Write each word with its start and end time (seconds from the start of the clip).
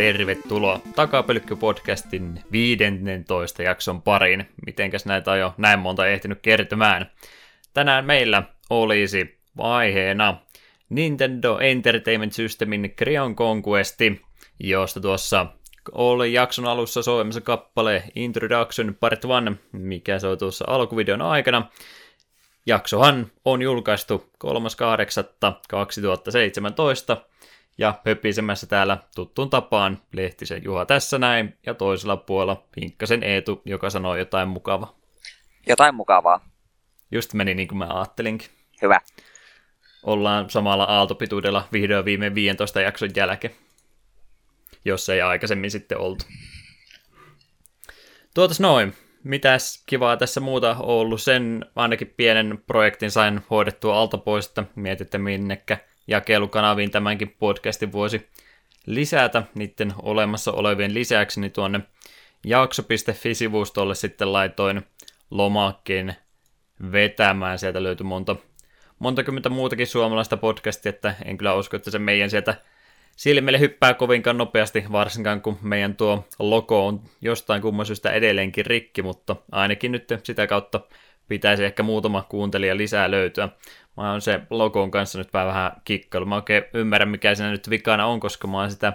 Tervetuloa 0.00 0.80
Takapölkky-podcastin 0.96 2.40
15 2.52 3.62
jakson 3.62 4.02
pariin. 4.02 4.48
Mitenkäs 4.66 5.06
näitä 5.06 5.30
on 5.30 5.38
jo 5.38 5.54
näin 5.56 5.78
monta 5.78 6.06
ehtinyt 6.06 6.38
kertymään. 6.42 7.10
Tänään 7.74 8.04
meillä 8.04 8.42
olisi 8.70 9.38
aiheena 9.58 10.36
Nintendo 10.88 11.58
Entertainment 11.58 12.32
Systemin 12.32 12.94
Creon 12.98 13.36
Conquesti, 13.36 14.22
josta 14.60 15.00
tuossa 15.00 15.46
oli 15.92 16.32
jakson 16.32 16.66
alussa 16.66 17.02
soimassa 17.02 17.40
kappale 17.40 18.02
Introduction 18.14 18.96
Part 19.00 19.24
1, 19.24 19.30
mikä 19.72 20.18
soi 20.18 20.36
tuossa 20.36 20.64
alkuvideon 20.68 21.22
aikana. 21.22 21.70
Jaksohan 22.66 23.26
on 23.44 23.62
julkaistu 23.62 24.30
3.8.2017 24.44 24.50
ja 27.80 27.94
höpisemässä 28.06 28.66
täällä 28.66 28.98
tuttuun 29.14 29.50
tapaan 29.50 30.02
Lehtisen 30.12 30.64
Juha 30.64 30.86
tässä 30.86 31.18
näin 31.18 31.58
ja 31.66 31.74
toisella 31.74 32.16
puolella 32.16 32.64
Hinkkasen 32.80 33.22
Eetu, 33.22 33.62
joka 33.64 33.90
sanoi 33.90 34.18
jotain 34.18 34.48
mukavaa. 34.48 34.98
Jotain 35.68 35.94
mukavaa. 35.94 36.50
Just 37.10 37.34
meni 37.34 37.54
niin 37.54 37.68
kuin 37.68 37.78
mä 37.78 37.88
ajattelinkin. 37.90 38.48
Hyvä. 38.82 39.00
Ollaan 40.02 40.50
samalla 40.50 40.84
aaltopituudella 40.84 41.68
vihdoin 41.72 42.04
viime 42.04 42.34
15 42.34 42.80
jakson 42.80 43.10
jälkeen, 43.16 43.54
jos 44.84 45.08
ei 45.08 45.20
aikaisemmin 45.20 45.70
sitten 45.70 45.98
oltu. 45.98 46.24
Tuotas 48.34 48.60
noin. 48.60 48.94
Mitäs 49.24 49.82
kivaa 49.86 50.16
tässä 50.16 50.40
muuta 50.40 50.76
ollut? 50.78 51.22
Sen 51.22 51.66
ainakin 51.76 52.14
pienen 52.16 52.62
projektin 52.66 53.10
sain 53.10 53.40
hoidettua 53.50 54.00
alta 54.00 54.18
pois, 54.18 54.46
että 54.46 54.64
mietitte 54.76 55.18
minnekä 55.18 55.78
jakelukanaviin 56.10 56.90
tämänkin 56.90 57.36
podcastin 57.38 57.92
voisi 57.92 58.28
lisätä 58.86 59.42
niiden 59.54 59.94
olemassa 60.02 60.52
olevien 60.52 60.94
lisäksi, 60.94 61.40
niin 61.40 61.52
tuonne 61.52 61.80
jakso.fi-sivustolle 62.44 63.94
sitten 63.94 64.32
laitoin 64.32 64.82
lomakkeen 65.30 66.16
vetämään. 66.92 67.58
Sieltä 67.58 67.82
löytyi 67.82 68.04
monta, 68.04 68.36
monta 68.98 69.22
kymmentä 69.22 69.48
muutakin 69.48 69.86
suomalaista 69.86 70.36
podcastia, 70.36 70.90
että 70.90 71.14
en 71.24 71.38
kyllä 71.38 71.54
usko, 71.54 71.76
että 71.76 71.90
se 71.90 71.98
meidän 71.98 72.30
sieltä 72.30 72.54
silmille 73.16 73.60
hyppää 73.60 73.94
kovinkaan 73.94 74.38
nopeasti, 74.38 74.84
varsinkaan 74.92 75.42
kun 75.42 75.58
meidän 75.62 75.96
tuo 75.96 76.24
logo 76.38 76.86
on 76.86 77.02
jostain 77.20 77.62
kumman 77.62 77.86
syystä 77.86 78.12
edelleenkin 78.12 78.66
rikki, 78.66 79.02
mutta 79.02 79.36
ainakin 79.52 79.92
nyt 79.92 80.08
sitä 80.22 80.46
kautta 80.46 80.80
pitäisi 81.28 81.64
ehkä 81.64 81.82
muutama 81.82 82.26
kuuntelija 82.28 82.76
lisää 82.76 83.10
löytyä. 83.10 83.48
Mä 84.00 84.10
oon 84.10 84.20
se 84.20 84.40
logon 84.50 84.90
kanssa 84.90 85.18
nyt 85.18 85.32
vähän 85.32 85.72
kikkailu. 85.84 86.26
Mä 86.26 86.34
oikein 86.34 86.64
ymmärrän, 86.74 87.08
mikä 87.08 87.34
siinä 87.34 87.50
nyt 87.50 87.70
vikana 87.70 88.06
on, 88.06 88.20
koska 88.20 88.48
mä 88.48 88.58
oon 88.58 88.70
sitä 88.70 88.92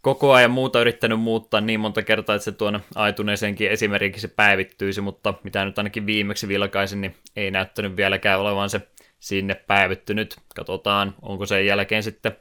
koko 0.00 0.32
ajan 0.32 0.50
muuta 0.50 0.80
yrittänyt 0.80 1.20
muuttaa 1.20 1.60
niin 1.60 1.80
monta 1.80 2.02
kertaa, 2.02 2.34
että 2.34 2.44
se 2.44 2.52
tuonne 2.52 2.80
aituneeseenkin 2.94 3.70
esimerkiksi 3.70 4.20
se 4.20 4.28
päivittyisi, 4.28 5.00
mutta 5.00 5.34
mitä 5.44 5.64
nyt 5.64 5.78
ainakin 5.78 6.06
viimeksi 6.06 6.48
vilkaisin, 6.48 7.00
niin 7.00 7.16
ei 7.36 7.50
näyttänyt 7.50 7.96
vieläkään 7.96 8.40
olevan 8.40 8.70
se 8.70 8.80
sinne 9.20 9.54
päivittynyt. 9.54 10.36
Katsotaan, 10.54 11.14
onko 11.22 11.46
sen 11.46 11.66
jälkeen 11.66 12.02
sitten 12.02 12.36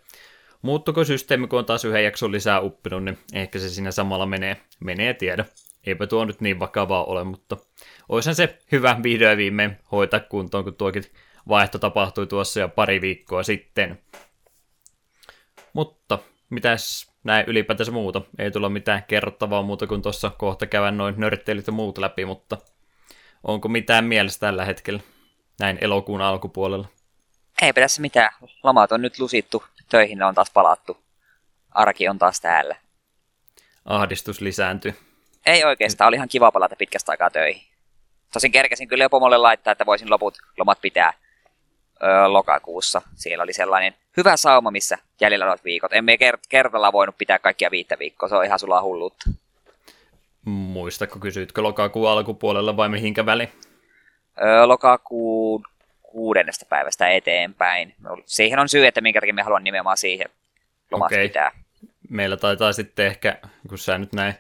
muuttuko 0.62 1.04
systeemi, 1.04 1.48
kun 1.48 1.60
on 1.60 1.66
taas 1.66 1.86
yhden 1.86 2.04
jakson 2.04 2.32
lisää 2.32 2.60
uppinut, 2.60 3.04
niin 3.04 3.18
ehkä 3.34 3.60
se 3.60 3.70
siinä 3.70 3.92
samalla 3.92 4.26
menee, 4.26 4.58
menee 4.80 5.14
tiedä. 5.14 5.46
Eipä 5.86 6.08
tuo 6.08 6.26
nyt 6.26 6.42
niin 6.42 6.60
vakavaa 6.60 7.04
ole, 7.04 7.24
mutta 7.24 7.58
olisihan 8.10 8.36
se 8.36 8.58
hyvä 8.72 9.00
vihdoin 9.04 9.38
viimein 9.38 9.78
hoitaa 9.92 10.20
kuntoon, 10.20 10.64
kun 10.64 10.76
tuokin 10.76 11.04
vaihto 11.48 11.80
tapahtui 11.80 12.28
tuossa 12.28 12.60
jo 12.60 12.70
pari 12.70 13.02
viikkoa 13.02 13.44
sitten. 13.44 14.02
Mutta 15.74 16.20
mitäs 16.50 17.12
näin 17.24 17.46
ylipäätänsä 17.48 17.92
muuta? 17.92 18.22
Ei 18.40 18.52
tulla 18.52 18.70
mitään 18.70 19.04
kerrottavaa 19.04 19.62
muuta 19.62 19.88
kuin 19.88 20.02
tuossa 20.02 20.30
kohta 20.30 20.68
käydään 20.68 20.98
noin 20.98 21.16
nörtteilit 21.18 21.68
ja 21.68 21.74
muut 21.74 21.98
läpi, 21.98 22.26
mutta 22.26 22.58
onko 23.44 23.68
mitään 23.68 24.06
mielessä 24.06 24.40
tällä 24.40 24.66
hetkellä 24.66 25.00
näin 25.60 25.78
elokuun 25.82 26.22
alkupuolella? 26.22 26.88
Ei 27.62 27.74
tässä 27.74 28.02
mitään. 28.02 28.30
Lomat 28.64 28.92
on 28.92 29.02
nyt 29.02 29.20
lusittu, 29.20 29.64
töihin 29.90 30.24
on 30.24 30.36
taas 30.36 30.52
palattu. 30.52 30.98
Arki 31.72 32.10
on 32.10 32.20
taas 32.20 32.42
täällä. 32.42 32.76
Ahdistus 33.86 34.42
lisääntyy. 34.42 34.94
Ei 35.46 35.64
oikeastaan, 35.64 36.08
oli 36.08 36.16
ihan 36.16 36.30
kiva 36.30 36.52
palata 36.52 36.76
pitkästä 36.76 37.12
aikaa 37.12 37.30
töihin. 37.30 37.62
Tosin 38.34 38.52
kerkesin 38.52 38.88
kyllä 38.88 39.04
jo 39.04 39.10
pomolle 39.10 39.38
laittaa, 39.38 39.72
että 39.72 39.86
voisin 39.86 40.10
loput 40.10 40.38
lomat 40.58 40.82
pitää 40.82 41.14
öö, 42.04 42.28
lokakuussa. 42.28 43.02
Siellä 43.16 43.44
oli 43.44 43.54
sellainen 43.54 43.96
hyvä 44.18 44.38
sauma, 44.38 44.72
missä 44.72 44.98
jäljellä 45.22 45.46
olevat 45.46 45.64
viikot. 45.64 45.94
Emme 45.94 46.16
kert- 46.16 46.48
kerralla 46.50 46.92
voinut 46.92 47.18
pitää 47.18 47.40
kaikkia 47.40 47.72
viittä 47.72 48.00
viikkoa, 48.00 48.30
se 48.30 48.36
on 48.36 48.46
ihan 48.46 48.60
sulla 48.60 48.82
hulluutta. 48.82 49.30
Muistako, 50.46 51.20
kysytkö 51.20 51.62
lokakuun 51.62 52.10
alkupuolella 52.10 52.78
vai 52.78 52.90
mihinkä 52.90 53.26
väliin? 53.26 53.52
Öö, 54.42 54.66
lokakuun 54.66 55.64
kuudennesta 56.04 56.66
päivästä 56.70 57.10
eteenpäin. 57.10 57.96
Siihen 58.26 58.60
on 58.60 58.70
syy, 58.70 58.86
että 58.86 59.02
minkä 59.02 59.22
takia 59.22 59.34
me 59.34 59.42
haluan 59.42 59.64
nimenomaan 59.64 59.98
siihen 59.98 60.30
lomat 60.92 61.12
okay. 61.12 61.28
pitää. 61.28 61.52
Meillä 62.10 62.38
taitaa 62.38 62.74
sitten 62.74 63.06
ehkä, 63.06 63.38
kun 63.70 63.78
sä 63.78 63.98
nyt 63.98 64.14
näin 64.14 64.34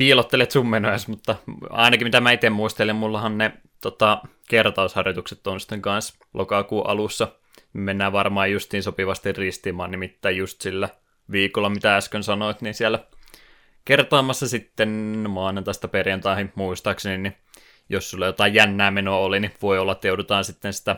piilottelet 0.00 0.50
sun 0.50 0.68
menojas, 0.68 1.08
mutta 1.08 1.36
ainakin 1.70 2.06
mitä 2.06 2.20
mä 2.20 2.32
itse 2.32 2.50
muistelen, 2.50 2.96
mullahan 2.96 3.38
ne 3.38 3.52
tota, 3.80 4.22
kertausharjoitukset 4.48 5.46
on 5.46 5.60
sitten 5.60 5.82
kanssa 5.82 6.14
lokakuun 6.34 6.86
alussa. 6.86 7.28
Me 7.72 7.80
mennään 7.80 8.12
varmaan 8.12 8.52
justiin 8.52 8.82
sopivasti 8.82 9.32
ristimaan, 9.32 9.90
nimittäin 9.90 10.36
just 10.36 10.60
sillä 10.60 10.88
viikolla, 11.30 11.70
mitä 11.70 11.96
äsken 11.96 12.22
sanoit, 12.22 12.62
niin 12.62 12.74
siellä 12.74 12.98
kertaamassa 13.84 14.48
sitten 14.48 14.88
maanantaista 15.28 15.88
perjantaihin 15.88 16.52
muistaakseni, 16.54 17.18
niin 17.18 17.36
jos 17.88 18.10
sulla 18.10 18.26
jotain 18.26 18.54
jännää 18.54 18.90
menoa 18.90 19.18
oli, 19.18 19.40
niin 19.40 19.54
voi 19.62 19.78
olla, 19.78 19.92
että 19.92 20.08
joudutaan 20.08 20.44
sitten 20.44 20.72
sitä 20.72 20.96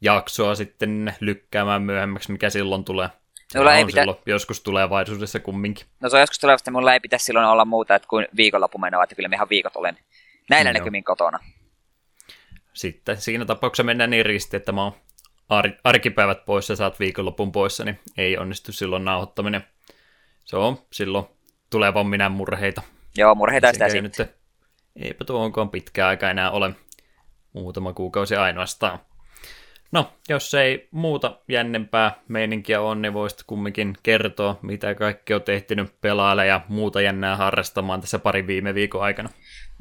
jaksoa 0.00 0.54
sitten 0.54 1.14
lykkäämään 1.20 1.82
myöhemmäksi, 1.82 2.32
mikä 2.32 2.50
silloin 2.50 2.84
tulee. 2.84 3.08
Mulla 3.54 3.74
ei 3.74 3.84
pitä... 3.84 4.04
joskus 4.26 4.60
tulevaisuudessa 4.60 5.40
kumminkin. 5.40 5.86
No 6.00 6.08
se 6.08 6.16
on 6.16 6.20
joskus 6.20 6.38
tulevaisuudessa, 6.38 6.70
mulla 6.70 6.94
ei 6.94 7.00
pitäisi 7.00 7.24
silloin 7.24 7.46
olla 7.46 7.64
muuta 7.64 7.94
että 7.94 8.08
kuin 8.08 8.26
viikonloppumenoa, 8.36 9.04
että 9.04 9.14
kyllä 9.14 9.28
me 9.28 9.36
ihan 9.36 9.48
viikot 9.50 9.76
olen 9.76 9.98
näillä 10.50 10.72
no. 10.72 10.78
näkymin 10.78 11.04
kotona. 11.04 11.38
Sitten 12.72 13.20
siinä 13.20 13.44
tapauksessa 13.44 13.84
mennään 13.84 14.10
niin 14.10 14.26
risti, 14.26 14.56
että 14.56 14.72
mä 14.72 14.82
oon 14.82 14.92
ar- 15.48 15.72
arkipäivät 15.84 16.44
poissa 16.44 16.72
ja 16.72 16.76
saat 16.76 17.00
viikonlopun 17.00 17.52
poissa, 17.52 17.84
niin 17.84 18.00
ei 18.16 18.38
onnistu 18.38 18.72
silloin 18.72 19.04
nauhoittaminen. 19.04 19.64
Se 20.44 20.56
on 20.56 20.78
silloin 20.92 21.24
tulevan 21.70 22.06
minä 22.06 22.28
murheita. 22.28 22.82
Joo, 23.16 23.34
murheita 23.34 23.72
sitä 23.72 23.88
sitten. 23.88 24.26
Nyt, 24.26 24.34
eipä 24.96 25.24
tuo 25.24 25.44
onkaan 25.44 25.70
pitkä 25.70 26.08
aika 26.08 26.30
enää 26.30 26.50
ole. 26.50 26.70
Muutama 27.52 27.92
kuukausi 27.92 28.36
ainoastaan. 28.36 28.98
No, 29.92 30.12
jos 30.28 30.54
ei 30.54 30.88
muuta 30.90 31.38
jännempää 31.48 32.12
meininkiä 32.28 32.80
on, 32.80 33.02
niin 33.02 33.14
voisit 33.14 33.42
kumminkin 33.46 33.94
kertoa, 34.02 34.58
mitä 34.62 34.94
kaikki 34.94 35.34
on 35.34 35.42
tehtynyt 35.42 36.00
pelailla 36.00 36.44
ja 36.44 36.60
muuta 36.68 37.00
jännää 37.00 37.36
harrastamaan 37.36 38.00
tässä 38.00 38.18
pari 38.18 38.46
viime 38.46 38.74
viikon 38.74 39.02
aikana. 39.02 39.28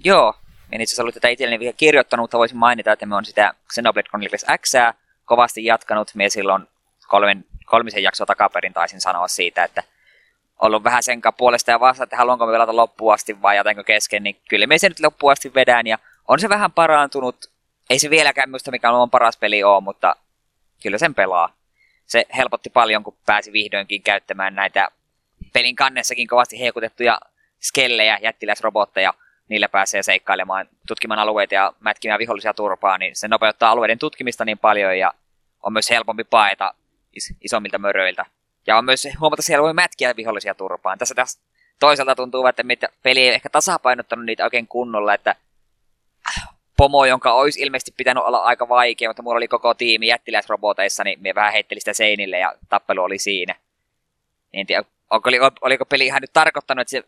Joo, 0.03 0.33
en 0.71 0.81
itse 0.81 0.91
asiassa 0.91 1.03
ollut 1.03 1.13
tätä 1.13 1.27
itselleni 1.27 1.59
vielä 1.59 1.73
kirjoittanut, 1.77 2.23
mutta 2.23 2.37
voisin 2.37 2.57
mainita, 2.57 2.91
että 2.91 3.05
me 3.05 3.15
on 3.15 3.25
sitä 3.25 3.53
Xenoblade 3.73 4.09
Chronicles 4.09 4.45
X 4.61 4.73
kovasti 5.25 5.65
jatkanut. 5.65 6.15
Me 6.15 6.29
silloin 6.29 6.67
kolmen, 7.07 7.45
kolmisen 7.65 8.03
jaksoa 8.03 8.25
takaperin 8.25 8.73
taisin 8.73 9.01
sanoa 9.01 9.27
siitä, 9.27 9.63
että 9.63 9.83
ollut 10.59 10.83
vähän 10.83 11.03
sen 11.03 11.21
puolesta 11.37 11.71
ja 11.71 11.79
vasta, 11.79 12.03
että 12.03 12.17
haluanko 12.17 12.45
me 12.45 12.51
pelata 12.51 12.75
loppuun 12.75 13.13
asti 13.13 13.41
vai 13.41 13.55
jätänkö 13.55 13.83
kesken, 13.83 14.23
niin 14.23 14.41
kyllä 14.49 14.67
me 14.67 14.77
se 14.77 14.89
nyt 14.89 14.99
loppuun 14.99 15.31
asti 15.31 15.53
vedään 15.53 15.87
ja 15.87 15.97
on 16.27 16.39
se 16.39 16.49
vähän 16.49 16.71
parantunut 16.71 17.35
ei 17.89 17.99
se 17.99 18.09
vieläkään 18.09 18.49
minusta 18.49 18.71
mikä 18.71 18.91
on 18.91 19.09
paras 19.09 19.37
peli 19.37 19.63
ole, 19.63 19.83
mutta 19.83 20.15
kyllä 20.83 20.97
sen 20.97 21.15
pelaa. 21.15 21.53
Se 22.05 22.25
helpotti 22.37 22.69
paljon, 22.69 23.03
kun 23.03 23.17
pääsi 23.25 23.51
vihdoinkin 23.51 24.03
käyttämään 24.03 24.55
näitä 24.55 24.87
pelin 25.53 25.75
kannessakin 25.75 26.27
kovasti 26.27 26.59
heikutettuja 26.59 27.19
skellejä, 27.61 28.19
jättiläisrobotteja. 28.21 29.13
Niillä 29.47 29.69
pääsee 29.69 30.03
seikkailemaan, 30.03 30.69
tutkimaan 30.87 31.19
alueita 31.19 31.53
ja 31.53 31.73
mätkimään 31.79 32.19
vihollisia 32.19 32.53
turpaa, 32.53 32.97
niin 32.97 33.15
se 33.15 33.27
nopeuttaa 33.27 33.71
alueiden 33.71 33.99
tutkimista 33.99 34.45
niin 34.45 34.57
paljon 34.57 34.99
ja 34.99 35.13
on 35.63 35.73
myös 35.73 35.89
helpompi 35.89 36.23
paeta 36.23 36.73
is- 37.15 37.33
isommilta 37.41 37.77
möröiltä. 37.77 38.25
Ja 38.67 38.77
on 38.77 38.85
myös 38.85 39.07
huomattavasti 39.19 39.53
helpompi 39.53 39.73
mätkiä 39.73 40.15
vihollisia 40.15 40.55
turpaan. 40.55 40.97
Tässä 40.97 41.15
taas 41.15 41.39
toisaalta 41.79 42.15
tuntuu, 42.15 42.47
että 42.47 42.63
peli 43.03 43.19
ei 43.19 43.33
ehkä 43.33 43.49
tasapainottanut 43.49 44.25
niitä 44.25 44.43
oikein 44.43 44.67
kunnolla, 44.67 45.13
että 45.13 45.35
pomo, 46.79 47.05
jonka 47.05 47.33
olisi 47.33 47.61
ilmeisesti 47.61 47.93
pitänyt 47.97 48.23
olla 48.23 48.39
aika 48.39 48.69
vaikea, 48.69 49.09
mutta 49.09 49.21
mulla 49.21 49.37
oli 49.37 49.47
koko 49.47 49.73
tiimi 49.73 50.07
jättiläisroboteissa, 50.07 51.03
niin 51.03 51.21
me 51.21 51.35
vähän 51.35 51.53
heitteli 51.53 51.79
sitä 51.79 51.93
seinille 51.93 52.39
ja 52.39 52.53
tappelu 52.69 53.03
oli 53.03 53.17
siinä. 53.17 53.55
En 54.53 54.65
tiedä, 54.65 54.83
onko, 55.09 55.29
oliko 55.61 55.85
peli 55.85 56.05
ihan 56.05 56.21
nyt 56.21 56.33
tarkoittanut, 56.33 56.81
että, 56.81 56.91
se, 56.91 57.03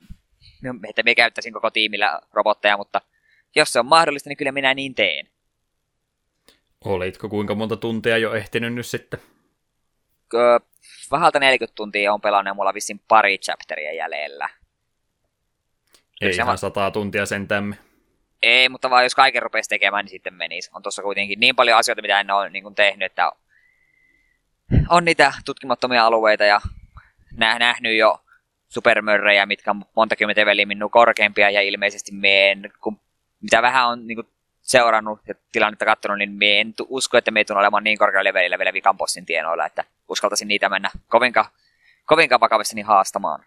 että 0.89 1.03
me 1.03 1.15
käyttäisin 1.15 1.53
koko 1.53 1.71
tiimillä 1.71 2.21
robotteja, 2.33 2.77
mutta 2.77 3.01
jos 3.55 3.73
se 3.73 3.79
on 3.79 3.85
mahdollista, 3.85 4.29
niin 4.29 4.37
kyllä 4.37 4.51
minä 4.51 4.73
niin 4.73 4.95
teen. 4.95 5.27
Olitko 6.85 7.29
kuinka 7.29 7.55
monta 7.55 7.77
tuntia 7.77 8.17
jo 8.17 8.33
ehtinyt 8.33 8.73
nyt 8.73 8.85
sitten? 8.85 9.19
vähältä 11.11 11.39
40 11.39 11.75
tuntia 11.75 12.13
on 12.13 12.21
pelannut 12.21 12.49
ja 12.49 12.53
mulla 12.53 12.69
on 12.69 12.75
vissiin 12.75 13.01
pari 13.07 13.37
chapteria 13.37 13.93
jäljellä. 13.93 14.49
Ei 16.21 16.35
ihan 16.35 16.57
sataa 16.57 16.91
tuntia 16.91 17.25
sentämme. 17.25 17.90
Ei, 18.43 18.69
mutta 18.69 18.89
vaan 18.89 19.03
jos 19.03 19.15
kaiken 19.15 19.41
rupesi 19.41 19.69
tekemään, 19.69 20.05
niin 20.05 20.11
sitten 20.11 20.33
menisi. 20.33 20.69
On 20.73 20.83
tuossa 20.83 21.01
kuitenkin 21.01 21.39
niin 21.39 21.55
paljon 21.55 21.77
asioita, 21.77 22.01
mitä 22.01 22.19
en 22.19 22.31
ole 22.31 22.49
niin 22.49 22.63
kuin 22.63 22.75
tehnyt, 22.75 23.05
että 23.05 23.31
on 24.89 25.05
niitä 25.05 25.33
tutkimattomia 25.45 26.05
alueita 26.05 26.43
ja 26.43 26.61
nä- 27.37 27.59
nähnyt 27.59 27.97
jo 27.97 28.21
supermörrejä, 28.69 29.45
mitkä 29.45 29.71
on 29.71 29.85
monta 29.95 30.15
kymmentä 30.15 30.41
leveliä 30.41 30.65
minun 30.65 30.91
korkeampia 30.91 31.49
ja 31.49 31.61
ilmeisesti 31.61 32.11
meen, 32.11 32.73
kun 32.81 32.99
mitä 33.41 33.61
vähän 33.61 33.87
on 33.87 34.07
niin 34.07 34.15
kuin 34.15 34.27
seurannut 34.61 35.19
ja 35.27 35.35
tilannetta 35.51 35.85
katsonut, 35.85 36.17
niin 36.17 36.31
me 36.31 36.59
en 36.59 36.73
usko, 36.87 37.17
että 37.17 37.31
me 37.31 37.43
tulen 37.43 37.59
olemaan 37.59 37.83
niin 37.83 37.97
korkealla 37.97 38.23
levelillä 38.23 38.57
vielä 38.57 38.73
vikan 38.73 38.97
tienoilla, 39.25 39.65
että 39.65 39.83
uskaltaisin 40.07 40.47
niitä 40.47 40.69
mennä 40.69 40.89
kovinkaan, 41.07 41.45
kovinkaan 42.05 42.41
vakavissani 42.41 42.81
haastamaan. 42.81 43.45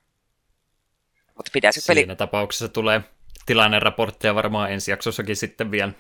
Mutta 1.34 1.50
pitäisi 1.52 1.80
peli 1.86 2.00
Siinä 2.00 2.14
tapauksessa 2.14 2.68
tulee 2.68 3.00
tilanneraportteja 3.46 4.34
varmaan 4.34 4.72
ensi 4.72 4.90
jaksossakin 4.90 5.36
sitten 5.36 5.70
vielä. 5.70 5.92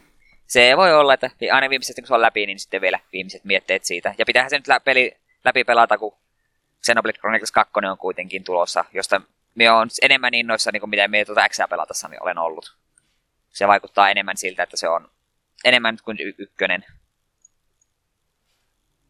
Se 0.46 0.76
voi 0.76 0.94
olla, 0.94 1.14
että 1.14 1.30
aina 1.52 1.70
viimeiset 1.70 1.96
kun 1.96 2.06
se 2.06 2.14
on 2.14 2.20
läpi, 2.20 2.46
niin 2.46 2.58
sitten 2.58 2.80
vielä 2.80 3.00
viimeiset 3.12 3.44
mietteet 3.44 3.84
siitä. 3.84 4.14
Ja 4.18 4.26
pitäähän 4.26 4.50
se 4.50 4.56
nyt 4.56 4.68
lä- 4.68 4.80
peli 4.80 5.16
läpi 5.44 5.64
pelata, 5.64 5.98
kun 5.98 6.16
Xenoblade 6.82 7.18
Chronicles 7.18 7.52
2 7.52 7.72
on 7.90 7.98
kuitenkin 7.98 8.44
tulossa, 8.44 8.84
josta 8.92 9.20
me 9.54 9.70
on 9.70 9.88
enemmän 10.02 10.34
innoissa, 10.34 10.72
niin 10.72 10.80
kuin 10.80 10.90
mitä 10.90 11.08
me 11.08 11.24
tuota 11.24 11.66
pelatessa 11.70 12.08
niin 12.08 12.22
olen 12.22 12.38
ollut. 12.38 12.76
Se 13.50 13.68
vaikuttaa 13.68 14.10
enemmän 14.10 14.36
siltä, 14.36 14.62
että 14.62 14.76
se 14.76 14.88
on 14.88 15.10
enemmän 15.64 15.98
kuin 16.04 16.16
y- 16.20 16.34
ykkönen. 16.38 16.84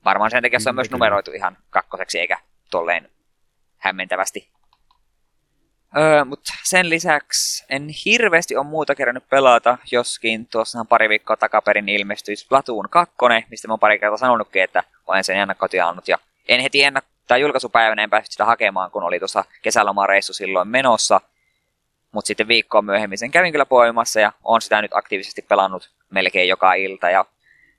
Varmaan 0.05 0.31
sen 0.31 0.43
takia 0.43 0.61
se 0.61 0.69
on 0.69 0.75
myös 0.75 0.91
numeroitu 0.91 1.31
ihan 1.33 1.57
kakkoseksi, 1.71 2.21
eikä 2.21 2.39
tolleen 2.71 3.11
hämmentävästi. 3.79 4.54
Öö, 5.97 6.25
mutta 6.25 6.53
sen 6.65 6.91
lisäksi 6.91 7.65
en 7.69 7.89
hirveästi 8.05 8.57
ole 8.57 8.67
muuta 8.67 8.95
kerännyt 8.95 9.29
pelata, 9.31 9.79
joskin 9.91 10.47
tuossahan 10.47 10.87
pari 10.87 11.09
viikkoa 11.09 11.37
takaperin 11.37 11.89
ilmestyi 11.89 12.37
Splatoon 12.37 12.89
2, 12.91 13.15
mistä 13.51 13.69
mä 13.69 13.73
oon 13.73 13.81
pari 13.81 13.99
kertaa 13.99 14.17
sanonutkin, 14.17 14.63
että 14.63 14.85
olen 15.07 15.25
sen 15.25 15.37
ennakkotilannut. 15.37 16.09
Ja 16.09 16.19
en 16.49 16.61
heti 16.61 16.83
ennak- 16.83 17.15
tai 17.27 17.41
julkaisupäivänä 17.41 18.03
en 18.03 18.11
päässyt 18.11 18.33
sitä 18.33 18.45
hakemaan, 18.45 18.91
kun 18.91 19.03
oli 19.03 19.19
tuossa 19.19 19.45
kesälomareissu 19.63 20.33
silloin 20.33 20.69
menossa. 20.69 21.21
Mutta 22.13 22.27
sitten 22.27 22.49
viikkoa 22.49 22.83
myöhemmin 22.83 23.19
sen 23.19 23.31
kävin 23.31 23.53
kyllä 23.53 23.67
poimassa 23.67 24.21
ja 24.21 24.33
on 24.45 24.61
sitä 24.63 24.83
nyt 24.83 24.95
aktiivisesti 24.95 25.43
pelannut 25.43 25.91
melkein 26.11 26.49
joka 26.49 26.75
ilta. 26.75 27.11
Ja 27.11 27.25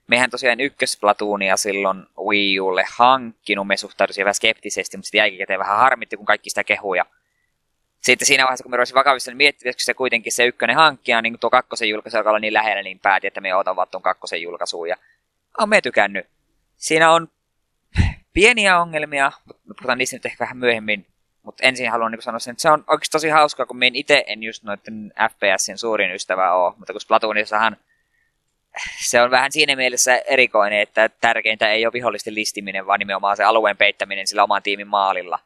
mehän 0.06 0.30
tosiaan 0.30 0.60
ykkösplatoonia 0.60 1.56
silloin 1.56 2.06
Wii 2.28 2.60
Ulle 2.60 2.84
hankkinut, 2.96 3.66
me 3.66 3.76
suhtauduimme 3.76 4.24
vähän 4.24 4.34
skeptisesti, 4.34 4.96
mutta 4.96 5.06
sitten 5.06 5.18
jälkikäteen 5.18 5.58
vähän 5.58 5.76
harmitti, 5.78 6.16
kun 6.16 6.26
kaikki 6.26 6.50
sitä 6.50 6.64
kehuja. 6.64 7.06
Sitten 8.06 8.26
siinä 8.26 8.44
vaiheessa, 8.44 8.62
kun 8.62 8.70
me 8.70 8.76
ruvesin 8.76 8.94
vakavissa 8.94 9.30
niin 9.30 9.36
miettimään, 9.36 9.74
se 9.78 9.94
kuitenkin 9.94 10.32
se 10.32 10.46
ykkönen 10.46 10.76
hankkia, 10.76 11.22
niin 11.22 11.38
tuo 11.38 11.50
kakkosen 11.50 11.88
julkaisu 11.88 12.16
alkaa 12.16 12.30
olla 12.30 12.38
niin 12.38 12.52
lähellä, 12.52 12.82
niin 12.82 12.98
päätin, 12.98 13.28
että 13.28 13.40
me 13.40 13.54
otan 13.54 13.76
vaan 13.76 13.88
tuon 13.88 14.02
kakkosen 14.02 14.42
julkaisuun. 14.42 14.88
Ja 14.88 14.96
on 15.58 15.68
me 15.68 15.80
tykännyt. 15.80 16.26
Siinä 16.76 17.10
on 17.10 17.28
pieniä 18.32 18.80
ongelmia, 18.80 19.32
mutta 19.46 19.62
me 19.68 19.74
puhutaan 19.74 19.98
niistä 19.98 20.16
nyt 20.16 20.26
ehkä 20.26 20.44
vähän 20.44 20.56
myöhemmin. 20.56 21.06
Mutta 21.42 21.66
ensin 21.66 21.90
haluan 21.90 22.12
niin 22.12 22.22
sanoa 22.22 22.38
sen, 22.38 22.52
että 22.52 22.62
se 22.62 22.70
on 22.70 22.84
oikeasti 22.86 23.12
tosi 23.12 23.28
hauskaa, 23.28 23.66
kun 23.66 23.76
minä 23.76 23.98
itse 23.98 24.24
en 24.26 24.42
just 24.42 24.62
noiden 24.62 25.12
FPSin 25.30 25.78
suurin 25.78 26.14
ystävä 26.14 26.52
ole. 26.52 26.74
Mutta 26.76 26.92
kun 26.92 27.00
Splatoonissahan 27.00 27.76
se 29.00 29.22
on 29.22 29.30
vähän 29.30 29.52
siinä 29.52 29.76
mielessä 29.76 30.16
erikoinen, 30.16 30.80
että 30.80 31.08
tärkeintä 31.08 31.70
ei 31.70 31.86
ole 31.86 31.92
vihollisten 31.92 32.34
listiminen, 32.34 32.86
vaan 32.86 32.98
nimenomaan 32.98 33.36
se 33.36 33.44
alueen 33.44 33.76
peittäminen 33.76 34.26
sillä 34.26 34.44
oman 34.44 34.62
tiimin 34.62 34.88
maalilla. 34.88 35.38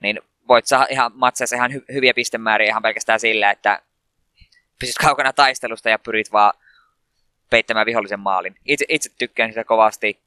Niin 0.00 0.20
voit 0.48 0.66
saada 0.66 0.86
ihan 0.90 1.12
matseissa 1.14 1.56
ihan 1.56 1.70
hy- 1.70 1.94
hyviä 1.94 2.14
pistemääriä 2.14 2.68
ihan 2.68 2.82
pelkästään 2.82 3.20
sillä, 3.20 3.50
että 3.50 3.82
pysyt 4.78 4.96
kaukana 4.96 5.32
taistelusta 5.32 5.90
ja 5.90 5.98
pyrit 5.98 6.32
vaan 6.32 6.52
peittämään 7.50 7.86
vihollisen 7.86 8.20
maalin. 8.20 8.56
Itse, 8.64 8.84
itse 8.88 9.10
tykkään 9.18 9.50
sitä 9.50 9.64
kovasti. 9.64 10.20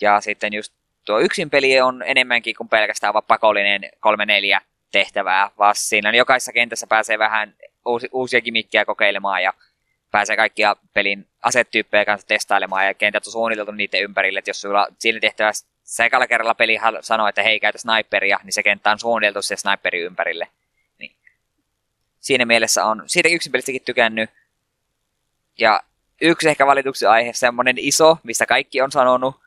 Ja 0.00 0.20
sitten 0.20 0.52
just 0.52 0.72
tuo 1.04 1.18
yksin 1.18 1.50
peli 1.50 1.80
on 1.80 2.02
enemmänkin 2.06 2.54
kuin 2.56 2.68
pelkästään 2.68 3.14
vaan 3.14 3.24
pakollinen 3.24 3.84
3-4 3.84 4.60
tehtävää, 4.92 5.50
vaan 5.58 5.74
siinä 5.76 6.12
jokaisessa 6.16 6.52
kentässä 6.52 6.86
pääsee 6.86 7.18
vähän 7.18 7.54
uusi, 7.86 8.08
uusia 8.12 8.40
gimmikkejä 8.40 8.84
kokeilemaan 8.84 9.42
ja 9.42 9.52
pääsee 10.16 10.36
kaikkia 10.36 10.76
pelin 10.94 11.28
asetyyppejä 11.42 12.04
kanssa 12.04 12.26
testailemaan 12.26 12.86
ja 12.86 12.94
kentät 12.94 13.26
on 13.26 13.32
suunniteltu 13.32 13.72
niiden 13.72 14.02
ympärille, 14.02 14.38
että 14.38 14.50
jos 14.50 14.60
sulla 14.60 14.86
siinä 14.98 15.20
tehtävässä 15.20 15.66
se 15.84 16.04
ekalla 16.04 16.26
kerralla 16.26 16.54
peli 16.54 16.78
sanoo, 17.00 17.28
että 17.28 17.42
hei 17.42 17.60
käytä 17.60 17.78
sniperia, 17.78 18.40
niin 18.42 18.52
se 18.52 18.62
kenttä 18.62 18.90
on 18.90 18.98
suunniteltu 18.98 19.42
se 19.42 19.56
sniperi 19.56 20.00
ympärille. 20.00 20.48
Niin. 20.98 21.16
Siinä 22.20 22.44
mielessä 22.44 22.84
on 22.84 23.02
siitä 23.06 23.28
yksin 23.28 23.52
pelistäkin 23.52 23.82
tykännyt. 23.84 24.30
Ja 25.58 25.82
yksi 26.20 26.48
ehkä 26.48 26.66
valituksen 26.66 27.10
aihe, 27.10 27.32
semmonen 27.32 27.78
iso, 27.78 28.18
mistä 28.22 28.46
kaikki 28.46 28.82
on 28.82 28.92
sanonut, 28.92 29.40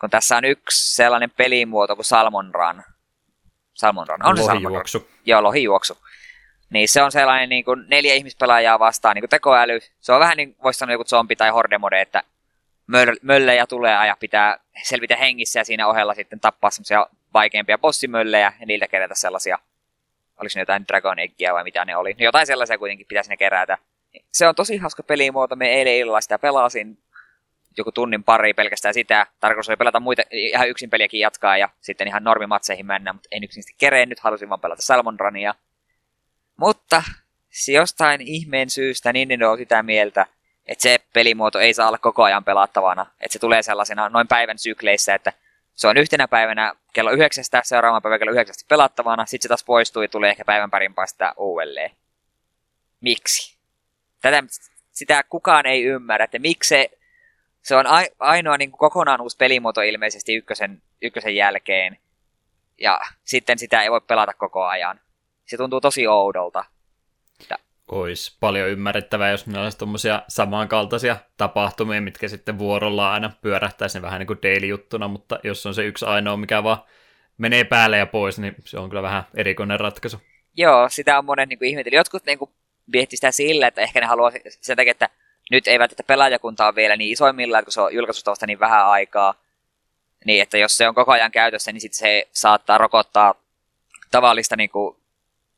kun 0.00 0.10
tässä 0.10 0.36
on 0.36 0.44
yksi 0.44 0.94
sellainen 0.94 1.30
pelimuoto 1.30 1.96
kuin 1.96 2.06
Salmon 2.06 2.54
Run. 2.54 2.82
Salmon 3.74 4.08
Run, 4.08 4.26
on 4.26 4.36
se 4.36 4.42
Salmon 4.42 4.62
Run? 4.62 4.72
Lohijuoksu. 4.72 5.08
Joo, 5.26 5.42
lohijuoksu. 5.42 5.98
Niin 6.72 6.88
se 6.88 7.02
on 7.02 7.12
sellainen 7.12 7.48
niin 7.48 7.64
kuin 7.64 7.84
neljä 7.88 8.14
ihmispelaajaa 8.14 8.78
vastaan, 8.78 9.14
niin 9.14 9.22
kuin 9.22 9.30
tekoäly. 9.30 9.80
Se 10.00 10.12
on 10.12 10.20
vähän 10.20 10.36
niin 10.36 10.56
voisi 10.62 10.78
sanoa 10.78 10.94
joku 10.94 11.04
zombi 11.04 11.36
tai 11.36 11.50
horde 11.50 11.78
mode, 11.78 12.00
että 12.00 12.22
möl- 12.92 13.18
möllejä 13.22 13.66
tulee 13.66 14.06
ja 14.06 14.16
pitää 14.20 14.58
selvitä 14.82 15.16
hengissä 15.16 15.60
ja 15.60 15.64
siinä 15.64 15.86
ohella 15.86 16.14
sitten 16.14 16.40
tappaa 16.40 16.70
semmoisia 16.70 17.06
vaikeampia 17.34 17.78
bossimöllejä 17.78 18.52
ja 18.60 18.66
niiltä 18.66 18.88
kerätä 18.88 19.14
sellaisia, 19.14 19.58
oliko 20.40 20.52
ne 20.54 20.62
jotain 20.62 20.84
Dragon 20.88 21.18
Eggia 21.18 21.54
vai 21.54 21.64
mitä 21.64 21.84
ne 21.84 21.96
oli. 21.96 22.12
No 22.12 22.24
jotain 22.24 22.46
sellaisia 22.46 22.78
kuitenkin 22.78 23.06
pitäisi 23.06 23.30
ne 23.30 23.36
kerätä. 23.36 23.78
Se 24.32 24.48
on 24.48 24.54
tosi 24.54 24.76
hauska 24.76 25.02
pelimuoto, 25.02 25.56
me 25.56 25.68
eilen 25.68 25.94
illalla 25.96 26.20
sitä 26.20 26.38
pelasin 26.38 26.98
joku 27.76 27.92
tunnin 27.92 28.24
pari 28.24 28.54
pelkästään 28.54 28.94
sitä. 28.94 29.26
Tarkoitus 29.40 29.68
oli 29.68 29.76
pelata 29.76 30.00
muita, 30.00 30.22
ihan 30.30 30.68
yksin 30.68 30.90
peliäkin 30.90 31.20
jatkaa 31.20 31.56
ja 31.56 31.68
sitten 31.80 32.08
ihan 32.08 32.24
normimatseihin 32.24 32.86
mennä, 32.86 33.12
mutta 33.12 33.28
en 33.32 33.44
yksin 33.44 33.62
kerennyt, 33.78 34.20
halusin 34.20 34.48
vaan 34.48 34.60
pelata 34.60 34.82
Salmon 34.82 35.20
Runia. 35.20 35.54
Mutta 36.62 37.02
jostain 37.68 38.20
ihmeen 38.20 38.70
syystä 38.70 39.12
niin 39.12 39.44
on 39.44 39.58
sitä 39.58 39.82
mieltä, 39.82 40.26
että 40.66 40.82
se 40.82 40.98
pelimuoto 41.12 41.58
ei 41.58 41.74
saa 41.74 41.88
olla 41.88 41.98
koko 41.98 42.22
ajan 42.22 42.44
pelattavana. 42.44 43.06
Että 43.20 43.32
se 43.32 43.38
tulee 43.38 43.62
sellaisena 43.62 44.08
noin 44.08 44.28
päivän 44.28 44.58
sykleissä, 44.58 45.14
että 45.14 45.32
se 45.74 45.88
on 45.88 45.96
yhtenä 45.96 46.28
päivänä 46.28 46.74
kello 46.92 47.10
yhdeksästä, 47.10 47.62
seuraavan 47.64 48.02
päivän 48.02 48.18
kello 48.18 48.32
yhdeksästä 48.32 48.64
pelattavana, 48.68 49.26
sitten 49.26 49.42
se 49.42 49.48
taas 49.48 49.64
poistuu 49.64 50.02
ja 50.02 50.08
tulee 50.08 50.30
ehkä 50.30 50.44
päivän 50.44 50.70
parin 50.70 50.94
päästä 50.94 51.34
uudelleen. 51.36 51.90
Miksi? 53.00 53.58
Tätä, 54.20 54.42
sitä 54.90 55.22
kukaan 55.28 55.66
ei 55.66 55.84
ymmärrä, 55.84 56.24
että 56.24 56.38
miksi 56.38 56.68
se, 56.68 56.90
se 57.62 57.76
on 57.76 57.86
ai- 57.86 58.10
ainoa 58.18 58.56
niin 58.56 58.70
kuin 58.70 58.78
kokonaan 58.78 59.20
uusi 59.20 59.36
pelimuoto 59.36 59.80
ilmeisesti 59.80 60.34
ykkösen, 60.34 60.82
ykkösen 61.02 61.36
jälkeen, 61.36 61.98
ja 62.78 63.00
sitten 63.24 63.58
sitä 63.58 63.82
ei 63.82 63.90
voi 63.90 64.00
pelata 64.00 64.32
koko 64.34 64.64
ajan. 64.64 65.00
Se 65.52 65.56
tuntuu 65.56 65.80
tosi 65.80 66.06
oudolta. 66.06 66.64
Olisi 67.88 68.36
paljon 68.40 68.68
ymmärrettävää, 68.68 69.30
jos 69.30 69.46
meillä 69.46 69.62
olisi 69.62 69.78
tuommoisia 69.78 70.22
samankaltaisia 70.28 71.16
tapahtumia, 71.36 72.00
mitkä 72.00 72.28
sitten 72.28 72.58
vuorolla 72.58 73.12
aina 73.12 73.30
pyörähtäisi 73.40 73.98
ne 73.98 74.02
vähän 74.02 74.18
niin 74.18 74.26
kuin 74.26 74.38
daily-juttuna, 74.42 75.08
mutta 75.08 75.38
jos 75.44 75.66
on 75.66 75.74
se 75.74 75.84
yksi 75.84 76.04
ainoa, 76.04 76.36
mikä 76.36 76.62
vaan 76.62 76.82
menee 77.38 77.64
päälle 77.64 77.98
ja 77.98 78.06
pois, 78.06 78.38
niin 78.38 78.54
se 78.64 78.78
on 78.78 78.88
kyllä 78.88 79.02
vähän 79.02 79.22
erikoinen 79.34 79.80
ratkaisu. 79.80 80.20
Joo, 80.56 80.88
sitä 80.88 81.18
on 81.18 81.24
monen 81.24 81.48
niin 81.48 81.58
kuin 81.58 81.68
ihmetellä. 81.68 81.96
Jotkut 81.96 82.24
niin 82.26 82.38
kuin, 82.38 82.50
miettii 82.86 83.16
sitä 83.16 83.30
sillä, 83.30 83.66
että 83.66 83.80
ehkä 83.80 84.00
ne 84.00 84.06
haluaa 84.06 84.32
sen 84.60 84.76
takia, 84.76 84.90
että 84.90 85.08
nyt 85.50 85.68
ei 85.68 85.78
välttämättä 85.78 86.04
pelaajakunta 86.06 86.66
on 86.66 86.74
vielä 86.74 86.96
niin 86.96 87.12
isoimmillaan, 87.12 87.64
kun 87.64 87.72
se 87.72 87.80
on 87.80 87.94
julkaisusta 87.94 88.46
niin 88.46 88.60
vähän 88.60 88.86
aikaa. 88.86 89.34
Niin, 90.24 90.42
että 90.42 90.58
jos 90.58 90.76
se 90.76 90.88
on 90.88 90.94
koko 90.94 91.12
ajan 91.12 91.32
käytössä, 91.32 91.72
niin 91.72 91.80
sitten 91.80 91.98
se 91.98 92.28
saattaa 92.32 92.78
rokottaa 92.78 93.34
tavallista 94.10 94.56
niin 94.56 94.70
kuin, 94.70 95.01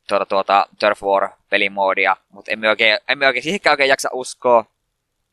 tuota, 0.08 0.26
tuota 0.26 0.66
Turf 0.80 1.02
War-pelimoodia, 1.02 2.16
mutta 2.30 2.50
emme 2.50 2.68
oikein, 2.68 2.98
emme 3.08 3.26
oikein 3.26 3.42
siihenkään 3.42 3.72
oikein 3.72 3.88
jaksa 3.88 4.08
uskoa, 4.12 4.64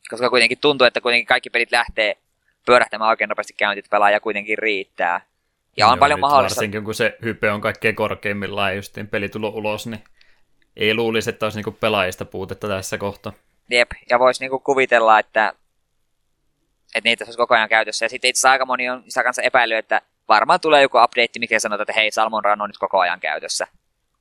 koska 0.10 0.30
kuitenkin 0.30 0.58
tuntuu, 0.58 0.88
että 0.88 1.02
kuitenkin 1.02 1.26
kaikki 1.26 1.50
pelit 1.50 1.72
lähtee 1.72 2.18
pyörähtämään 2.66 3.10
oikein 3.10 3.30
nopeasti 3.30 3.54
käyntiin, 3.54 3.80
että 3.80 3.96
pelaaja 3.96 4.20
kuitenkin 4.20 4.58
riittää. 4.58 5.22
Ja 5.78 5.88
on 5.88 5.92
Joo, 5.92 5.98
paljon 5.98 6.20
mahdollista. 6.20 6.56
Varsinkin 6.56 6.84
kun 6.84 6.96
se 6.96 7.18
hype 7.24 7.52
on 7.52 7.62
kaikkein 7.62 7.96
korkeimmillaan 7.96 8.76
justiin 8.76 9.08
peli 9.08 9.30
tullut 9.30 9.56
ulos, 9.56 9.88
niin 9.88 10.04
ei 10.76 10.94
luulisi, 10.94 11.30
että 11.30 11.46
olisi 11.46 11.58
niinku 11.58 11.72
pelaajista 11.72 12.26
puutetta 12.26 12.68
tässä 12.68 12.98
kohtaa. 12.98 13.34
Jep, 13.70 13.92
ja 14.10 14.20
voisi 14.20 14.44
niinku 14.44 14.60
kuvitella, 14.60 15.20
että, 15.20 15.54
että 16.96 17.10
niitä 17.10 17.26
olisi 17.26 17.38
koko 17.38 17.56
ajan 17.56 17.70
käytössä. 17.70 18.06
Ja 18.06 18.10
sitten 18.10 18.30
itse 18.30 18.40
asiassa 18.40 18.52
aika 18.52 18.66
moni 18.66 18.90
on 18.90 19.04
sitä 19.08 19.24
kanssa 19.24 19.42
epäily, 19.42 19.76
että 19.76 20.02
varmaan 20.28 20.60
tulee 20.60 20.82
joku 20.82 20.98
update, 20.98 21.40
mikä 21.40 21.60
sanoo, 21.60 21.82
että 21.82 21.94
hei, 21.94 22.12
Salmon 22.12 22.46
Run 22.46 22.62
on 22.62 22.70
nyt 22.70 22.78
koko 22.78 23.00
ajan 23.00 23.20
käytössä. 23.20 23.68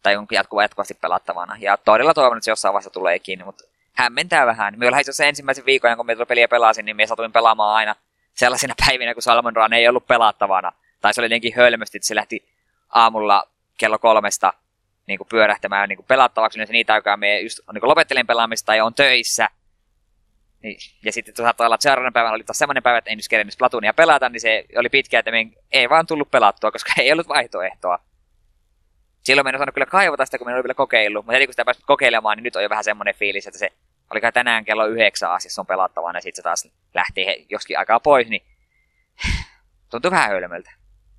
Tai 0.02 0.16
on 0.16 0.26
jatkuva 0.30 0.62
jatkuvasti 0.62 0.94
pelattavana. 0.94 1.56
Ja 1.60 1.76
todella 1.76 2.14
toivon, 2.14 2.36
että 2.36 2.44
se 2.44 2.50
jossain 2.50 2.72
vaiheessa 2.72 2.90
tuleekin, 2.90 3.44
mutta 3.44 3.64
hämmentää 3.92 4.46
vähän. 4.46 4.74
Ollaan 4.74 5.00
itse 5.00 5.10
asiassa 5.10 5.24
ensimmäisen 5.24 5.66
viikon, 5.66 5.96
kun 5.96 6.06
me 6.06 6.16
tuota 6.16 6.34
pelasin, 6.50 6.84
niin 6.84 6.96
me 6.96 7.06
satuin 7.06 7.32
pelaamaan 7.32 7.76
aina 7.76 7.94
sellaisina 8.34 8.74
päivinä, 8.86 9.14
kun 9.14 9.22
Salmon 9.22 9.56
Run 9.56 9.72
ei 9.72 9.88
ollut 9.88 10.06
pelattavana. 10.06 10.72
Tai 11.00 11.14
se 11.14 11.20
oli 11.20 11.26
jotenkin 11.26 11.56
hölmösti, 11.56 11.98
että 11.98 12.06
se 12.06 12.14
lähti 12.14 12.48
aamulla 12.88 13.48
kello 13.78 13.98
kolmesta 13.98 14.52
niin 15.06 15.18
kuin 15.18 15.28
pyörähtämään 15.28 15.88
niin 15.88 15.96
kuin 15.96 16.06
pelattavaksi, 16.06 16.58
niin 16.58 16.66
se 16.66 16.72
niitä 16.72 16.94
aikaa 16.94 17.16
me 17.16 17.40
just 17.40 17.60
niin 17.72 17.80
kuin 17.80 17.90
lopettelen 17.90 18.26
pelaamista 18.26 18.66
tai 18.66 18.80
on 18.80 18.94
töissä. 18.94 19.48
Niin, 20.62 20.78
ja 21.04 21.12
sitten 21.12 21.34
saattaa 21.36 21.66
olla, 21.66 21.74
että 21.74 21.82
seuraavana 21.82 22.12
päivänä 22.12 22.34
oli 22.34 22.44
taas 22.44 22.58
semmoinen 22.58 22.82
päivä, 22.82 22.98
että 22.98 23.10
en 23.10 23.16
nyt 23.16 23.28
kerennyt 23.28 23.54
Splatoonia 23.54 23.94
pelata, 23.94 24.28
niin 24.28 24.40
se 24.40 24.64
oli 24.76 24.88
pitkä, 24.88 25.18
että 25.18 25.30
ei 25.72 25.88
vaan 25.88 26.06
tullut 26.06 26.30
pelattua, 26.30 26.72
koska 26.72 26.92
ei 26.98 27.12
ollut 27.12 27.28
vaihtoehtoa. 27.28 27.98
Silloin 29.30 29.46
me 29.46 29.48
en 29.48 29.56
osannut 29.56 29.74
kyllä 29.74 29.86
kaivata 29.86 30.24
sitä, 30.24 30.38
kun 30.38 30.46
me 30.46 30.54
oli 30.54 30.62
vielä 30.62 30.74
kokeillut, 30.74 31.24
mutta 31.24 31.32
heti 31.32 31.46
kun 31.46 31.52
sitä 31.52 31.64
pääsit 31.64 31.84
kokeilemaan, 31.86 32.36
niin 32.36 32.44
nyt 32.44 32.56
on 32.56 32.62
jo 32.62 32.68
vähän 32.68 32.84
semmoinen 32.84 33.14
fiilis, 33.14 33.46
että 33.46 33.58
se 33.58 33.72
oli 34.10 34.20
tänään 34.32 34.64
kello 34.64 34.86
yhdeksän 34.86 35.30
asiassa 35.30 35.62
on 35.62 35.66
pelattavana, 35.66 36.18
ja 36.18 36.22
sitten 36.22 36.36
se 36.36 36.42
taas 36.42 36.68
lähti 36.94 37.46
joskin 37.48 37.78
aikaa 37.78 38.00
pois, 38.00 38.28
niin 38.28 38.42
tuntuu 39.90 40.10
vähän 40.10 40.30
hölmöltä. 40.30 40.70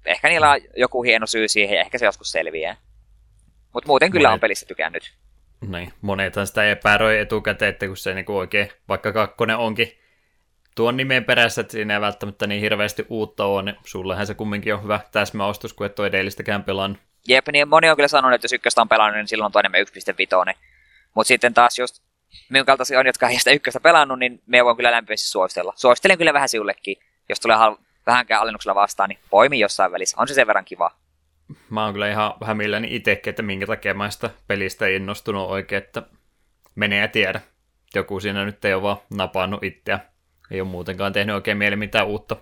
Ehkä 0.05 0.29
niillä 0.29 0.51
on 0.51 0.59
joku 0.77 1.03
hieno 1.03 1.27
syy 1.27 1.47
siihen, 1.47 1.75
ja 1.75 1.81
ehkä 1.81 1.97
se 1.97 2.05
joskus 2.05 2.31
selviää. 2.31 2.75
Mutta 3.73 3.87
muuten 3.87 4.11
kyllä 4.11 4.27
Monet... 4.27 4.37
on 4.37 4.39
pelissä 4.39 4.65
tykännyt. 4.65 5.13
Niin, 5.67 5.93
monethan 6.01 6.47
sitä 6.47 6.71
epäröi 6.71 7.19
etukäteen, 7.19 7.69
että 7.69 7.87
kun 7.87 7.97
se 7.97 8.13
niinku 8.13 8.37
oikein, 8.37 8.69
vaikka 8.89 9.13
kakkonen 9.13 9.57
onkin 9.57 9.97
tuon 10.75 10.97
nimen 10.97 11.25
perässä, 11.25 11.61
että 11.61 11.71
siinä 11.71 11.93
ei 11.93 12.01
välttämättä 12.01 12.47
niin 12.47 12.61
hirveästi 12.61 13.05
uutta 13.09 13.45
ole, 13.45 13.63
niin 13.63 13.75
sullehan 13.85 14.27
se 14.27 14.33
kumminkin 14.33 14.73
on 14.73 14.83
hyvä 14.83 14.99
täsmäostus, 15.11 15.73
kun 15.73 15.85
et 15.85 15.99
ole 15.99 16.07
edellistäkään 16.07 16.63
pelannut. 16.63 17.10
Jep, 17.27 17.47
niin 17.51 17.67
moni 17.67 17.89
on 17.89 17.95
kyllä 17.95 18.07
sanonut, 18.07 18.35
että 18.35 18.45
jos 18.45 18.53
ykköstä 18.53 18.81
on 18.81 18.89
pelannut, 18.89 19.17
niin 19.17 19.27
silloin 19.27 19.45
on 19.45 19.51
toinen 19.51 19.71
1.5. 20.51 20.57
Mutta 21.15 21.27
sitten 21.27 21.53
taas 21.53 21.79
just 21.79 22.01
minun 22.49 22.65
kaltaisia 22.65 22.99
on, 22.99 23.05
jotka 23.05 23.29
ei 23.29 23.39
sitä 23.39 23.51
ykköstä 23.51 23.79
pelannut, 23.79 24.19
niin 24.19 24.41
me 24.45 24.65
voin 24.65 24.75
kyllä 24.75 24.91
lämpimästi 24.91 25.27
suositella. 25.27 25.73
Suosittelen 25.75 26.17
kyllä 26.17 26.33
vähän 26.33 26.49
sinullekin. 26.49 26.97
Jos 27.29 27.39
tulee 27.39 27.57
hal- 27.57 27.77
vähänkään 28.05 28.41
alennuksella 28.41 28.75
vastaan, 28.75 29.09
niin 29.09 29.19
poimi 29.29 29.59
jossain 29.59 29.91
välissä. 29.91 30.17
On 30.19 30.27
se 30.27 30.33
sen 30.33 30.47
verran 30.47 30.65
kiva. 30.65 30.91
Mä 31.69 31.83
oon 31.83 31.93
kyllä 31.93 32.09
ihan 32.09 32.33
vähän 32.41 32.57
milläni 32.57 32.95
itsekin, 32.95 33.29
että 33.29 33.41
minkä 33.41 33.67
takia 33.67 33.93
mä 33.93 34.09
sitä 34.09 34.29
pelistä 34.47 34.87
innostunut 34.87 35.49
oikein, 35.49 35.83
että 35.83 36.03
menee 36.75 37.01
ja 37.01 37.07
tiedä. 37.07 37.41
Joku 37.95 38.19
siinä 38.19 38.45
nyt 38.45 38.65
ei 38.65 38.73
ole 38.73 38.81
vaan 38.81 38.97
napannut 39.09 39.63
itseä. 39.63 39.99
Ei 40.51 40.61
ole 40.61 40.69
muutenkaan 40.69 41.13
tehnyt 41.13 41.35
oikein 41.35 41.57
mieli 41.57 41.75
mitään 41.75 42.07
uutta 42.07 42.35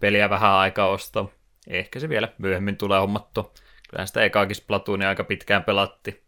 peliä 0.00 0.30
vähän 0.30 0.50
aikaa 0.50 0.88
ostaa. 0.88 1.28
Ehkä 1.66 2.00
se 2.00 2.08
vielä 2.08 2.28
myöhemmin 2.38 2.76
tulee 2.76 3.00
hommattua. 3.00 3.52
Kyllähän 3.92 4.08
sitä 4.08 4.24
ekaakin 4.24 4.56
Splatoonia 4.56 5.08
aika 5.08 5.24
pitkään 5.24 5.64
pelatti. 5.64 6.24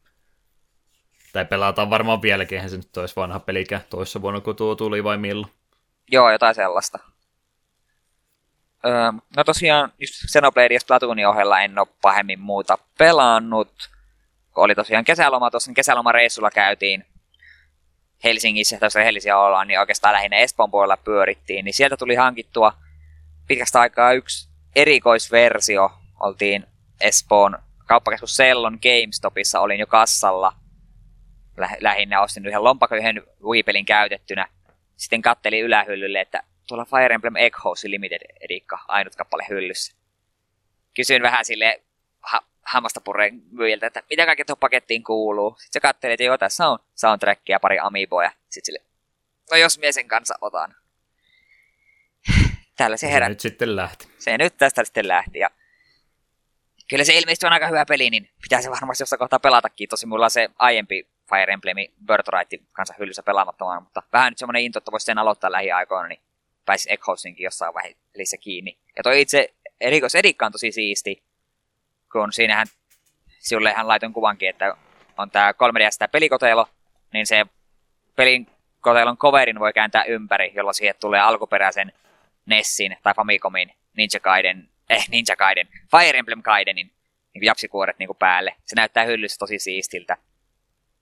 Tai 1.33 1.45
pelataan 1.45 1.91
varmaan 1.91 2.23
vieläkin, 2.23 2.57
eihän 2.57 2.71
se 2.71 2.77
nyt 2.77 2.97
olisi 2.97 3.17
vanha 3.17 3.41
pelikään 3.41 3.83
toissa 3.91 4.23
vuonna, 4.23 4.41
kun 4.41 4.57
tuo 4.57 4.75
tuli 4.75 5.05
vai 5.05 5.19
milloin. 5.19 5.53
Joo, 6.11 6.31
jotain 6.31 6.55
sellaista. 6.55 6.99
Öö, 8.87 9.13
no 9.37 9.45
tosiaan, 9.45 9.93
just 9.99 10.15
Xenoblade 10.15 10.75
ja 10.75 10.81
Splatoonin 10.81 11.29
ohella 11.29 11.61
en 11.61 11.79
ole 11.79 11.89
pahemmin 12.03 12.41
muuta 12.41 12.79
pelannut. 12.99 13.91
Kun 14.55 14.65
oli 14.65 14.75
tosiaan 14.75 15.05
kesäloma, 15.05 15.51
tuossa 15.51 15.73
kesälomareissulla 15.73 16.51
käytiin 16.51 17.05
Helsingissä, 18.25 18.79
tässä 18.79 19.03
Helsingin 19.03 19.35
ollaan, 19.35 19.69
niin 19.69 19.81
oikeastaan 19.81 20.15
lähinnä 20.15 20.37
Espoon 20.37 20.71
puolella 20.71 20.97
pyörittiin, 20.97 21.65
niin 21.65 21.75
sieltä 21.75 21.97
tuli 21.97 22.15
hankittua 22.15 22.73
pitkästä 23.47 23.81
aikaa 23.81 24.13
yksi 24.13 24.49
erikoisversio. 24.77 25.91
Oltiin 26.21 26.67
Espoon 27.05 27.59
kauppakeskus 27.87 28.37
Sellon 28.37 28.79
GameStopissa, 28.83 29.61
olin 29.61 29.81
jo 29.81 29.87
kassalla. 29.87 30.53
Lä- 31.57 31.77
lähinnä 31.81 32.23
ostin 32.23 32.47
yhden 32.47 32.65
lompakon 32.65 32.99
yhden 32.99 33.23
Wii-pelin 33.43 33.85
käytettynä. 33.85 34.49
Sitten 34.97 35.23
kattelin 35.23 35.65
ylähyllylle, 35.65 36.21
että 36.21 36.43
tuolla 36.69 36.85
Fire 36.85 37.15
Emblem 37.15 37.37
Echoes 37.37 37.85
Limited 37.85 38.21
edikka, 38.41 38.79
ainut 38.89 39.17
kappale 39.17 39.47
hyllyssä. 39.49 39.97
Kysyin 40.95 41.23
vähän 41.23 41.45
sille 41.45 41.83
ha- 42.21 42.45
hammastapureen 42.63 43.43
myyjältä, 43.51 43.87
että 43.87 44.03
mitä 44.11 44.27
kaikkea 44.27 44.45
tuohon 44.45 44.61
pakettiin 44.61 45.05
kuuluu. 45.05 45.51
Sitten 45.51 45.73
se 45.73 45.81
katseli, 45.81 46.13
että 46.13 46.25
joo, 46.25 46.39
tässä 46.39 46.69
on 46.69 46.79
soundtrackia 46.95 47.55
ja 47.55 47.61
pari 47.61 47.79
amiiboja. 47.79 48.31
Sitten 48.31 48.65
sille, 48.65 48.79
no 49.51 49.57
jos 49.57 49.79
mie 49.79 49.93
sen 49.93 50.09
kanssa 50.09 50.35
otan. 50.41 50.75
Täällä 52.77 52.97
se 52.97 53.13
herät. 53.13 53.27
Se 53.27 53.31
nyt 53.31 53.41
sitten 53.41 53.77
lähti. 53.77 54.09
Se 54.19 54.39
nyt 54.39 54.57
tästä 54.57 54.85
sitten 54.85 55.09
lähti. 55.09 55.39
Ja 55.39 55.51
kyllä 56.91 57.05
se 57.05 57.19
ilmeisesti 57.19 57.47
on 57.47 57.53
aika 57.53 57.67
hyvä 57.67 57.87
peli, 57.87 58.11
niin 58.11 58.31
pitää 58.43 58.63
se 58.63 58.71
varmasti 58.71 59.03
jossain 59.03 59.19
kohtaa 59.19 59.39
pelatakin. 59.39 59.89
Tosi 59.89 60.07
mulla 60.07 60.25
on 60.25 60.31
se 60.31 60.49
aiempi 60.59 61.09
Fire 61.29 61.53
Emblem 61.53 61.77
Birthright 62.07 62.67
kanssa 62.73 62.95
hyllyssä 62.99 63.23
pelaamattomana, 63.23 63.81
mutta 63.81 64.03
vähän 64.13 64.31
nyt 64.31 64.39
semmoinen 64.39 64.63
into, 64.63 64.79
että 64.79 64.93
voisi 64.93 65.05
sen 65.05 65.19
aloittaa 65.19 65.53
lähiaikoina, 65.53 66.09
niin 66.09 66.21
pääsis 66.67 66.87
Echosinkin 66.91 67.45
jossain 67.45 67.75
välissä 67.75 68.37
kiinni. 68.37 68.79
Ja 68.97 69.03
toi 69.03 69.21
itse 69.21 69.55
Edikka 70.15 70.47
on 70.47 70.53
tosi 70.53 70.73
siisti, 70.73 71.23
kun 72.13 72.33
siinähän 72.33 72.67
hän 73.77 73.89
laitoin 73.89 74.13
kuvankin, 74.13 74.49
että 74.49 74.77
on 75.19 75.31
tää 75.31 75.53
3DS 75.53 75.99
tää 75.99 76.09
pelikotelo, 76.09 76.67
niin 77.13 77.27
se 77.27 77.47
pelin 78.17 78.47
kotelon 78.81 79.17
coverin 79.17 79.61
voi 79.61 79.73
kääntää 79.73 80.05
ympäri, 80.05 80.53
jolloin 80.55 80.75
siihen 80.75 80.95
tulee 81.01 81.21
alkuperäisen 81.21 81.93
Nessin 82.47 82.97
tai 83.03 83.15
Famicomin 83.15 83.73
Ninja 83.97 84.21
Gaiden, 84.21 84.69
eh 84.91 85.09
Ninja 85.09 85.37
Gaiden, 85.37 85.69
Fire 85.91 86.19
Emblem 86.19 86.43
Gaidenin 86.43 86.93
niin 87.35 87.45
japsikuoret 87.45 87.99
niin 87.99 88.09
päälle. 88.19 88.57
Se 88.65 88.77
näyttää 88.77 89.05
hyllyssä 89.05 89.39
tosi 89.39 89.59
siistiltä. 89.59 90.17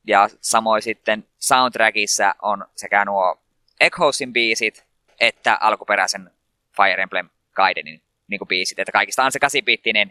Ja 0.07 0.29
samoin 0.41 0.83
sitten 0.83 1.27
soundtrackissa 1.39 2.35
on 2.43 2.65
sekä 2.77 3.05
nuo 3.05 3.43
Echoesin 3.81 4.33
biisit, 4.33 4.87
että 5.21 5.59
alkuperäisen 5.61 6.31
Fire 6.77 7.03
Emblem 7.03 7.29
Gaidenin 7.53 8.03
niin 8.29 8.39
kuin 8.39 8.49
biisit. 8.49 8.79
Että 8.79 8.93
kaikista 8.93 9.25
on 9.25 9.33
se 9.33 9.39
8 9.39 9.63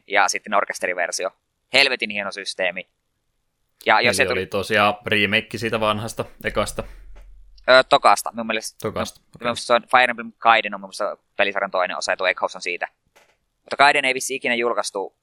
ja 0.08 0.28
sitten 0.28 0.54
orkesteriversio. 0.54 1.32
Helvetin 1.74 2.10
hieno 2.10 2.32
systeemi. 2.32 2.88
Ja 3.86 4.02
jos 4.02 4.20
Eli 4.20 4.26
se 4.26 4.30
tuli... 4.30 4.40
oli 4.40 4.46
tosiaan 4.46 4.94
remake 5.06 5.58
siitä 5.58 5.80
vanhasta 5.80 6.26
ekasta. 6.44 6.84
Öö, 7.70 7.84
tokasta, 7.84 8.32
mun 8.34 8.48
mielestä. 8.48 8.78
Tokasta. 8.82 9.20
Okay. 9.20 9.30
Mun 9.34 9.46
mielestä 9.46 9.66
se 9.66 9.74
on 9.74 9.82
Fire 9.82 10.10
Emblem 10.10 10.32
Gaiden 10.40 10.74
on 10.74 10.82
mun 10.82 10.88
mielestä 10.88 11.18
pelisarjan 11.38 11.72
toinen 11.72 11.98
osa, 11.98 12.12
ja 12.12 12.18
tuo 12.18 12.28
Echoes 12.28 12.56
on 12.56 12.62
siitä. 12.62 12.88
Mutta 13.62 13.78
Gaiden 13.78 14.06
ei 14.06 14.14
vissi 14.14 14.36
ikinä 14.36 14.56
julkaistu 14.56 15.16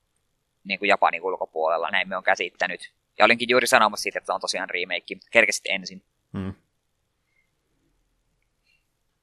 niin 0.64 0.78
kuin 0.78 0.88
Japanin 0.88 1.23
ulkopuolella, 1.23 1.90
näin 1.90 2.09
me 2.09 2.16
on 2.16 2.23
käsittänyt. 2.23 2.92
Ja 3.18 3.25
olinkin 3.25 3.49
juuri 3.49 3.66
sanomassa 3.66 4.02
siitä, 4.02 4.18
että 4.18 4.35
on 4.35 4.40
tosiaan 4.40 4.71
remake. 4.71 5.16
Kerkesit 5.30 5.64
ensin. 5.68 6.02
Hmm 6.33 6.54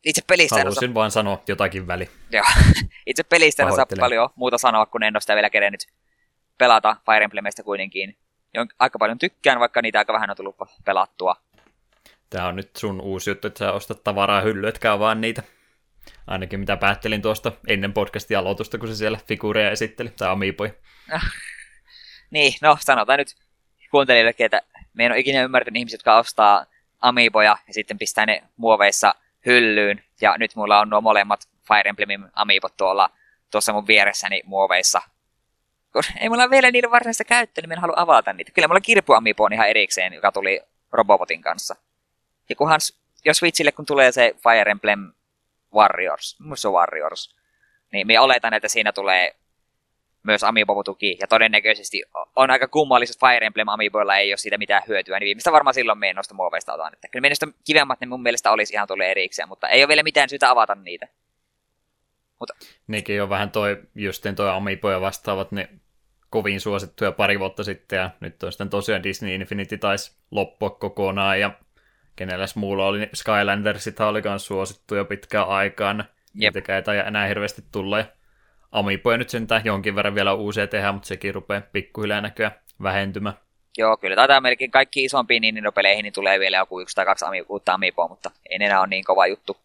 itse 0.05 0.21
pelistä 0.27 0.55
Halusin 0.55 0.89
osaa... 0.89 0.93
vain 0.93 1.11
sanoa 1.11 1.41
jotakin 1.47 1.87
väli. 1.87 2.09
Joo. 2.31 2.43
itse 3.05 3.23
pelistä 3.23 3.63
en 3.63 3.69
osaa 3.69 3.85
paljon 3.99 4.29
muuta 4.35 4.57
sanoa, 4.57 4.85
kun 4.85 5.03
en 5.03 5.15
ole 5.15 5.21
sitä 5.21 5.35
vielä 5.35 5.49
kerennyt 5.49 5.87
pelata 6.57 6.95
Fire 7.05 7.23
Emblemistä 7.23 7.63
kuitenkin. 7.63 8.17
Jon 8.53 8.67
aika 8.79 8.99
paljon 8.99 9.17
tykkään, 9.17 9.59
vaikka 9.59 9.81
niitä 9.81 9.99
aika 9.99 10.13
vähän 10.13 10.29
on 10.29 10.35
tullut 10.35 10.55
pelattua. 10.85 11.35
Tämä 12.29 12.47
on 12.47 12.55
nyt 12.55 12.75
sun 12.75 13.01
uusi 13.01 13.29
juttu, 13.29 13.47
että 13.47 13.59
sä 13.59 13.71
ostat 13.71 14.03
tavaraa 14.03 14.41
hylly, 14.41 14.67
etkä 14.67 14.99
vaan 14.99 15.21
niitä. 15.21 15.43
Ainakin 16.27 16.59
mitä 16.59 16.77
päättelin 16.77 17.21
tuosta 17.21 17.51
ennen 17.67 17.93
podcastin 17.93 18.37
aloitusta, 18.37 18.77
kun 18.77 18.87
se 18.87 18.95
siellä 18.95 19.19
figuureja 19.27 19.71
esitteli, 19.71 20.09
tai 20.09 20.29
amiipoja. 20.29 20.71
niin, 22.31 22.53
no 22.61 22.77
sanotaan 22.79 23.19
nyt 23.19 23.35
kuuntelijoillekin, 23.91 24.45
että 24.45 24.61
me 24.93 25.05
en 25.05 25.11
ole 25.11 25.19
ikinä 25.19 25.43
ymmärtänyt 25.43 25.77
ihmiset, 25.77 25.97
jotka 25.97 26.17
ostaa 26.17 26.65
amiiboja 27.01 27.57
ja 27.67 27.73
sitten 27.73 27.97
pistää 27.97 28.25
ne 28.25 28.43
muoveissa 28.57 29.15
hyllyyn. 29.45 30.03
Ja 30.21 30.37
nyt 30.37 30.55
mulla 30.55 30.79
on 30.79 30.89
nuo 30.89 31.01
molemmat 31.01 31.49
Fire 31.67 31.89
Emblemin 31.89 32.25
amiibot 32.33 32.77
tuolla 32.77 33.09
tuossa 33.51 33.73
mun 33.73 33.87
vieressäni 33.87 34.41
muoveissa. 34.45 35.01
Kun 35.93 36.03
ei 36.19 36.29
mulla 36.29 36.49
vielä 36.49 36.71
niiden 36.71 36.91
varsinaista 36.91 37.23
käyttöä, 37.23 37.61
niin 37.61 37.71
en 37.71 37.81
halua 37.81 37.95
avata 37.97 38.33
niitä. 38.33 38.51
Kyllä 38.51 38.67
mulla 38.67 38.81
kirpu 38.81 39.13
amiibo 39.13 39.43
on 39.43 39.53
ihan 39.53 39.69
erikseen, 39.69 40.13
joka 40.13 40.31
tuli 40.31 40.61
Robobotin 40.91 41.41
kanssa. 41.41 41.75
Ja 42.49 42.55
kunhan, 42.55 42.79
jos 43.25 43.37
Switchille 43.37 43.71
kun 43.71 43.85
tulee 43.85 44.11
se 44.11 44.35
Fire 44.43 44.71
Emblem 44.71 45.11
Warriors, 45.75 46.39
muista 46.39 46.69
Warriors, 46.69 47.35
niin 47.91 48.07
me 48.07 48.19
oletan, 48.19 48.53
että 48.53 48.67
siinä 48.67 48.91
tulee 48.91 49.35
myös 50.23 50.43
Amiibo-tuki, 50.43 51.17
ja 51.21 51.27
todennäköisesti 51.27 52.03
on 52.35 52.51
aika 52.51 52.67
kummalliset 52.67 53.19
Fire 53.19 53.45
Emblem 53.45 53.67
Amiiboilla 53.67 54.17
ei 54.17 54.31
ole 54.31 54.37
siitä 54.37 54.57
mitään 54.57 54.83
hyötyä, 54.87 55.19
niin 55.19 55.25
viimeistä 55.25 55.51
varmaan 55.51 55.73
silloin 55.73 55.99
me 55.99 56.13
noista 56.13 56.33
muoveista 56.33 56.73
otan. 56.73 56.93
Että 56.93 57.07
kyllä 57.07 57.21
mielestä 57.21 57.47
kivemmat 57.63 57.99
ne 57.99 58.07
mun 58.07 58.21
mielestä 58.21 58.51
olisi 58.51 58.73
ihan 58.73 58.87
tulee 58.87 59.11
erikseen, 59.11 59.47
mutta 59.47 59.69
ei 59.69 59.81
ole 59.81 59.87
vielä 59.87 60.03
mitään 60.03 60.29
syytä 60.29 60.49
avata 60.49 60.75
niitä. 60.75 61.07
Mutta... 62.39 62.53
Nekin 62.87 63.23
on 63.23 63.29
vähän 63.29 63.51
toi, 63.51 63.83
justin 63.95 64.35
toi 64.35 64.49
Amiiboja 64.49 65.01
vastaavat, 65.01 65.51
ne 65.51 65.69
kovin 66.29 66.61
suosittuja 66.61 67.11
pari 67.11 67.39
vuotta 67.39 67.63
sitten, 67.63 67.97
ja 67.97 68.09
nyt 68.19 68.43
on 68.43 68.51
sitten 68.51 68.69
tosiaan 68.69 69.03
Disney 69.03 69.35
Infinity 69.35 69.77
taisi 69.77 70.15
loppua 70.31 70.69
kokonaan, 70.69 71.39
ja 71.39 71.51
kenellä 72.15 72.45
muulla 72.55 72.85
oli, 72.85 73.09
Skylandersit 73.13 73.99
oli 73.99 74.21
myös 74.21 74.45
suosittu 74.45 74.95
jo 74.95 75.05
pitkään 75.05 75.47
aikaan, 75.47 75.97
Jep. 75.97 76.53
Niitäkään 76.53 76.77
ei 76.77 76.83
tai 76.83 76.97
enää 76.97 77.27
hirveästi 77.27 77.63
tulla, 77.71 77.97
ja 77.97 78.05
Amiiboja 78.71 79.17
nyt 79.17 79.29
sentään 79.29 79.65
jonkin 79.65 79.95
verran 79.95 80.15
vielä 80.15 80.33
uusia 80.33 80.67
tehdä, 80.67 80.91
mutta 80.91 81.07
sekin 81.07 81.35
rupeaa 81.35 81.61
pikkuhiljaa 81.71 82.21
näköä 82.21 82.51
vähentymään. 82.83 83.35
Joo, 83.77 83.97
kyllä 83.97 84.15
taitaa 84.15 84.41
melkein 84.41 84.71
kaikki 84.71 85.03
isompiin 85.03 85.41
niin 85.41 85.61
peleihin 85.75 86.03
niin 86.03 86.13
tulee 86.13 86.39
vielä 86.39 86.57
joku 86.57 86.81
yksi 86.81 86.95
tai 86.95 87.05
kaksi 87.05 87.25
ami- 87.25 87.45
uutta 87.49 87.73
amiiboa, 87.73 88.07
mutta 88.07 88.31
ei 88.49 88.55
enää 88.55 88.79
ole 88.79 88.87
niin 88.87 89.03
kova 89.03 89.27
juttu. 89.27 89.57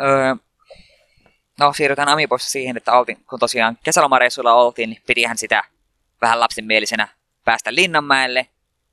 Öö, 0.00 0.34
no 1.60 1.72
siirrytään 1.72 2.08
Amiiboissa 2.08 2.50
siihen, 2.50 2.76
että 2.76 2.92
oltiin, 2.92 3.24
kun 3.30 3.38
tosiaan 3.38 3.78
kesälomareissuilla 3.84 4.54
oltiin, 4.54 4.90
niin 4.90 5.02
pidihän 5.06 5.38
sitä 5.38 5.64
vähän 6.20 6.40
lapsenmielisenä 6.40 7.08
päästä 7.44 7.74
Linnanmäelle. 7.74 8.46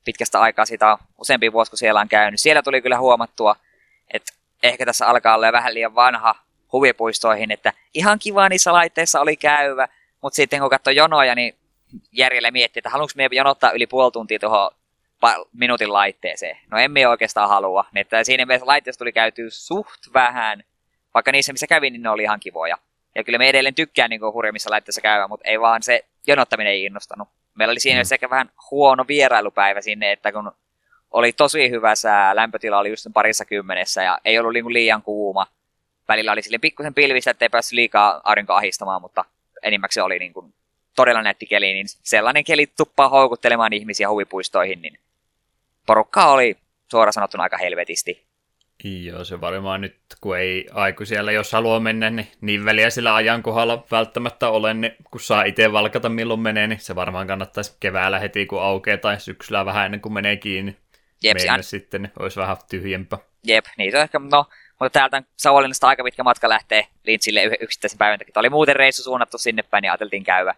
Pitkästä 0.08 0.40
aikaa 0.40 0.64
sitä 0.66 0.92
on 0.92 0.98
useampi 1.18 1.52
vuosi, 1.52 1.70
kun 1.70 1.78
siellä 1.78 2.00
on 2.00 2.08
käynyt. 2.08 2.40
Siellä 2.40 2.62
tuli 2.62 2.82
kyllä 2.82 2.98
huomattua, 2.98 3.56
että 4.10 4.32
ehkä 4.62 4.86
tässä 4.86 5.06
alkaa 5.06 5.34
olla 5.34 5.52
vähän 5.52 5.74
liian 5.74 5.94
vanha 5.94 6.34
huvipuistoihin, 6.72 7.50
että 7.50 7.72
ihan 7.94 8.18
kiva 8.18 8.48
niissä 8.48 8.72
laitteissa 8.72 9.20
oli 9.20 9.36
käyvä, 9.36 9.88
mutta 10.22 10.36
sitten 10.36 10.60
kun 10.60 10.70
katsoi 10.70 10.96
jonoja, 10.96 11.34
niin 11.34 11.54
järjellä 12.12 12.50
miettii, 12.50 12.80
että 12.80 12.90
haluanko 12.90 13.12
me 13.16 13.28
jonottaa 13.32 13.70
yli 13.70 13.86
puoli 13.86 14.12
tuntia 14.12 14.38
tuohon 14.38 14.70
minuutin 15.52 15.92
laitteeseen. 15.92 16.58
No 16.70 16.78
emme 16.78 17.08
oikeastaan 17.08 17.48
halua. 17.48 17.84
Niin 17.92 18.00
että 18.00 18.24
siinä 18.24 18.46
mielessä 18.46 18.66
laitteessa 18.66 18.98
tuli 18.98 19.12
käyty 19.12 19.50
suht 19.50 20.12
vähän, 20.14 20.62
vaikka 21.14 21.32
niissä 21.32 21.52
missä 21.52 21.66
kävin, 21.66 21.92
niin 21.92 22.02
ne 22.02 22.10
oli 22.10 22.22
ihan 22.22 22.40
kivoja. 22.40 22.78
Ja 23.14 23.24
kyllä 23.24 23.38
me 23.38 23.48
edelleen 23.48 23.74
tykkään 23.74 24.10
niin 24.10 24.20
hurjemmissa 24.20 24.70
laitteissa 24.70 25.00
käydä, 25.00 25.28
mutta 25.28 25.48
ei 25.48 25.60
vaan 25.60 25.82
se 25.82 26.04
jonottaminen 26.26 26.72
ei 26.72 26.84
innostanut. 26.84 27.28
Meillä 27.58 27.72
oli 27.72 27.80
siinä 27.80 28.00
mm. 28.00 28.04
sekä 28.04 28.30
vähän 28.30 28.50
huono 28.70 29.04
vierailupäivä 29.08 29.80
sinne, 29.80 30.12
että 30.12 30.32
kun 30.32 30.52
oli 31.10 31.32
tosi 31.32 31.70
hyvä 31.70 31.94
sää, 31.94 32.36
lämpötila 32.36 32.78
oli 32.78 32.90
just 32.90 33.06
parissa 33.14 33.44
kymmenessä 33.44 34.02
ja 34.02 34.18
ei 34.24 34.38
ollut 34.38 34.52
niin 34.52 34.72
liian 34.72 35.02
kuuma. 35.02 35.46
Välillä 36.08 36.32
oli 36.32 36.42
sille 36.42 36.58
pikkusen 36.58 36.94
pilvistä, 36.94 37.30
ettei 37.30 37.48
päässyt 37.48 37.72
liikaa 37.72 38.20
aurinko 38.24 38.52
ahistamaan, 38.52 39.00
mutta 39.00 39.24
enimmäkseen 39.62 40.04
oli 40.04 40.18
niin 40.18 40.32
kuin 40.32 40.54
todella 40.96 41.22
nätti 41.22 41.46
keli, 41.46 41.72
niin 41.72 41.86
sellainen 41.88 42.44
keli 42.44 42.66
tuppaa 42.76 43.08
houkuttelemaan 43.08 43.72
ihmisiä 43.72 44.08
huvipuistoihin, 44.08 44.82
niin 44.82 44.98
porukkaa 45.86 46.32
oli 46.32 46.56
suoraan 46.90 47.12
sanottuna 47.12 47.42
aika 47.42 47.56
helvetisti. 47.56 48.27
Joo, 48.84 49.24
se 49.24 49.40
varmaan 49.40 49.80
nyt, 49.80 49.96
kun 50.20 50.38
ei 50.38 50.66
aikuisella, 50.72 51.32
jos 51.32 51.52
haluaa 51.52 51.80
mennä, 51.80 52.10
niin 52.10 52.28
niin 52.40 52.64
väliä 52.64 52.90
sillä 52.90 53.14
ajankohdalla 53.14 53.86
välttämättä 53.90 54.48
ole, 54.48 54.74
niin 54.74 54.96
kun 55.10 55.20
saa 55.20 55.44
itse 55.44 55.72
valkata 55.72 56.08
milloin 56.08 56.40
menee, 56.40 56.66
niin 56.66 56.80
se 56.80 56.94
varmaan 56.94 57.26
kannattaisi 57.26 57.76
keväällä 57.80 58.18
heti, 58.18 58.46
kun 58.46 58.62
aukeaa 58.62 58.98
tai 58.98 59.20
syksyllä 59.20 59.64
vähän 59.64 59.84
ennen 59.84 60.00
kuin 60.00 60.12
menee 60.12 60.36
kiinni. 60.36 60.76
Jep, 61.22 61.36
mennä 61.36 61.62
sitten, 61.62 62.02
niin 62.02 62.12
olisi 62.18 62.40
vähän 62.40 62.56
tyhjempää. 62.70 63.18
Jep, 63.44 63.64
niin 63.78 63.90
se 63.90 63.96
on 63.96 64.02
ehkä, 64.02 64.18
no, 64.18 64.46
mutta 64.80 64.90
täältä 64.98 65.22
Savonlinnasta 65.36 65.88
aika 65.88 66.04
pitkä 66.04 66.22
matka 66.22 66.48
lähtee 66.48 66.86
Lintsille 67.04 67.42
yksittäisen 67.60 67.98
päivän 67.98 68.18
takia. 68.18 68.32
Oli 68.36 68.50
muuten 68.50 68.76
reissu 68.76 69.02
suunnattu 69.02 69.38
sinne 69.38 69.62
päin, 69.62 69.82
niin 69.82 69.90
ajateltiin 69.90 70.24
käydä. 70.24 70.54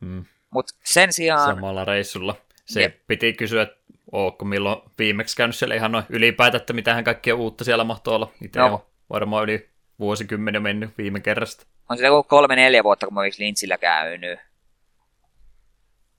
Hmm. 0.00 0.24
Mutta 0.50 0.74
sen 0.84 1.12
sijaan... 1.12 1.54
Samalla 1.54 1.84
reissulla. 1.84 2.36
Se 2.64 2.82
Jep. 2.82 2.96
piti 3.06 3.32
kysyä, 3.32 3.66
ootko 4.12 4.44
milloin 4.44 4.82
viimeksi 4.98 5.36
käynyt 5.36 5.56
siellä 5.56 5.74
ihan 5.74 5.92
noin 5.92 6.04
ylipäätään, 6.08 6.60
että 6.60 6.72
mitähän 6.72 7.04
kaikkea 7.04 7.34
uutta 7.34 7.64
siellä 7.64 7.84
mahtoi 7.84 8.14
olla. 8.14 8.32
Itse 8.44 8.60
no. 8.60 8.66
on 8.66 8.86
varmaan 9.10 9.44
yli 9.44 9.68
vuosikymmenen 9.98 10.62
mennyt 10.62 10.98
viime 10.98 11.20
kerrasta. 11.20 11.66
On 11.88 11.98
se 11.98 12.06
joku 12.06 12.28
kolme-neljä 12.28 12.84
vuotta, 12.84 13.06
kun 13.06 13.14
mä 13.14 13.20
olisin 13.20 13.46
Lintsillä 13.46 13.78
käynyt. 13.78 14.38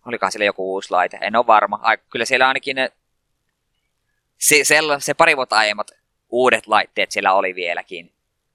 Olikohan 0.06 0.32
siellä 0.32 0.45
joku 0.45 0.73
uusi 0.73 0.91
laite? 0.91 1.17
En 1.21 1.36
ole 1.36 1.47
varma. 1.47 1.80
Ai, 1.82 1.97
kyllä 2.10 2.25
siellä 2.25 2.47
ainakin 2.47 2.75
ne... 2.75 2.91
Se, 4.38 4.63
se, 4.63 4.80
se 4.99 5.13
pari 5.13 5.38
vuotta 5.38 5.58
aiemmat 5.58 5.91
uudet 6.30 6.67
laitteet 6.67 7.12
siellä 7.12 7.34
oli 7.34 7.56
vieläkin. 7.56 8.12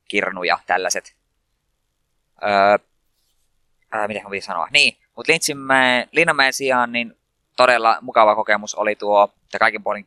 Kirnuja, 0.09 0.59
tällaiset. 0.67 1.17
Öö, 2.43 2.79
ää, 3.91 4.09
miten 4.09 4.23
mä 4.23 4.41
sanoa? 4.41 4.69
Niin, 4.71 4.97
mutta 5.17 5.33
Linnanmäen 6.13 6.53
sijaan 6.53 6.93
niin 6.93 7.17
todella 7.57 7.99
mukava 8.01 8.35
kokemus 8.35 8.75
oli 8.75 8.97
tuo, 8.97 9.33
ja 9.53 9.59
kaikin 9.59 9.83
puolin 9.83 10.07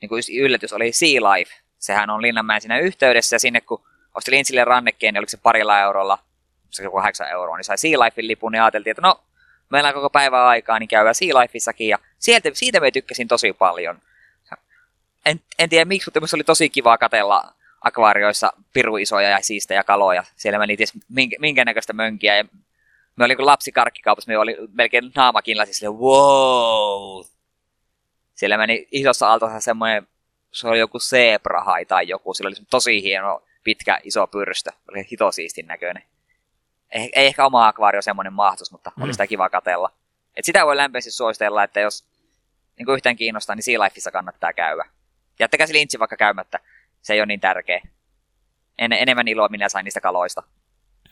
niin 0.00 0.08
kuin 0.08 0.22
yllätys 0.40 0.72
oli 0.72 0.92
Sea 0.92 1.32
Life. 1.32 1.52
Sehän 1.78 2.10
on 2.10 2.22
Linnanmäen 2.22 2.60
siinä 2.60 2.78
yhteydessä, 2.78 3.36
ja 3.36 3.40
sinne 3.40 3.60
kun 3.60 3.82
osti 4.14 4.30
Lintsille 4.30 4.64
rannekkeen, 4.64 5.14
niin 5.14 5.20
oliko 5.20 5.30
se 5.30 5.36
parilla 5.36 5.80
eurolla, 5.80 6.18
se 6.70 6.82
joku 6.82 6.96
8 6.96 7.28
euroa, 7.28 7.56
niin 7.56 7.64
sai 7.64 7.78
Sea 7.78 8.00
Lifein 8.00 8.28
lipun, 8.28 8.52
niin 8.52 8.62
ajateltiin, 8.62 8.90
että 8.90 9.02
no, 9.02 9.20
meillä 9.70 9.88
on 9.88 9.94
koko 9.94 10.10
päivä 10.10 10.46
aikaa, 10.46 10.78
niin 10.78 10.88
käydään 10.88 11.14
Sea 11.14 11.40
Lifeissakin, 11.40 11.88
ja 11.88 11.98
sieltä, 12.18 12.50
siitä 12.52 12.80
me 12.80 12.90
tykkäsin 12.90 13.28
tosi 13.28 13.52
paljon. 13.52 13.98
En, 15.26 15.40
en 15.58 15.68
tiedä 15.68 15.84
miksi, 15.84 16.10
mutta 16.14 16.36
oli 16.36 16.44
tosi 16.44 16.70
kiva 16.70 16.98
katella 16.98 17.54
akvaarioissa 17.80 18.52
piru 18.72 18.96
isoja 18.96 19.28
ja 19.28 19.38
siistejä 19.40 19.84
kaloja. 19.84 20.24
Siellä 20.36 20.58
meni 20.58 20.76
ties 20.76 20.92
minkä, 21.08 21.36
minkä 21.40 21.64
näköistä 21.64 21.92
mönkiä, 21.92 22.36
ja 22.36 22.44
me 23.16 23.24
oli 23.24 23.36
kun 23.36 23.46
lapsi 23.46 23.72
karkkikaupassa, 23.72 24.30
me 24.30 24.38
oli 24.38 24.56
melkein 24.72 25.12
naamakin 25.14 25.58
lasi 25.58 25.74
sille, 25.74 25.94
wow. 25.94 27.24
Siellä 28.34 28.58
meni 28.58 28.88
isossa 28.90 29.28
aaltossa 29.28 29.60
semmoinen, 29.60 30.08
se 30.52 30.68
oli 30.68 30.78
joku 30.78 30.98
zebrahai 30.98 31.84
tai 31.84 32.08
joku, 32.08 32.34
sillä 32.34 32.48
oli 32.48 32.66
tosi 32.70 33.02
hieno, 33.02 33.42
pitkä, 33.64 34.00
iso 34.02 34.26
pyrstö, 34.26 34.70
oli 34.90 35.06
hito 35.12 35.32
siistin 35.32 35.66
näköinen. 35.66 36.02
Ei, 36.90 37.10
ei 37.14 37.26
ehkä 37.26 37.46
oma 37.46 37.66
akvaario 37.66 38.02
semmoinen 38.02 38.32
mahtus, 38.32 38.72
mutta 38.72 38.92
mm. 38.96 39.02
oli 39.02 39.12
sitä 39.12 39.26
kiva 39.26 39.50
katella. 39.50 39.92
Et 40.36 40.44
sitä 40.44 40.66
voi 40.66 40.76
lämpimästi 40.76 41.10
suositella, 41.10 41.64
että 41.64 41.80
jos 41.80 42.04
niin 42.78 42.86
kuin 42.86 42.94
yhtään 42.94 43.16
kiinnostaa, 43.16 43.56
niin 43.56 43.62
Sea 43.62 43.80
Lifeissa 43.80 44.10
kannattaa 44.10 44.52
käydä. 44.52 44.84
Jättäkää 45.38 45.66
se 45.66 45.72
lintsi 45.72 45.98
vaikka 45.98 46.16
käymättä, 46.16 46.60
se 47.02 47.14
ei 47.14 47.20
ole 47.20 47.26
niin 47.26 47.40
tärkeä. 47.40 47.80
En, 48.78 48.92
enemmän 48.92 49.28
iloa 49.28 49.48
minä 49.48 49.68
sain 49.68 49.84
niistä 49.84 50.00
kaloista. 50.00 50.42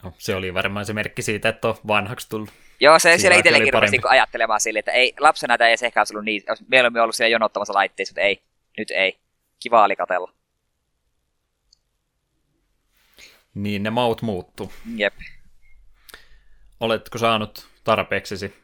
Joo, 0.02 0.12
se 0.18 0.34
oli 0.34 0.54
varmaan 0.54 0.86
se 0.86 0.92
merkki 0.92 1.22
siitä, 1.22 1.48
että 1.48 1.68
on 1.68 1.76
vanhaksi 1.86 2.28
tullut. 2.28 2.50
Joo, 2.80 2.98
se 2.98 3.18
siellä 3.18 3.38
itsellekin 3.38 3.74
rupesi 3.74 3.90
niinku 3.90 4.08
ajattelemaan 4.08 4.60
sille, 4.60 4.78
että 4.78 4.92
ei, 4.92 5.14
lapsena 5.20 5.58
tämä 5.58 5.68
ei 5.68 5.76
ehkä 5.84 6.04
ollut 6.12 6.24
niin, 6.24 6.42
olisi 6.48 6.64
mieluummin 6.68 7.02
ollut 7.02 7.14
siellä 7.14 7.32
jonottamassa 7.32 7.74
laitteissa, 7.74 8.12
mutta 8.12 8.20
ei, 8.20 8.42
nyt 8.78 8.90
ei. 8.90 9.18
Kiva 9.62 9.84
oli 9.84 9.96
katella. 9.96 10.32
Niin 13.54 13.82
ne 13.82 13.90
maut 13.90 14.22
muuttuu. 14.22 14.72
Jep. 14.96 15.14
Oletko 16.80 17.18
saanut 17.18 17.68
tarpeeksesi? 17.84 18.54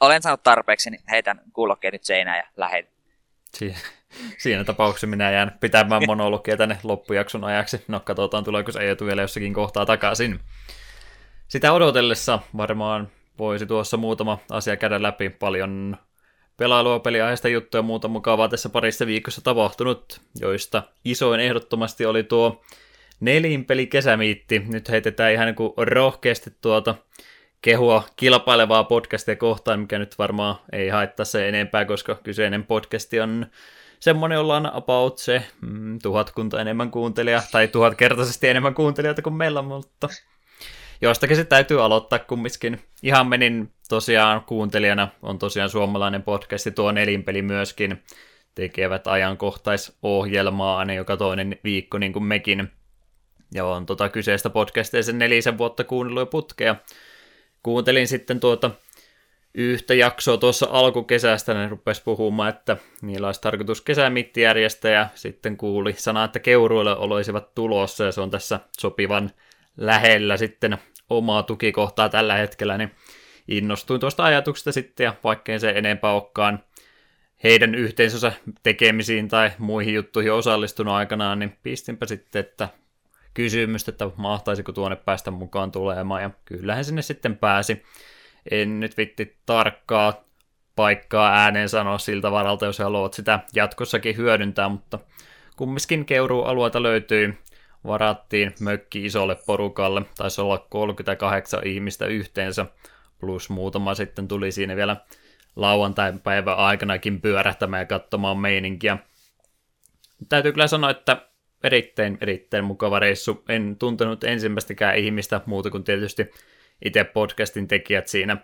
Olen 0.00 0.22
saanut 0.22 0.42
tarpeeksi, 0.42 0.90
niin 0.90 1.02
heitän 1.10 1.40
kuulokkeet 1.52 1.92
nyt 1.92 2.04
seinään 2.04 2.38
ja 2.38 2.44
lähden. 2.56 2.88
Si- 3.54 3.76
siinä 4.38 4.64
tapauksessa 4.64 5.06
minä 5.06 5.30
jään 5.30 5.56
pitämään 5.60 6.02
monologia 6.06 6.56
tänne 6.56 6.78
loppujakson 6.82 7.44
ajaksi. 7.44 7.84
No 7.88 8.00
katsotaan, 8.00 8.44
tuleeko 8.44 8.72
se 8.72 8.90
etu 8.90 9.06
vielä 9.06 9.22
jossakin 9.22 9.54
kohtaa 9.54 9.86
takaisin. 9.86 10.40
Sitä 11.48 11.72
odotellessa 11.72 12.38
varmaan 12.56 13.08
voisi 13.38 13.66
tuossa 13.66 13.96
muutama 13.96 14.38
asia 14.50 14.76
käydä 14.76 15.02
läpi. 15.02 15.30
Paljon 15.30 15.96
pelailua, 16.56 17.00
peliaiheista 17.00 17.48
juttuja 17.48 17.78
ja 17.78 17.82
muuta 17.82 18.08
mukavaa 18.08 18.48
tässä 18.48 18.68
parissa 18.68 19.06
viikossa 19.06 19.40
tapahtunut, 19.44 20.20
joista 20.40 20.82
isoin 21.04 21.40
ehdottomasti 21.40 22.06
oli 22.06 22.22
tuo 22.22 22.64
nelinpeli 23.20 23.86
kesämiitti. 23.86 24.58
Nyt 24.58 24.88
heitetään 24.88 25.32
ihan 25.32 25.46
niin 25.46 25.54
kuin 25.54 25.72
rohkeasti 25.76 26.50
tuota 26.60 26.94
kehua 27.62 28.02
kilpailevaa 28.16 28.84
podcastia 28.84 29.36
kohtaan, 29.36 29.80
mikä 29.80 29.98
nyt 29.98 30.18
varmaan 30.18 30.56
ei 30.72 30.88
haittaa 30.88 31.24
se 31.24 31.48
enempää, 31.48 31.84
koska 31.84 32.14
kyseinen 32.14 32.64
podcasti 32.64 33.20
on 33.20 33.46
semmoinen, 34.00 34.36
jolla 34.36 34.56
on 34.56 34.66
about 34.74 35.18
se 35.18 35.42
mm, 35.60 35.98
tuhatkunta 36.02 36.60
enemmän 36.60 36.90
kuuntelijaa, 36.90 37.42
tai 37.52 37.68
tuhatkertaisesti 37.68 38.48
enemmän 38.48 38.74
kuuntelijoita 38.74 39.22
kuin 39.22 39.34
meillä, 39.34 39.62
mutta 39.62 40.08
jostakin 41.00 41.36
se 41.36 41.44
täytyy 41.44 41.84
aloittaa 41.84 42.18
kumminkin. 42.18 42.80
Ihan 43.02 43.26
menin 43.26 43.72
tosiaan 43.88 44.44
kuuntelijana, 44.44 45.08
on 45.22 45.38
tosiaan 45.38 45.70
suomalainen 45.70 46.22
podcasti, 46.22 46.70
tuo 46.70 46.92
nelinpeli 46.92 47.42
myöskin, 47.42 48.02
tekevät 48.54 49.06
ajankohtaisohjelmaa 49.06 50.78
aina 50.78 50.94
joka 50.94 51.16
toinen 51.16 51.58
viikko 51.64 51.98
niin 51.98 52.12
kuin 52.12 52.24
mekin. 52.24 52.72
Ja 53.54 53.64
on 53.64 53.86
tota 53.86 54.08
kyseistä 54.08 54.50
podcastia 54.50 55.02
sen 55.02 55.18
nelisen 55.18 55.58
vuotta 55.58 55.84
kuunnellut 55.84 56.30
putkea. 56.30 56.76
Kuuntelin 57.62 58.08
sitten 58.08 58.40
tuota 58.40 58.70
yhtä 59.56 59.94
jaksoa 59.94 60.36
tuossa 60.36 60.66
alkukesästä, 60.70 61.54
ne 61.54 61.68
rupesi 61.68 62.02
puhumaan, 62.04 62.48
että 62.48 62.76
niillä 63.02 63.26
olisi 63.26 63.40
tarkoitus 63.40 63.80
kesämitti 63.80 64.40
järjestää, 64.40 64.92
ja 64.92 65.08
sitten 65.14 65.56
kuuli 65.56 65.92
sana, 65.92 66.24
että 66.24 66.38
keuruille 66.38 66.96
olisivat 66.96 67.54
tulossa, 67.54 68.04
ja 68.04 68.12
se 68.12 68.20
on 68.20 68.30
tässä 68.30 68.60
sopivan 68.78 69.30
lähellä 69.76 70.36
sitten 70.36 70.78
omaa 71.10 71.42
tukikohtaa 71.42 72.08
tällä 72.08 72.34
hetkellä, 72.34 72.78
niin 72.78 72.90
innostuin 73.48 74.00
tuosta 74.00 74.24
ajatuksesta 74.24 74.72
sitten, 74.72 75.04
ja 75.04 75.14
vaikkei 75.24 75.60
se 75.60 75.70
enempää 75.70 76.12
olekaan 76.12 76.64
heidän 77.44 77.74
yhteisönsä 77.74 78.32
tekemisiin 78.62 79.28
tai 79.28 79.50
muihin 79.58 79.94
juttuihin 79.94 80.32
osallistunut 80.32 80.94
aikanaan, 80.94 81.38
niin 81.38 81.56
pistinpä 81.62 82.06
sitten, 82.06 82.40
että 82.40 82.68
kysymystä, 83.34 83.90
että 83.90 84.10
mahtaisiko 84.16 84.72
tuonne 84.72 84.96
päästä 84.96 85.30
mukaan 85.30 85.72
tulemaan, 85.72 86.22
ja 86.22 86.30
kyllähän 86.44 86.84
sinne 86.84 87.02
sitten 87.02 87.36
pääsi 87.36 87.82
en 88.50 88.80
nyt 88.80 88.96
vitti 88.96 89.36
tarkkaa 89.46 90.26
paikkaa 90.76 91.32
ääneen 91.34 91.68
sanoa 91.68 91.98
siltä 91.98 92.30
varalta, 92.30 92.66
jos 92.66 92.78
haluat 92.78 93.14
sitä 93.14 93.40
jatkossakin 93.54 94.16
hyödyntää, 94.16 94.68
mutta 94.68 94.98
kumminkin 95.56 96.04
keurualueita 96.04 96.82
löytyy. 96.82 97.34
Varattiin 97.86 98.54
mökki 98.60 99.04
isolle 99.04 99.36
porukalle, 99.46 100.02
taisi 100.16 100.40
olla 100.40 100.58
38 100.58 101.66
ihmistä 101.66 102.06
yhteensä, 102.06 102.66
plus 103.20 103.50
muutama 103.50 103.94
sitten 103.94 104.28
tuli 104.28 104.52
siinä 104.52 104.76
vielä 104.76 104.96
lauantai-päivän 105.56 106.56
aikanakin 106.56 107.20
pyörähtämään 107.20 107.80
ja 107.80 107.86
katsomaan 107.86 108.38
meininkiä. 108.38 108.98
Täytyy 110.28 110.52
kyllä 110.52 110.66
sanoa, 110.66 110.90
että 110.90 111.28
erittäin, 111.64 112.18
erittäin 112.20 112.64
mukava 112.64 112.98
reissu. 112.98 113.44
En 113.48 113.76
tuntenut 113.78 114.24
ensimmäistäkään 114.24 114.96
ihmistä 114.96 115.40
muuta 115.46 115.70
kuin 115.70 115.84
tietysti 115.84 116.30
itse 116.84 117.04
podcastin 117.04 117.68
tekijät 117.68 118.08
siinä 118.08 118.36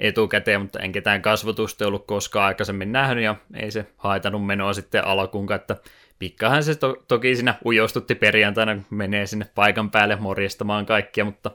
etukäteen, 0.00 0.60
mutta 0.60 0.78
en 0.78 0.92
ketään 0.92 1.22
kasvatusta 1.22 1.86
ollut 1.86 2.06
koskaan 2.06 2.46
aikaisemmin 2.46 2.92
nähnyt 2.92 3.24
ja 3.24 3.36
ei 3.54 3.70
se 3.70 3.86
haitanut 3.96 4.46
menoa 4.46 4.72
sitten 4.72 5.04
alkuun, 5.04 5.52
että 5.52 5.76
pikkahan 6.18 6.64
se 6.64 6.74
to- 6.74 7.04
toki 7.08 7.36
siinä 7.36 7.54
ujostutti 7.64 8.14
perjantaina, 8.14 8.74
kun 8.74 8.84
menee 8.90 9.26
sinne 9.26 9.46
paikan 9.54 9.90
päälle 9.90 10.16
morjestamaan 10.16 10.86
kaikkia, 10.86 11.24
mutta 11.24 11.50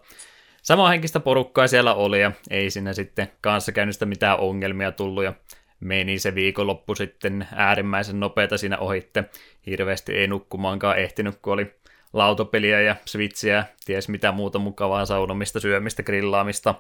henkistä 0.90 1.20
porukkaa 1.20 1.68
siellä 1.68 1.94
oli 1.94 2.22
ja 2.22 2.32
ei 2.50 2.70
siinä 2.70 2.94
sitten 2.94 3.32
kanssakäynnistä 3.42 4.06
mitään 4.06 4.40
ongelmia 4.40 4.92
tullut 4.92 5.24
ja 5.24 5.34
meni 5.80 6.20
se 6.20 6.36
viikonloppu 6.36 6.96
sitten 6.96 7.48
äärimmäisen 7.56 8.20
nopeata 8.20 8.58
siinä 8.58 8.78
ohitte. 8.78 9.24
Hirveästi 9.66 10.14
ei 10.14 10.28
nukkumaankaan 10.28 11.00
ehtinyt, 11.00 11.36
kun 11.42 11.54
oli 11.54 11.74
lautapeliä 12.14 12.82
ja 12.82 12.96
switchiä, 13.06 13.66
ties 13.86 14.10
mitä 14.10 14.32
muuta 14.32 14.60
mukavaa 14.60 15.06
saunomista, 15.06 15.60
syömistä, 15.60 16.04
grillaamista. 16.04 16.76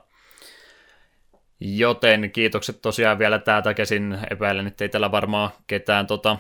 Joten 1.59 2.31
kiitokset 2.31 2.81
tosiaan 2.81 3.19
vielä 3.19 3.39
täältä 3.39 3.73
käsin. 3.73 4.17
Epäilen, 4.31 4.67
että 4.67 4.83
ei 4.83 4.89
tällä 4.89 5.11
varmaan 5.11 5.49
ketään 5.67 6.07
tota, 6.07 6.37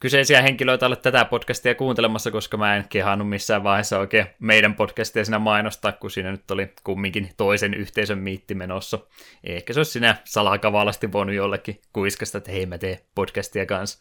kyseisiä 0.00 0.42
henkilöitä 0.42 0.86
ole 0.86 0.96
tätä 0.96 1.24
podcastia 1.24 1.74
kuuntelemassa, 1.74 2.30
koska 2.30 2.56
mä 2.56 2.76
en 2.76 2.88
kehannut 2.88 3.28
missään 3.28 3.64
vaiheessa 3.64 3.98
oikein 3.98 4.26
meidän 4.38 4.74
podcastia 4.74 5.24
siinä 5.24 5.38
mainostaa, 5.38 5.92
kun 5.92 6.10
siinä 6.10 6.30
nyt 6.30 6.50
oli 6.50 6.72
kumminkin 6.84 7.30
toisen 7.36 7.74
yhteisön 7.74 8.18
miitti 8.18 8.54
menossa. 8.54 8.98
Ehkä 9.44 9.72
se 9.72 9.80
olisi 9.80 9.92
sinä 9.92 10.16
salakavalasti 10.24 11.12
voinut 11.12 11.34
jollekin 11.34 11.80
kuiskasta, 11.92 12.38
että 12.38 12.52
hei 12.52 12.66
mä 12.66 12.78
teen 12.78 12.98
podcastia 13.14 13.66
kanssa. 13.66 13.98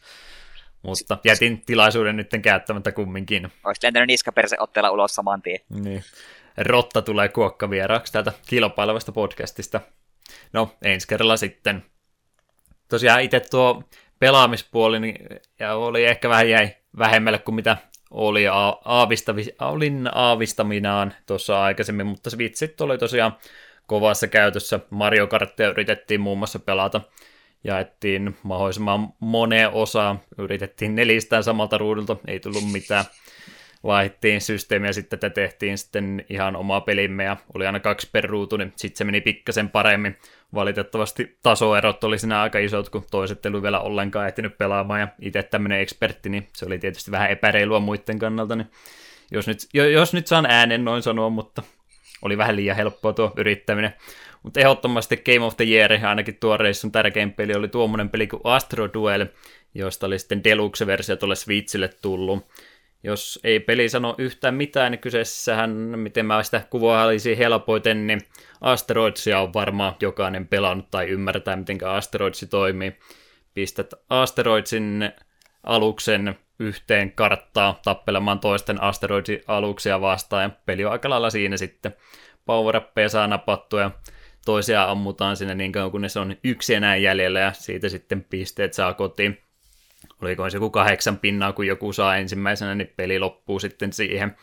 Mutta 0.85 1.17
jätin 1.23 1.61
tilaisuuden 1.65 2.17
nyt 2.17 2.29
käyttämättä 2.41 2.91
kumminkin. 2.91 3.51
Olisi 3.63 3.83
lentänyt 3.83 4.07
niskaperse 4.07 4.55
otteella 4.59 4.91
ulos 4.91 5.15
saman 5.15 5.41
tien. 5.41 5.59
Niin. 5.69 6.03
Rotta 6.57 7.01
tulee 7.01 7.29
kuokkavieraaksi 7.29 8.13
täältä 8.13 8.31
kilpailevasta 8.47 9.11
podcastista. 9.11 9.81
No, 10.53 10.75
ensi 10.81 11.07
kerralla 11.07 11.37
sitten. 11.37 11.85
Tosiaan 12.89 13.21
itse 13.21 13.39
tuo 13.39 13.83
pelaamispuoli 14.19 14.99
niin, 14.99 15.29
ja 15.59 15.75
oli 15.75 16.05
ehkä 16.05 16.29
vähän 16.29 16.49
jäi 16.49 16.75
vähemmälle 16.97 17.39
kuin 17.39 17.55
mitä 17.55 17.77
oli 18.11 18.45
aavistavi, 18.85 19.45
olin 19.61 20.09
aavistaminaan 20.13 21.13
tuossa 21.25 21.63
aikaisemmin, 21.63 22.07
mutta 22.07 22.29
se 22.29 22.37
vitsit 22.37 22.81
oli 22.81 22.97
tosiaan 22.97 23.37
kovassa 23.87 24.27
käytössä. 24.27 24.79
Mario 24.89 25.27
Karttia 25.27 25.69
yritettiin 25.69 26.21
muun 26.21 26.37
muassa 26.37 26.59
pelata, 26.59 27.01
jaettiin 27.65 28.37
mahdollisimman 28.43 29.13
moneen 29.19 29.69
osaan, 29.69 30.19
yritettiin 30.37 30.95
nelistään 30.95 31.43
samalta 31.43 31.77
ruudulta, 31.77 32.17
ei 32.27 32.39
tullut 32.39 32.71
mitään. 32.71 33.05
Vaihdettiin 33.83 34.41
systeemiä 34.41 34.93
sitten, 34.93 35.17
että 35.17 35.29
tehtiin 35.29 35.77
sitten 35.77 36.25
ihan 36.29 36.55
omaa 36.55 36.81
pelimme 36.81 37.23
ja 37.23 37.37
oli 37.53 37.65
aina 37.65 37.79
kaksi 37.79 38.09
per 38.11 38.23
ruutu, 38.23 38.57
niin 38.57 38.73
sitten 38.75 38.97
se 38.97 39.03
meni 39.03 39.21
pikkasen 39.21 39.69
paremmin 39.69 40.17
valitettavasti 40.53 41.37
tasoerot 41.43 42.03
oli 42.03 42.19
siinä 42.19 42.41
aika 42.41 42.59
isot, 42.59 42.89
kun 42.89 43.05
toiset 43.11 43.45
ei 43.45 43.61
vielä 43.61 43.79
ollenkaan 43.79 44.27
ehtinyt 44.27 44.57
pelaamaan, 44.57 44.99
ja 44.99 45.07
itse 45.21 45.43
tämmöinen 45.43 45.79
ekspertti, 45.79 46.29
niin 46.29 46.47
se 46.53 46.65
oli 46.65 46.79
tietysti 46.79 47.11
vähän 47.11 47.31
epäreilua 47.31 47.79
muiden 47.79 48.19
kannalta, 48.19 48.55
niin 48.55 48.67
jos 49.31 49.47
nyt, 49.47 49.57
jos 49.73 50.13
nyt 50.13 50.27
saan 50.27 50.45
äänen 50.45 50.85
noin 50.85 51.03
sanoa, 51.03 51.29
mutta 51.29 51.63
oli 52.21 52.37
vähän 52.37 52.55
liian 52.55 52.75
helppoa 52.75 53.13
tuo 53.13 53.33
yrittäminen. 53.37 53.93
Mutta 54.45 54.59
ehdottomasti 54.59 55.17
Game 55.17 55.45
of 55.45 55.57
the 55.57 55.65
Year, 55.65 55.91
ainakin 56.05 56.37
tuo 56.39 56.57
reissun 56.57 56.91
tärkein 56.91 57.33
peli, 57.33 57.55
oli 57.55 57.67
tuommoinen 57.67 58.09
peli 58.09 58.27
kuin 58.27 58.41
Astro 58.43 58.89
Duel, 58.93 59.25
josta 59.73 60.05
oli 60.05 60.19
sitten 60.19 60.43
Deluxe-versio 60.43 61.15
tuolle 61.15 61.35
Switchille 61.35 61.89
tullut. 62.01 62.45
Jos 63.03 63.39
ei 63.43 63.59
peli 63.59 63.89
sano 63.89 64.15
yhtään 64.17 64.55
mitään, 64.55 64.91
niin 64.91 64.99
kyseessähän, 64.99 65.69
miten 65.71 66.25
mä 66.25 66.43
sitä 66.43 66.61
kuvailisin 66.69 67.37
helpoiten, 67.37 68.07
niin 68.07 68.21
Asteroidsia 68.61 69.39
on 69.39 69.53
varmaan 69.53 69.95
jokainen 70.01 70.47
pelannut 70.47 70.91
tai 70.91 71.07
ymmärtää, 71.07 71.55
miten 71.55 71.77
Asteroidsi 71.87 72.47
toimii. 72.47 72.97
Pistät 73.53 73.93
Asteroidsin 74.09 75.11
aluksen 75.63 76.35
yhteen 76.59 77.11
karttaa 77.11 77.79
tappelemaan 77.83 78.39
toisten 78.39 78.81
asteroidsin 78.81 79.43
aluksia 79.47 80.01
vastaan 80.01 80.43
ja 80.43 80.49
peli 80.65 80.85
on 80.85 80.91
aika 80.91 81.09
lailla 81.09 81.29
siinä 81.29 81.57
sitten. 81.57 81.95
power 82.45 82.81
saa 83.07 83.27
napattua 83.27 83.81
ja 83.81 83.91
toisia 84.45 84.83
ammutaan 84.83 85.37
sinne 85.37 85.55
niin 85.55 85.71
kauan, 85.71 85.91
kunnes 85.91 86.17
on 86.17 86.35
yksi 86.43 86.73
enää 86.73 86.95
jäljellä 86.95 87.39
ja 87.39 87.53
siitä 87.53 87.89
sitten 87.89 88.23
pisteet 88.23 88.73
saa 88.73 88.93
kotiin. 88.93 89.41
Oliko 90.21 90.49
se 90.49 90.57
joku 90.57 90.69
kahdeksan 90.69 91.17
pinnaa, 91.17 91.53
kun 91.53 91.67
joku 91.67 91.93
saa 91.93 92.17
ensimmäisenä, 92.17 92.75
niin 92.75 92.93
peli 92.95 93.19
loppuu 93.19 93.59
sitten 93.59 93.93
siihen. 93.93 94.35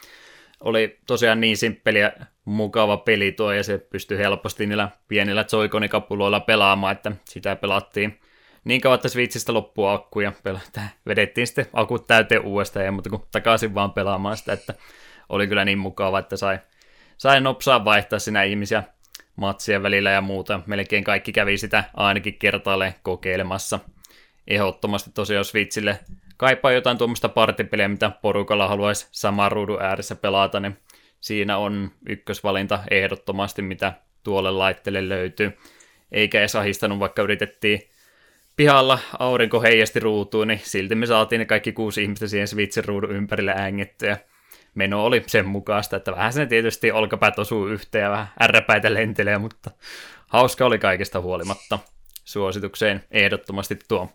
Oli 0.61 0.99
tosiaan 1.07 1.41
niin 1.41 1.57
simppeliä 1.57 2.12
mukava 2.45 2.97
peli 2.97 3.33
tuo, 3.33 3.53
ja 3.53 3.65
se 3.65 3.79
pystyi 3.79 4.19
helposti 4.19 4.67
niillä 4.67 4.88
pienillä 5.09 5.45
joikonikapuloilla 5.53 6.41
pelaamaan, 6.41 6.93
että 6.93 7.12
sitä 7.25 7.57
pelattiin. 7.57 8.21
Niin 8.65 8.81
kauan, 8.81 8.95
että 8.95 9.09
Switchistä 9.09 9.55
loppuu 9.55 9.87
akku, 9.87 10.21
ja 10.21 10.33
pelata, 10.43 10.81
vedettiin 11.09 11.47
sitten 11.47 11.67
akut 11.73 12.07
täyteen 12.07 12.41
uudestaan, 12.41 12.87
ja 12.87 12.93
mutta 12.93 13.11
kun 13.11 13.27
takaisin 13.33 13.75
vaan 13.75 13.93
pelaamaan 13.93 14.37
sitä, 14.37 14.53
että 14.53 14.75
oli 15.29 15.47
kyllä 15.47 15.65
niin 15.65 15.79
mukava, 15.79 16.19
että 16.19 16.37
sai, 16.37 16.59
sai 17.17 17.41
nopsaa 17.41 17.85
vaihtaa 17.85 18.19
sinä 18.19 18.43
ihmisiä 18.43 18.83
matsien 19.37 19.83
välillä 19.83 20.11
ja 20.11 20.21
muuta. 20.21 20.61
Melkein 20.66 21.05
kaikki 21.05 21.33
kävi 21.33 21.59
sitä 21.59 21.85
ainakin 21.95 22.38
kertaalleen 22.38 22.95
kokeilemassa– 23.03 23.81
ehdottomasti 24.47 25.11
tosiaan 25.14 25.45
Switchille 25.45 25.99
kaipaa 26.37 26.73
jotain 26.73 26.99
tuommoista 26.99 27.29
partipeliä, 27.29 27.88
mitä 27.88 28.11
porukalla 28.23 28.68
haluaisi 28.68 29.09
saman 29.11 29.53
ruudun 29.53 29.83
ääressä 29.83 30.14
pelata, 30.14 30.61
niin 30.61 30.77
siinä 31.21 31.57
on 31.59 31.90
ykkösvalinta 32.09 32.79
ehdottomasti, 32.90 33.62
mitä 33.62 33.92
tuolle 34.23 34.51
laitteelle 34.51 35.09
löytyy. 35.09 35.53
Eikä 36.12 36.38
edes 36.38 36.57
ahistanut, 36.57 36.99
vaikka 36.99 37.23
yritettiin 37.23 37.81
pihalla 38.57 38.99
aurinko 39.18 39.61
heijasti 39.61 40.01
ruutuun, 40.01 40.49
niin 40.49 40.61
silti 40.62 40.95
me 40.95 41.07
saatiin 41.07 41.38
ne 41.38 41.45
kaikki 41.45 41.73
kuusi 41.73 42.03
ihmistä 42.03 42.27
siihen 42.27 42.49
Switchin 42.49 42.85
ruudun 42.85 43.11
ympärille 43.11 43.55
ängettyä. 43.57 44.18
Meno 44.74 45.04
oli 45.04 45.22
sen 45.26 45.46
mukaista, 45.46 45.96
että 45.96 46.12
vähän 46.12 46.32
se 46.32 46.46
tietysti 46.46 46.92
olkapäät 46.92 47.38
osuu 47.38 47.66
yhteen 47.66 48.02
ja 48.02 48.11
vähän 48.11 48.28
ärräpäitä 48.42 48.94
lentelee, 48.94 49.38
mutta 49.38 49.70
hauska 50.26 50.66
oli 50.66 50.78
kaikesta 50.78 51.20
huolimatta. 51.20 51.78
Suositukseen 52.24 53.04
ehdottomasti 53.11 53.78
tuo. 53.88 54.08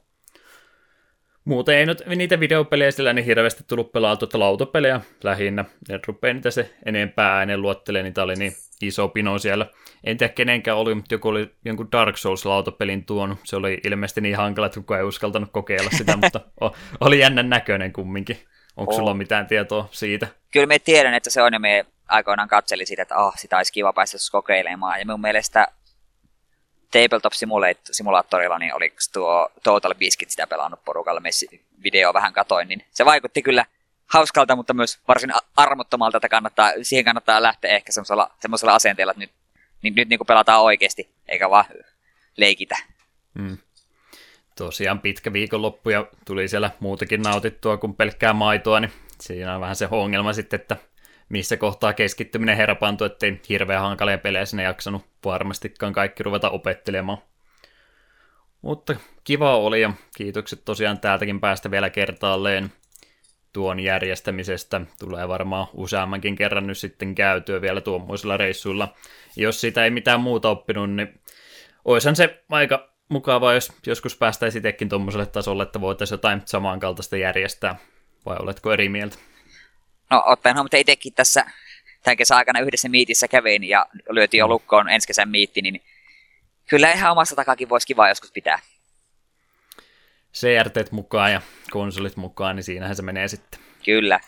Muuten 1.45 1.75
ei 1.75 1.85
nyt 1.85 2.03
niitä 2.15 2.39
videopelejä 2.39 2.91
sillä 2.91 3.13
niin 3.13 3.25
hirveästi 3.25 3.63
tullut 3.67 3.91
pelaa 3.91 4.15
tuota 4.15 4.39
lautapelejä 4.39 5.01
lähinnä. 5.23 5.65
En 5.89 5.99
rupea 6.07 6.33
niitä 6.33 6.51
se 6.51 6.73
enempää 6.85 7.37
äänen 7.37 7.61
luottelee, 7.61 8.03
niitä 8.03 8.23
oli 8.23 8.35
niin 8.35 8.53
iso 8.81 9.07
pino 9.07 9.39
siellä. 9.39 9.65
En 10.03 10.17
tiedä 10.17 10.33
kenenkään 10.33 10.77
oli, 10.77 10.95
mutta 10.95 11.13
joku 11.13 11.27
oli 11.27 11.51
jonkun 11.65 11.91
Dark 11.91 12.15
Souls-lautapelin 12.15 13.05
tuonut. 13.05 13.39
Se 13.43 13.55
oli 13.55 13.81
ilmeisesti 13.83 14.21
niin 14.21 14.37
hankala, 14.37 14.65
että 14.65 14.79
kukaan 14.79 14.99
ei 14.99 15.07
uskaltanut 15.07 15.49
kokeilla 15.51 15.89
sitä, 15.91 16.17
mutta 16.23 16.41
oli 16.99 17.19
jännän 17.19 17.49
näköinen 17.49 17.93
kumminkin. 17.93 18.37
Onko 18.77 18.93
sulla 18.93 19.13
mitään 19.13 19.47
tietoa 19.47 19.89
siitä? 19.91 20.27
Kyllä 20.51 20.65
me 20.65 20.79
tiedän, 20.79 21.13
että 21.13 21.29
se 21.29 21.41
on 21.41 21.53
ja 21.53 21.59
me 21.59 21.85
aikoinaan 22.07 22.49
katseli 22.49 22.85
sitä, 22.85 23.01
että 23.01 23.17
oh, 23.17 23.33
sitä 23.37 23.57
olisi 23.57 23.73
kiva 23.73 23.93
päästä 23.93 24.17
kokeilemaan. 24.31 24.99
Ja 24.99 25.05
mun 25.05 25.21
mielestä 25.21 25.67
Tabletop 26.91 27.33
Simulaattorilla, 27.91 28.59
niin 28.59 28.75
oliko 28.75 28.95
tuo 29.13 29.49
Total 29.63 29.95
Biscuit 29.95 30.29
sitä 30.29 30.47
pelannut 30.47 30.85
porukalla, 30.85 31.19
messi 31.19 31.65
video 31.83 32.13
vähän 32.13 32.33
katoin, 32.33 32.67
niin 32.67 32.85
se 32.91 33.05
vaikutti 33.05 33.41
kyllä 33.41 33.65
hauskalta, 34.07 34.55
mutta 34.55 34.73
myös 34.73 34.99
varsin 35.07 35.31
armottomalta, 35.55 36.17
että 36.17 36.29
kannattaa, 36.29 36.71
siihen 36.81 37.05
kannattaa 37.05 37.41
lähteä 37.41 37.75
ehkä 37.75 37.91
semmoisella, 37.91 38.31
semmoisella 38.39 38.75
asenteella, 38.75 39.11
että 39.11 39.19
nyt, 39.19 39.31
niin, 39.81 39.95
nyt 39.95 40.09
niin 40.09 40.19
kuin 40.19 40.27
pelataan 40.27 40.61
oikeasti, 40.61 41.11
eikä 41.27 41.49
vaan 41.49 41.65
leikitä. 42.37 42.75
Mm. 43.33 43.57
Tosiaan 44.57 44.99
pitkä 44.99 45.33
viikonloppu 45.33 45.89
ja 45.89 46.05
tuli 46.25 46.47
siellä 46.47 46.71
muutakin 46.79 47.21
nautittua 47.21 47.77
kuin 47.77 47.95
pelkkää 47.95 48.33
maitoa, 48.33 48.79
niin 48.79 48.91
siinä 49.21 49.55
on 49.55 49.61
vähän 49.61 49.75
se 49.75 49.87
ongelma 49.91 50.33
sitten, 50.33 50.59
että 50.59 50.77
missä 51.29 51.57
kohtaa 51.57 51.93
keskittyminen 51.93 52.57
herpaantui, 52.57 53.05
ettei 53.05 53.41
hirveän 53.49 53.81
hankalia 53.81 54.17
pelejä 54.17 54.45
sinne 54.45 54.63
jaksanut 54.63 55.05
varmastikaan 55.25 55.93
kaikki 55.93 56.23
ruveta 56.23 56.49
opettelemaan. 56.49 57.17
Mutta 58.61 58.95
kiva 59.23 59.57
oli 59.57 59.81
ja 59.81 59.93
kiitokset 60.17 60.65
tosiaan 60.65 60.99
täältäkin 60.99 61.39
päästä 61.39 61.71
vielä 61.71 61.89
kertaalleen 61.89 62.71
tuon 63.53 63.79
järjestämisestä. 63.79 64.81
Tulee 64.99 65.27
varmaan 65.27 65.67
useammankin 65.73 66.35
kerran 66.35 66.67
nyt 66.67 66.77
sitten 66.77 67.15
käytyä 67.15 67.61
vielä 67.61 67.81
tuommoisilla 67.81 68.37
reissuilla. 68.37 68.93
Jos 69.35 69.61
sitä 69.61 69.83
ei 69.83 69.89
mitään 69.89 70.19
muuta 70.19 70.49
oppinut, 70.49 70.91
niin 70.91 71.21
oishan 71.85 72.15
se 72.15 72.43
aika 72.49 72.96
mukavaa, 73.09 73.53
jos 73.53 73.73
joskus 73.85 74.17
päästäisiin 74.17 74.59
itsekin 74.59 74.89
tuommoiselle 74.89 75.25
tasolle, 75.25 75.63
että 75.63 75.81
voitaisiin 75.81 76.13
jotain 76.13 76.41
samankaltaista 76.45 77.17
järjestää. 77.17 77.75
Vai 78.25 78.37
oletko 78.39 78.73
eri 78.73 78.89
mieltä? 78.89 79.17
No 80.09 80.23
ottaen 80.25 80.55
huomioon, 80.55 80.67
että 80.67 80.77
itsekin 80.77 81.13
tässä 81.13 81.45
tämän 82.03 82.17
kesän 82.17 82.37
aikana 82.37 82.59
yhdessä 82.59 82.89
miitissä 82.89 83.27
kävin 83.27 83.63
ja 83.63 83.85
lyötiin 84.09 84.39
jo 84.39 84.47
mm. 84.47 84.51
lukkoon 84.51 84.89
ensi 84.89 85.07
kesän 85.07 85.29
miitti, 85.29 85.61
niin 85.61 85.81
kyllä 86.69 86.91
ihan 86.91 87.11
omassa 87.11 87.35
takakin 87.35 87.69
voisi 87.69 87.87
kiva 87.87 88.09
joskus 88.09 88.31
pitää. 88.31 88.59
CRT 90.33 90.91
mukaan 90.91 91.31
ja 91.31 91.41
konsolit 91.71 92.15
mukaan, 92.15 92.55
niin 92.55 92.63
siinähän 92.63 92.95
se 92.95 93.01
menee 93.01 93.27
sitten. 93.27 93.59
Kyllä. 93.85 94.19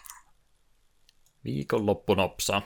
Viikonloppunopsaa. 1.45 2.61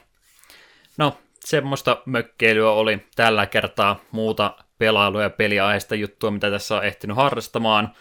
No, 0.97 1.17
semmoista 1.39 2.01
mökkeilyä 2.05 2.71
oli 2.71 3.07
tällä 3.15 3.45
kertaa 3.45 3.99
muuta 4.11 4.57
pelailu- 4.77 5.19
ja 5.19 5.29
peliaiheista 5.29 5.95
juttua, 5.95 6.31
mitä 6.31 6.51
tässä 6.51 6.75
on 6.75 6.85
ehtinyt 6.85 7.17
harrastamaan. 7.17 7.93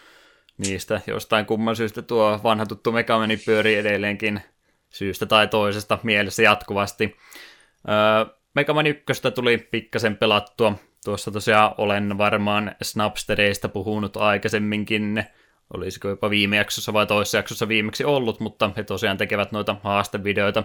Niistä 0.57 1.01
jostain 1.07 1.45
kumman 1.45 1.75
syystä 1.75 2.01
tuo 2.01 2.39
vanha 2.43 2.65
tuttu 2.65 2.91
Megamani 2.91 3.37
pyörii 3.37 3.75
edelleenkin 3.75 4.41
syystä 4.89 5.25
tai 5.25 5.47
toisesta 5.47 5.99
mielessä 6.03 6.43
jatkuvasti. 6.43 7.17
Öö, 7.89 8.35
Megaman 8.55 8.87
1 8.87 9.03
tuli 9.35 9.57
pikkasen 9.57 10.17
pelattua. 10.17 10.75
Tuossa 11.05 11.31
tosiaan 11.31 11.75
olen 11.77 12.17
varmaan 12.17 12.75
Snapstereista 12.81 13.69
puhunut 13.69 14.17
aikaisemminkin. 14.17 15.23
Olisiko 15.73 16.07
jopa 16.07 16.29
viime 16.29 16.57
jaksossa 16.57 16.93
vai 16.93 17.05
toisessa 17.07 17.37
jaksossa 17.37 17.67
viimeksi 17.67 18.05
ollut, 18.05 18.39
mutta 18.39 18.71
he 18.77 18.83
tosiaan 18.83 19.17
tekevät 19.17 19.51
noita 19.51 19.75
haastevideoita 19.83 20.63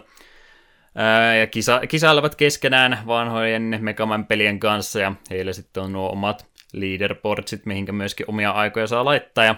ja 1.41 1.47
kisa, 1.47 1.81
kisailevat 1.89 2.35
keskenään 2.35 2.99
vanhojen 3.07 3.79
Megaman 3.81 4.27
pelien 4.27 4.61
kanssa 4.61 5.01
ja 5.01 5.13
heillä 5.31 5.53
sitten 5.53 5.83
on 5.83 5.93
nuo 5.93 6.11
omat 6.11 6.47
leaderboardsit, 6.73 7.67
mihinkä 7.67 7.93
myöskin 7.93 8.27
omia 8.29 8.51
aikoja 8.51 8.87
saa 8.87 9.05
laittaa 9.05 9.45
ja 9.45 9.55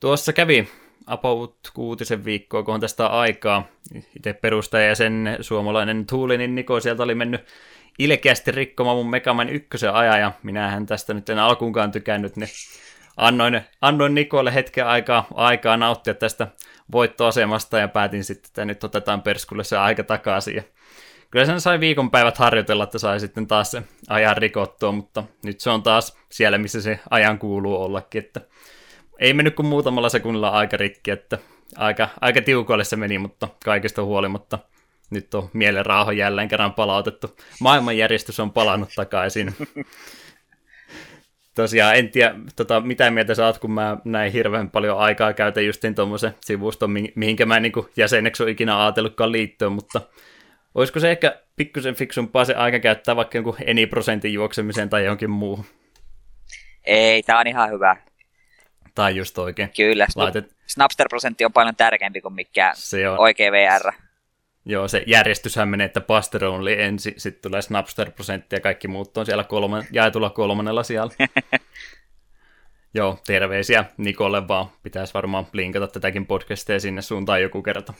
tuossa 0.00 0.32
kävi 0.32 0.68
about 1.06 1.56
kuutisen 1.74 2.24
viikkoa, 2.24 2.62
kun 2.62 2.74
on 2.74 2.80
tästä 2.80 3.06
aikaa. 3.06 3.68
Itse 4.16 4.32
perustaja 4.32 4.86
ja 4.86 4.94
sen 4.94 5.36
suomalainen 5.40 6.06
Tuulinin 6.06 6.54
Niko 6.54 6.80
sieltä 6.80 7.02
oli 7.02 7.14
mennyt 7.14 7.44
ilkeästi 7.98 8.50
rikkomaan 8.50 8.96
mun 8.96 9.10
Megaman 9.10 9.48
ykkösen 9.48 9.94
ajan, 9.94 10.20
ja 10.20 10.32
minähän 10.42 10.86
tästä 10.86 11.14
nyt 11.14 11.28
en 11.28 11.38
alkuunkaan 11.38 11.92
tykännyt, 11.92 12.36
niin 12.36 12.50
annoin, 13.16 13.60
annoin 13.80 14.14
Nikolle 14.14 14.54
hetken 14.54 14.86
aikaa, 14.86 15.26
aikaa 15.34 15.76
nauttia 15.76 16.14
tästä 16.14 16.48
voittoasemasta, 16.92 17.78
ja 17.78 17.88
päätin 17.88 18.24
sitten, 18.24 18.48
että 18.48 18.64
nyt 18.64 18.84
otetaan 18.84 19.22
perskulle 19.22 19.64
se 19.64 19.76
aika 19.76 20.04
takaisin. 20.04 20.56
Ja 20.56 20.62
kyllä 21.30 21.46
sen 21.46 21.60
sai 21.60 21.80
viikonpäivät 21.80 22.38
harjoitella, 22.38 22.84
että 22.84 22.98
sai 22.98 23.20
sitten 23.20 23.46
taas 23.46 23.70
se 23.70 23.82
ajan 24.08 24.36
rikottua, 24.36 24.92
mutta 24.92 25.24
nyt 25.44 25.60
se 25.60 25.70
on 25.70 25.82
taas 25.82 26.16
siellä, 26.32 26.58
missä 26.58 26.82
se 26.82 27.00
ajan 27.10 27.38
kuuluu 27.38 27.82
ollakin, 27.82 28.24
että 28.24 28.40
ei 29.18 29.34
mennyt 29.34 29.54
kuin 29.54 29.66
muutamalla 29.66 30.08
sekunnilla 30.08 30.48
aika 30.48 30.76
rikki, 30.76 31.10
että 31.10 31.38
aika, 31.76 32.08
aika 32.20 32.42
tiukoille 32.42 32.84
se 32.84 32.96
meni, 32.96 33.18
mutta 33.18 33.48
kaikesta 33.64 34.04
huolimatta 34.04 34.58
nyt 35.10 35.34
on 35.34 35.50
mielen 35.52 35.86
raaho 35.86 36.10
jälleen 36.10 36.48
kerran 36.48 36.74
palautettu. 36.74 37.36
Maailmanjärjestys 37.60 38.40
on 38.40 38.52
palannut 38.52 38.88
takaisin. 38.96 39.54
Tosiaan 41.56 41.96
en 41.96 42.10
tiedä, 42.10 42.34
tota, 42.56 42.80
mitä 42.80 43.10
mieltä 43.10 43.34
saat, 43.34 43.58
kun 43.58 43.70
mä 43.70 43.96
näin 44.04 44.32
hirveän 44.32 44.70
paljon 44.70 44.98
aikaa 44.98 45.32
käytän 45.32 45.66
justiin 45.66 45.94
tuommoisen 45.94 46.34
sivuston, 46.40 46.90
mihinkä 47.14 47.46
mä 47.46 47.56
en 47.56 47.62
niin 47.62 47.72
jäseneksi 47.96 48.42
ole 48.42 48.50
ikinä 48.50 48.82
ajatellutkaan 48.82 49.32
liittyä, 49.32 49.68
mutta 49.68 50.00
olisiko 50.74 51.00
se 51.00 51.10
ehkä 51.10 51.40
pikkusen 51.56 51.94
fiksumpaa 51.94 52.44
se 52.44 52.54
aika 52.54 52.78
käyttää 52.78 53.16
vaikka 53.16 53.38
jonkun 53.38 53.56
eni 53.66 53.86
prosentin 53.86 54.32
juoksemiseen 54.32 54.88
tai 54.88 55.04
jonkin 55.04 55.30
muuhun? 55.30 55.64
Ei, 56.84 57.22
tää 57.22 57.38
on 57.38 57.46
ihan 57.46 57.70
hyvä. 57.70 57.96
Tai 58.94 59.16
just 59.16 59.38
oikein. 59.38 59.70
Kyllä, 59.76 60.06
Laitet... 60.16 60.56
Snapster-prosentti 60.66 61.44
on 61.44 61.52
paljon 61.52 61.76
tärkeämpi 61.76 62.20
kuin 62.20 62.34
mikä 62.34 62.72
se 62.74 63.08
on. 63.08 63.18
oikea 63.18 63.52
VR. 63.52 63.92
Joo, 64.68 64.88
se 64.88 65.02
järjestyshän 65.06 65.68
menee, 65.68 65.84
että 65.84 66.00
Buster 66.00 66.44
Only 66.44 66.72
ensin, 66.72 67.14
sitten 67.16 67.50
tulee 67.50 67.62
Snapster-prosentti 67.62 68.56
ja 68.56 68.60
kaikki 68.60 68.88
muut 68.88 69.16
on 69.16 69.26
siellä 69.26 69.44
kolme, 69.44 69.86
jaetulla 69.92 70.30
kolmannella 70.30 70.82
siellä. 70.82 71.12
Joo, 72.94 73.18
terveisiä 73.26 73.84
Nikolle 73.96 74.48
vaan. 74.48 74.66
Pitäisi 74.82 75.14
varmaan 75.14 75.46
linkata 75.52 75.88
tätäkin 75.88 76.26
podcastia 76.26 76.80
sinne 76.80 77.02
suuntaan 77.02 77.42
joku 77.42 77.62
kerta. 77.62 77.94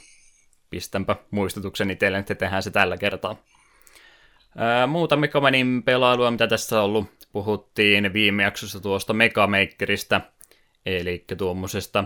Pistänpä 0.69 1.15
muistutuksen 1.31 1.91
itselle, 1.91 2.17
että 2.17 2.35
tehdään 2.35 2.63
se 2.63 2.71
tällä 2.71 2.97
kertaa. 2.97 3.35
Ää, 4.57 4.87
muuta 4.87 5.15
Megamanin 5.15 5.83
pelailua, 5.83 6.31
mitä 6.31 6.47
tässä 6.47 6.79
on 6.79 6.85
ollut. 6.85 7.27
Puhuttiin 7.31 8.13
viime 8.13 8.43
jaksossa 8.43 8.79
tuosta 8.79 9.13
Megamakerista– 9.13 10.21
eli 10.87 11.25
tuommoisesta 11.37 12.03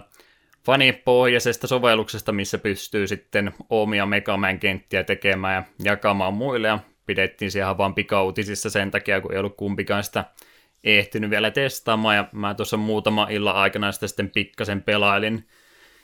fanipohjaisesta 0.66 1.68
sovelluksesta, 1.68 2.32
missä 2.32 2.58
pystyy 2.58 3.08
sitten 3.08 3.54
omia 3.70 4.06
Megaman-kenttiä 4.06 5.04
tekemään 5.04 5.56
ja 5.56 5.64
jakamaan 5.92 6.34
muille, 6.34 6.68
ja 6.68 6.80
pidettiin 7.06 7.52
siellä 7.52 7.78
vaan 7.78 7.96
pikautisissa 7.96 8.70
sen 8.70 8.92
takia, 8.92 9.22
kun 9.22 9.34
ei 9.34 9.40
ollut 9.40 9.58
kumpikaan 9.58 10.04
sitä 10.04 10.26
ehtinyt 10.84 11.30
vielä 11.30 11.52
testaamaan, 11.52 12.16
ja 12.16 12.26
mä 12.32 12.54
tuossa 12.54 12.78
muutama 12.78 13.28
illan 13.30 13.56
aikana 13.56 13.92
sitä 13.92 14.08
sitten 14.08 14.30
pikkasen 14.30 14.82
pelailin. 14.82 15.48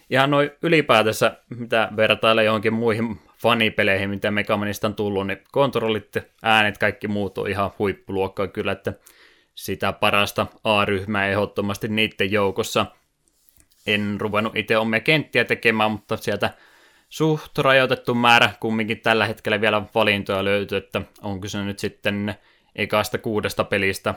Ihan 0.10 0.32
noin 0.32 0.52
ylipäätänsä, 0.62 1.38
mitä 1.50 1.89
vertailee 1.96 2.43
johonkin 2.43 2.74
muihin 2.74 3.20
fanipeleihin, 3.38 4.10
mitä 4.10 4.32
Megamanista 4.32 4.88
on 4.88 4.96
tullut, 4.96 5.28
niin 5.28 5.43
kontrollit, 5.52 6.17
äänet, 6.43 6.78
kaikki 6.78 7.08
muut 7.08 7.38
on 7.38 7.50
ihan 7.50 7.72
huippuluokkaa 7.80 8.48
kyllä, 8.48 8.72
että 8.72 8.93
sitä 9.56 9.93
parasta 9.93 10.48
A-ryhmää 10.63 11.28
ehdottomasti 11.28 11.88
niiden 11.88 12.32
joukossa. 12.32 12.86
En 13.88 14.21
ruvennut 14.21 14.56
itse 14.56 14.78
omia 14.78 15.00
kenttiä 15.00 15.45
tekemään, 15.45 15.91
mutta 15.91 16.17
sieltä 16.17 16.50
suht 17.10 17.58
rajoitettu 17.58 18.15
määrä 18.15 18.50
kumminkin 18.60 19.00
tällä 19.00 19.26
hetkellä 19.26 19.62
vielä 19.62 19.84
valintoja 19.95 20.43
löytyy, 20.43 20.78
että 20.78 21.02
onko 21.21 21.47
se 21.47 21.63
nyt 21.63 21.80
sitten 21.80 22.36
ekasta 22.76 23.17
kuudesta 23.17 23.63
pelistä 23.63 24.13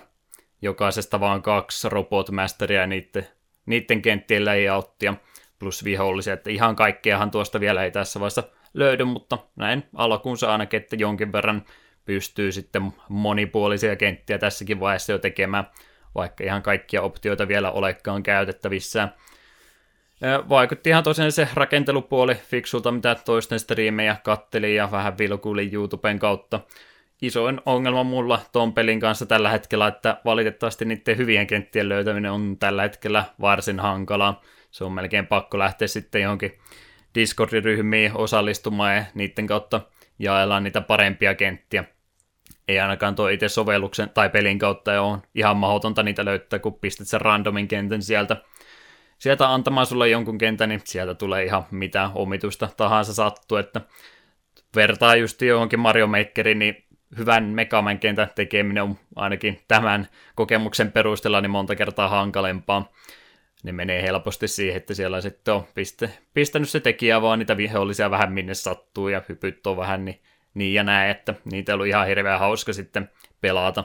jokaisesta 0.62 1.20
vaan 1.20 1.42
kaksi 1.42 1.88
robotmasteria 1.88 2.80
ja 2.80 2.86
niiden, 2.86 3.26
niiden 3.66 4.02
kenttien 4.02 4.44
layouttia 4.44 5.14
plus 5.58 5.84
vihollisia, 5.84 6.34
että 6.34 6.50
ihan 6.50 6.76
kaikkeahan 6.76 7.30
tuosta 7.30 7.60
vielä 7.60 7.84
ei 7.84 7.90
tässä 7.90 8.20
vaiheessa 8.20 8.42
löydy, 8.74 9.04
mutta 9.04 9.38
näin 9.56 9.82
alkuunsa 9.94 10.52
ainakin, 10.52 10.80
että 10.80 10.96
jonkin 10.96 11.32
verran 11.32 11.64
pystyy 12.04 12.52
sitten 12.52 12.92
monipuolisia 13.08 13.96
kenttiä 13.96 14.38
tässäkin 14.38 14.80
vaiheessa 14.80 15.12
jo 15.12 15.18
tekemään, 15.18 15.66
vaikka 16.14 16.44
ihan 16.44 16.62
kaikkia 16.62 17.02
optioita 17.02 17.48
vielä 17.48 17.70
olekaan 17.70 18.22
käytettävissä. 18.22 19.08
Vaikutti 20.48 20.90
ihan 20.90 21.04
tosiaan 21.04 21.32
se 21.32 21.48
rakentelupuoli 21.54 22.34
fiksulta, 22.34 22.92
mitä 22.92 23.14
toisten 23.14 23.60
striimejä 23.60 24.16
kattelin 24.24 24.74
ja 24.74 24.88
vähän 24.90 25.18
vilkuilin 25.18 25.74
YouTuben 25.74 26.18
kautta. 26.18 26.60
Isoin 27.22 27.60
ongelma 27.66 28.02
mulla 28.04 28.40
ton 28.52 28.72
pelin 28.72 29.00
kanssa 29.00 29.26
tällä 29.26 29.50
hetkellä, 29.50 29.86
että 29.86 30.20
valitettavasti 30.24 30.84
niiden 30.84 31.16
hyvien 31.16 31.46
kenttien 31.46 31.88
löytäminen 31.88 32.32
on 32.32 32.56
tällä 32.58 32.82
hetkellä 32.82 33.24
varsin 33.40 33.80
hankalaa. 33.80 34.42
Se 34.70 34.84
on 34.84 34.92
melkein 34.92 35.26
pakko 35.26 35.58
lähteä 35.58 35.88
sitten 35.88 36.22
johonkin 36.22 36.58
Discord-ryhmiin 37.14 38.12
osallistumaan 38.14 38.96
ja 38.96 39.04
niiden 39.14 39.46
kautta 39.46 39.80
jaellaan 40.18 40.64
niitä 40.64 40.80
parempia 40.80 41.34
kenttiä. 41.34 41.84
Ei 42.68 42.80
ainakaan 42.80 43.14
tuo 43.14 43.28
itse 43.28 43.48
sovelluksen 43.48 44.10
tai 44.10 44.28
pelin 44.30 44.58
kautta 44.58 45.02
on 45.02 45.22
ihan 45.34 45.56
mahdotonta 45.56 46.02
niitä 46.02 46.24
löytää, 46.24 46.58
kun 46.58 46.74
pistät 46.74 47.08
sen 47.08 47.20
randomin 47.20 47.68
kentän 47.68 48.02
sieltä, 48.02 48.36
sieltä 49.20 49.54
antamaan 49.54 49.86
sulle 49.86 50.08
jonkun 50.08 50.38
kentän, 50.38 50.68
niin 50.68 50.80
sieltä 50.84 51.14
tulee 51.14 51.44
ihan 51.44 51.64
mitä 51.70 52.10
omitusta 52.14 52.68
tahansa 52.76 53.14
sattuu, 53.14 53.58
että 53.58 53.80
vertaa 54.76 55.16
just 55.16 55.42
johonkin 55.42 55.80
Mario 55.80 56.06
Makeriin, 56.06 56.58
niin 56.58 56.84
hyvän 57.18 57.44
Megaman 57.44 57.98
kentän 57.98 58.30
tekeminen 58.34 58.82
on 58.82 58.98
ainakin 59.16 59.60
tämän 59.68 60.08
kokemuksen 60.34 60.92
perusteella 60.92 61.40
niin 61.40 61.50
monta 61.50 61.76
kertaa 61.76 62.08
hankalempaa. 62.08 62.92
Ne 63.62 63.72
menee 63.72 64.02
helposti 64.02 64.48
siihen, 64.48 64.76
että 64.76 64.94
siellä 64.94 65.20
sitten 65.20 65.54
on 65.54 65.64
piste, 65.74 66.10
pistänyt 66.34 66.68
se 66.68 66.80
tekijä 66.80 67.22
vaan 67.22 67.38
niitä 67.38 67.56
vihollisia 67.56 68.10
vähän 68.10 68.32
minne 68.32 68.54
sattuu 68.54 69.08
ja 69.08 69.22
hypyt 69.28 69.66
on 69.66 69.76
vähän 69.76 70.04
niin 70.04 70.20
niin 70.54 70.74
ja 70.74 70.82
näin, 70.82 71.10
että 71.10 71.34
niitä 71.44 71.72
on 71.72 71.74
ollut 71.74 71.86
ihan 71.86 72.06
hirveän 72.06 72.38
hauska 72.38 72.72
sitten 72.72 73.10
pelata. 73.40 73.84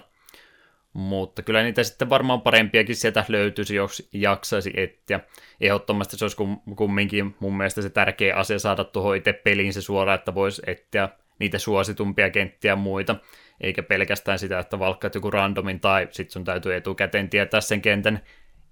Mutta 0.95 1.41
kyllä 1.41 1.63
niitä 1.63 1.83
sitten 1.83 2.09
varmaan 2.09 2.41
parempiakin 2.41 2.95
sieltä 2.95 3.25
löytyisi, 3.27 3.75
jos 3.75 4.09
jaksaisi 4.13 4.73
etsiä. 4.75 5.19
Ehdottomasti 5.61 6.17
se 6.17 6.25
olisi 6.25 6.37
kumminkin 6.75 7.35
mun 7.39 7.57
mielestä 7.57 7.81
se 7.81 7.89
tärkeä 7.89 8.35
asia 8.35 8.59
saada 8.59 8.83
tuohon 8.83 9.15
itse 9.17 9.33
peliin 9.33 9.73
se 9.73 9.81
suoraan, 9.81 10.19
että 10.19 10.35
voisi 10.35 10.61
etsiä 10.67 11.09
niitä 11.39 11.59
suositumpia 11.59 12.29
kenttiä 12.29 12.71
ja 12.71 12.75
muita, 12.75 13.15
eikä 13.61 13.83
pelkästään 13.83 14.39
sitä, 14.39 14.59
että 14.59 14.79
valkkaat 14.79 15.15
joku 15.15 15.31
randomin 15.31 15.79
tai 15.79 16.07
sitten 16.11 16.33
sun 16.33 16.43
täytyy 16.43 16.75
etukäteen 16.75 17.29
tietää 17.29 17.61
sen 17.61 17.81
kentän 17.81 18.19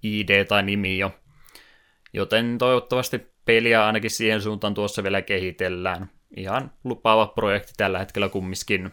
ID 0.02 0.44
tai 0.44 0.62
nimi 0.62 0.98
jo. 0.98 1.14
Joten 2.12 2.58
toivottavasti 2.58 3.26
peliä 3.44 3.86
ainakin 3.86 4.10
siihen 4.10 4.42
suuntaan 4.42 4.74
tuossa 4.74 5.02
vielä 5.02 5.22
kehitellään 5.22 6.10
ihan 6.36 6.70
lupaava 6.84 7.26
projekti 7.26 7.72
tällä 7.76 7.98
hetkellä 7.98 8.28
kumminkin. 8.28 8.92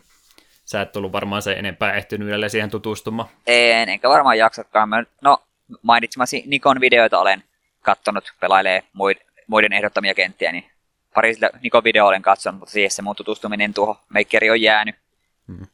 Sä 0.72 0.82
et 0.82 0.96
ollut 0.96 1.12
varmaan 1.12 1.42
se 1.42 1.54
enempää 1.54 1.94
ehtinyt 1.94 2.28
vielä 2.28 2.50
siihen 2.50 2.70
tutustumaan. 2.70 3.30
En, 3.48 3.90
enkä 3.90 4.10
varmaan 4.10 4.38
jaksakaan. 4.38 4.90
Mä, 4.90 5.04
no, 5.22 5.44
mainitsemasi 5.82 6.44
Nikon 6.46 6.82
videoita 6.82 7.20
olen 7.20 7.44
kattonut, 7.82 8.34
pelailee 8.40 8.84
muiden 9.48 9.74
ehdottamia 9.74 10.14
kenttiä, 10.14 10.52
niin 10.52 10.66
pari 11.14 11.34
sitä 11.34 11.50
Nikon 11.62 11.84
video 11.84 12.08
olen 12.08 12.22
katsonut, 12.22 12.60
mutta 12.60 12.74
siihen 12.74 12.92
se 12.92 13.02
mun 13.02 13.16
tutustuminen 13.16 13.74
tuohon 13.74 13.96
Makeri 14.10 14.50
on 14.50 14.62
jäänyt. 14.62 14.96
Hmm. 15.48 15.68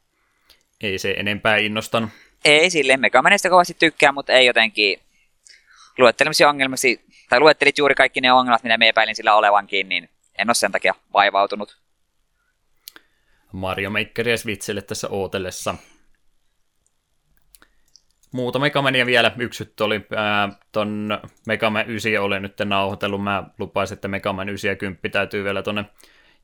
Ei 0.80 0.98
se 0.98 1.10
enempää 1.10 1.56
innostanut. 1.56 2.10
Ei 2.44 2.70
silleen, 2.70 3.00
Megamanista 3.00 3.50
kovasti 3.50 3.76
tykkää, 3.78 4.12
mutta 4.12 4.32
ei 4.32 4.46
jotenkin 4.46 5.00
luettelemisi 5.98 6.44
ongelmasi, 6.44 7.00
tai 7.28 7.40
luettelit 7.40 7.78
juuri 7.78 7.94
kaikki 7.94 8.20
ne 8.20 8.32
ongelmat, 8.32 8.62
mitä 8.62 8.78
me 8.78 8.88
epäilin 8.88 9.16
sillä 9.16 9.34
olevankin, 9.34 9.88
niin 9.88 10.08
en 10.38 10.48
ole 10.48 10.54
sen 10.54 10.72
takia 10.72 10.94
vaivautunut. 11.12 11.76
Mario 13.52 13.90
Makeria 13.90 14.36
Switchille 14.36 14.82
tässä 14.82 15.08
ootellessa. 15.10 15.74
Muuta 18.32 18.58
Megamania 18.58 19.06
vielä. 19.06 19.32
Yksi 19.38 19.72
oli 19.80 20.06
ää, 20.16 20.48
ton 20.72 21.18
Megaman 21.46 21.86
9 21.86 22.12
oli 22.20 22.40
nyt 22.40 22.54
nauhoitellut. 22.64 23.24
Mä 23.24 23.44
lupasin, 23.58 23.94
että 23.94 24.08
Megaman 24.08 24.48
9 24.48 24.68
ja 24.68 24.76
10 24.76 25.10
täytyy 25.12 25.44
vielä 25.44 25.62
tonne 25.62 25.84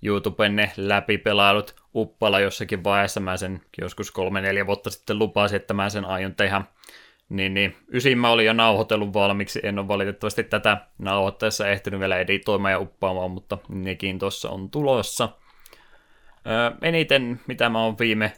YouTuben 0.02 0.56
ne 0.56 0.72
läpipelailut 0.76 1.74
uppala 1.94 2.40
jossakin 2.40 2.84
vaiheessa. 2.84 3.20
Mä 3.20 3.36
sen 3.36 3.60
joskus 3.80 4.10
kolme-neljä 4.10 4.66
vuotta 4.66 4.90
sitten 4.90 5.18
lupasin, 5.18 5.56
että 5.56 5.74
mä 5.74 5.88
sen 5.88 6.04
aion 6.04 6.34
tehdä. 6.34 6.62
Niin, 7.28 7.54
niin. 7.54 7.76
Ysin 7.92 8.18
mä 8.18 8.30
olin 8.30 8.46
jo 8.46 8.52
nauhoitellut 8.52 9.12
valmiiksi, 9.12 9.60
en 9.62 9.78
ole 9.78 9.88
valitettavasti 9.88 10.44
tätä 10.44 10.78
nauhoittaessa 10.98 11.68
ehtinyt 11.68 12.00
vielä 12.00 12.18
editoimaan 12.18 12.72
ja 12.72 12.78
uppaamaan, 12.78 13.30
mutta 13.30 13.58
nekin 13.68 14.18
tuossa 14.18 14.50
on 14.50 14.70
tulossa. 14.70 15.28
Eniten, 16.82 17.40
mitä 17.46 17.68
mä 17.68 17.84
oon 17.84 17.98
viime, 17.98 18.32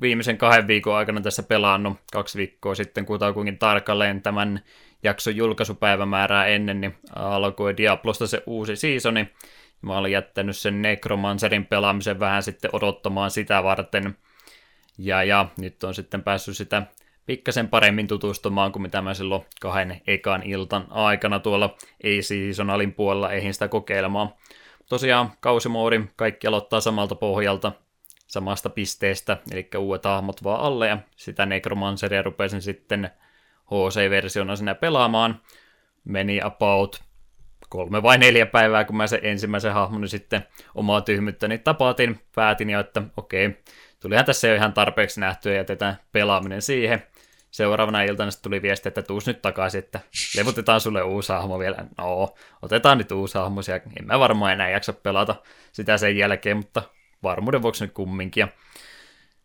viimeisen 0.00 0.38
kahden 0.38 0.66
viikon 0.66 0.96
aikana 0.96 1.20
tässä 1.20 1.42
pelannut, 1.42 1.98
kaksi 2.12 2.38
viikkoa 2.38 2.74
sitten 2.74 3.06
kutakuinkin 3.06 3.58
tarkalleen 3.58 4.22
tämän 4.22 4.60
jakson 5.02 5.36
julkaisupäivämäärää 5.36 6.46
ennen, 6.46 6.80
niin 6.80 6.94
alkoi 7.14 7.76
Diablosta 7.76 8.26
se 8.26 8.42
uusi 8.46 8.76
seasoni. 8.76 9.28
Mä 9.82 9.98
olin 9.98 10.12
jättänyt 10.12 10.56
sen 10.56 10.82
Necromancerin 10.82 11.66
pelaamisen 11.66 12.20
vähän 12.20 12.42
sitten 12.42 12.70
odottamaan 12.72 13.30
sitä 13.30 13.62
varten. 13.62 14.16
Ja, 14.98 15.24
ja 15.24 15.46
nyt 15.58 15.84
on 15.84 15.94
sitten 15.94 16.22
päässyt 16.22 16.56
sitä 16.56 16.82
pikkasen 17.26 17.68
paremmin 17.68 18.06
tutustumaan 18.06 18.72
kuin 18.72 18.82
mitä 18.82 19.02
mä 19.02 19.14
silloin 19.14 19.42
kahden 19.60 20.00
ekan 20.06 20.42
iltan 20.42 20.86
aikana 20.90 21.38
tuolla 21.38 21.76
ei-seasonalin 22.02 22.94
puolella 22.94 23.32
eihin 23.32 23.52
sitä 23.54 23.68
kokeilemaan. 23.68 24.28
Tosiaan 24.88 25.32
kausimoodi, 25.40 26.04
kaikki 26.16 26.46
aloittaa 26.46 26.80
samalta 26.80 27.14
pohjalta, 27.14 27.72
samasta 28.26 28.70
pisteestä, 28.70 29.36
eli 29.50 29.68
uudet 29.78 30.04
hahmot 30.04 30.44
vaan 30.44 30.60
alle, 30.60 30.88
ja 30.88 30.98
sitä 31.16 31.46
Necromanceria 31.46 32.22
rupesin 32.22 32.62
sitten 32.62 33.10
HC-versiona 33.64 34.56
sinä 34.56 34.74
pelaamaan. 34.74 35.40
Meni 36.04 36.40
about 36.42 37.02
kolme 37.68 38.02
vai 38.02 38.18
neljä 38.18 38.46
päivää, 38.46 38.84
kun 38.84 38.96
mä 38.96 39.06
sen 39.06 39.20
ensimmäisen 39.22 39.72
hahmoni 39.72 40.08
sitten 40.08 40.46
omaa 40.74 41.00
tyhmyttäni 41.00 41.58
tapatin, 41.58 42.20
päätin 42.34 42.70
jo, 42.70 42.80
että 42.80 43.02
okei, 43.16 43.62
tulihan 44.00 44.24
tässä 44.24 44.48
jo 44.48 44.54
ihan 44.54 44.72
tarpeeksi 44.72 45.20
nähtyä 45.20 45.52
ja 45.52 45.56
jätetään 45.56 45.96
pelaaminen 46.12 46.62
siihen. 46.62 47.02
Seuraavana 47.56 48.02
iltana 48.02 48.30
sitten 48.30 48.50
tuli 48.50 48.62
viesti, 48.62 48.88
että 48.88 49.02
tuus 49.02 49.26
nyt 49.26 49.42
takaisin, 49.42 49.78
että 49.78 50.00
levutetaan 50.36 50.80
sulle 50.80 51.02
uusi 51.02 51.32
hahmo 51.32 51.58
vielä. 51.58 51.76
No, 51.98 52.34
otetaan 52.62 52.98
nyt 52.98 53.12
uusi 53.12 53.38
hahmo, 53.38 53.60
ja 53.68 53.76
en 53.76 54.06
mä 54.06 54.18
varmaan 54.18 54.52
enää 54.52 54.70
jaksa 54.70 54.92
pelata 54.92 55.34
sitä 55.72 55.98
sen 55.98 56.16
jälkeen, 56.16 56.56
mutta 56.56 56.82
varmuuden 57.22 57.62
vuoksi 57.62 57.84
nyt 57.84 57.94
kumminkin. 57.94 58.40
Ja 58.40 58.48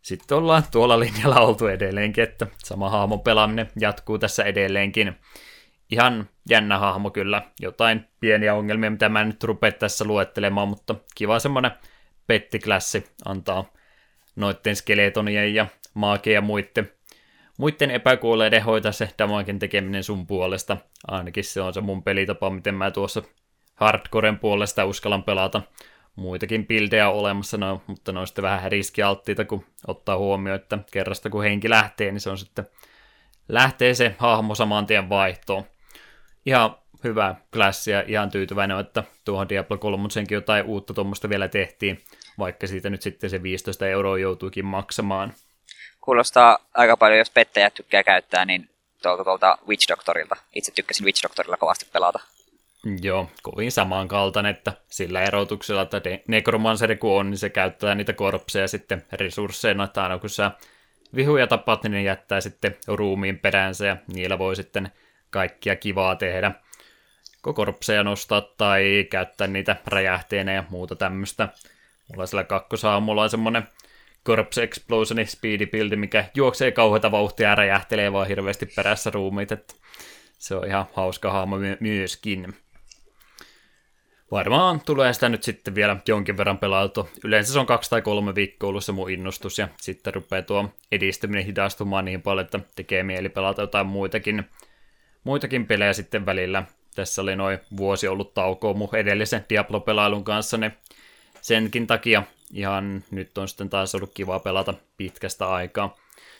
sitten 0.02 0.38
ollaan 0.38 0.62
tuolla 0.70 1.00
linjalla 1.00 1.40
oltu 1.40 1.66
edelleenkin, 1.66 2.24
että 2.24 2.46
sama 2.58 2.90
hahmon 2.90 3.20
pelaaminen 3.20 3.70
jatkuu 3.80 4.18
tässä 4.18 4.44
edelleenkin. 4.44 5.16
Ihan 5.90 6.28
jännä 6.48 6.78
hahmo 6.78 7.10
kyllä, 7.10 7.42
jotain 7.60 8.08
pieniä 8.20 8.54
ongelmia, 8.54 8.90
mitä 8.90 9.08
mä 9.08 9.20
en 9.20 9.26
nyt 9.26 9.44
rupea 9.44 9.72
tässä 9.72 10.04
luettelemaan, 10.04 10.68
mutta 10.68 10.94
kiva 11.14 11.38
semmonen 11.38 11.70
pettiklassi 12.26 13.06
antaa 13.24 13.72
noitten 14.36 14.76
skeletonien 14.76 15.54
ja 15.54 15.66
maakeen 15.94 16.34
ja 16.34 16.40
muiden 16.40 16.92
muiden 17.58 17.90
epäkuolleiden 17.90 18.64
hoitaa 18.64 18.92
se 18.92 19.08
damagen 19.18 19.58
tekeminen 19.58 20.04
sun 20.04 20.26
puolesta. 20.26 20.76
Ainakin 21.08 21.44
se 21.44 21.60
on 21.60 21.74
se 21.74 21.80
mun 21.80 22.02
pelitapa, 22.02 22.50
miten 22.50 22.74
mä 22.74 22.90
tuossa 22.90 23.22
hardcoren 23.74 24.38
puolesta 24.38 24.84
uskallan 24.84 25.22
pelata. 25.22 25.62
Muitakin 26.16 26.66
bildejä 26.66 27.10
olemassa, 27.10 27.56
no, 27.56 27.82
mutta 27.86 28.12
ne 28.12 28.20
on 28.20 28.26
sitten 28.26 28.42
vähän 28.42 28.72
riskialttiita, 28.72 29.44
kun 29.44 29.64
ottaa 29.86 30.18
huomioon, 30.18 30.60
että 30.60 30.78
kerrasta 30.92 31.30
kun 31.30 31.42
henki 31.42 31.70
lähtee, 31.70 32.12
niin 32.12 32.20
se 32.20 32.30
on 32.30 32.38
sitten 32.38 32.66
lähtee 33.48 33.94
se 33.94 34.14
hahmo 34.18 34.54
saman 34.54 34.86
tien 34.86 35.08
vaihtoon. 35.08 35.64
Ihan 36.46 36.76
hyvä 37.04 37.34
klassi 37.52 37.90
ja 37.90 38.04
ihan 38.06 38.30
tyytyväinen, 38.30 38.78
että 38.80 39.04
tuohon 39.24 39.48
Diablo 39.48 39.78
3 39.78 40.08
jotain 40.30 40.64
uutta 40.64 40.94
tuommoista 40.94 41.28
vielä 41.28 41.48
tehtiin, 41.48 41.98
vaikka 42.38 42.66
siitä 42.66 42.90
nyt 42.90 43.02
sitten 43.02 43.30
se 43.30 43.42
15 43.42 43.86
euroa 43.86 44.18
joutuikin 44.18 44.64
maksamaan 44.64 45.32
kuulostaa 46.04 46.58
aika 46.74 46.96
paljon, 46.96 47.18
jos 47.18 47.30
pettäjät 47.30 47.74
tykkää 47.74 48.02
käyttää, 48.02 48.44
niin 48.44 48.70
tuolta, 49.02 49.24
tuolta 49.24 49.58
Witch 49.68 49.88
Doctorilta. 49.88 50.36
Itse 50.54 50.72
tykkäsin 50.72 51.06
Witch 51.06 51.22
Doctorilla 51.22 51.56
kovasti 51.56 51.86
pelata. 51.92 52.20
Joo, 53.02 53.30
kovin 53.42 53.72
samankaltainen, 53.72 54.50
että 54.56 54.72
sillä 54.88 55.22
erotuksella, 55.22 55.82
että 55.82 56.00
Necromanceri 56.28 56.96
kun 56.96 57.20
on, 57.20 57.30
niin 57.30 57.38
se 57.38 57.50
käyttää 57.50 57.94
niitä 57.94 58.12
korpseja 58.12 58.68
sitten 58.68 59.04
resursseina, 59.12 59.84
että 59.84 60.02
aina 60.02 60.18
kun 60.18 60.30
sä 60.30 60.50
vihuja 61.14 61.46
tapat, 61.46 61.82
niin 61.82 61.92
ne 61.92 62.02
jättää 62.02 62.40
sitten 62.40 62.76
ruumiin 62.86 63.38
peränsä 63.38 63.86
ja 63.86 63.96
niillä 64.06 64.38
voi 64.38 64.56
sitten 64.56 64.92
kaikkia 65.30 65.76
kivaa 65.76 66.16
tehdä. 66.16 66.52
Korpseja 67.54 68.04
nostaa 68.04 68.40
tai 68.40 69.06
käyttää 69.10 69.46
niitä 69.46 69.76
räjähteenä 69.86 70.52
ja 70.52 70.64
muuta 70.70 70.96
tämmöistä. 70.96 71.48
Mulla 72.08 72.26
sillä 72.26 72.44
kakkosaamulla 72.44 73.22
on 73.22 73.30
semmonen 73.30 73.68
Corpse 74.26 74.62
Explosion 74.62 75.26
Speedy 75.26 75.66
Build, 75.66 75.96
mikä 75.96 76.24
juoksee 76.34 76.70
kauheita 76.70 77.10
vauhtia 77.10 77.48
ja 77.48 77.54
räjähtelee 77.54 78.12
vaan 78.12 78.28
hirveästi 78.28 78.66
perässä 78.66 79.10
ruumiit, 79.10 79.52
että 79.52 79.74
se 80.38 80.54
on 80.54 80.66
ihan 80.66 80.86
hauska 80.92 81.32
hahmo 81.32 81.56
myöskin. 81.80 82.54
Varmaan 84.30 84.80
tulee 84.80 85.12
sitä 85.12 85.28
nyt 85.28 85.42
sitten 85.42 85.74
vielä 85.74 85.96
jonkin 86.08 86.36
verran 86.36 86.58
pelailtu. 86.58 87.08
Yleensä 87.24 87.52
se 87.52 87.58
on 87.58 87.66
kaksi 87.66 87.90
tai 87.90 88.02
kolme 88.02 88.34
viikkoa 88.34 88.68
ollut 88.68 88.84
se 88.84 88.92
mun 88.92 89.10
innostus, 89.10 89.58
ja 89.58 89.68
sitten 89.76 90.14
rupeaa 90.14 90.42
tuo 90.42 90.68
edistyminen 90.92 91.44
hidastumaan 91.44 92.04
niin 92.04 92.22
paljon, 92.22 92.44
että 92.44 92.60
tekee 92.74 93.02
mieli 93.02 93.28
pelata 93.28 93.62
jotain 93.62 93.86
muitakin, 93.86 94.44
muitakin 95.24 95.66
pelejä 95.66 95.92
sitten 95.92 96.26
välillä. 96.26 96.62
Tässä 96.94 97.22
oli 97.22 97.36
noin 97.36 97.58
vuosi 97.76 98.08
ollut 98.08 98.34
taukoa 98.34 98.74
mun 98.74 98.96
edellisen 98.96 99.44
Diablo-pelailun 99.48 100.24
kanssa, 100.24 100.56
niin 100.56 100.72
senkin 101.40 101.86
takia 101.86 102.22
ihan 102.52 103.04
nyt 103.10 103.38
on 103.38 103.48
sitten 103.48 103.70
taas 103.70 103.94
ollut 103.94 104.14
kiva 104.14 104.38
pelata 104.38 104.74
pitkästä 104.96 105.50
aikaa. 105.50 105.96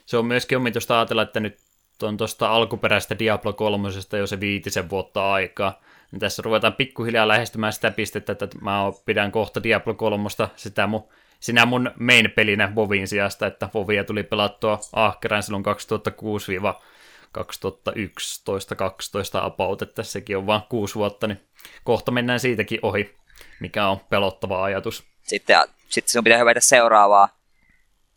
Se 0.06 0.16
on 0.16 0.26
myöskin 0.26 0.58
omituista 0.58 0.98
ajatella, 0.98 1.22
että 1.22 1.40
nyt 1.40 1.58
on 2.02 2.16
tuosta 2.16 2.48
alkuperäistä 2.48 3.18
Diablo 3.18 3.52
3 3.52 3.88
jo 4.18 4.26
se 4.26 4.40
viitisen 4.40 4.90
vuotta 4.90 5.32
aikaa. 5.32 5.80
Niin 6.10 6.20
tässä 6.20 6.42
ruvetaan 6.42 6.72
pikkuhiljaa 6.72 7.28
lähestymään 7.28 7.72
sitä 7.72 7.90
pistettä, 7.90 8.32
että 8.32 8.48
mä 8.60 8.80
pidän 9.04 9.32
kohta 9.32 9.62
Diablo 9.62 9.94
3 9.94 10.28
sitä 10.56 10.86
mun, 10.86 11.08
sinä 11.40 11.66
mun 11.66 11.90
main-pelinä 11.98 12.74
Vovin 12.74 13.08
sijasta, 13.08 13.46
että 13.46 13.68
Vovia 13.74 14.04
tuli 14.04 14.22
pelattua 14.22 14.80
ahkerään 14.92 15.42
silloin 15.42 15.62
2006 15.62 16.52
2011-12 17.38 17.42
about, 19.40 19.82
että 19.82 20.02
sekin 20.02 20.36
on 20.36 20.46
vain 20.46 20.62
kuusi 20.68 20.94
vuotta, 20.94 21.26
niin 21.26 21.40
kohta 21.84 22.10
mennään 22.12 22.40
siitäkin 22.40 22.78
ohi, 22.82 23.14
mikä 23.60 23.86
on 23.86 24.00
pelottava 24.00 24.64
ajatus. 24.64 25.04
Sitten 25.22 25.56
sitten 25.92 26.10
sinun 26.10 26.24
pitää 26.24 26.38
hypätä 26.38 26.60
seuraavaa 26.60 27.28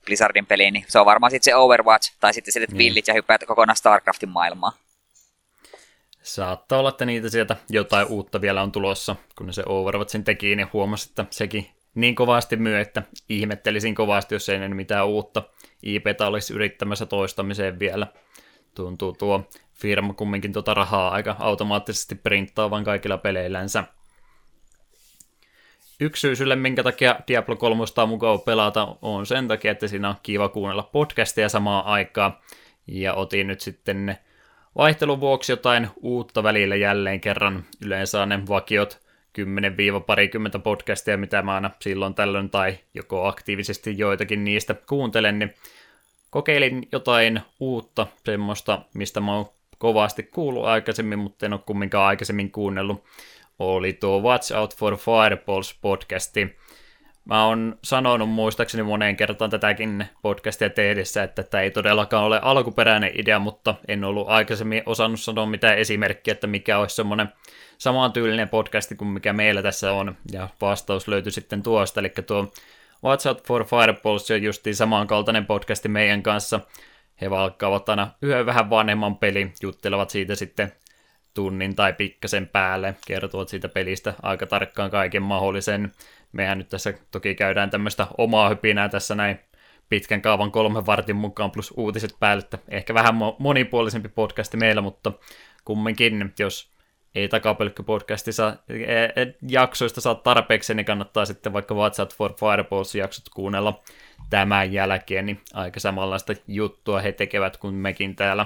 Blizzardin 0.05 0.45
peliin, 0.45 0.73
niin 0.73 0.85
se 0.87 0.99
on 0.99 1.05
varmaan 1.05 1.31
sitten 1.31 1.51
se 1.51 1.55
Overwatch, 1.55 2.13
tai 2.19 2.33
sitten 2.33 2.51
sitten 2.53 2.69
niin. 2.69 2.77
pillit 2.77 3.07
ja 3.07 3.13
hyppäät 3.13 3.43
kokonaan 3.47 3.75
StarCraftin 3.75 4.29
maailmaan. 4.29 4.73
Saattaa 6.23 6.79
olla, 6.79 6.89
että 6.89 7.05
niitä 7.05 7.29
sieltä 7.29 7.55
jotain 7.69 8.07
uutta 8.07 8.41
vielä 8.41 8.61
on 8.61 8.71
tulossa, 8.71 9.15
kun 9.37 9.47
ne 9.47 9.53
se 9.53 9.63
Overwatchin 9.65 10.23
teki, 10.23 10.55
niin 10.55 10.67
huomasi, 10.73 11.09
että 11.09 11.25
sekin 11.29 11.69
niin 11.95 12.15
kovasti 12.15 12.55
myö, 12.55 12.81
että 12.81 13.03
ihmettelisin 13.29 13.95
kovasti, 13.95 14.35
jos 14.35 14.49
ei 14.49 14.69
mitään 14.69 15.07
uutta 15.07 15.43
IPtä 15.83 16.27
olisi 16.27 16.53
yrittämässä 16.53 17.05
toistamiseen 17.05 17.79
vielä. 17.79 18.07
Tuntuu 18.75 19.13
tuo 19.13 19.49
firma 19.73 20.13
kumminkin 20.13 20.53
tuota 20.53 20.73
rahaa 20.73 21.09
aika 21.09 21.35
automaattisesti 21.39 22.15
printtaavan 22.15 22.83
kaikilla 22.83 23.17
peleillänsä. 23.17 23.83
Yksi 25.99 26.19
syy 26.19 26.35
sille, 26.35 26.55
minkä 26.55 26.83
takia 26.83 27.15
Diablo 27.27 27.55
3 27.55 27.83
on 27.97 28.09
mukava 28.09 28.37
pelata, 28.37 28.95
on 29.01 29.25
sen 29.25 29.47
takia, 29.47 29.71
että 29.71 29.87
siinä 29.87 30.09
on 30.09 30.15
kiva 30.23 30.49
kuunnella 30.49 30.83
podcastia 30.83 31.49
samaan 31.49 31.85
aikaan. 31.85 32.37
Ja 32.87 33.13
otin 33.13 33.47
nyt 33.47 33.61
sitten 33.61 34.17
vaihtelun 34.77 35.19
vuoksi 35.19 35.51
jotain 35.51 35.87
uutta 36.01 36.43
välillä 36.43 36.75
jälleen 36.75 37.21
kerran. 37.21 37.63
Yleensä 37.85 38.25
ne 38.25 38.39
vakiot 38.49 38.99
10-parikymmentä 39.37 40.59
podcastia, 40.63 41.17
mitä 41.17 41.41
mä 41.41 41.55
aina 41.55 41.71
silloin 41.81 42.13
tällöin 42.13 42.49
tai 42.49 42.77
joko 42.93 43.27
aktiivisesti 43.27 43.97
joitakin 43.97 44.43
niistä 44.43 44.75
kuuntelen, 44.89 45.39
niin 45.39 45.53
kokeilin 46.29 46.87
jotain 46.91 47.41
uutta, 47.59 48.07
semmoista, 48.25 48.81
mistä 48.93 49.19
mä 49.19 49.35
oon 49.35 49.45
kovasti 49.77 50.23
kuullut 50.23 50.65
aikaisemmin, 50.65 51.19
mutta 51.19 51.45
en 51.45 51.53
ole 51.53 51.61
kumminkaan 51.65 52.07
aikaisemmin 52.07 52.51
kuunnellut 52.51 53.03
oli 53.59 53.93
tuo 53.93 54.21
Watch 54.21 54.55
Out 54.55 54.75
for 54.75 54.97
Fireballs 54.97 55.77
podcasti. 55.81 56.57
Mä 57.25 57.45
oon 57.45 57.77
sanonut 57.83 58.29
muistaakseni 58.29 58.83
moneen 58.83 59.15
kertaan 59.15 59.49
tätäkin 59.49 60.05
podcastia 60.21 60.69
tehdessä, 60.69 61.23
että 61.23 61.43
tämä 61.43 61.61
ei 61.61 61.71
todellakaan 61.71 62.23
ole 62.23 62.39
alkuperäinen 62.41 63.11
idea, 63.19 63.39
mutta 63.39 63.75
en 63.87 64.03
ollut 64.03 64.29
aikaisemmin 64.29 64.83
osannut 64.85 65.19
sanoa 65.19 65.45
mitään 65.45 65.77
esimerkkiä, 65.77 66.31
että 66.31 66.47
mikä 66.47 66.77
olisi 66.79 66.95
semmoinen 66.95 67.29
samantyylinen 67.77 68.49
podcasti 68.49 68.95
kuin 68.95 69.07
mikä 69.07 69.33
meillä 69.33 69.61
tässä 69.61 69.91
on, 69.91 70.17
ja 70.31 70.49
vastaus 70.61 71.07
löytyi 71.07 71.31
sitten 71.31 71.63
tuosta, 71.63 71.99
eli 71.99 72.09
tuo 72.27 72.53
Watch 73.03 73.27
Out 73.27 73.47
for 73.47 73.65
Fireballs 73.65 74.31
on 74.31 74.43
justiin 74.43 74.75
samankaltainen 74.75 75.45
podcasti 75.45 75.89
meidän 75.89 76.23
kanssa. 76.23 76.59
He 77.21 77.29
valkkaavat 77.29 77.89
aina 77.89 78.11
yhden 78.21 78.45
vähän 78.45 78.69
vanhemman 78.69 79.17
peli, 79.17 79.51
juttelevat 79.61 80.09
siitä 80.09 80.35
sitten 80.35 80.71
tunnin 81.35 81.75
tai 81.75 81.93
pikkasen 81.93 82.47
päälle, 82.47 82.95
kertovat 83.07 83.49
siitä 83.49 83.69
pelistä 83.69 84.13
aika 84.21 84.45
tarkkaan 84.45 84.91
kaiken 84.91 85.23
mahdollisen. 85.23 85.91
Mehän 86.31 86.57
nyt 86.57 86.69
tässä 86.69 86.93
toki 87.11 87.35
käydään 87.35 87.69
tämmöistä 87.69 88.07
omaa 88.17 88.49
hypinää 88.49 88.89
tässä 88.89 89.15
näin 89.15 89.39
pitkän 89.89 90.21
kaavan 90.21 90.51
kolmen 90.51 90.85
vartin 90.85 91.15
mukaan 91.15 91.51
plus 91.51 91.73
uutiset 91.77 92.15
päälle, 92.19 92.43
että 92.43 92.57
ehkä 92.69 92.93
vähän 92.93 93.15
monipuolisempi 93.39 94.09
podcasti 94.09 94.57
meillä, 94.57 94.81
mutta 94.81 95.11
kumminkin, 95.65 96.33
jos 96.39 96.75
ei 97.15 97.27
takapölkky-podcastissa 97.27 98.57
e, 98.69 99.03
e, 99.03 99.35
jaksoista 99.49 100.01
saa 100.01 100.15
tarpeeksi, 100.15 100.73
niin 100.73 100.85
kannattaa 100.85 101.25
sitten 101.25 101.53
vaikka 101.53 101.75
What's 101.75 101.99
Out 101.99 102.15
for 102.15 102.31
Fireballs-jaksot 102.31 103.29
kuunnella 103.33 103.83
tämän 104.29 104.73
jälkeen, 104.73 105.25
niin 105.25 105.41
aika 105.53 105.79
samanlaista 105.79 106.33
juttua 106.47 107.01
he 107.01 107.11
tekevät 107.11 107.57
kuin 107.57 107.73
mekin 107.75 108.15
täällä. 108.15 108.45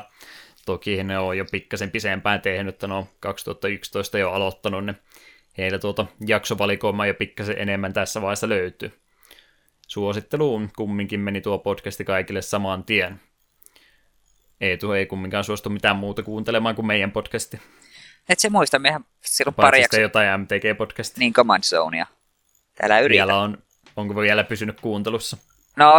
Toki 0.70 1.04
ne 1.04 1.20
on 1.20 1.38
jo 1.38 1.46
pikkasen 1.52 1.92
pisempään 1.92 2.42
tehnyt, 2.42 2.76
että 2.76 2.88
ne 2.88 2.94
on 2.94 3.06
2011 3.20 4.18
jo 4.18 4.32
aloittanut, 4.32 4.86
niin 4.86 4.98
heillä 5.58 5.80
tuota 5.80 6.06
jaksovalikoimaa 6.28 7.06
jo 7.06 7.14
pikkasen 7.14 7.56
enemmän 7.60 7.94
tässä 7.94 8.22
vaiheessa 8.22 8.50
löytyy. 8.50 9.00
Suositteluun 9.88 10.70
kumminkin 10.76 11.20
meni 11.20 11.42
tuo 11.42 11.58
podcasti 11.58 12.06
kaikille 12.06 12.42
saman 12.42 12.84
tien. 12.84 13.22
Eetu 14.62 14.92
ei 14.92 15.06
kumminkaan 15.06 15.44
suostu 15.44 15.70
mitään 15.70 15.96
muuta 15.96 16.24
kuuntelemaan 16.24 16.76
kuin 16.76 16.86
meidän 16.86 17.12
podcasti. 17.12 17.60
Et 18.30 18.40
se 18.40 18.50
muista, 18.50 18.80
mehän 18.80 19.06
silloin 19.26 19.56
pari 19.56 19.82
jaksoa. 19.82 20.00
jotain 20.00 20.42
MTG-podcastia. 20.42 21.20
Niin, 21.20 21.34
Command 21.34 21.64
Zonea. 21.64 22.06
Täällä 22.76 23.00
yritä. 23.00 23.18
Vielä 23.22 23.38
on, 23.38 23.58
onko 23.96 24.16
vielä 24.16 24.44
pysynyt 24.44 24.82
kuuntelussa? 24.82 25.38
No, 25.76 25.94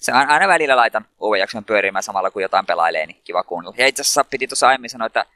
se 0.00 0.12
on 0.12 0.28
aina 0.28 0.48
välillä 0.48 0.76
laitan 0.76 1.06
uuden 1.18 1.40
jakson 1.40 1.64
pyörimään 1.64 2.02
samalla 2.02 2.30
kun 2.30 2.42
jotain 2.42 2.66
pelailee, 2.66 3.06
niin 3.06 3.20
kiva 3.24 3.42
kuunnella. 3.42 3.76
Ja 3.78 3.86
itse 3.86 4.02
asiassa 4.02 4.24
piti 4.24 4.46
tuossa 4.46 4.68
aiemmin 4.68 4.90
sanoa, 4.90 5.06
että 5.06 5.26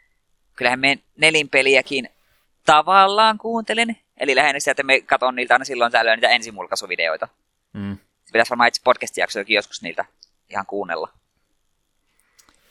kyllähän 0.57 0.81
me 0.81 0.99
nelinpeliäkin 1.17 2.09
tavallaan 2.67 3.39
kuuntelen. 3.39 3.97
Eli 4.17 4.37
lähinnä 4.37 4.61
sitä, 4.61 4.71
että 4.71 4.83
me 4.83 5.01
katon 5.01 5.35
niiltä 5.35 5.55
aina 5.55 5.65
silloin 5.65 5.93
tällöin 5.93 6.17
niitä 6.17 6.29
ensimulkaisuvideoita. 6.29 7.29
Mm. 7.73 7.99
Pitäisi 8.33 8.51
varmaan 8.51 8.69
itse 8.69 8.81
podcast-jaksojakin 8.85 9.55
joskus 9.55 9.83
niiltä 9.83 10.05
ihan 10.51 10.67
kuunnella. 10.67 11.09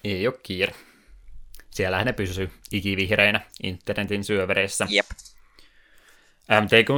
Ei 0.03 0.27
ole 0.27 0.35
kiire. 0.43 0.73
Siellä 1.69 2.03
ne 2.03 2.13
pysyy 2.13 2.51
ikivihreinä 2.71 3.41
internetin 3.63 4.23
syövereissä. 4.23 4.87
Jep. 4.89 5.05
MTG, 6.59 6.89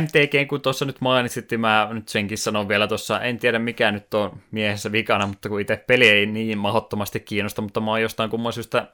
MTG 0.00 0.48
kun 0.48 0.60
tuossa 0.60 0.84
nyt 0.84 1.00
mainitsit, 1.00 1.50
niin 1.50 1.60
mä 1.60 1.88
nyt 1.92 2.08
senkin 2.08 2.38
sanon 2.38 2.68
vielä 2.68 2.86
tuossa, 2.86 3.20
en 3.20 3.38
tiedä 3.38 3.58
mikä 3.58 3.92
nyt 3.92 4.14
on 4.14 4.40
miehessä 4.50 4.92
vikana, 4.92 5.26
mutta 5.26 5.48
kun 5.48 5.60
itse 5.60 5.76
peli 5.86 6.08
ei 6.08 6.26
niin 6.26 6.58
mahdottomasti 6.58 7.20
kiinnosta, 7.20 7.62
mutta 7.62 7.80
mä 7.80 7.90
oon 7.90 8.02
jostain 8.02 8.30
kumman 8.30 8.52
syystä 8.52 8.86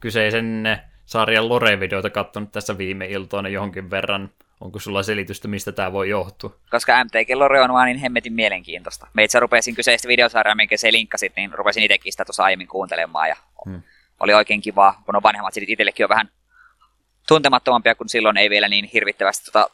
kyseisen 0.00 0.64
sarjan 1.04 1.48
Lore-videoita 1.48 2.10
katsonut 2.10 2.52
tässä 2.52 2.78
viime 2.78 3.06
iltoina 3.06 3.48
johonkin 3.48 3.90
verran. 3.90 4.30
Onko 4.60 4.78
sulla 4.78 5.02
selitystä, 5.02 5.48
mistä 5.48 5.72
tämä 5.72 5.92
voi 5.92 6.08
johtua? 6.08 6.56
Koska 6.70 7.04
MTG 7.04 7.30
Lore 7.34 7.60
on 7.60 7.72
vaan 7.72 7.86
niin 7.86 7.98
hemmetin 7.98 8.32
mielenkiintoista. 8.32 9.06
Me 9.14 9.24
itse 9.24 9.40
rupesin 9.40 9.74
kyseistä 9.74 10.08
videosarjaa, 10.08 10.54
minkä 10.54 10.76
se 10.76 10.92
linkkasit, 10.92 11.32
niin 11.36 11.52
rupesin 11.52 11.82
itsekin 11.82 12.12
sitä 12.12 12.24
tuossa 12.24 12.44
aiemmin 12.44 12.68
kuuntelemaan 12.68 13.28
ja 13.28 13.36
hmm. 13.64 13.82
oli 14.20 14.34
oikein 14.34 14.60
kiva, 14.60 14.94
kun 15.06 15.16
on 15.16 15.22
vanhemmat 15.22 15.54
sitten 15.54 15.72
itsellekin 15.72 16.04
on 16.04 16.08
vähän 16.08 16.28
tuntemattomampia, 17.28 17.94
kun 17.94 18.08
silloin 18.08 18.36
ei 18.36 18.50
vielä 18.50 18.68
niin 18.68 18.84
hirvittävästi 18.84 19.44
tota, 19.44 19.70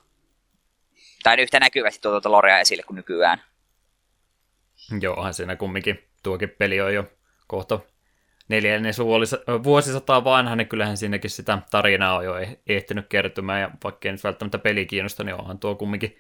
tai 1.22 1.40
yhtä 1.40 1.61
näkyvästi 1.61 2.03
tuota 2.03 2.32
Lorea 2.32 2.61
esille 2.61 2.82
kuin 2.82 2.96
nykyään. 2.96 3.42
Joo, 5.01 5.32
siinä 5.32 5.57
kumminkin. 5.57 6.05
Tuokin 6.22 6.51
peli 6.51 6.80
on 6.80 6.94
jo 6.94 7.05
kohta 7.46 7.80
neljännes 8.48 8.98
vuosisataa 9.64 10.24
vanha, 10.24 10.57
niin 10.57 10.68
kyllähän 10.68 10.96
siinäkin 10.96 11.30
sitä 11.30 11.59
tarinaa 11.70 12.16
on 12.16 12.24
jo 12.24 12.38
eh-, 12.38 12.59
ehtinyt 12.66 13.07
kertymään, 13.09 13.61
ja 13.61 13.70
vaikka 13.84 14.09
ei 14.09 14.12
nyt 14.12 14.24
välttämättä 14.24 14.59
peli 14.59 14.86
kiinnosta, 14.86 15.24
niin 15.24 15.34
onhan 15.34 15.59
tuo 15.59 15.74
kumminkin 15.74 16.18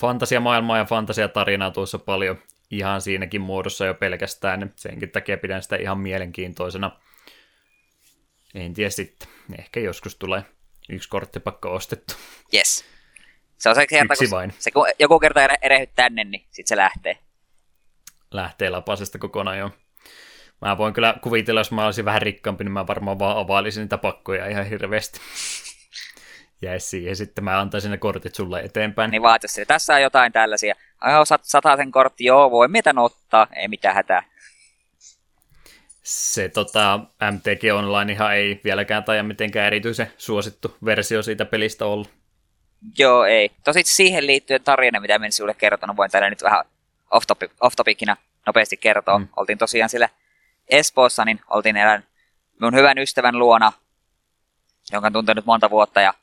fantasiamaailmaa 0.00 0.78
ja 0.78 0.84
fantasiatarinaa 0.84 1.70
tuossa 1.70 1.98
paljon 1.98 2.38
ihan 2.70 3.00
siinäkin 3.00 3.40
muodossa 3.40 3.86
jo 3.86 3.94
pelkästään, 3.94 4.60
niin 4.60 4.72
senkin 4.76 5.10
takia 5.10 5.38
pidän 5.38 5.62
sitä 5.62 5.76
ihan 5.76 5.98
mielenkiintoisena. 5.98 6.90
En 8.54 8.74
tiedä 8.74 8.90
sitten, 8.90 9.28
ehkä 9.58 9.80
joskus 9.80 10.16
tulee 10.16 10.42
yksi 10.88 11.08
korttipakka 11.08 11.70
ostettu. 11.70 12.14
Yes. 12.54 12.84
Se 13.58 13.68
on 13.68 13.74
se 13.74 13.86
kerta, 13.86 14.14
Yksi 14.14 14.30
vain. 14.30 14.52
Se, 14.58 14.70
kun 14.70 14.86
joku 14.98 15.20
kerta 15.20 15.40
erehyt 15.62 15.90
tänne, 15.94 16.24
niin 16.24 16.40
sitten 16.50 16.66
se 16.66 16.76
lähtee. 16.76 17.18
Lähtee 18.30 18.70
lapasesta 18.70 19.18
kokonaan 19.18 19.58
jo. 19.58 19.70
Mä 20.60 20.78
voin 20.78 20.94
kyllä 20.94 21.14
kuvitella, 21.22 21.60
jos 21.60 21.72
mä 21.72 21.84
olisin 21.84 22.04
vähän 22.04 22.22
rikkaampi, 22.22 22.64
niin 22.64 22.72
mä 22.72 22.86
varmaan 22.86 23.18
vaan 23.18 23.36
availisin 23.36 23.80
niitä 23.80 23.98
pakkoja 23.98 24.46
ihan 24.46 24.66
hirveästi. 24.66 25.20
Ja 26.62 26.80
siihen 26.80 27.16
sitten 27.16 27.44
mä 27.44 27.60
antaisin 27.60 27.90
ne 27.90 27.98
kortit 27.98 28.34
sulle 28.34 28.60
eteenpäin. 28.60 29.10
Niin 29.10 29.22
vaatis 29.22 29.60
Tässä 29.66 29.94
on 29.94 30.02
jotain 30.02 30.32
tällaisia. 30.32 30.74
Ai, 31.00 31.26
sat, 31.26 31.44
sen 31.76 31.92
kortti, 31.92 32.24
joo, 32.24 32.50
voi 32.50 32.68
mitä 32.68 32.94
ottaa, 32.96 33.46
ei 33.56 33.68
mitään 33.68 33.94
hätää 33.94 34.22
se 36.08 36.48
tota, 36.48 37.00
MTG 37.32 37.64
Online 37.74 38.12
ihan 38.12 38.34
ei 38.34 38.60
vieläkään 38.64 39.04
tai 39.04 39.22
mitenkään 39.22 39.66
erityisen 39.66 40.12
suosittu 40.18 40.76
versio 40.84 41.22
siitä 41.22 41.44
pelistä 41.44 41.86
ollut. 41.86 42.10
Joo, 42.98 43.24
ei. 43.24 43.50
Tosi 43.64 43.82
siihen 43.84 44.26
liittyen 44.26 44.62
tarina, 44.62 45.00
mitä 45.00 45.14
en 45.14 45.32
sinulle 45.32 45.54
kertonut, 45.54 45.96
voin 45.96 46.10
täällä 46.10 46.30
nyt 46.30 46.42
vähän 46.42 46.64
off-topic, 47.10 47.50
off-topicina 47.60 48.16
nopeasti 48.46 48.76
kertoa. 48.76 49.18
Mm. 49.18 49.28
Oltiin 49.36 49.58
tosiaan 49.58 49.88
sillä 49.88 50.08
Espoossa, 50.68 51.24
niin 51.24 51.40
oltiin 51.50 51.76
erään 51.76 52.04
mun 52.60 52.74
hyvän 52.74 52.98
ystävän 52.98 53.38
luona, 53.38 53.72
jonka 54.92 55.06
on 55.06 55.12
tuntenut 55.12 55.46
monta 55.46 55.70
vuotta, 55.70 56.00
ja 56.00 56.14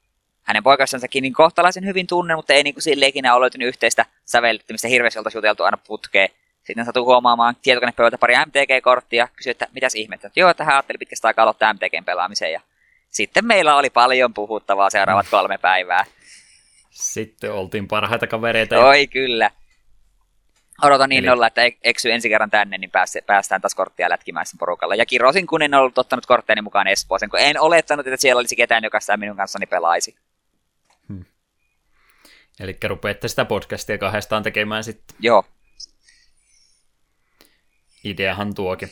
hänen 0.44 0.64
poikastansakin 0.64 1.22
niin 1.22 1.34
kohtalaisen 1.34 1.86
hyvin 1.86 2.08
tunne, 2.08 2.36
mutta 2.36 2.54
ei 2.54 2.64
niin 2.64 2.76
kuin 2.76 2.84
sille 2.84 3.08
ikinä 3.08 3.36
ole 3.36 3.42
löytynyt 3.42 3.68
yhteistä 3.68 4.06
sävellyttämistä 4.26 4.88
hirveästi 4.88 5.20
oltaisi 5.20 5.38
juteltu 5.38 5.64
aina 5.64 5.78
putkeen. 5.78 6.30
Sitten 6.66 6.86
satu 6.86 7.06
huomaamaan 7.06 7.56
tietokonepöydältä 7.62 8.18
pari 8.18 8.34
MTG-korttia, 8.36 9.28
kysyi, 9.36 9.52
että 9.52 9.68
mitäs 9.74 9.96
ihmettä. 9.96 10.32
Joo, 10.36 10.50
että 10.50 10.64
hän 10.64 10.76
ajatteli 10.76 10.98
pitkästä 10.98 11.28
aikaa 11.28 11.44
aloittaa 11.44 11.74
MTGn 11.74 12.06
pelaamiseen. 12.06 12.52
Ja 12.52 12.62
sitten 13.10 13.46
meillä 13.46 13.76
oli 13.76 13.90
paljon 13.90 14.34
puhuttavaa 14.34 14.90
seuraavat 14.90 15.28
kolme 15.32 15.58
päivää. 15.58 16.06
Sitten 16.90 17.54
oltiin 17.54 17.88
parhaita 17.88 18.28
kavereita. 18.28 18.86
Oi 18.86 19.08
kyllä. 19.08 19.52
Odotan 20.84 21.10
niin 21.10 21.30
olla, 21.30 21.48
että 21.48 21.62
eksy 21.84 22.12
ensi 22.12 22.30
kerran 22.30 22.50
tänne, 22.50 22.78
niin 22.78 22.92
päästään 23.26 23.62
taas 23.62 23.76
korttia 23.76 24.10
lätkimään 24.10 24.46
sen 24.46 24.58
porukalla. 24.58 24.96
Ja 24.96 25.06
kirosin, 25.06 25.48
kun 25.48 25.62
en 25.62 25.74
ollut 25.74 25.98
ottanut 25.98 26.26
kortteeni 26.26 26.62
mukaan 26.62 26.88
Espooseen, 26.88 27.30
kun 27.30 27.40
en 27.40 27.62
olettanut, 27.62 28.08
että 28.08 28.22
siellä 28.22 28.40
olisi 28.40 28.56
ketään, 28.56 28.84
joka 28.84 29.00
sitä 29.00 29.18
minun 29.18 29.38
kanssani 29.38 29.66
pelaisi. 29.66 30.16
Hmm. 31.08 31.26
Eli 32.60 32.78
rupeatte 32.88 33.28
sitä 33.28 33.46
podcastia 33.46 33.98
kahdestaan 33.98 34.44
tekemään 34.44 34.84
sitten. 34.84 35.18
Joo, 35.20 35.46
ideahan 38.06 38.56
tuokin. 38.56 38.90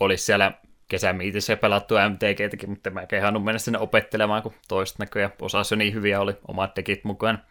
Olisi 0.00 0.24
siellä 0.24 0.52
kesämiitissä 0.88 1.56
pelattu 1.56 1.94
MTGtäkin, 1.94 2.70
mutta 2.70 2.90
mä 2.90 3.06
kehannut 3.06 3.44
mennä 3.44 3.58
sinne 3.58 3.78
opettelemaan, 3.78 4.42
kun 4.42 4.54
toista 4.68 5.02
näköjä 5.02 5.30
osassa 5.40 5.74
jo 5.74 5.76
niin 5.76 5.94
hyviä 5.94 6.20
oli 6.20 6.36
omat 6.48 6.74
tekit 6.74 7.04
mukaan. 7.04 7.42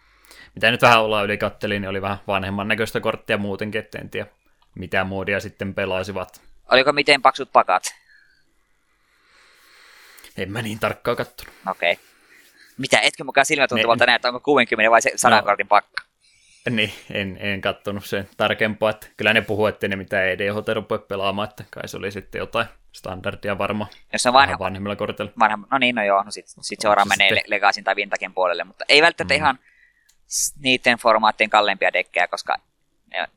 Mitä 0.56 0.72
nyt 0.72 0.82
vähän 0.82 1.02
ollaan 1.02 1.26
yli 1.26 1.38
kattelin, 1.38 1.82
niin 1.82 1.90
oli 1.90 2.02
vähän 2.02 2.18
vanhemman 2.28 2.68
näköistä 2.68 3.00
korttia 3.00 3.38
muutenkin, 3.38 3.80
että 3.80 4.00
en 4.00 4.10
tiedä 4.10 4.28
mitä 4.76 5.04
muodia 5.04 5.40
sitten 5.40 5.74
pelaisivat. 5.74 6.42
Oliko 6.72 6.92
miten 6.94 7.22
paksut 7.22 7.52
pakat? 7.52 7.96
En 10.38 10.52
mä 10.52 10.62
niin 10.62 10.80
tarkkaan 10.80 11.18
kattonut. 11.18 11.54
Okei. 11.72 11.92
Okay. 11.92 12.06
Mitä, 12.78 13.00
etkö 13.00 13.24
mukaan 13.24 13.46
silmätuntuvalta 13.46 14.06
näet, 14.06 14.26
onko 14.26 14.40
60 14.40 14.92
vai 14.92 15.02
100 15.02 15.30
no, 15.30 15.44
kortin 15.44 15.68
pakka? 15.68 16.04
Niin, 16.70 16.94
en, 17.12 17.38
en 17.42 17.62
kattonut 17.62 18.06
sen 18.06 18.30
tarkempaa, 18.38 18.90
että 18.90 19.08
kyllä 19.18 19.34
ne 19.34 19.42
puhuu, 19.42 19.66
että 19.66 19.88
ne 19.88 19.96
mitä 19.96 20.26
EDH 20.26 20.56
rupea 20.74 20.98
pelaamaan, 20.98 21.50
että 21.50 21.64
kai 21.72 21.88
se 21.88 21.98
oli 21.98 22.12
sitten 22.12 22.40
jotain 22.40 22.68
standardia 22.92 23.58
varma. 23.58 23.88
Jos 24.14 24.26
on 24.26 24.34
vanha, 24.34 24.60
vanhemmilla 24.60 24.96
kortilla. 24.96 25.32
Vanha, 25.40 25.58
no 25.72 25.78
niin, 25.78 25.96
no 25.96 26.04
joo, 26.04 26.24
no 26.24 26.32
sitten 26.32 26.64
sit 26.64 26.82
suoraan 26.82 27.08
menee 27.08 27.30
sitten... 27.30 27.50
Legasin 27.50 27.84
tai 27.84 27.96
Vintakin 27.96 28.34
puolelle, 28.34 28.64
mutta 28.64 28.86
ei 28.90 29.02
välttämättä 29.02 29.34
mm. 29.34 29.38
ihan 29.38 29.60
niiden 30.60 30.98
formaattien 30.98 31.50
kalleimpia 31.50 31.94
dekkejä, 31.94 32.28
koska 32.28 32.58
ne, 33.14 33.28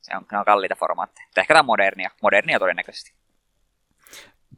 se 0.00 0.16
on, 0.16 0.26
ne 0.32 0.38
on 0.38 0.44
kalliita 0.44 0.74
formaatteja. 0.74 1.26
Ehkä 1.36 1.54
tämä 1.54 1.60
on 1.60 1.66
modernia, 1.66 2.10
modernia 2.22 2.58
todennäköisesti 2.58 3.21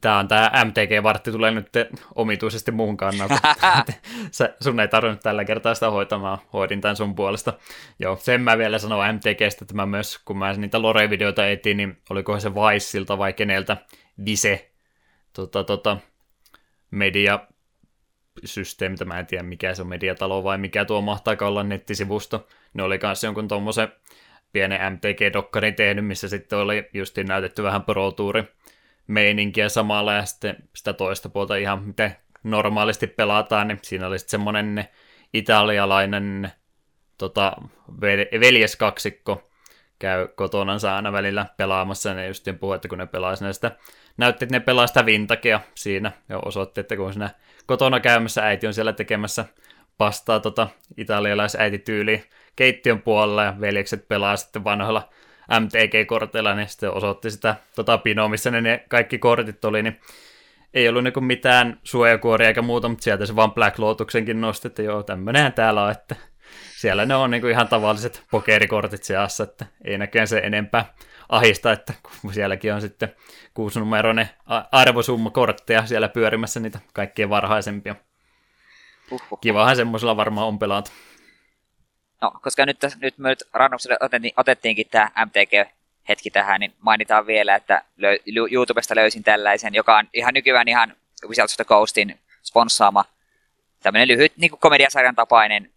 tämä 0.01 0.19
on 0.19 0.27
tämä 0.27 0.51
MTG-vartti 0.65 1.31
tulee 1.31 1.51
nyt 1.51 1.69
omituisesti 2.15 2.71
muun 2.71 2.97
kannalta. 2.97 3.37
Sä, 4.31 4.55
sun 4.63 4.79
ei 4.79 4.87
tarvinnut 4.87 5.19
tällä 5.19 5.45
kertaa 5.45 5.73
sitä 5.73 5.89
hoitamaan, 5.89 6.37
hoidin 6.53 6.81
tämän 6.81 6.95
sun 6.95 7.15
puolesta. 7.15 7.53
Joo, 7.99 8.15
sen 8.15 8.41
mä 8.41 8.57
vielä 8.57 8.79
sanon 8.79 9.15
MTGstä, 9.15 9.63
että 9.63 9.73
mä 9.73 9.85
myös, 9.85 10.19
kun 10.25 10.37
mä 10.37 10.53
niitä 10.53 10.77
Lore-videoita 10.81 11.47
etin, 11.47 11.77
niin 11.77 11.97
oliko 12.09 12.39
se 12.39 12.53
Viceilta 12.53 13.17
vai 13.17 13.33
keneltä 13.33 13.77
Vise 14.25 14.71
tota, 15.33 15.63
tota, 15.63 15.97
media 16.91 17.39
systeemi, 18.45 18.97
mä 19.05 19.19
en 19.19 19.25
tiedä 19.25 19.43
mikä 19.43 19.73
se 19.73 19.81
on 19.81 19.87
mediatalo 19.87 20.43
vai 20.43 20.57
mikä 20.57 20.85
tuo 20.85 21.01
mahtaa 21.01 21.35
olla 21.41 21.63
nettisivusto. 21.63 22.47
Ne 22.73 22.83
oli 22.83 22.99
kanssa 22.99 23.27
jonkun 23.27 23.47
tuommoisen 23.47 23.87
pienen 24.51 24.93
MTG-dokkarin 24.93 25.75
tehnyt, 25.75 26.05
missä 26.05 26.29
sitten 26.29 26.59
oli 26.59 26.89
just 26.93 27.17
näytetty 27.17 27.63
vähän 27.63 27.83
Pro 27.83 28.11
meininkiä 29.07 29.69
samalla 29.69 30.13
ja 30.13 30.25
sitten 30.25 30.55
sitä 30.75 30.93
toista 30.93 31.29
puolta 31.29 31.55
ihan 31.55 31.83
miten 31.83 32.15
normaalisti 32.43 33.07
pelataan, 33.07 33.67
niin 33.67 33.79
siinä 33.81 34.07
oli 34.07 34.19
sitten 34.19 34.31
semmoinen 34.31 34.87
italialainen 35.33 36.51
tota, 37.17 37.53
veljeskaksikko 38.39 39.49
käy 39.99 40.27
kotonansa 40.27 40.95
aina 40.95 41.11
välillä 41.11 41.45
pelaamassa, 41.57 42.13
ne 42.13 42.27
just 42.27 42.47
puhuu, 42.59 42.73
että 42.73 42.87
kun 42.87 42.97
ne 42.97 43.05
pelaa 43.05 43.35
sinne 43.35 43.53
sitä, 43.53 43.71
näytti, 44.17 44.45
että 44.45 44.55
ne 44.55 44.59
pelaa 44.59 44.87
sitä 44.87 45.05
vintakia 45.05 45.59
siinä, 45.75 46.11
ja 46.29 46.39
osoitti, 46.39 46.81
että 46.81 46.95
kun 46.95 47.13
siinä 47.13 47.29
kotona 47.65 47.99
käymässä 47.99 48.45
äiti 48.45 48.67
on 48.67 48.73
siellä 48.73 48.93
tekemässä 48.93 49.45
pastaa 49.97 50.39
tota 50.39 50.67
italialaisäitityyliin 50.97 52.23
keittiön 52.55 53.01
puolella, 53.01 53.43
ja 53.43 53.55
veljekset 53.61 54.07
pelaa 54.07 54.37
sitten 54.37 54.63
vanhoilla 54.63 55.09
MTG-korteilla, 55.59 56.55
niin 56.55 56.69
sitten 56.69 56.91
osoitti 56.91 57.31
sitä 57.31 57.55
tota 57.75 57.97
pinoa, 57.97 58.29
missä 58.29 58.51
ne, 58.51 58.61
ne 58.61 58.85
kaikki 58.89 59.17
kortit 59.17 59.65
oli, 59.65 59.83
niin 59.83 59.99
ei 60.73 60.89
ollut 60.89 61.03
niinku 61.03 61.21
mitään 61.21 61.79
suojakuoria 61.83 62.47
eikä 62.47 62.61
muuta, 62.61 62.89
mutta 62.89 63.03
sieltä 63.03 63.25
se 63.25 63.35
vaan 63.35 63.53
Black 63.53 63.79
Lotuksenkin 63.79 64.41
nosti, 64.41 64.67
että 64.67 64.81
joo, 64.81 65.03
tämmöinen 65.03 65.53
täällä 65.53 65.83
on, 65.83 65.91
että 65.91 66.15
siellä 66.77 67.05
ne 67.05 67.15
on 67.15 67.31
niinku 67.31 67.47
ihan 67.47 67.67
tavalliset 67.67 68.23
pokerikortit 68.31 69.03
seassa, 69.03 69.43
että 69.43 69.65
ei 69.83 69.97
näkään 69.97 70.27
se 70.27 70.37
enempää 70.37 70.93
ahista, 71.29 71.71
että 71.71 71.93
kun 72.21 72.33
sielläkin 72.33 72.73
on 72.73 72.81
sitten 72.81 73.15
kuusinumeroinen 73.53 74.29
arvosumma 74.71 75.29
kortteja 75.29 75.85
siellä 75.85 76.09
pyörimässä 76.09 76.59
niitä 76.59 76.79
kaikkien 76.93 77.29
varhaisempia. 77.29 77.95
Uhuh. 79.11 79.39
Kivahan 79.41 79.75
semmoisella 79.75 80.17
varmaan 80.17 80.47
on 80.47 80.59
pelata. 80.59 80.91
No, 82.21 82.31
koska 82.41 82.65
nyt, 82.65 82.77
nyt 82.99 83.17
me 83.17 83.29
nyt 83.29 83.43
rannukselle 83.53 83.97
otettiin, 83.99 84.33
otettiinkin 84.37 84.87
tämä 84.91 85.11
MTG 85.25 85.71
hetki 86.09 86.31
tähän, 86.31 86.59
niin 86.59 86.73
mainitaan 86.79 87.27
vielä, 87.27 87.55
että 87.55 87.81
löy, 87.97 88.17
YouTubesta 88.51 88.95
löysin 88.95 89.23
tällaisen, 89.23 89.73
joka 89.73 89.97
on 89.97 90.07
ihan 90.13 90.33
nykyään 90.33 90.67
ihan 90.67 90.95
Wizards 91.27 91.53
of 91.53 91.55
the 91.55 91.63
Coastin 91.63 92.19
sponssaama 92.43 93.05
tämmöinen 93.83 94.07
lyhyt 94.07 94.37
niin 94.37 94.49
kuin 94.49 94.59
komediasarjan 94.59 95.15
tapainen 95.15 95.71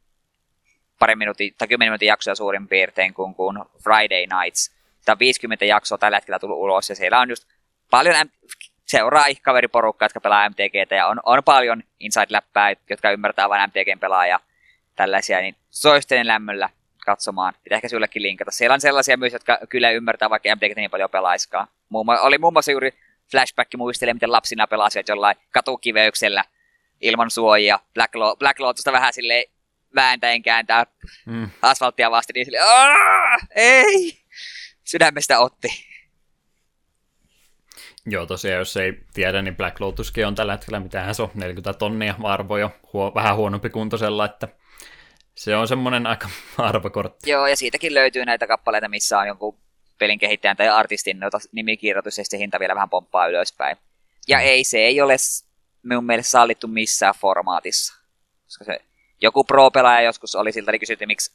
parin 0.99 1.19
minuutin 1.19 1.55
tai 1.59 1.69
kymmenen 1.69 1.91
minuutin 1.91 2.09
jaksoja 2.09 2.35
suurin 2.35 2.69
piirtein 2.69 3.15
kuin, 3.15 3.35
kuin 3.35 3.59
Friday 3.83 4.27
Nights. 4.43 4.71
Tämä 5.05 5.13
on 5.13 5.19
50 5.19 5.65
jaksoa 5.65 5.99
tällä 5.99 6.17
hetkellä 6.17 6.39
tullut 6.39 6.59
ulos 6.59 6.89
ja 6.89 6.97
siellä 6.97 7.21
on 7.21 7.29
just 7.29 7.49
paljon 7.91 8.17
seuraa 8.87 9.25
kaveriporukkaa, 9.43 10.07
jotka 10.07 10.21
pelaa 10.21 10.49
MTGtä 10.49 10.95
ja 10.95 11.07
on, 11.07 11.21
on 11.25 11.45
paljon 11.45 11.83
inside-läppää, 12.01 12.77
jotka 12.91 13.11
ymmärtää 13.11 13.49
vain 13.49 13.71
MTGn 13.71 13.99
pelaaja 13.99 14.41
tällaisia, 14.99 15.41
niin 15.41 15.57
soisten 15.71 16.27
lämmöllä 16.27 16.71
katsomaan. 17.07 17.55
Pitää 17.65 17.77
ehkä 17.77 17.89
sullekin 17.89 18.23
linkata. 18.23 18.51
Siellä 18.51 18.75
on 18.75 18.81
sellaisia 18.81 19.17
myös, 19.17 19.33
jotka 19.33 19.59
kyllä 19.69 19.91
ymmärtää, 19.91 20.31
vaikka 20.31 20.57
MTG 20.57 20.77
niin 20.77 20.91
paljon 20.91 21.11
pelaiskaan. 21.11 21.69
Muun, 21.89 22.07
oli 22.21 22.39
muun 22.39 22.53
muassa 22.53 22.73
juuri 22.73 22.91
flashback 23.31 23.75
muistelee, 23.77 24.15
miten 24.15 24.33
lapsina 24.33 24.67
pelasivat 24.67 25.09
jollain 25.09 25.37
katukiveyksellä 25.51 26.45
ilman 27.01 27.31
suojia. 27.31 27.81
Black, 27.95 28.15
Lo- 28.15 28.37
Black 28.37 28.61
Lotusta 28.61 28.93
vähän 28.93 29.13
sille 29.13 29.47
vääntäen 29.95 30.43
kääntää 30.43 30.87
mm. 31.27 31.51
asfalttia 31.63 32.11
vasti, 32.11 32.33
niin 32.33 32.45
sille, 32.45 32.59
ei, 33.55 34.19
sydämestä 34.85 35.39
otti. 35.39 35.69
Joo, 38.07 38.27
tosiaan, 38.27 38.59
jos 38.59 38.77
ei 38.77 38.93
tiedä, 39.15 39.43
niin 39.43 39.57
Black 39.57 39.81
Lotuskin 39.81 40.27
on 40.27 40.35
tällä 40.35 40.53
hetkellä, 40.53 40.81
mitä 40.81 41.13
se 41.13 41.23
on, 41.23 41.31
40 41.35 41.79
tonnia 41.79 42.15
arvoja, 42.23 42.71
huo, 42.93 43.13
vähän 43.15 43.37
huonompi 43.37 43.71
kuntoisella, 43.71 44.25
että 44.25 44.49
se 45.39 45.57
on 45.57 45.69
semmoinen 45.69 46.07
aika 46.07 46.29
arvokortti. 46.59 47.31
Joo, 47.31 47.47
ja 47.47 47.57
siitäkin 47.57 47.95
löytyy 47.95 48.25
näitä 48.25 48.47
kappaleita, 48.47 48.89
missä 48.89 49.19
on 49.19 49.27
jonkun 49.27 49.59
pelin 49.99 50.19
kehittäjän 50.19 50.57
tai 50.57 50.69
artistin 50.69 51.19
nimikirjoitus, 51.53 52.19
ja 52.19 52.25
sitten 52.25 52.41
hinta 52.41 52.59
vielä 52.59 52.75
vähän 52.75 52.91
pomppaa 52.91 53.27
ylöspäin. 53.27 53.77
Ja 54.29 54.39
mm. 54.39 54.45
ei, 54.45 54.65
se 54.65 54.79
ei 54.79 55.01
ole 55.01 55.17
minun 55.83 56.05
mielestä 56.05 56.31
sallittu 56.31 56.69
missään 56.69 57.15
formaatissa. 57.21 57.95
Koska 58.45 58.65
se, 58.65 58.81
joku 59.21 59.45
pro-pelaaja 59.45 60.01
joskus 60.01 60.35
oli 60.35 60.53
siltä, 60.53 60.71
eli 60.71 60.79
kysyitte, 60.79 61.07
miksi 61.07 61.33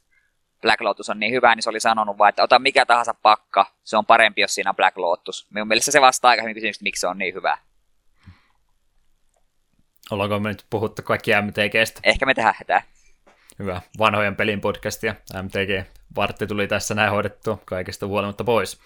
Black 0.62 0.80
Lotus 0.80 1.10
on 1.10 1.20
niin 1.20 1.32
hyvä, 1.32 1.54
niin 1.54 1.62
se 1.62 1.70
oli 1.70 1.80
sanonut 1.80 2.18
vaan, 2.18 2.28
että 2.28 2.42
ota 2.42 2.58
mikä 2.58 2.86
tahansa 2.86 3.14
pakka, 3.22 3.66
se 3.84 3.96
on 3.96 4.06
parempi, 4.06 4.40
jos 4.40 4.54
siinä 4.54 4.70
on 4.70 4.76
Black 4.76 4.98
Lotus. 4.98 5.46
Minun 5.50 5.68
mielestä 5.68 5.90
se 5.90 6.00
vastaa 6.00 6.30
aika 6.30 6.42
hyvin 6.42 6.54
kysymystä, 6.54 6.82
miksi 6.82 7.00
se 7.00 7.06
on 7.06 7.18
niin 7.18 7.34
hyvä. 7.34 7.58
Ollaanko 10.10 10.40
me 10.40 10.48
nyt 10.48 10.64
puhuttu 10.70 11.02
kaikki 11.02 11.30
MTGstä? 11.42 12.00
Ehkä 12.02 12.26
me 12.26 12.34
tehdään 12.34 12.54
hätää. 12.58 12.82
Hyvä. 13.58 13.80
Vanhojen 13.98 14.36
pelin 14.36 14.60
podcastia. 14.60 15.14
MTG 15.42 15.86
Vartti 16.16 16.46
tuli 16.46 16.66
tässä 16.66 16.94
näin 16.94 17.10
hoidettua 17.10 17.58
kaikesta 17.64 18.06
huolimatta 18.06 18.44
pois. 18.44 18.80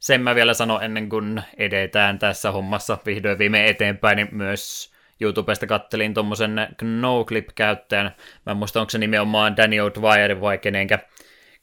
Sen 0.00 0.20
mä 0.20 0.34
vielä 0.34 0.54
sanon 0.54 0.84
ennen 0.84 1.08
kuin 1.08 1.42
edetään 1.56 2.18
tässä 2.18 2.50
hommassa 2.50 2.98
vihdoin 3.06 3.38
viime 3.38 3.68
eteenpäin, 3.68 4.16
niin 4.16 4.28
myös 4.32 4.92
YouTubesta 5.20 5.66
kattelin 5.66 6.14
tuommoisen 6.14 6.68
Knowclip-käyttäjän. 6.76 8.14
Mä 8.46 8.50
en 8.50 8.56
muista, 8.56 8.80
onko 8.80 8.90
se 8.90 8.98
nimenomaan 8.98 9.56
Danny 9.56 9.76
O'Dwyer 9.76 10.40
vai 10.40 10.58
kenenkä, 10.58 10.98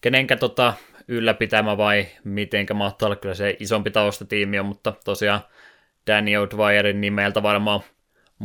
kenenkä 0.01 0.35
tota 0.37 0.73
ylläpitämä 1.07 1.77
vai 1.77 2.07
mitenkä 2.23 2.73
mahtaa 2.73 3.05
olla. 3.07 3.15
Kyllä 3.15 3.35
se 3.35 3.57
isompi 3.59 3.91
taustatiimi 3.91 4.59
on, 4.59 4.65
mutta 4.65 4.93
tosiaan 5.05 5.41
Danny 6.07 6.31
O'Dwyerin 6.31 6.95
nimeltä 6.95 7.43
varmaan 7.43 7.81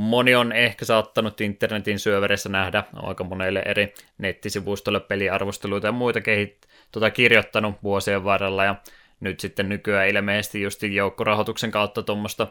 Moni 0.00 0.34
on 0.34 0.52
ehkä 0.52 0.84
saattanut 0.84 1.40
internetin 1.40 1.98
syöverissä 1.98 2.48
nähdä 2.48 2.84
aika 2.94 3.24
monelle 3.24 3.62
eri 3.66 3.94
nettisivustolle 4.18 5.00
peliarvosteluita 5.00 5.86
ja 5.86 5.92
muita 5.92 6.20
kehit, 6.20 6.68
tota, 6.92 7.10
kirjoittanut 7.10 7.74
vuosien 7.82 8.24
varrella 8.24 8.64
ja 8.64 8.74
nyt 9.20 9.40
sitten 9.40 9.68
nykyään 9.68 10.08
ilmeisesti 10.08 10.62
just 10.62 10.82
joukkorahoituksen 10.82 11.70
kautta 11.70 12.02
tuommoista 12.02 12.46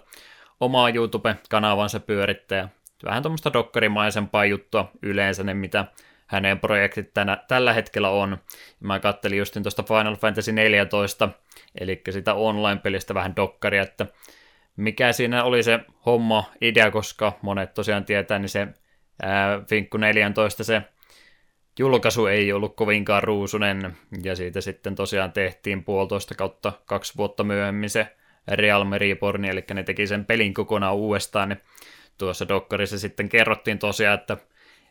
omaa 0.59 0.89
YouTube-kanavansa 0.89 1.99
pyörittää. 1.99 2.69
Vähän 3.05 3.23
tuommoista 3.23 3.53
dokkarimaisempaa 3.53 4.45
juttua 4.45 4.91
yleensä 5.01 5.43
ne, 5.43 5.53
mitä 5.53 5.85
hänen 6.27 6.59
projektit 6.59 7.13
tänä, 7.13 7.37
tällä 7.47 7.73
hetkellä 7.73 8.09
on. 8.09 8.37
Mä 8.79 8.99
kattelin 8.99 9.37
just 9.37 9.57
tuosta 9.63 9.83
Final 9.83 10.15
Fantasy 10.15 10.51
14, 10.51 11.29
eli 11.79 12.01
sitä 12.09 12.33
online-pelistä 12.33 13.13
vähän 13.13 13.35
dokkaria, 13.35 13.81
että 13.81 14.05
mikä 14.79 15.13
siinä 15.13 15.43
oli 15.43 15.63
se 15.63 15.79
homma, 16.05 16.51
idea, 16.61 16.91
koska 16.91 17.33
monet 17.41 17.73
tosiaan 17.73 18.05
tietää, 18.05 18.39
niin 18.39 18.49
se 18.49 18.67
Finkku 19.69 19.97
14 19.97 20.63
se 20.63 20.81
julkaisu 21.79 22.25
ei 22.25 22.53
ollut 22.53 22.75
kovinkaan 22.75 23.23
ruusunen, 23.23 23.97
ja 24.23 24.35
siitä 24.35 24.61
sitten 24.61 24.95
tosiaan 24.95 25.31
tehtiin 25.31 25.83
puolitoista 25.83 26.35
kautta 26.35 26.73
kaksi 26.85 27.13
vuotta 27.17 27.43
myöhemmin 27.43 27.89
se 27.89 28.07
Realm 28.47 28.89
Reborn, 28.97 29.45
eli 29.45 29.63
ne 29.73 29.83
teki 29.83 30.07
sen 30.07 30.25
pelin 30.25 30.53
kokonaan 30.53 30.95
uudestaan, 30.95 31.49
niin 31.49 31.61
tuossa 32.17 32.47
dokkarissa 32.47 32.99
sitten 32.99 33.29
kerrottiin 33.29 33.79
tosiaan, 33.79 34.19
että 34.19 34.37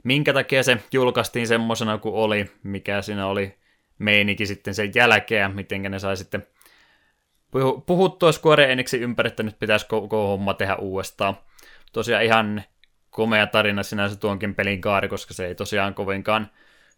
minkä 0.05 0.32
takia 0.32 0.62
se 0.62 0.78
julkaistiin 0.93 1.47
semmoisena 1.47 1.99
kuin 1.99 2.14
oli, 2.14 2.51
mikä 2.62 3.03
siinä 3.03 3.26
oli 3.26 3.55
meinikin 3.99 4.47
sitten 4.47 4.74
sen 4.74 4.93
jälkeen, 4.95 5.55
miten 5.55 5.82
ne 5.82 5.99
sai 5.99 6.16
sitten 6.16 6.47
puhuttua 7.86 8.32
Square 8.32 8.72
Enixin 8.72 9.03
ympäri, 9.03 9.28
että 9.28 9.42
nyt 9.42 9.59
pitäisi 9.59 9.86
koko 9.86 10.28
homma 10.28 10.55
tehdä 10.55 10.76
uudestaan. 10.76 11.38
Tosiaan 11.92 12.24
ihan 12.24 12.62
komea 13.11 13.46
tarina 13.46 13.82
sinänsä 13.82 14.16
tuonkin 14.16 14.55
pelin 14.55 14.80
kaari, 14.80 15.09
koska 15.09 15.34
se 15.34 15.46
ei 15.46 15.55
tosiaan 15.55 15.94
kovinkaan 15.94 16.51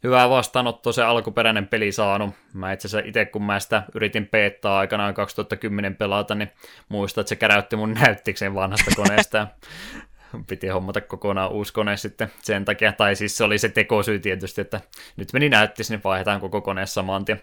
hyvää 0.05 0.30
vastaanottoa 0.30 0.92
se 0.92 1.03
alkuperäinen 1.03 1.68
peli 1.68 1.92
saanut. 1.92 2.34
Mä 2.55 2.72
itse 2.72 2.88
asiassa 2.88 3.09
itse, 3.09 3.24
kun 3.24 3.42
mä 3.42 3.61
sitä 3.61 3.82
yritin 3.94 4.26
peettaa 4.26 4.78
aikanaan 4.78 5.14
2010 5.14 5.96
pelata, 5.96 6.34
niin 6.34 6.51
muistan, 6.88 7.22
että 7.22 7.28
se 7.28 7.36
käräytti 7.36 7.76
mun 7.76 7.94
näyttiksen 7.94 8.55
vanhasta 8.55 8.90
koneesta. 8.96 9.46
Piti 10.48 10.68
hommata 10.68 11.01
kokonaan 11.01 11.51
uusi 11.53 11.72
kone 11.72 11.96
sitten 11.96 12.30
sen 12.42 12.64
takia, 12.64 12.92
tai 12.92 13.16
siis 13.16 13.36
se 13.36 13.44
oli 13.44 13.59
se 13.59 13.68
tekosyy 13.68 14.18
tietysti, 14.18 14.61
että 14.61 14.80
nyt 15.16 15.32
meni 15.32 15.48
näyttis, 15.48 15.90
niin 15.90 16.01
vaihdetaan 16.05 16.40
koko 16.40 16.61
kone 16.61 16.86
saman 16.86 17.24
tien 17.24 17.42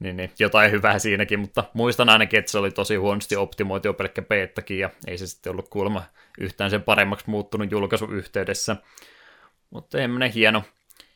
niin, 0.00 0.16
niin, 0.16 0.32
jotain 0.38 0.70
hyvää 0.70 0.98
siinäkin, 0.98 1.40
mutta 1.40 1.64
muistan 1.74 2.08
ainakin, 2.08 2.38
että 2.38 2.50
se 2.50 2.58
oli 2.58 2.70
tosi 2.70 2.96
huonosti 2.96 3.36
optimoitu 3.36 3.94
pelkkä 3.94 4.22
beettakin, 4.22 4.78
ja 4.78 4.90
ei 5.06 5.18
se 5.18 5.26
sitten 5.26 5.50
ollut 5.50 5.68
kuulemma 5.68 6.02
yhtään 6.38 6.70
sen 6.70 6.82
paremmaksi 6.82 7.30
muuttunut 7.30 7.70
julkaisun 7.70 8.14
yhteydessä. 8.14 8.76
Mutta 9.70 9.98
tämmöinen 9.98 10.32
hieno, 10.32 10.62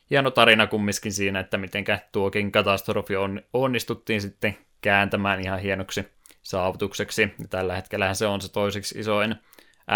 hieno 0.09 0.31
tarina 0.31 0.67
kumminkin 0.67 1.13
siinä, 1.13 1.39
että 1.39 1.57
mitenkä 1.57 1.99
tuokin 2.11 2.51
katastrofi 2.51 3.15
on, 3.15 3.41
onnistuttiin 3.53 4.21
sitten 4.21 4.57
kääntämään 4.81 5.41
ihan 5.41 5.59
hienoksi 5.59 6.05
saavutukseksi. 6.41 7.21
Ja 7.21 7.47
tällä 7.49 7.75
hetkellä 7.75 8.13
se 8.13 8.27
on 8.27 8.41
se 8.41 8.51
toiseksi 8.51 8.99
isoin 8.99 9.35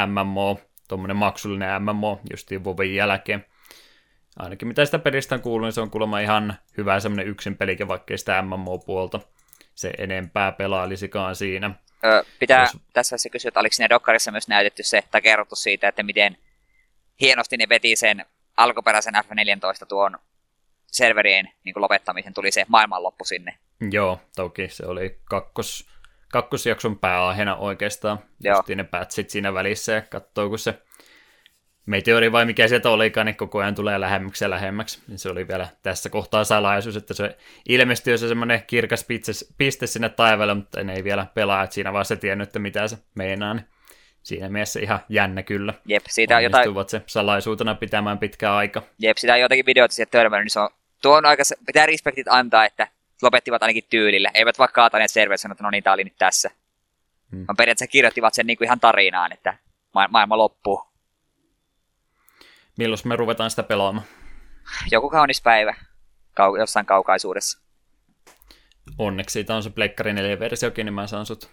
MMO, 0.08 0.60
tuommoinen 0.88 1.18
maksullinen 1.18 1.82
MMO 1.84 2.22
justiin 2.32 2.64
Vovin 2.64 2.96
jälkeen 2.96 3.46
ainakin 4.40 4.68
mitä 4.68 4.86
sitä 4.86 5.00
pelistä 5.00 5.36
on 5.36 5.42
kuullut, 5.42 5.68
niin 5.68 5.74
se 5.74 5.82
on 5.82 5.92
kuulemma 5.92 6.20
ihan 6.20 6.58
hyvä 6.78 7.00
semmoinen 7.00 7.28
yksin 7.28 7.58
pelikin, 7.58 7.88
vaikka 7.88 8.18
sitä 8.18 8.42
MMO-puolta 8.42 9.20
se 9.76 9.92
enempää 9.98 10.52
pelailisikaan 10.52 11.36
siinä. 11.36 11.72
Öö, 12.06 12.24
pitää 12.40 12.62
Jos... 12.62 12.78
tässä 12.94 13.18
se 13.18 13.30
kysyä, 13.30 13.50
että 13.50 13.60
oliko 13.60 13.74
siinä 13.74 13.90
Dokkarissa 13.90 14.32
myös 14.32 14.48
näytetty 14.48 14.84
se, 14.84 15.04
tai 15.12 15.22
kerrottu 15.22 15.56
siitä, 15.56 15.88
että 15.88 16.04
miten 16.04 16.38
hienosti 17.22 17.58
ne 17.58 17.70
veti 17.70 17.96
sen 17.96 18.26
alkuperäisen 18.58 19.14
F14 19.16 19.86
tuon 19.88 20.20
serverien 20.88 21.50
niin 21.64 21.74
kuin 21.74 21.82
lopettamisen, 21.82 22.34
tuli 22.34 22.52
se 22.52 22.66
maailmanloppu 22.68 23.26
sinne. 23.26 23.58
Joo, 23.92 24.22
toki 24.36 24.70
se 24.70 24.86
oli 24.86 25.20
kakkos, 25.24 25.90
kakkosjakson 26.32 27.00
pääaiheena 27.00 27.56
oikeastaan. 27.56 28.20
Joo. 28.40 28.58
Justiin 28.58 28.78
ne 28.78 28.84
patchit 28.84 29.30
siinä 29.30 29.54
välissä 29.54 29.92
ja 29.92 30.02
katsoo, 30.02 30.50
kun 30.50 30.60
se 30.60 30.82
meteori 31.90 32.32
vai 32.32 32.46
mikä 32.46 32.68
sieltä 32.68 32.90
olikaan, 32.90 33.26
niin 33.26 33.36
koko 33.36 33.60
ajan 33.60 33.76
tulee 33.76 34.00
lähemmäksi 34.00 34.46
ja 34.46 34.50
lähemmäksi. 34.50 35.00
Niin 35.08 35.20
se 35.20 35.30
oli 35.30 35.48
vielä 35.48 35.68
tässä 35.84 36.10
kohtaa 36.10 36.44
salaisuus, 36.44 36.96
että 36.96 37.14
se 37.14 37.38
ilmestyy 37.70 38.18
se 38.18 38.28
semmoinen 38.28 38.64
kirkas 38.68 39.06
piste, 39.58 39.88
sinne 39.88 40.10
taivaalle, 40.10 40.54
mutta 40.54 40.84
ne 40.84 40.94
ei 40.94 41.04
vielä 41.04 41.26
pelaajat 41.34 41.72
siinä 41.72 41.94
vaiheessa 41.94 42.16
tiennyt, 42.16 42.48
että 42.48 42.60
mitä 42.60 42.88
se 42.88 42.98
meinaa. 43.16 43.54
Niin 43.54 43.66
siinä 44.24 44.50
mielessä 44.50 44.80
ihan 44.80 45.00
jännä 45.10 45.44
kyllä. 45.44 45.74
Jep, 45.86 46.04
siitä 46.10 46.38
on 46.38 46.44
jotain, 46.44 46.70
se 46.88 47.02
salaisuutena 47.06 47.76
pitämään 47.76 48.18
pitkää 48.18 48.56
aika. 48.56 48.84
jep, 49.00 49.18
sitä 49.18 49.34
on 49.34 49.40
jotakin 49.40 49.66
videoita 49.66 49.96
sieltä 49.96 50.12
törmännyt, 50.12 50.46
niin 50.46 50.52
se 50.52 50.60
on, 50.60 50.70
tuo 51.02 51.18
on 51.18 51.26
aika, 51.26 51.44
pitää 51.66 51.86
respektit 51.86 52.28
antaa, 52.28 52.66
että 52.66 52.88
lopettivat 53.22 53.64
ainakin 53.64 53.84
tyylillä. 53.90 54.32
Eivät 54.34 54.60
vaikka 54.60 54.82
kaataneet 54.82 55.12
sanoa, 55.12 55.52
että 55.52 55.64
no 55.64 55.70
niin, 55.70 55.84
tää 55.84 55.94
oli 55.94 56.04
nyt 56.04 56.18
tässä. 56.18 56.52
Hmm. 57.32 57.46
Vaan 57.48 57.58
periaatteessa 57.58 57.92
kirjoittivat 57.92 58.34
sen 58.34 58.48
niin 58.48 58.58
kuin 58.58 58.66
ihan 58.66 58.80
tarinaan, 58.80 59.32
että 59.32 59.58
ma- 59.94 60.08
maailma 60.08 60.38
loppuu. 60.38 60.89
Milloin 62.80 63.00
me 63.06 63.16
ruvetaan 63.16 63.50
sitä 63.50 63.64
pelaamaan? 63.64 64.06
Joku 64.92 65.10
kaunis 65.10 65.42
päivä 65.42 65.76
kau- 66.40 66.60
jossain 66.60 66.86
kaukaisuudessa. 66.86 67.62
Onneksi 68.98 69.34
siitä 69.34 69.56
on 69.56 69.64
se 69.64 69.70
Pleikkari 69.70 70.14
4-versiokin, 70.14 70.86
niin 70.86 70.94
mä 70.94 71.08
saan 71.08 71.26
sut 71.26 71.52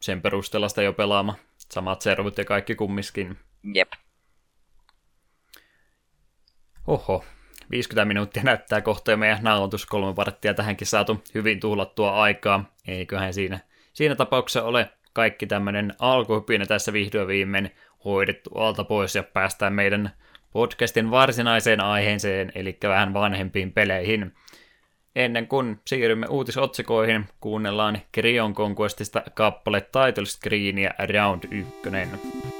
sen 0.00 0.22
perusteella 0.22 0.68
sitä 0.68 0.82
jo 0.82 0.92
pelaamaan. 0.92 1.38
Samat 1.58 2.00
servut 2.00 2.38
ja 2.38 2.44
kaikki 2.44 2.74
kummiskin. 2.74 3.38
Jep. 3.74 3.92
Oho, 6.86 7.24
50 7.70 8.04
minuuttia 8.04 8.42
näyttää 8.42 8.80
kohta 8.80 9.10
jo 9.10 9.16
meidän 9.16 9.42
nauhoitus 9.42 9.86
kolme 9.86 10.16
varttia 10.16 10.54
tähänkin 10.54 10.86
saatu 10.86 11.24
hyvin 11.34 11.60
tuhlattua 11.60 12.22
aikaa. 12.22 12.64
Eiköhän 12.88 13.34
siinä, 13.34 13.58
siinä 13.92 14.14
tapauksessa 14.14 14.62
ole 14.62 14.90
kaikki 15.12 15.46
tämmöinen 15.46 15.94
alkuhypinä 15.98 16.66
tässä 16.66 16.92
vihdoin 16.92 17.28
viimein 17.28 17.74
hoidettu 18.04 18.50
alta 18.54 18.84
pois 18.84 19.14
ja 19.14 19.22
päästään 19.22 19.72
meidän 19.72 20.23
podcastin 20.54 21.10
varsinaiseen 21.10 21.80
aiheeseen, 21.80 22.52
eli 22.54 22.78
vähän 22.82 23.14
vanhempiin 23.14 23.72
peleihin. 23.72 24.34
Ennen 25.16 25.46
kuin 25.48 25.80
siirrymme 25.86 26.26
uutisotsikoihin, 26.26 27.24
kuunnellaan 27.40 27.98
Krion 28.12 28.54
Conquestista 28.54 29.22
kappale 29.34 29.80
Title 29.80 30.24
Screenia 30.24 30.90
Round 30.98 31.44
1. 31.50 32.53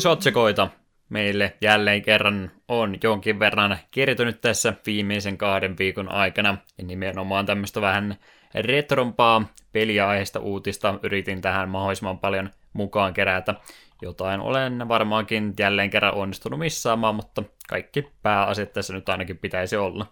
Uutisotsikoita 0.00 0.68
meille 1.08 1.56
jälleen 1.60 2.02
kerran 2.02 2.50
on 2.68 2.96
jonkin 3.02 3.38
verran 3.38 3.78
kertynyt 3.90 4.40
tässä 4.40 4.74
viimeisen 4.86 5.38
kahden 5.38 5.78
viikon 5.78 6.12
aikana. 6.12 6.58
Ja 6.78 6.84
nimenomaan 6.84 7.46
tämmöistä 7.46 7.80
vähän 7.80 8.16
retrompaa 8.54 9.44
peliaiheista 9.72 10.40
uutista 10.40 10.98
yritin 11.02 11.40
tähän 11.40 11.68
mahdollisimman 11.68 12.18
paljon 12.18 12.50
mukaan 12.72 13.14
kerätä. 13.14 13.54
Jotain 14.02 14.40
olen 14.40 14.88
varmaankin 14.88 15.54
jälleen 15.58 15.90
kerran 15.90 16.14
onnistunut 16.14 16.58
missaamaan, 16.58 17.14
mutta 17.14 17.42
kaikki 17.68 18.10
pääasiat 18.22 18.72
tässä 18.72 18.92
nyt 18.92 19.08
ainakin 19.08 19.38
pitäisi 19.38 19.76
olla. 19.76 20.06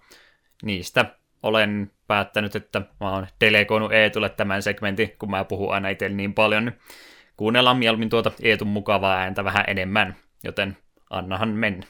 Niistä 0.63 1.05
olen 1.43 1.91
päättänyt, 2.07 2.57
että 2.57 2.83
mä 3.01 3.13
oon 3.13 3.27
delegoinut 3.41 3.93
Eetulle 3.93 4.29
tämän 4.29 4.63
segmentin, 4.63 5.17
kun 5.19 5.31
mä 5.31 5.45
puhun 5.45 5.75
aina 5.75 5.89
itse 5.89 6.09
niin 6.09 6.35
paljon, 6.35 6.65
niin 6.65 6.79
kuunnellaan 7.39 7.77
mieluummin 7.77 8.09
tuota 8.09 8.33
Eetun 8.43 8.69
mukavaa 8.69 9.17
ääntä 9.17 9.45
vähän 9.45 9.65
enemmän, 9.67 10.17
joten 10.45 10.77
annahan 11.11 11.49
mennä. 11.49 11.87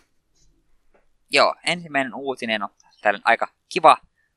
Joo, 1.30 1.54
ensimmäinen 1.66 2.14
uutinen 2.14 2.62
on 2.62 2.68
tällainen 3.02 3.26
aika 3.26 3.48
kiva, 3.72 3.96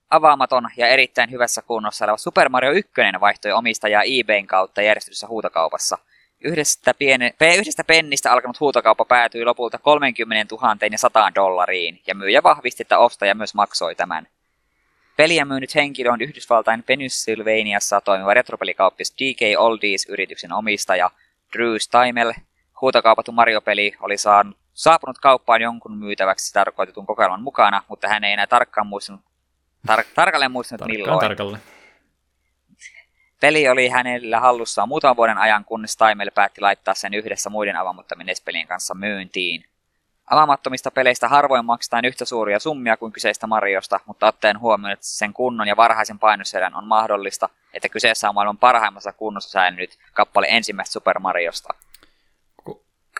avaamaton 0.09 0.69
ja 0.77 0.87
erittäin 0.87 1.31
hyvässä 1.31 1.61
kunnossa 1.61 2.05
oleva 2.05 2.17
Super 2.17 2.49
Mario 2.49 2.71
1 2.71 2.91
vaihtoi 3.19 3.51
omistajaa 3.51 4.03
eBayn 4.05 4.47
kautta 4.47 4.81
järjestetyssä 4.81 5.27
huutokaupassa. 5.27 5.97
Yhdestä, 6.43 6.93
piene, 6.93 7.33
yhdestä 7.57 7.83
pennistä 7.83 8.31
alkanut 8.31 8.59
huutokauppa 8.59 9.05
päätyi 9.05 9.45
lopulta 9.45 9.77
30 9.77 10.55
000 10.55 10.77
ja 10.91 10.97
100 10.97 11.31
dollariin, 11.35 12.01
ja 12.07 12.15
myyjä 12.15 12.43
vahvisti, 12.43 12.83
että 12.83 12.97
ostaja 12.97 13.35
myös 13.35 13.53
maksoi 13.53 13.95
tämän. 13.95 14.27
Peliä 15.21 15.45
myynyt 15.45 15.75
henkilö 15.75 16.11
on 16.11 16.21
Yhdysvaltain 16.21 16.83
Pennsylvaniassa 16.83 18.01
toimiva 18.01 18.33
retropelikauppis 18.33 19.13
DK 19.13 19.59
Oldies-yrityksen 19.59 20.53
omistaja 20.53 21.09
Drew 21.53 21.75
Steimel. 21.77 22.33
Huutokaupattu 22.81 23.31
Mario-peli 23.31 23.93
oli 23.99 24.17
saanut, 24.17 24.57
saapunut 24.73 25.17
kauppaan 25.17 25.61
jonkun 25.61 25.97
myytäväksi 25.97 26.53
tarkoitetun 26.53 27.05
kokoelman 27.05 27.41
mukana, 27.41 27.83
mutta 27.87 28.07
hän 28.07 28.23
ei 28.23 28.33
enää 28.33 28.47
tarkkaan 28.47 28.87
muistanut, 28.87 29.21
tar- 29.91 30.05
tarkalleen 30.15 30.51
muistanut 30.51 30.79
Tarkkaan 30.79 30.99
milloin. 30.99 31.19
tarkalleen. 31.19 31.63
Peli 33.41 33.69
oli 33.69 33.89
hänellä 33.89 34.39
hallussaan 34.39 34.87
muutaman 34.87 35.17
vuoden 35.17 35.37
ajan, 35.37 35.65
kunnes 35.65 35.97
Taimel 35.97 36.31
päätti 36.35 36.61
laittaa 36.61 36.93
sen 36.93 37.13
yhdessä 37.13 37.49
muiden 37.49 37.75
avaamattomien 37.75 38.25
NES-pelien 38.25 38.67
kanssa 38.67 38.93
myyntiin. 38.95 39.65
Avaamattomista 40.31 40.91
peleistä 40.91 41.27
harvoin 41.27 41.65
maksetaan 41.65 42.05
yhtä 42.05 42.25
suuria 42.25 42.59
summia 42.59 42.97
kuin 42.97 43.11
kyseistä 43.13 43.47
Mariosta, 43.47 43.99
mutta 44.05 44.27
ottaen 44.27 44.59
huomioon, 44.59 44.91
että 44.93 45.05
sen 45.05 45.33
kunnon 45.33 45.67
ja 45.67 45.77
varhaisen 45.77 46.19
painoserän 46.19 46.75
on 46.75 46.87
mahdollista, 46.87 47.49
että 47.73 47.89
kyseessä 47.89 48.29
on 48.29 48.35
maailman 48.35 48.57
parhaimmassa 48.57 49.13
kunnossa 49.13 49.49
säilynyt 49.49 49.97
kappale 50.13 50.47
ensimmäistä 50.49 50.93
Super 50.93 51.19
Mariosta. 51.19 51.73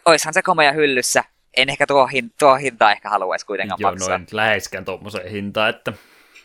Oishan 0.06 0.34
se 0.34 0.42
komea 0.42 0.72
hyllyssä. 0.72 1.24
En 1.58 1.70
ehkä 1.70 1.88
tuo, 1.88 2.08
hin- 2.08 2.34
tuo 2.40 2.56
hintaa 2.56 2.92
ehkä 2.92 3.10
haluaisi 3.10 3.46
kuitenkaan 3.46 3.82
Joo, 3.82 3.92
maksaa. 3.92 4.18
noin 4.18 4.28
läheskään 4.32 4.86
tuommoiseen 4.86 5.32
hintaan, 5.32 5.70
että 5.70 5.94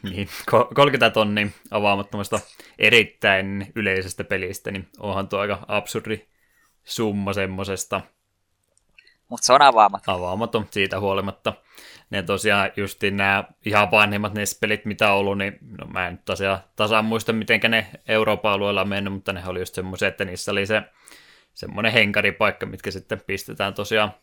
niin, 0.03 0.29
ko- 0.51 0.75
30 0.75 1.11
tonnia 1.11 1.47
avaamattomasta 1.71 2.41
erittäin 2.79 3.73
yleisestä 3.75 4.25
pelistä, 4.25 4.71
niin 4.71 4.89
onhan 4.99 5.29
tuo 5.29 5.39
aika 5.39 5.59
absurdi 5.69 6.27
summa 6.85 7.33
semmosesta. 7.33 8.01
Mutta 9.29 9.47
se 9.47 9.53
on 9.53 9.63
avaamaton. 9.63 10.15
Avaamaton 10.15 10.67
siitä 10.71 11.01
huolimatta. 11.01 11.53
Ne 12.11 12.23
tosiaan 12.23 12.71
just 12.77 13.03
nämä 13.11 13.45
ihan 13.65 13.91
vanhimmat 13.91 14.35
ne 14.35 14.45
pelit, 14.61 14.85
mitä 14.85 15.13
on 15.13 15.19
ollut, 15.19 15.39
niin 15.39 15.59
no, 15.79 15.87
mä 15.87 16.09
en 16.09 16.19
tosiaan 16.25 16.59
tasaan 16.77 17.05
muista, 17.05 17.33
miten 17.33 17.61
ne 17.69 17.87
Euroopan 18.09 18.53
alueella 18.53 18.81
on 18.81 18.89
mennyt, 18.89 19.13
mutta 19.13 19.33
ne 19.33 19.43
oli 19.47 19.59
just 19.59 19.75
semmoisia, 19.75 20.09
että 20.09 20.25
niissä 20.25 20.53
oli 20.53 20.67
se 20.67 20.83
semmoinen 21.55 21.93
henkaripaikka, 21.93 22.67
mitkä 22.67 22.91
sitten 22.91 23.21
pistetään 23.27 23.75
tosiaan 23.75 24.15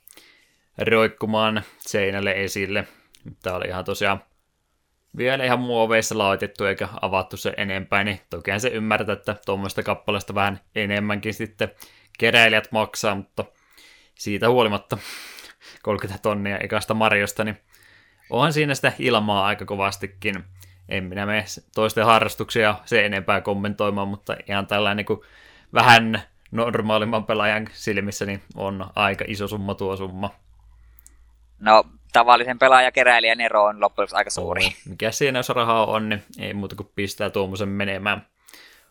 roikkumaan 0.78 1.64
seinälle 1.78 2.32
esille. 2.32 2.88
Tämä 3.44 3.56
oli 3.56 3.68
ihan 3.68 3.86
tosiaan 3.86 4.24
vielä 5.18 5.44
ihan 5.44 5.60
muoveissa 5.60 6.18
laitettu 6.18 6.66
eikä 6.66 6.90
avattu 7.02 7.38
se 7.38 7.54
enempää, 7.58 8.04
niin 8.04 8.20
tokihan 8.30 8.60
se 8.60 8.70
ymmärtää, 8.70 9.14
että 9.14 9.36
tuommoista 9.46 9.84
kappaleesta 9.84 10.36
vähän 10.36 10.60
enemmänkin 10.76 11.34
sitten 11.34 11.72
keräilijät 12.20 12.72
maksaa, 12.72 13.16
mutta 13.16 13.46
siitä 14.24 14.50
huolimatta 14.50 14.98
30 15.82 16.22
tonnia 16.22 16.58
ekasta 16.58 16.94
Marjosta, 16.94 17.44
niin 17.44 17.58
onhan 18.30 18.54
siinä 18.54 18.76
sitä 18.76 18.92
ilmaa 19.00 19.46
aika 19.46 19.66
kovastikin. 19.66 20.44
En 20.90 21.04
minä 21.04 21.26
mene 21.26 21.46
toisten 21.76 22.06
harrastuksia 22.06 22.76
se 22.86 23.06
enempää 23.06 23.42
kommentoimaan, 23.42 24.08
mutta 24.08 24.38
ihan 24.50 24.68
tällainen 24.68 25.06
niin 25.10 25.20
vähän 25.74 26.22
normaalimman 26.52 27.26
pelaajan 27.26 27.68
silmissä 27.74 28.26
niin 28.26 28.42
on 28.56 28.86
aika 28.96 29.26
iso 29.28 29.48
summa 29.48 29.76
tuo 29.76 29.96
summa. 29.96 30.30
No, 31.60 31.84
tavallisen 32.14 32.60
pelaajakeräilijän 32.60 33.42
ero 33.42 33.64
on 33.64 33.82
loppujen 33.82 34.10
aika 34.12 34.30
suuri. 34.30 34.66
Oh, 34.66 34.74
mikä 34.86 35.12
siinä, 35.12 35.40
jos 35.40 35.50
rahaa 35.50 35.86
on, 35.86 36.10
niin 36.10 36.24
ei 36.40 36.54
muuta 36.54 36.76
kuin 36.76 36.90
pistää 36.96 37.30
tuommoisen 37.30 37.70
menemään. 37.70 38.28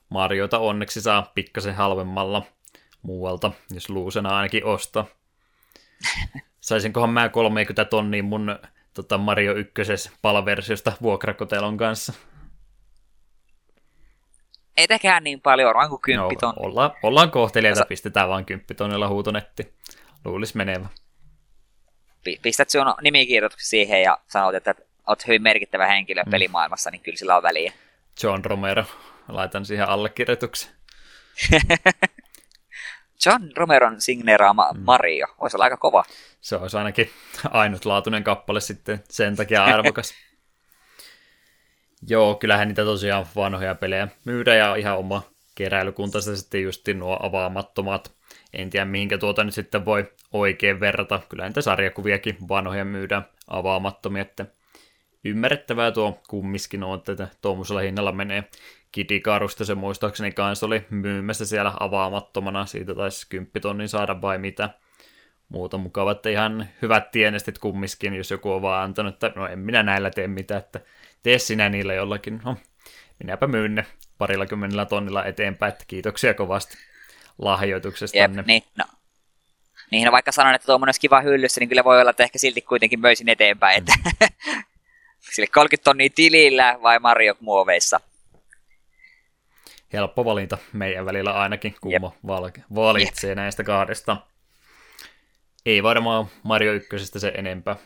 Marjoita 0.08 0.58
onneksi 0.58 1.00
saa 1.00 1.32
pikkasen 1.34 1.74
halvemmalla 1.74 2.42
muualta, 3.02 3.52
jos 3.70 3.90
luusena 3.90 4.36
ainakin 4.36 4.64
ostaa. 4.64 5.06
Saisinkohan 6.60 7.10
mä 7.10 7.28
30 7.28 7.84
tonnia 7.84 8.22
mun 8.22 8.58
tota 8.94 9.18
Mario 9.18 9.52
1 9.54 10.10
palversiosta 10.22 10.92
vuokrakotelon 11.02 11.76
kanssa? 11.76 12.12
Ei 14.76 14.88
tekään 14.88 15.24
niin 15.24 15.40
paljon, 15.40 15.66
varmaan 15.66 15.88
kuin 15.88 16.00
10 16.00 16.36
no, 16.42 16.52
ollaan, 16.56 16.90
ollaan 17.02 17.30
kohteliaita, 17.30 17.84
pistetään 17.84 18.28
vaan 18.28 18.44
10 18.44 18.76
tonnilla 18.76 19.08
huutonetti. 19.08 19.72
Luulis 20.24 20.54
menevä 20.54 20.88
pistät 22.42 22.70
sun 22.70 22.94
nimikirjoituksen 23.02 23.68
siihen 23.68 24.02
ja 24.02 24.18
sanot, 24.26 24.54
että 24.54 24.74
olet 25.06 25.26
hyvin 25.26 25.42
merkittävä 25.42 25.86
henkilö 25.86 26.22
mm. 26.22 26.30
pelimaailmassa, 26.30 26.90
niin 26.90 27.00
kyllä 27.00 27.16
sillä 27.16 27.36
on 27.36 27.42
väliä. 27.42 27.72
John 28.22 28.44
Romero, 28.44 28.84
laitan 29.28 29.64
siihen 29.64 29.88
allekirjoituksen. 29.88 30.70
John 33.26 33.50
Romeron 33.56 34.00
signeeraama 34.00 34.72
mm. 34.72 34.80
Mario, 34.84 35.26
olisi 35.38 35.56
olla 35.56 35.64
aika 35.64 35.76
kova. 35.76 36.04
Se 36.40 36.56
olisi 36.56 36.76
ainakin 36.76 37.10
ainutlaatuinen 37.50 38.24
kappale 38.24 38.60
sitten, 38.60 39.04
sen 39.08 39.36
takia 39.36 39.64
arvokas. 39.64 40.14
Joo, 42.08 42.34
kyllähän 42.34 42.68
niitä 42.68 42.84
tosiaan 42.84 43.26
vanhoja 43.36 43.74
pelejä 43.74 44.08
myydään 44.24 44.58
ja 44.58 44.74
ihan 44.74 44.98
oma 44.98 45.22
keräilykunta 45.54 46.20
sitten 46.20 46.62
just 46.62 46.88
nuo 46.88 47.18
avaamattomat 47.22 48.12
en 48.52 48.70
tiedä 48.70 48.84
mihinkä 48.84 49.18
tuota 49.18 49.44
nyt 49.44 49.54
sitten 49.54 49.84
voi 49.84 50.12
oikein 50.32 50.80
verrata. 50.80 51.20
Kyllä 51.28 51.46
niitä 51.46 51.60
sarjakuviakin 51.60 52.36
vanhoja 52.48 52.84
myydään 52.84 53.26
avaamattomia, 53.48 54.22
että 54.22 54.46
ymmärrettävää 55.24 55.90
tuo 55.90 56.20
kummiskin 56.28 56.82
on, 56.82 57.02
että 57.08 57.28
tuommoisella 57.42 57.80
hinnalla 57.80 58.12
menee. 58.12 58.44
Kidikarusta 58.92 59.64
se 59.64 59.74
muistaakseni 59.74 60.32
kanssa 60.32 60.66
oli 60.66 60.86
myymässä 60.90 61.46
siellä 61.46 61.72
avaamattomana, 61.80 62.66
siitä 62.66 62.94
taisi 62.94 63.26
10 63.28 63.62
tonnin 63.62 63.88
saada 63.88 64.20
vai 64.20 64.38
mitä. 64.38 64.70
Muuta 65.48 65.78
mukava, 65.78 66.12
että 66.12 66.28
ihan 66.28 66.68
hyvät 66.82 67.10
tienestit 67.10 67.58
kummiskin, 67.58 68.14
jos 68.14 68.30
joku 68.30 68.52
on 68.52 68.62
vaan 68.62 68.84
antanut, 68.84 69.14
että 69.14 69.32
no 69.36 69.46
en 69.46 69.58
minä 69.58 69.82
näillä 69.82 70.10
tee 70.10 70.28
mitään, 70.28 70.58
että 70.58 70.80
tee 71.22 71.38
sinä 71.38 71.68
niillä 71.68 71.94
jollakin. 71.94 72.40
No, 72.44 72.56
minäpä 73.18 73.46
myyn 73.46 73.74
ne 73.74 73.86
parilla 74.18 74.46
kymmenellä 74.46 74.86
tonnilla 74.86 75.24
eteenpäin, 75.24 75.72
että 75.72 75.84
kiitoksia 75.88 76.34
kovasti 76.34 76.78
lahjoituksesta. 77.38 78.18
Jep, 78.18 78.32
niin, 78.46 78.62
no. 78.78 78.84
Niin, 79.90 80.06
no 80.06 80.12
vaikka 80.12 80.32
sanon, 80.32 80.54
että 80.54 80.66
tuommoinen 80.66 80.88
olisi 80.88 81.00
kiva 81.00 81.20
hyllyssä, 81.20 81.60
niin 81.60 81.68
kyllä 81.68 81.84
voi 81.84 82.00
olla, 82.00 82.10
että 82.10 82.22
ehkä 82.22 82.38
silti 82.38 82.60
kuitenkin 82.60 83.00
möisin 83.00 83.28
eteenpäin, 83.28 83.78
että 83.78 83.92
mm. 84.04 84.28
sille 85.34 85.46
30 85.46 85.84
tonnia 85.84 86.08
tilillä 86.14 86.78
vai 86.82 86.98
Mario 86.98 87.36
muoveissa. 87.40 88.00
Helppo 89.92 90.24
valinta 90.24 90.58
meidän 90.72 91.06
välillä 91.06 91.32
ainakin, 91.32 91.74
kummo 91.80 92.14
val- 92.26 92.50
valitsee 92.74 93.30
Jep. 93.30 93.36
näistä 93.36 93.64
kahdesta. 93.64 94.16
Ei 95.66 95.82
varmaan 95.82 96.26
Mario 96.42 96.72
1 96.72 96.96
se 97.20 97.32
enempää. 97.36 97.76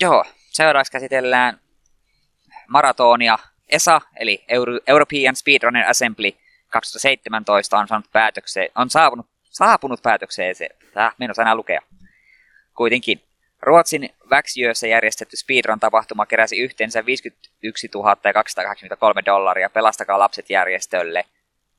Joo, 0.00 0.24
seuraavaksi 0.50 0.92
käsitellään 0.92 1.60
maratonia 2.68 3.38
ESA, 3.68 4.00
eli 4.20 4.44
Euro- 4.48 4.80
European 4.86 5.36
Speedrunner 5.36 5.90
Assembly– 5.90 6.32
2017 6.68 7.78
on, 7.78 7.88
saanut 7.88 8.10
päätökseen, 8.12 8.70
on 8.74 8.90
saapunut, 8.90 9.26
saapunut 9.42 10.02
päätökseen 10.02 10.54
se, 10.54 10.68
äh, 10.96 11.14
enää 11.40 11.54
lukea. 11.54 11.80
Kuitenkin 12.76 13.22
Ruotsin 13.62 14.10
Växjössä 14.30 14.86
järjestetty 14.86 15.36
speedrun-tapahtuma 15.36 16.26
keräsi 16.26 16.58
yhteensä 16.58 17.06
51 17.06 17.88
283 18.34 19.22
dollaria 19.24 19.70
Pelastakaa 19.70 20.18
lapset 20.18 20.50
järjestölle. 20.50 21.24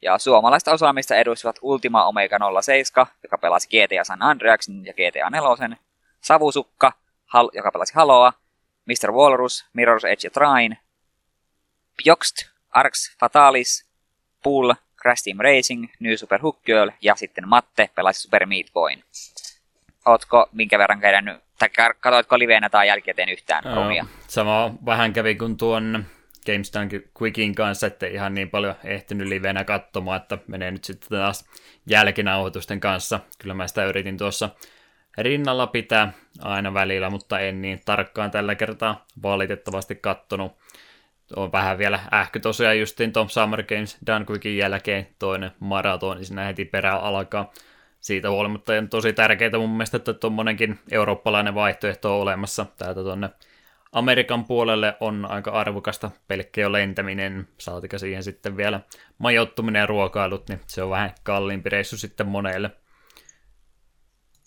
Ja 0.01 0.17
suomalaista 0.17 0.71
osaamista 0.71 1.15
edustivat 1.15 1.59
Ultima 1.61 2.05
Omega 2.05 2.37
07, 2.61 3.07
joka 3.23 3.37
pelasi 3.37 3.67
GTA 3.67 4.03
San 4.03 4.21
Andreasin 4.21 4.85
ja 4.85 4.93
GTA 4.93 5.29
4, 5.29 5.77
Savusukka, 6.21 6.93
Hal- 7.25 7.51
joka 7.53 7.71
pelasi 7.71 7.93
Haloa, 7.95 8.33
Mr. 8.85 9.11
Walrus, 9.11 9.65
Mirror's 9.77 10.07
Edge 10.07 10.27
ja 10.27 10.31
Trine, 10.31 10.77
Pjokst, 12.03 12.35
Arx 12.69 13.17
Fatalis, 13.19 13.85
Pool, 14.43 14.73
Crash 15.01 15.23
Team 15.23 15.37
Racing, 15.39 15.87
New 15.99 16.15
Super 16.15 16.41
Hook 16.41 16.63
Girl 16.65 16.89
ja 17.01 17.15
sitten 17.15 17.47
Matte 17.47 17.89
pelasi 17.95 18.21
Super 18.21 18.45
Meat 18.45 18.65
Boyn. 18.73 19.03
Ootko 20.05 20.49
minkä 20.51 20.77
verran 20.77 20.99
käynyt, 20.99 21.37
tai 21.59 21.69
katoitko 21.99 22.39
liveenä 22.39 22.69
tai 22.69 22.87
jälkikäteen 22.87 23.29
yhtään 23.29 23.63
no, 23.63 23.75
rumia? 23.75 24.05
Sama 24.27 24.73
vähän 24.85 25.13
kävi 25.13 25.35
kuin 25.35 25.57
tuon 25.57 26.05
GameStone 26.45 26.89
Quickin 27.21 27.55
kanssa, 27.55 27.87
että 27.87 28.07
ihan 28.07 28.33
niin 28.33 28.49
paljon 28.49 28.75
ehtinyt 28.83 29.27
liveenä 29.27 29.63
katsomaan, 29.63 30.21
että 30.21 30.37
menee 30.47 30.71
nyt 30.71 30.83
sitten 30.83 31.19
taas 31.19 31.49
jälkinauhoitusten 31.85 32.79
kanssa. 32.79 33.19
Kyllä 33.37 33.53
mä 33.53 33.67
sitä 33.67 33.85
yritin 33.85 34.17
tuossa 34.17 34.49
rinnalla 35.17 35.67
pitää 35.67 36.13
aina 36.41 36.73
välillä, 36.73 37.09
mutta 37.09 37.39
en 37.39 37.61
niin 37.61 37.81
tarkkaan 37.85 38.31
tällä 38.31 38.55
kertaa 38.55 39.05
valitettavasti 39.23 39.95
kattonut 39.95 40.57
on 41.35 41.51
vähän 41.51 41.77
vielä 41.77 41.99
ähky 42.13 42.39
tosiaan 42.39 42.79
justiin 42.79 43.13
tuon 43.13 43.29
Summer 43.29 43.63
Games 43.63 43.97
Dunquickin 44.07 44.57
jälkeen 44.57 45.07
toinen 45.19 45.51
maraton, 45.59 46.17
niin 46.17 46.25
siinä 46.25 46.43
heti 46.43 46.65
perään 46.65 47.01
alkaa. 47.01 47.51
Siitä 47.99 48.29
huolimatta 48.29 48.73
on 48.73 48.89
tosi 48.89 49.13
tärkeää 49.13 49.57
mun 49.57 49.69
mielestä, 49.69 49.97
että 49.97 50.13
tuommoinenkin 50.13 50.79
eurooppalainen 50.91 51.55
vaihtoehto 51.55 52.15
on 52.15 52.21
olemassa. 52.21 52.65
Täältä 52.77 53.01
tuonne 53.01 53.29
Amerikan 53.91 54.45
puolelle 54.45 54.97
on 54.99 55.25
aika 55.29 55.51
arvokasta 55.51 56.11
pelkkä 56.27 56.61
jo 56.61 56.71
lentäminen, 56.71 57.47
saatika 57.57 57.97
siihen 57.97 58.23
sitten 58.23 58.57
vielä 58.57 58.79
majoittuminen 59.17 59.79
ja 59.79 59.85
ruokailut, 59.85 60.49
niin 60.49 60.61
se 60.67 60.83
on 60.83 60.89
vähän 60.89 61.13
kalliimpi 61.23 61.69
reissu 61.69 61.97
sitten 61.97 62.27
monelle. 62.27 62.71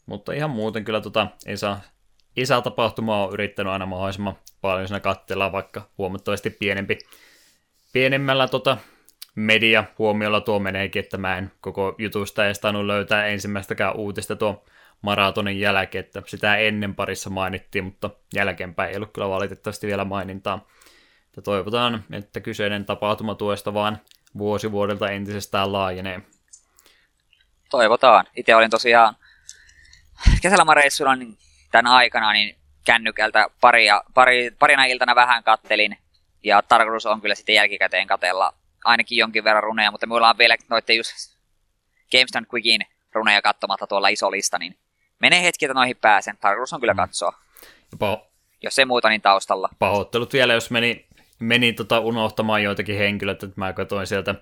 Mutta 0.07 0.33
ihan 0.33 0.51
muuten 0.51 0.85
kyllä 0.85 1.01
tota, 1.01 1.27
ei 1.47 1.57
saa 1.57 1.81
isätapahtumaa 2.37 3.27
on 3.27 3.33
yrittänyt 3.33 3.73
aina 3.73 3.87
mahdollisimman 3.87 4.37
paljon 4.61 4.89
siinä 4.89 5.01
katsella, 5.01 5.53
vaikka 5.53 5.89
huomattavasti 5.99 6.51
pienempi, 6.51 6.99
pienemmällä 7.93 8.49
tota 8.49 8.77
media 9.35 9.85
huomiolla 9.99 10.41
tuo 10.41 10.59
meneekin, 10.59 11.01
että 11.01 11.19
mä 11.19 11.39
en 11.39 11.53
koko 11.61 11.95
jutusta 11.99 12.47
edes 12.47 12.61
tainnut 12.61 12.87
löytää 12.87 13.27
ensimmäistäkään 13.27 13.97
uutista 13.97 14.37
tuo 14.37 14.65
maratonin 15.03 15.61
jälkeen, 15.61 16.05
että 16.05 16.23
sitä 16.27 16.57
ennen 16.57 16.95
parissa 16.95 17.31
mainittiin, 17.31 17.85
mutta 17.85 18.11
jälkeenpäin 18.35 18.91
ei 18.91 18.97
ollut 18.97 19.13
kyllä 19.13 19.29
valitettavasti 19.29 19.87
vielä 19.87 20.05
mainintaa. 20.05 20.67
Että 21.27 21.43
toivotaan, 21.43 22.05
että 22.13 22.41
kyseinen 22.41 22.85
tapahtuma 22.85 23.35
tuesta 23.35 23.75
vaan 23.75 23.99
vuosi 24.39 24.73
vuodelta 24.73 25.11
entisestään 25.11 25.73
laajenee. 25.73 26.21
Toivotaan. 27.71 28.27
Itse 28.37 28.55
olin 28.55 28.71
tosiaan 28.71 29.17
kesälomareissulla 30.43 31.17
niin 31.17 31.39
tämän 31.71 31.93
aikana 31.93 32.33
niin 32.33 32.57
kännykältä 32.85 33.47
paria, 33.61 34.03
pari, 34.15 34.51
parina 34.59 34.85
iltana 34.85 35.15
vähän 35.15 35.45
kattelin. 35.45 35.99
Ja 36.45 36.63
tarkoitus 36.63 37.07
on 37.07 37.21
kyllä 37.21 37.35
sitten 37.35 37.55
jälkikäteen 37.55 38.07
katella 38.07 38.55
ainakin 38.85 39.19
jonkin 39.19 39.45
verran 39.45 39.63
runeja, 39.63 39.91
mutta 39.91 40.07
minulla 40.07 40.31
on 40.31 40.39
vielä 40.39 40.57
noiden 40.71 40.97
just 40.97 41.39
GameStone 42.13 42.47
Quickin 42.55 42.81
runeja 43.13 43.43
katsomatta 43.43 43.87
tuolla 43.87 44.09
iso 44.09 44.31
lista, 44.31 44.59
niin 44.59 44.77
menee 45.19 45.43
hetki, 45.43 45.65
että 45.65 45.75
noihin 45.75 45.97
pääsen. 45.97 46.37
Tarkoitus 46.41 46.73
on 46.73 46.81
kyllä 46.81 46.95
mm. 46.95 46.97
katsoa. 46.97 47.33
Paho- 47.99 48.27
Jos 48.63 48.79
ei 48.79 48.85
muuta, 48.85 49.09
niin 49.09 49.21
taustalla. 49.21 49.69
Pahoittelut 49.79 50.33
vielä, 50.33 50.53
jos 50.53 50.71
meni, 50.71 51.07
meni 51.39 51.73
tota 51.73 52.01
unohtamaan 52.01 52.63
joitakin 52.63 52.99
henkilöitä, 52.99 53.47
että 53.47 53.61
mä 53.61 53.73
katsoin 53.73 54.07
sieltä 54.07 54.35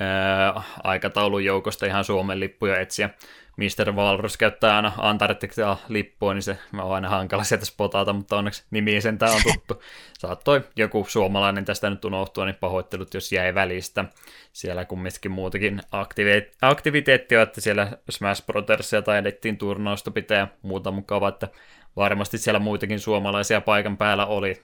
ää, 0.00 0.62
aikataulun 0.82 1.44
joukosta 1.44 1.86
ihan 1.86 2.04
Suomen 2.04 2.40
lippuja 2.40 2.80
etsiä. 2.80 3.10
Mr. 3.56 3.92
Walrus 3.92 4.36
käyttää 4.36 4.76
aina 4.76 4.92
Antarktika 4.98 5.76
lippua, 5.88 6.34
niin 6.34 6.42
se 6.42 6.58
on 6.72 6.94
aina 6.94 7.08
hankala 7.08 7.44
sieltä 7.44 7.64
spotata, 7.64 8.12
mutta 8.12 8.36
onneksi 8.36 8.64
nimi 8.70 9.00
sentään 9.00 9.32
on 9.32 9.42
tuttu. 9.42 9.82
Saattoi 10.20 10.60
joku 10.76 11.06
suomalainen 11.08 11.64
tästä 11.64 11.90
nyt 11.90 12.04
unohtua, 12.04 12.44
niin 12.44 12.54
pahoittelut, 12.60 13.14
jos 13.14 13.32
jäi 13.32 13.54
välistä. 13.54 14.04
Siellä 14.52 14.84
kumminkin 14.84 15.30
muutakin 15.30 15.80
aktivi- 15.92 16.52
aktiviteettia, 16.62 17.42
että 17.42 17.60
siellä 17.60 17.92
Smash 18.10 18.46
Brothersia 18.46 19.02
taidettiin 19.02 19.58
turnausta 19.58 20.10
pitää 20.10 20.38
ja 20.38 20.48
muuta 20.62 20.90
mukavaa, 20.90 21.28
että 21.28 21.48
varmasti 21.96 22.38
siellä 22.38 22.58
muitakin 22.58 23.00
suomalaisia 23.00 23.60
paikan 23.60 23.96
päällä 23.96 24.26
oli. 24.26 24.62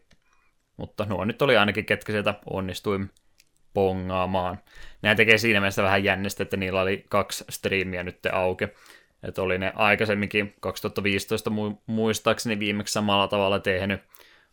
Mutta 0.77 1.05
nuo 1.05 1.25
nyt 1.25 1.43
oli 1.43 1.57
ainakin, 1.57 1.85
ketkä 1.85 2.13
sieltä 2.13 2.35
onnistuin 2.51 3.11
pongaamaan. 3.75 4.59
Nämä 5.03 5.15
tekee 5.15 5.39
siinä 5.39 5.61
mielessä 5.61 5.83
vähän 5.83 6.05
jännistä, 6.05 6.43
että 6.43 6.57
niillä 6.57 6.81
oli 6.81 7.05
kaksi 7.09 7.45
striimiä 7.49 8.03
nyt 8.03 8.19
auki. 8.33 8.69
Että 9.23 9.43
oli 9.43 9.59
ne 9.59 9.73
aikaisemminkin 9.75 10.55
2015 10.61 11.51
muistaakseni 11.87 12.59
viimeksi 12.59 12.93
samalla 12.93 13.29
tavalla 13.29 13.59
tehnyt, 13.59 14.01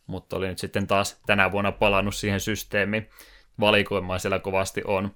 mutta 0.06 0.36
oli 0.36 0.48
nyt 0.48 0.58
sitten 0.58 0.86
taas 0.86 1.20
tänä 1.26 1.52
vuonna 1.52 1.72
palannut 1.72 2.14
siihen 2.14 2.40
systeemiin. 2.40 3.08
Valikoimaa 3.60 4.18
siellä 4.18 4.38
kovasti 4.38 4.82
on. 4.84 5.14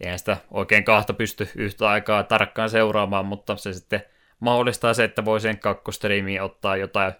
Eihän 0.00 0.18
sitä 0.18 0.36
oikein 0.50 0.84
kahta 0.84 1.12
pysty 1.12 1.48
yhtä 1.56 1.88
aikaa 1.88 2.22
tarkkaan 2.22 2.70
seuraamaan, 2.70 3.26
mutta 3.26 3.56
se 3.56 3.72
sitten 3.72 4.02
mahdollistaa 4.40 4.94
se, 4.94 5.04
että 5.04 5.24
voi 5.24 5.40
sen 5.40 5.58
kakkostriimiin 5.58 6.42
ottaa 6.42 6.76
jotain 6.76 7.12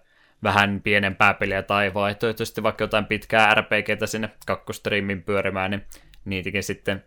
vähän 0.43 0.81
pienempää 0.81 1.33
peliä 1.33 1.63
tai 1.63 1.93
vaihtoehtoisesti 1.93 2.63
vaikka 2.63 2.83
jotain 2.83 3.05
pitkää 3.05 3.55
RPGtä 3.55 4.07
sinne 4.07 4.29
kakkostriimin 4.45 5.23
pyörimään, 5.23 5.71
niin 5.71 5.85
niitäkin 6.25 6.63
sitten 6.63 7.05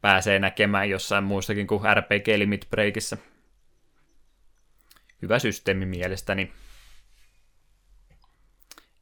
pääsee 0.00 0.38
näkemään 0.38 0.90
jossain 0.90 1.24
muussakin 1.24 1.66
kuin 1.66 1.82
RPG 1.94 2.26
Limit 2.36 2.66
Breakissä. 2.70 3.16
Hyvä 5.22 5.38
systeemi 5.38 5.86
mielestäni. 5.86 6.52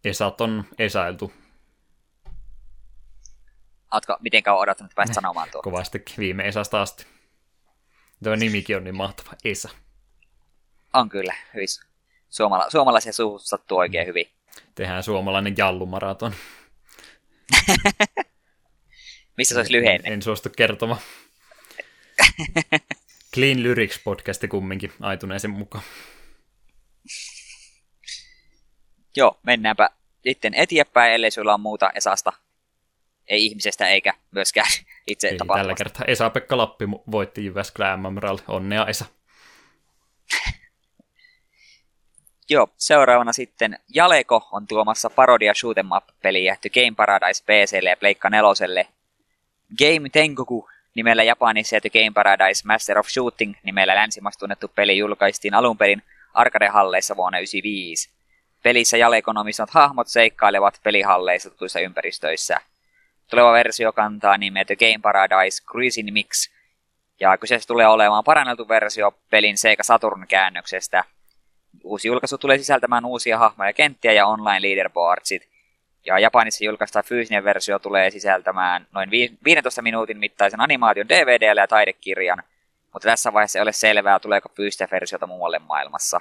Esat 0.04 0.40
on 0.40 0.64
esailtu. 0.78 1.32
Oletko 3.92 4.16
miten 4.20 4.42
kauan 4.42 4.62
odottanut, 4.62 4.90
että 4.90 4.96
pääsit 4.96 5.14
sanomaan 5.14 5.48
tuo? 5.52 5.62
Kovasti 5.62 6.02
viime 6.18 6.48
Esasta 6.48 6.82
asti. 6.82 7.06
Tuo 8.24 8.36
nimikin 8.36 8.76
on 8.76 8.84
niin 8.84 8.94
mahtava, 8.94 9.30
Esa. 9.44 9.68
On 10.92 11.08
kyllä, 11.08 11.34
hyvin. 11.54 11.68
Suomala- 12.30 12.70
suomalaisia 12.70 13.12
suussa 13.12 13.56
sattuu 13.56 13.78
oikein 13.78 14.06
hyvin. 14.06 14.26
Tehdään 14.74 15.02
suomalainen 15.02 15.54
jallumaraton. 15.58 16.34
Missä 19.36 19.54
se 19.54 19.58
olisi 19.58 19.72
lyhenne? 19.72 20.12
En 20.12 20.22
suostu 20.22 20.48
kertomaan. 20.56 21.00
Clean 23.34 23.62
Lyrics 23.62 24.00
podcasti 24.04 24.48
kumminkin 24.48 24.92
aituneisen 25.00 25.50
mukaan. 25.50 25.84
Joo, 29.16 29.38
mennäänpä 29.42 29.90
sitten 30.24 30.54
eteenpäin, 30.54 31.12
ellei 31.12 31.30
sulla 31.30 31.54
on 31.54 31.60
muuta 31.60 31.90
Esasta. 31.94 32.32
Ei 33.26 33.46
ihmisestä 33.46 33.88
eikä 33.88 34.14
myöskään 34.30 34.70
itse 35.06 35.28
Ei, 35.28 35.38
tällä 35.56 35.74
kertaa 35.74 36.04
Esa-Pekka 36.06 36.56
Lappi 36.56 36.84
voitti 37.10 37.44
Jyväskylän 37.44 38.00
MMRL. 38.00 38.36
Onnea 38.48 38.86
Esa. 38.86 39.04
Joo, 42.50 42.68
seuraavana 42.76 43.32
sitten 43.32 43.78
Jaleko 43.94 44.48
on 44.52 44.66
tuomassa 44.66 45.10
parodia 45.10 45.52
shoot'em 45.52 45.96
up-peliä 45.96 46.56
The 46.60 46.70
Game 46.70 46.94
Paradise 46.96 47.44
PClle 47.44 47.90
ja 47.90 47.96
Pleikka 47.96 48.30
neloselle 48.30 48.88
Game 49.78 50.08
Tengoku 50.08 50.68
nimellä 50.94 51.22
Japanissa 51.22 51.76
ja 51.76 51.80
Game 51.80 52.10
Paradise 52.14 52.62
Master 52.66 52.98
of 52.98 53.06
Shooting 53.08 53.54
nimellä 53.62 53.94
länsimaista 53.94 54.40
tunnettu 54.40 54.68
peli 54.68 54.98
julkaistiin 54.98 55.54
alun 55.54 55.78
perin 55.78 56.02
arcade-halleissa 56.34 57.16
vuonna 57.16 57.38
1995. 57.38 58.10
Pelissä 58.62 58.96
jalekonomiset 58.96 59.70
hahmot 59.70 60.08
seikkailevat 60.08 60.80
pelihalleissa 60.82 61.50
tutuissa 61.50 61.80
ympäristöissä. 61.80 62.60
Tuleva 63.30 63.52
versio 63.52 63.92
kantaa 63.92 64.38
nimeä 64.38 64.64
The 64.64 64.76
Game 64.76 64.98
Paradise 65.02 65.64
Cruising 65.64 66.12
Mix, 66.12 66.50
ja 67.20 67.38
kyseessä 67.38 67.66
tulee 67.66 67.86
olemaan 67.86 68.24
paranneltu 68.24 68.68
versio 68.68 69.14
pelin 69.30 69.58
Sega 69.58 69.82
Saturn-käännöksestä. 69.82 71.04
Uusi 71.84 72.08
julkaisu 72.08 72.38
tulee 72.38 72.58
sisältämään 72.58 73.04
uusia 73.04 73.38
hahmoja 73.38 73.72
kenttiä 73.72 74.12
ja 74.12 74.26
online 74.26 74.62
leaderboardsit, 74.62 75.48
ja 76.04 76.18
Japanissa 76.18 76.64
julkaista 76.64 77.02
fyysinen 77.02 77.44
versio 77.44 77.78
tulee 77.78 78.10
sisältämään 78.10 78.86
noin 78.92 79.10
15 79.44 79.82
minuutin 79.82 80.18
mittaisen 80.18 80.60
animaation 80.60 81.08
DVDllä 81.08 81.60
ja 81.60 81.68
taidekirjan, 81.68 82.42
mutta 82.92 83.08
tässä 83.08 83.32
vaiheessa 83.32 83.58
ei 83.58 83.62
ole 83.62 83.72
selvää, 83.72 84.18
tuleeko 84.18 84.48
fyysistä 84.56 84.88
versiota 84.90 85.26
muualle 85.26 85.58
maailmassa. 85.58 86.20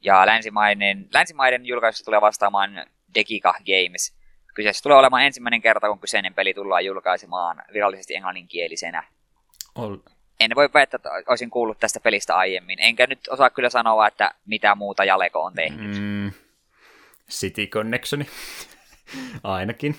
Ja 0.00 0.26
länsimaiden, 0.26 1.08
länsimaiden 1.14 1.66
julkaisussa 1.66 2.04
tulee 2.04 2.20
vastaamaan 2.20 2.86
Dekika 3.14 3.52
Games. 3.52 4.16
Kyseessä 4.54 4.82
tulee 4.82 4.98
olemaan 4.98 5.22
ensimmäinen 5.22 5.62
kerta, 5.62 5.88
kun 5.88 5.98
kyseinen 5.98 6.34
peli 6.34 6.54
tullaan 6.54 6.84
julkaisemaan 6.84 7.62
virallisesti 7.72 8.14
englanninkielisenä. 8.14 9.04
Ol. 9.74 9.96
En 10.40 10.50
voi 10.54 10.68
väittää, 10.74 10.96
että 10.96 11.10
olisin 11.28 11.50
kuullut 11.50 11.78
tästä 11.78 12.00
pelistä 12.00 12.36
aiemmin. 12.36 12.78
Enkä 12.80 13.06
nyt 13.06 13.28
osaa 13.28 13.50
kyllä 13.50 13.70
sanoa, 13.70 14.06
että 14.06 14.34
mitä 14.46 14.74
muuta 14.74 15.04
Jaleko 15.04 15.42
on 15.42 15.54
tehnyt. 15.54 16.00
Mm, 16.00 16.32
City 17.30 17.66
Connectioni. 17.66 18.26
Ainakin. 19.42 19.96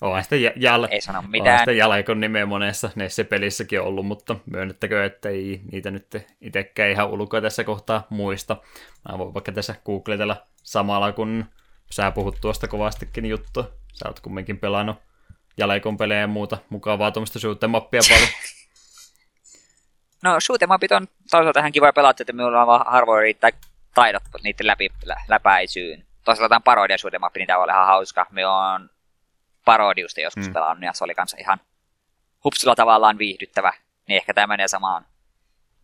Onhan 0.00 0.24
sitä, 0.24 0.36
jäl... 0.56 0.88
ei 0.90 1.00
sano 1.00 1.22
mitään. 1.22 1.58
sitä 1.58 1.72
Jalekon 1.72 2.20
nimeä 2.20 2.46
monessa 2.46 2.90
näissä 2.94 3.24
pelissäkin 3.24 3.80
ollut, 3.80 4.06
mutta 4.06 4.36
myönnettäkö, 4.46 5.04
että 5.04 5.28
ei 5.28 5.60
niitä 5.72 5.90
nyt 5.90 6.16
itsekään 6.40 6.90
ihan 6.90 7.10
ulkoa 7.10 7.40
tässä 7.40 7.64
kohtaa 7.64 8.06
muista. 8.10 8.56
Mä 9.08 9.18
voin 9.18 9.34
vaikka 9.34 9.52
tässä 9.52 9.74
googletella 9.84 10.36
samalla, 10.62 11.12
kun 11.12 11.44
sä 11.90 12.10
puhut 12.10 12.38
tuosta 12.40 12.68
kovastikin 12.68 13.26
juttu. 13.26 13.64
Sä 13.92 14.08
oot 14.08 14.20
kumminkin 14.20 14.58
pelannut 14.58 14.96
Jalekon 15.56 15.96
pelejä 15.96 16.20
ja 16.20 16.26
muuta 16.26 16.58
mukavaa 16.70 17.10
tuommoista 17.10 17.38
shootemappia 17.38 18.00
paljon. 18.08 18.28
No 20.22 20.40
shootemappit 20.40 20.92
on 20.92 21.06
toisaalta 21.30 21.60
ihan 21.60 21.72
kiva 21.72 21.92
pelata, 21.92 22.22
että 22.22 22.32
minulla 22.32 22.60
on 22.60 22.66
vaan 22.66 22.86
harvoin 22.86 23.22
riittää 23.22 23.50
taidot 23.94 24.22
niiden 24.42 24.66
läpi, 24.66 24.88
läpäisyyn 25.28 26.04
toisaalta 26.24 26.48
tämän 26.48 26.62
parodia 26.62 26.96
shoot'em 26.96 27.30
niin 27.36 27.46
tämä 27.46 27.58
oli 27.58 27.72
ihan 27.72 27.86
hauska. 27.86 28.26
Me 28.30 28.46
on 28.46 28.90
parodiusta 29.64 30.20
joskus 30.20 30.46
mm. 30.46 30.52
pelannut, 30.52 30.84
ja 30.84 30.92
se 30.92 31.04
oli 31.04 31.14
kanssa 31.14 31.36
ihan 31.40 31.60
hupsilla 32.44 32.74
tavallaan 32.74 33.18
viihdyttävä. 33.18 33.72
Niin 34.08 34.16
ehkä 34.16 34.34
tämä 34.34 34.46
menee 34.46 34.68
samaan, 34.68 35.06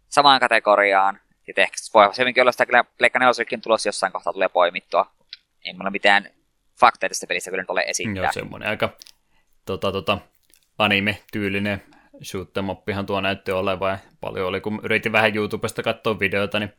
samaan 0.08 0.40
kategoriaan. 0.40 1.20
Sitten 1.46 1.62
ehkä 1.62 1.76
voi 1.94 2.10
hyvinkin 2.18 2.40
olla 2.40 2.52
sitä 2.52 2.66
kyllä 2.66 2.84
Pleikka 2.98 3.18
4 3.18 3.32
tulossa 3.62 3.88
jossain 3.88 4.12
kohtaa 4.12 4.32
tulee 4.32 4.48
poimittua. 4.48 5.06
Ei 5.64 5.72
mulla 5.72 5.90
mitään 5.90 6.30
fakteja 6.80 7.08
tästä 7.08 7.26
pelistä 7.26 7.50
kyllä 7.50 7.62
nyt 7.62 7.70
ole 7.70 7.84
esittää. 7.86 8.22
Joo, 8.22 8.32
semmoinen 8.32 8.68
aika 8.68 8.88
tota, 9.64 9.92
tota, 9.92 10.18
anime-tyylinen 10.78 11.82
shoot'em 12.24 13.04
tuo 13.06 13.20
näytti 13.20 13.52
olevan. 13.52 13.90
Ja 13.90 13.98
paljon 14.20 14.46
oli, 14.46 14.60
kun 14.60 14.80
yritin 14.82 15.12
vähän 15.12 15.36
YouTubesta 15.36 15.82
katsoa 15.82 16.18
videoita, 16.20 16.58
niin 16.58 16.72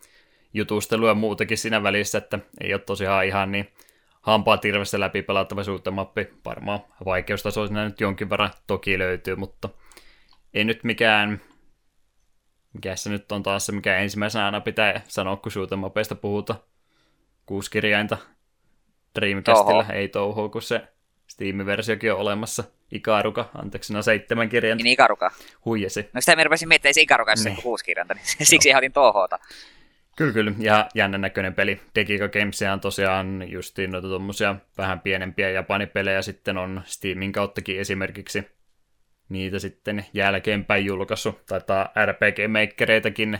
jutustelua 0.53 1.13
muutakin 1.13 1.57
siinä 1.57 1.83
välissä, 1.83 2.17
että 2.17 2.39
ei 2.61 2.73
ole 2.73 2.81
tosiaan 2.81 3.25
ihan 3.25 3.51
niin 3.51 3.73
hampaa 4.21 4.57
tirvessä 4.57 4.99
läpi 4.99 5.21
pelattava 5.21 5.61
mappi. 5.91 6.27
Varmaan 6.45 6.79
vaikeustaso 7.05 7.67
siinä 7.67 7.85
nyt 7.85 8.01
jonkin 8.01 8.29
verran 8.29 8.49
toki 8.67 8.99
löytyy, 8.99 9.35
mutta 9.35 9.69
ei 10.53 10.63
nyt 10.63 10.83
mikään, 10.83 11.41
mikä 12.73 12.95
se 12.95 13.09
nyt 13.09 13.31
on 13.31 13.43
taas 13.43 13.65
se, 13.65 13.71
mikä 13.71 13.97
ensimmäisenä 13.97 14.45
aina 14.45 14.61
pitää 14.61 15.01
sanoa, 15.07 15.35
kun 15.35 15.51
suutemapeista 15.51 16.15
puhuta. 16.15 16.55
Kuusi 17.45 17.71
kirjainta 17.71 18.17
Dreamcastilla, 19.19 19.83
Oho. 19.83 19.93
ei 19.93 20.07
touhua, 20.07 20.49
kun 20.49 20.61
se 20.61 20.81
Steam-versiokin 21.27 22.13
on 22.13 22.19
olemassa. 22.19 22.63
Ikaruka, 22.91 23.49
anteeksi, 23.55 23.93
no 23.93 24.01
seitsemän 24.01 24.49
kirjainta. 24.49 24.83
Niin 24.83 24.93
Ikaruka. 24.93 25.31
Huijasi. 25.65 26.09
No 26.13 26.21
sitä 26.21 26.35
mä 26.35 26.43
rupesin 26.43 26.67
miettimään, 26.67 26.91
että 26.91 27.01
Ikaruka, 27.01 27.31
jos 27.31 27.45
niin. 27.45 27.61
kuusi 27.61 27.85
kirjainta, 27.85 28.13
niin 28.13 28.25
siksi 28.47 28.69
ihan 28.69 28.83
touhoota. 28.93 29.39
Kyllä, 30.19 30.33
kyllä. 30.33 30.51
Ja 30.59 30.89
jännän 30.95 31.21
näköinen 31.21 31.53
peli. 31.53 31.81
Dekika 31.95 32.27
Games 32.27 32.61
on 32.73 32.79
tosiaan 32.79 33.49
justiin 33.51 33.91
noita 33.91 34.07
tuommoisia 34.07 34.55
vähän 34.77 34.99
pienempiä 34.99 35.49
japanipelejä 35.49 36.21
sitten 36.21 36.57
on 36.57 36.81
Steamin 36.85 37.31
kauttakin 37.31 37.79
esimerkiksi 37.79 38.47
niitä 39.29 39.59
sitten 39.59 40.05
jälkeenpäin 40.13 40.85
julkaissut. 40.85 41.45
Taitaa 41.45 41.89
RPG-makereitäkin 42.05 43.39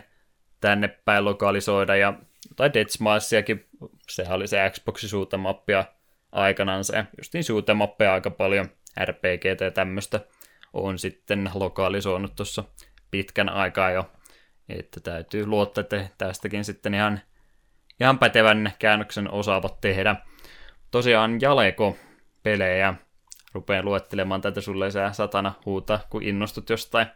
tänne 0.60 0.88
päin 0.88 1.24
lokalisoida 1.24 1.96
ja 1.96 2.14
tai 2.56 2.74
Dead 2.74 2.88
Smashsiakin, 2.88 3.66
sehän 4.08 4.36
oli 4.36 4.46
se 4.46 4.70
Xboxin 4.70 5.08
suutemappia 5.08 5.84
aikanaan 6.32 6.84
se, 6.84 7.04
justiin 7.18 7.44
suutemappeja 7.44 8.14
aika 8.14 8.30
paljon, 8.30 8.68
RPGtä 9.04 9.64
ja 9.64 9.70
tämmöistä 9.70 10.20
on 10.72 10.98
sitten 10.98 11.50
lokalisoinut 11.54 12.36
tuossa 12.36 12.64
pitkän 13.10 13.48
aikaa 13.48 13.90
jo 13.90 14.10
että 14.78 15.00
täytyy 15.00 15.46
luottaa, 15.46 15.82
että 15.82 16.08
tästäkin 16.18 16.64
sitten 16.64 16.94
ihan, 16.94 17.20
ihan 18.00 18.18
pätevän 18.18 18.72
käännöksen 18.78 19.30
osaavat 19.30 19.80
tehdä. 19.80 20.16
Tosiaan 20.90 21.40
Jaleko-pelejä 21.40 22.94
rupean 23.52 23.84
luettelemaan 23.84 24.40
tätä 24.40 24.60
sulle 24.60 24.90
sä 24.90 25.12
satana 25.12 25.52
huuta, 25.66 25.98
kun 26.10 26.22
innostut 26.22 26.70
jostain 26.70 27.06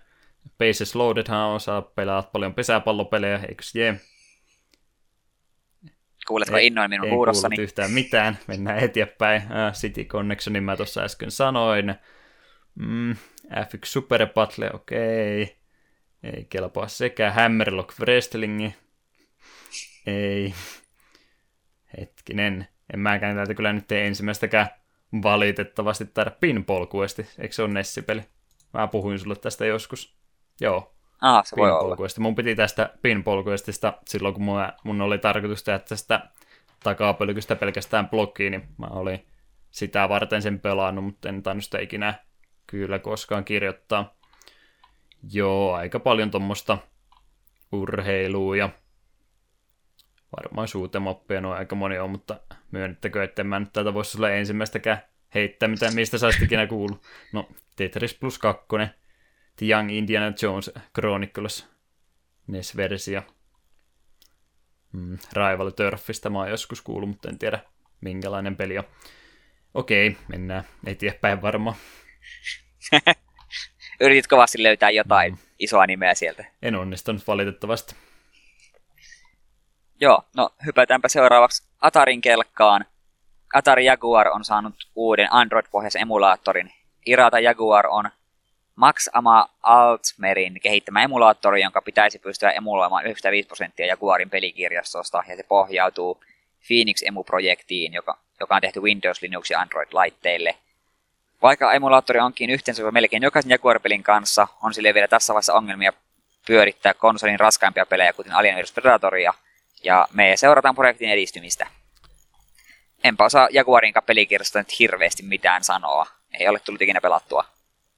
Bases 0.58 0.94
Loadedhan 0.94 1.48
osaa 1.48 1.82
pelaa 1.82 2.22
paljon 2.22 2.54
pesäpallopelejä, 2.54 3.40
eikö 3.48 3.62
jee? 3.74 4.00
Kuuletko 6.26 6.56
innoin 6.56 6.90
minun 6.90 7.06
en 7.06 7.14
huudossani? 7.14 7.56
yhtään 7.60 7.90
mitään. 7.90 8.38
Mennään 8.46 8.78
eteenpäin. 8.78 9.42
City 9.72 10.04
Connectionin 10.04 10.62
mä 10.62 10.76
tuossa 10.76 11.02
äsken 11.02 11.30
sanoin. 11.30 11.94
Mm, 12.74 13.12
F1 13.50 13.78
Super 13.84 14.26
Battle, 14.26 14.70
okei. 14.72 15.42
Okay. 15.42 15.56
Ei 16.24 16.46
kelpaa 16.48 16.88
sekä. 16.88 17.30
Hammerlock 17.30 18.00
Wrestling. 18.00 18.70
Ei. 20.06 20.54
Hetkinen. 21.98 22.68
En 22.92 23.00
mäkään 23.00 23.36
täältä 23.36 23.54
kyllä 23.54 23.72
nyt 23.72 23.86
tee 23.86 24.06
ensimmäistäkään 24.06 24.68
valitettavasti 25.22 26.04
taida 26.04 26.30
Pinball 26.30 26.86
Quest. 26.94 27.18
Eikö 27.18 27.54
se 27.54 27.62
ole 27.62 27.72
Nessipeli? 27.72 28.22
Mä 28.72 28.86
puhuin 28.86 29.18
sulle 29.18 29.36
tästä 29.36 29.66
joskus. 29.66 30.16
Joo. 30.60 30.94
Ah, 31.20 31.44
se 31.46 31.56
voi 31.56 31.72
olla. 31.72 31.96
Quest. 32.00 32.18
Mun 32.18 32.34
piti 32.34 32.54
tästä 32.54 32.90
Pinball 33.02 33.46
Questista 33.46 33.92
silloin, 34.08 34.34
kun 34.34 34.44
mun, 34.44 34.60
mun 34.84 35.00
oli 35.00 35.18
tarkoitus 35.18 35.62
tehdä 35.62 35.78
tästä 35.78 36.28
takapölkystä 36.82 37.56
pelkästään 37.56 38.08
blokkiin, 38.08 38.50
niin 38.50 38.68
mä 38.78 38.86
olin 38.86 39.26
sitä 39.70 40.08
varten 40.08 40.42
sen 40.42 40.60
pelannut, 40.60 41.04
mutta 41.04 41.28
en 41.28 41.42
tainnut 41.42 41.64
sitä 41.64 41.78
ikinä 41.78 42.14
kyllä 42.66 42.98
koskaan 42.98 43.44
kirjoittaa. 43.44 44.16
Joo, 45.32 45.74
aika 45.74 46.00
paljon 46.00 46.30
tuommoista 46.30 46.78
urheilua 47.72 48.56
ja 48.56 48.70
varmaan 50.36 50.68
suutemappia 50.68 51.40
noin 51.40 51.58
aika 51.58 51.74
moni 51.74 51.98
on, 51.98 52.10
mutta 52.10 52.40
myönnettäkö, 52.70 53.24
että 53.24 53.44
mä 53.44 53.60
nyt 53.60 53.72
täältä 53.72 53.94
voisi 53.94 54.10
sulle 54.10 54.38
ensimmäistäkään 54.38 55.02
heittää, 55.34 55.68
mitä, 55.68 55.90
mistä 55.90 56.18
sä 56.18 56.28
ikinä 56.42 56.66
kuullut. 56.66 57.02
No, 57.32 57.48
Tetris 57.76 58.14
plus 58.14 58.38
2, 58.38 58.66
The 59.56 59.66
Young 59.66 59.92
Indiana 59.92 60.32
Jones 60.42 60.70
Chronicles, 60.94 61.68
NES-versio. 62.46 63.22
Mm, 64.92 65.18
Rival 65.32 65.70
Turfista 65.70 66.30
mä 66.30 66.38
oon 66.38 66.50
joskus 66.50 66.82
kuullut, 66.82 67.08
mutta 67.08 67.28
en 67.28 67.38
tiedä 67.38 67.58
minkälainen 68.00 68.56
peli 68.56 68.78
on. 68.78 68.84
Okei, 69.74 70.16
mennään 70.28 70.64
eteenpäin 70.86 71.42
varmaan. 71.42 71.76
Yritit 74.00 74.26
kovasti 74.26 74.62
löytää 74.62 74.90
jotain 74.90 75.32
mm. 75.32 75.38
isoa 75.58 75.86
nimeä 75.86 76.14
sieltä. 76.14 76.44
En 76.62 76.76
onnistunut 76.76 77.26
valitettavasti. 77.26 77.94
Joo, 80.00 80.22
no 80.36 80.50
hypätäänpä 80.66 81.08
seuraavaksi 81.08 81.62
Atarin 81.80 82.20
kelkkaan. 82.20 82.84
Atari 83.54 83.84
Jaguar 83.84 84.28
on 84.28 84.44
saanut 84.44 84.74
uuden 84.94 85.28
Android-pohjaisen 85.32 86.02
emulaattorin. 86.02 86.72
Irata 87.06 87.40
Jaguar 87.40 87.86
on 87.86 88.10
Max 88.76 89.08
Ama 89.12 89.48
Altmerin 89.62 90.60
kehittämä 90.62 91.02
emulaattori, 91.02 91.62
jonka 91.62 91.82
pitäisi 91.82 92.18
pystyä 92.18 92.50
emuloimaan 92.50 93.04
95 93.04 93.46
prosenttia 93.46 93.86
Jaguarin 93.86 94.30
pelikirjastosta, 94.30 95.22
ja 95.28 95.36
se 95.36 95.42
pohjautuu 95.42 96.20
Phoenix 96.68 97.02
Emu-projektiin, 97.02 97.92
joka, 97.92 98.18
joka 98.40 98.54
on 98.54 98.60
tehty 98.60 98.80
Windows, 98.80 99.22
Linux 99.22 99.50
ja 99.50 99.60
Android-laitteille. 99.60 100.54
Vaikka 101.44 101.72
emulaattori 101.72 102.20
onkin 102.20 102.50
yhteensä 102.50 102.90
melkein 102.90 103.22
jokaisen 103.22 103.50
Jaguar-pelin 103.50 104.02
kanssa, 104.02 104.48
on 104.62 104.74
sille 104.74 104.94
vielä 104.94 105.08
tässä 105.08 105.34
vaiheessa 105.34 105.54
ongelmia 105.54 105.92
pyörittää 106.46 106.94
konsolin 106.94 107.40
raskaimpia 107.40 107.86
pelejä, 107.86 108.12
kuten 108.12 108.32
Alien 108.32 108.56
vs 108.56 108.72
Predatoria, 108.72 109.34
ja 109.82 110.08
me 110.12 110.32
seurataan 110.36 110.74
projektin 110.74 111.10
edistymistä. 111.10 111.66
Enpä 113.04 113.24
osaa 113.24 113.48
Jaguarin 113.50 113.94
pelikirjasta 114.06 114.58
nyt 114.58 114.78
hirveästi 114.78 115.22
mitään 115.22 115.64
sanoa. 115.64 116.06
Ei 116.38 116.48
ole 116.48 116.60
tullut 116.60 116.82
ikinä 116.82 117.00
pelattua. 117.00 117.44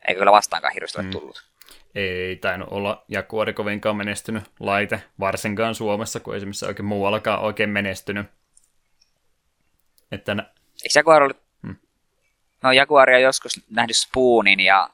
Eikä 0.09 0.19
kyllä 0.19 0.33
vastaankaan 0.33 0.75
hirveästi 0.75 1.01
ole 1.01 1.09
tullut. 1.09 1.45
Ei 1.95 2.37
tainnut 2.37 2.69
olla 2.71 3.05
Jaguari 3.09 3.53
kovinkaan 3.53 3.97
menestynyt 3.97 4.45
laite, 4.61 5.03
varsinkaan 5.21 5.75
Suomessa, 5.75 6.21
kun 6.21 6.37
esimerkiksi 6.37 6.67
oikein 6.67 6.87
muuallakaan 6.87 7.41
oikein 7.41 7.71
menestynyt. 7.71 8.27
Että 10.13 10.35
nä- 10.35 10.51
Eikö 10.85 10.99
Jaguar 10.99 11.23
ollut... 11.23 11.46
No 12.63 12.73
Jaguaria 12.73 13.19
joskus 13.19 13.61
nähnyt 13.71 13.97
Spoonin 13.97 14.61
ja 14.61 14.89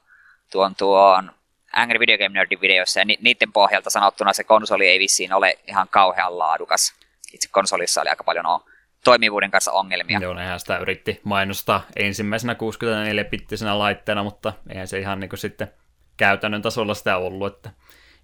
tuon 0.51 0.75
tuon 0.75 1.31
Angry 1.73 1.99
Video 1.99 2.17
Game 2.17 2.29
Nerdin 2.39 2.61
videossa, 2.61 2.99
ja 2.99 3.05
ni- 3.05 3.17
niiden 3.21 3.51
pohjalta 3.53 3.89
sanottuna 3.89 4.33
se 4.33 4.43
konsoli 4.43 4.87
ei 4.87 4.99
vissiin 4.99 5.33
ole 5.33 5.59
ihan 5.67 5.87
kauhean 5.89 6.37
laadukas. 6.39 6.93
Itse 7.33 7.49
konsolissa 7.51 8.01
oli 8.01 8.09
aika 8.09 8.23
paljon 8.23 8.45
o- 8.45 8.65
toimivuuden 9.03 9.51
kanssa 9.51 9.71
ongelmia. 9.71 10.19
Joo, 10.19 10.33
nehän 10.33 10.59
sitä 10.59 10.77
yritti 10.77 11.21
mainostaa 11.23 11.85
ensimmäisenä 11.95 12.53
64-pittisenä 12.53 13.79
laitteena, 13.79 14.23
mutta 14.23 14.53
eihän 14.69 14.87
se 14.87 14.99
ihan 14.99 15.19
niin 15.19 15.29
kuin 15.29 15.39
sitten 15.39 15.71
käytännön 16.17 16.61
tasolla 16.61 16.93
sitä 16.93 17.17
ollut, 17.17 17.55
että 17.55 17.69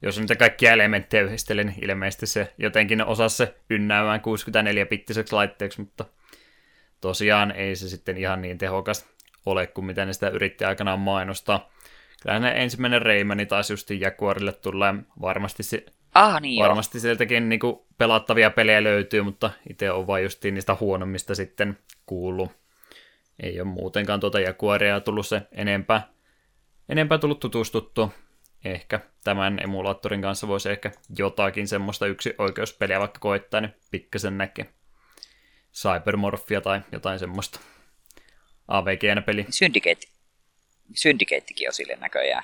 jos 0.01 0.19
niitä 0.19 0.35
kaikkia 0.35 0.71
elementtejä 0.71 1.23
yhdistelee, 1.23 1.63
niin 1.63 1.83
ilmeisesti 1.83 2.25
se 2.27 2.53
jotenkin 2.57 3.05
osasi 3.05 3.37
se 3.37 3.55
ynnäämään 3.69 4.21
64-pittiseksi 4.21 5.35
laitteeksi, 5.35 5.81
mutta 5.81 6.05
tosiaan 7.01 7.51
ei 7.51 7.75
se 7.75 7.89
sitten 7.89 8.17
ihan 8.17 8.41
niin 8.41 8.57
tehokas 8.57 9.07
ole 9.49 9.67
kuin 9.67 9.85
mitä 9.85 10.05
ne 10.05 10.13
sitä 10.13 10.29
yritti 10.29 10.65
aikanaan 10.65 10.99
mainostaa. 10.99 11.69
Kyllä 12.23 12.39
ne 12.39 12.51
ensimmäinen 12.55 13.01
Reimani 13.01 13.45
taas 13.45 13.69
justiin 13.69 14.01
Jaguarille 14.01 14.51
tulee 14.51 14.93
varmasti 15.21 15.63
se, 15.63 15.85
Ah 16.15 16.41
niin 16.41 16.63
Varmasti 16.63 16.97
joo. 16.97 17.01
sieltäkin 17.01 17.49
niin 17.49 17.59
kuin, 17.59 17.79
pelattavia 17.97 18.49
pelejä 18.51 18.83
löytyy, 18.83 19.21
mutta 19.21 19.51
itse 19.69 19.91
on 19.91 20.07
vain 20.07 20.23
justiin 20.23 20.53
niistä 20.53 20.77
huonommista 20.79 21.35
sitten 21.35 21.77
kuullut. 22.05 22.51
Ei 23.43 23.61
ole 23.61 23.67
muutenkaan 23.67 24.19
tuota 24.19 24.39
Jaguaria 24.39 24.99
tullut 24.99 25.27
se 25.27 25.41
enempää, 25.51 26.07
enempää 26.89 27.17
tullut 27.17 27.39
tutustuttu. 27.39 28.13
Ehkä 28.65 28.99
tämän 29.23 29.59
emulaattorin 29.63 30.21
kanssa 30.21 30.47
voisi 30.47 30.69
ehkä 30.69 30.91
jotakin 31.17 31.67
semmoista 31.67 32.07
yksi 32.07 32.35
oikeuspeliä 32.37 32.99
vaikka 32.99 33.19
koittaa, 33.19 33.61
niin 33.61 33.73
pikkasen 33.91 34.37
näkee. 34.37 34.69
Cybermorphia 35.73 36.61
tai 36.61 36.81
jotain 36.91 37.19
semmoista. 37.19 37.59
AVG-peli. 38.69 39.45
Syndicate. 39.49 40.07
Syndicatekin 40.95 41.69
on 41.69 41.73
sille 41.73 41.95
näköjään. 41.95 42.43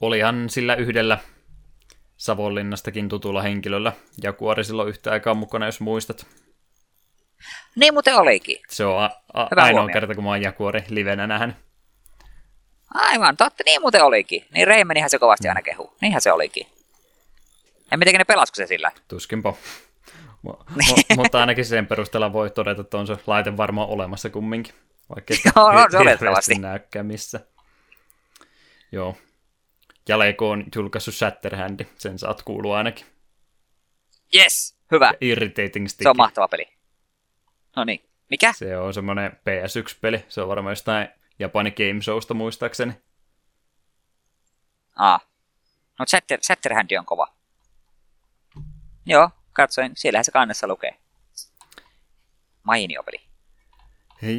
Olihan 0.00 0.50
sillä 0.50 0.74
yhdellä 0.74 1.18
Savonlinnastakin 2.16 3.08
tutulla 3.08 3.42
henkilöllä. 3.42 3.92
Jaguari 4.22 4.64
silloin 4.64 4.88
yhtä 4.88 5.10
aikaa 5.12 5.34
mukana, 5.34 5.66
jos 5.66 5.80
muistat. 5.80 6.26
Niin 7.76 7.94
muuten 7.94 8.14
olikin. 8.16 8.58
Se 8.70 8.84
on 8.84 9.02
a- 9.04 9.10
a- 9.34 9.48
Hyvä 9.50 9.62
ainoa 9.62 9.80
huomio. 9.80 9.92
kerta, 9.92 10.14
kun 10.14 10.24
mä 10.24 10.30
oon 10.30 10.42
Jaguari 10.42 10.84
livenä 10.88 11.26
nähnyt. 11.26 11.56
Aivan, 12.94 13.36
totta, 13.36 13.62
niin 13.66 13.80
muuten 13.80 14.04
olikin. 14.04 14.46
Niin 14.54 14.66
Reimenihän 14.66 15.10
se 15.10 15.18
kovasti 15.18 15.48
aina 15.48 15.62
kehu. 15.62 15.96
Niinhän 16.00 16.22
se 16.22 16.32
olikin. 16.32 16.66
En 17.92 17.98
mitenkään 17.98 18.20
ne 18.20 18.24
pelasko 18.24 18.54
se 18.54 18.66
sillä. 18.66 18.92
Tuskinpa. 19.08 19.54
Mu- 20.46 20.64
mu- 20.72 21.16
mutta 21.16 21.40
ainakin 21.40 21.64
sen 21.64 21.86
perusteella 21.86 22.32
voi 22.32 22.50
todeta, 22.50 22.80
että 22.80 22.98
on 22.98 23.06
se 23.06 23.16
laite 23.26 23.56
varmaan 23.56 23.88
olemassa 23.88 24.30
kumminkin. 24.30 24.74
Vaikka 25.14 25.34
hirveästi 25.34 25.96
oletettavasti. 25.96 26.54
näykään 26.54 27.06
missä. 27.06 27.40
Joo. 28.92 29.16
Ja 30.08 30.18
Lego 30.18 30.50
on 30.50 30.64
julkaissut 30.76 31.14
Shatterhandi. 31.14 31.86
Sen 31.98 32.18
saat 32.18 32.42
kuulua 32.42 32.78
ainakin. 32.78 33.06
Yes, 34.34 34.76
hyvä. 34.92 35.12
Irritating 35.20 35.88
Stick. 35.88 36.02
Se 36.02 36.08
on 36.08 36.16
mahtava 36.16 36.48
peli. 36.48 36.66
No 37.76 37.84
niin. 37.84 38.04
Mikä? 38.30 38.52
Se 38.52 38.78
on 38.78 38.94
semmoinen 38.94 39.32
PS1-peli. 39.32 40.24
Se 40.28 40.40
on 40.42 40.48
varmaan 40.48 40.72
jostain 40.72 41.08
Japani 41.38 41.70
Game 41.70 42.02
Showsta 42.02 42.34
muistaakseni. 42.34 42.92
Aa. 44.96 45.20
No 45.98 46.06
Shatter, 46.10 46.38
Shatterhand 46.42 46.90
on 46.98 47.06
kova. 47.06 47.26
Joo, 49.06 49.30
katsoin. 49.58 49.92
Siellähän 49.94 50.24
se 50.24 50.32
kannessa 50.32 50.66
lukee. 50.66 50.94
Mainio 52.62 53.02
peli. 53.02 53.20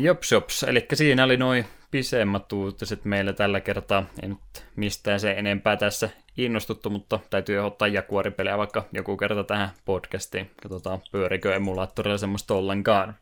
Jops, 0.02 0.32
jops. 0.32 0.64
Eli 0.64 0.86
siinä 0.94 1.24
oli 1.24 1.38
noin 1.38 1.66
pisemmät 1.92 2.54
uutiset 2.54 3.06
meillä 3.06 3.34
tällä 3.34 3.60
kertaa. 3.60 4.06
En 4.24 4.30
nyt 4.30 4.66
mistään 4.76 5.20
se 5.20 5.32
enempää 5.32 5.78
tässä 5.78 6.10
innostuttu, 6.38 6.90
mutta 6.90 7.20
täytyy 7.30 7.60
ottaa 7.60 7.88
Jaguari-pelejä 7.88 8.58
vaikka 8.58 8.86
joku 8.92 9.18
kerta 9.18 9.44
tähän 9.44 9.70
podcastiin. 9.86 10.52
Katsotaan, 10.62 11.00
pyörikö 11.12 11.56
emulaattorilla 11.56 12.18
semmoista 12.18 12.54
ollenkaan. 12.54 13.16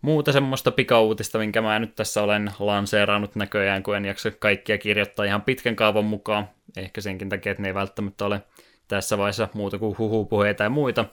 Muuta 0.00 0.32
semmoista 0.32 0.70
pikauutista, 0.70 1.38
minkä 1.38 1.62
mä 1.62 1.78
nyt 1.78 1.94
tässä 1.94 2.22
olen 2.22 2.50
lanseerannut 2.58 3.34
näköjään, 3.34 3.82
kun 3.82 3.96
en 3.96 4.04
jaksa 4.04 4.30
kaikkia 4.30 4.78
kirjoittaa 4.78 5.24
ihan 5.24 5.42
pitkän 5.42 5.76
kaavan 5.76 6.04
mukaan. 6.04 6.48
Ehkä 6.76 7.00
senkin 7.00 7.28
takia, 7.28 7.52
että 7.52 7.62
ne 7.62 7.68
ei 7.68 7.74
välttämättä 7.74 8.24
ole 8.24 8.42
tässä 8.88 9.18
vaiheessa 9.18 9.48
muuta 9.54 9.78
kuin 9.78 9.98
huhupuheita 9.98 10.62
ja 10.62 10.70
muita. 10.70 11.04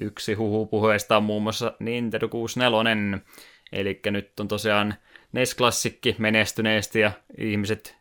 Yksi 0.00 0.34
huhupuheista 0.34 1.16
on 1.16 1.22
muun 1.22 1.42
muassa 1.42 1.72
Nintendo 1.80 2.28
64, 2.28 3.18
Eli 3.72 4.00
nyt 4.10 4.40
on 4.40 4.48
tosiaan 4.48 4.94
NES-klassikki 5.32 6.16
menestyneesti 6.18 7.00
ja 7.00 7.12
ihmiset 7.38 7.96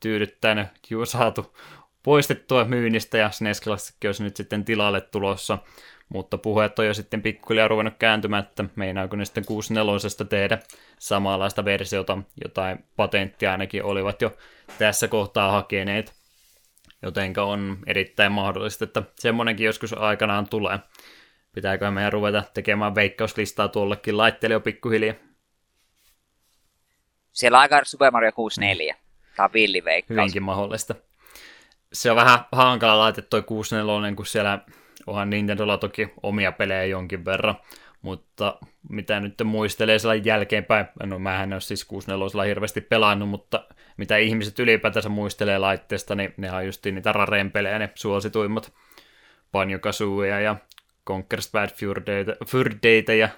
tyydyttänyt 0.00 0.66
juuri 0.90 1.06
saatu 1.06 1.56
poistettua 2.02 2.64
myynnistä 2.64 3.18
ja 3.18 3.30
SNES-klassikki 3.30 4.06
olisi 4.06 4.22
nyt 4.22 4.36
sitten 4.36 4.64
tilalle 4.64 5.00
tulossa. 5.00 5.58
Mutta 6.08 6.38
puheet 6.38 6.78
on 6.78 6.86
jo 6.86 6.94
sitten 6.94 7.22
pikkuhiljaa 7.22 7.68
ruvennut 7.68 7.94
kääntymään, 7.98 8.42
että 8.42 8.64
meinaako 8.76 9.16
ne 9.16 9.24
sitten 9.24 9.44
64 9.44 10.26
tehdä 10.28 10.58
samanlaista 10.98 11.64
versiota, 11.64 12.18
jotain 12.44 12.84
patenttia 12.96 13.52
ainakin 13.52 13.84
olivat 13.84 14.22
jo 14.22 14.36
tässä 14.78 15.08
kohtaa 15.08 15.52
hakeneet. 15.52 16.19
Jotenka 17.02 17.42
on 17.42 17.78
erittäin 17.86 18.32
mahdollista, 18.32 18.84
että 18.84 19.02
semmoinenkin 19.18 19.66
joskus 19.66 19.92
aikanaan 19.92 20.48
tulee. 20.48 20.78
Pitääkö 21.52 21.90
meidän 21.90 22.12
ruveta 22.12 22.42
tekemään 22.54 22.94
veikkauslistaa 22.94 23.68
tuollekin 23.68 24.16
laitteelle 24.16 24.54
jo 24.54 24.60
pikkuhiljaa? 24.60 25.14
Siellä 27.32 27.58
on 27.58 27.62
aika 27.62 27.80
Super 27.84 28.10
Mario 28.10 28.32
64. 28.32 28.96
Tämä 29.36 29.44
on 29.44 29.52
villiveikkaus. 29.52 30.16
Hyvinkin 30.16 30.42
mahdollista. 30.42 30.94
Se 31.92 32.10
on 32.10 32.16
vähän 32.16 32.38
hankala 32.52 32.98
laite 32.98 33.22
toi 33.22 33.42
64, 33.42 34.14
kun 34.16 34.26
siellä 34.26 34.58
onhan 35.06 35.30
Nintendolla 35.30 35.78
toki 35.78 36.08
omia 36.22 36.52
pelejä 36.52 36.84
jonkin 36.84 37.24
verran, 37.24 37.54
mutta 38.02 38.58
mitä 38.88 39.20
nyt 39.20 39.34
muistelee 39.44 39.98
sellainen 39.98 40.24
jälkeenpäin, 40.24 40.86
no 41.02 41.18
mä 41.18 41.42
en 41.42 41.52
ole 41.52 41.60
siis 41.60 41.84
64 41.84 42.48
hirveästi 42.48 42.80
pelannut, 42.80 43.28
mutta 43.28 43.64
mitä 43.96 44.16
ihmiset 44.16 44.58
ylipäätänsä 44.58 45.08
muistelee 45.08 45.58
laitteesta, 45.58 46.14
niin 46.14 46.34
ne 46.36 46.52
on 46.52 46.66
just 46.66 46.86
niitä 46.86 47.12
rareen 47.12 47.50
pelejä, 47.50 47.78
ne 47.78 47.90
suosituimmat 47.94 48.72
Banjo 49.52 49.78
Kazooia 49.78 50.40
ja 50.40 50.56
Conker's 51.10 51.50
Bad 51.52 51.70
Day 53.06 53.16
ja. 53.18 53.28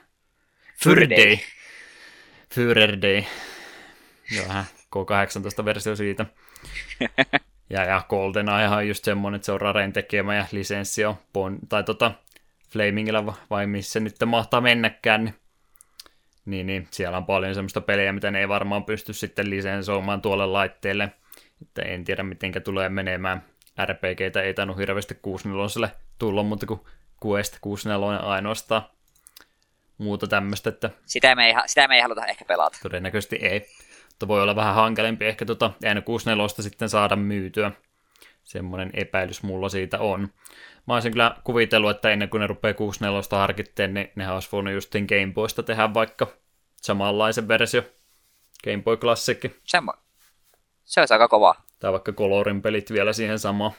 Führer 2.55 3.03
Day. 3.03 3.23
Vähän 4.49 4.65
K18-versio 4.97 5.97
siitä. 5.97 6.27
ja, 7.71 7.85
ja 7.85 8.03
GoldenEye 8.09 8.69
on 8.69 8.89
just 8.89 9.05
semmonen, 9.05 9.37
että 9.37 9.47
se 9.47 9.53
on 9.53 9.61
Raren 9.61 9.93
tekemä 9.93 10.37
ja 10.37 10.47
lisenssi 10.53 11.05
on 11.05 11.15
bon, 11.33 11.59
tai 11.69 11.85
tota, 11.85 12.13
Flamingilla 12.73 13.35
vai 13.51 13.67
missä 13.67 14.01
nyt 14.01 14.17
mahtaa 14.27 14.61
mennäkään, 14.61 15.25
niin, 15.25 15.35
niin, 16.47 16.67
niin 16.67 16.89
siellä 16.91 17.17
on 17.17 17.27
paljon 17.27 17.55
semmoista 17.55 17.81
pelejä, 17.81 18.13
mitä 18.13 18.31
ne 18.31 18.41
ei 18.41 18.49
varmaan 18.49 18.85
pysty 18.85 19.13
sitten 19.13 19.51
lisensoimaan 19.51 20.23
tuolle 20.23 20.47
laitteelle. 20.47 21.13
Että 21.63 21.83
en 21.83 22.05
tiedä, 22.05 22.23
mitenkä 22.23 22.61
tulee 22.61 22.89
menemään. 22.89 23.45
RPGtä 23.85 24.43
ei 24.43 24.55
tainnut 24.55 24.79
hirveästi 24.79 25.19
64 25.23 25.91
tulla, 26.19 26.43
mutta 26.43 26.67
kuin 26.67 26.81
Quest 27.27 27.59
64 27.61 28.19
ainoastaan 28.19 28.83
muuta 29.99 30.27
tämmöistä, 30.27 30.71
että... 30.71 30.91
Sitä 31.07 31.35
me, 31.35 31.47
ei, 31.47 31.55
sitä 31.67 31.89
me 31.89 31.95
ei 31.95 32.01
haluta 32.01 32.27
ehkä 32.27 32.45
pelata. 32.45 32.79
Todennäköisesti 32.83 33.37
ei. 33.37 33.67
Mutta 34.09 34.29
voi 34.29 34.43
olla 34.43 34.57
vähän 34.57 34.75
hankalempi 34.75 35.25
ehkä 35.25 35.45
tota 35.45 35.71
N64 35.85 36.63
sitten 36.63 36.89
saada 36.89 37.17
myytyä. 37.17 37.73
Semmoinen 38.45 38.91
epäilys 38.95 39.43
mulla 39.43 39.69
siitä 39.69 39.99
on. 39.99 40.29
Mä 40.87 40.95
olisin 40.95 41.13
kyllä 41.13 41.37
kuvitellut, 41.45 41.91
että 41.91 42.11
ennen 42.11 42.29
kuin 42.29 42.41
ne 42.41 42.47
rupeaa 42.47 42.75
64 42.75 43.39
harkitteen, 43.39 43.95
niin 43.95 44.13
nehän 44.17 44.35
olisi 44.35 44.49
voinut 44.53 44.75
justiin 44.75 45.07
Game 45.09 45.33
Boysta 45.35 45.63
tehdä 45.63 45.95
vaikka 45.95 46.27
samanlaisen 46.77 47.49
versio. 47.49 47.83
Game 48.65 48.83
Boy 48.83 48.97
Classic. 48.97 49.53
Semmo. 49.65 49.95
Se 50.85 51.01
olisi 51.01 51.15
aika 51.15 51.29
kova. 51.29 51.55
Tai 51.79 51.93
vaikka 51.93 52.13
Colorin 52.13 52.63
pelit 52.63 52.93
vielä 52.93 53.13
siihen 53.13 53.39
samaan. 53.39 53.73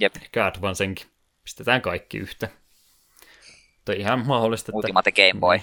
Jep. 0.00 0.16
Ehkä 0.16 0.46
Advancenkin. 0.46 1.06
Pistetään 1.42 1.82
kaikki 1.82 2.18
yhtä. 2.18 2.48
Mutta 3.76 3.92
ihan 3.92 4.26
mahdollista, 4.26 4.70
että... 4.70 4.76
Ultimate 4.76 5.12
Game 5.12 5.40
Boy. 5.40 5.60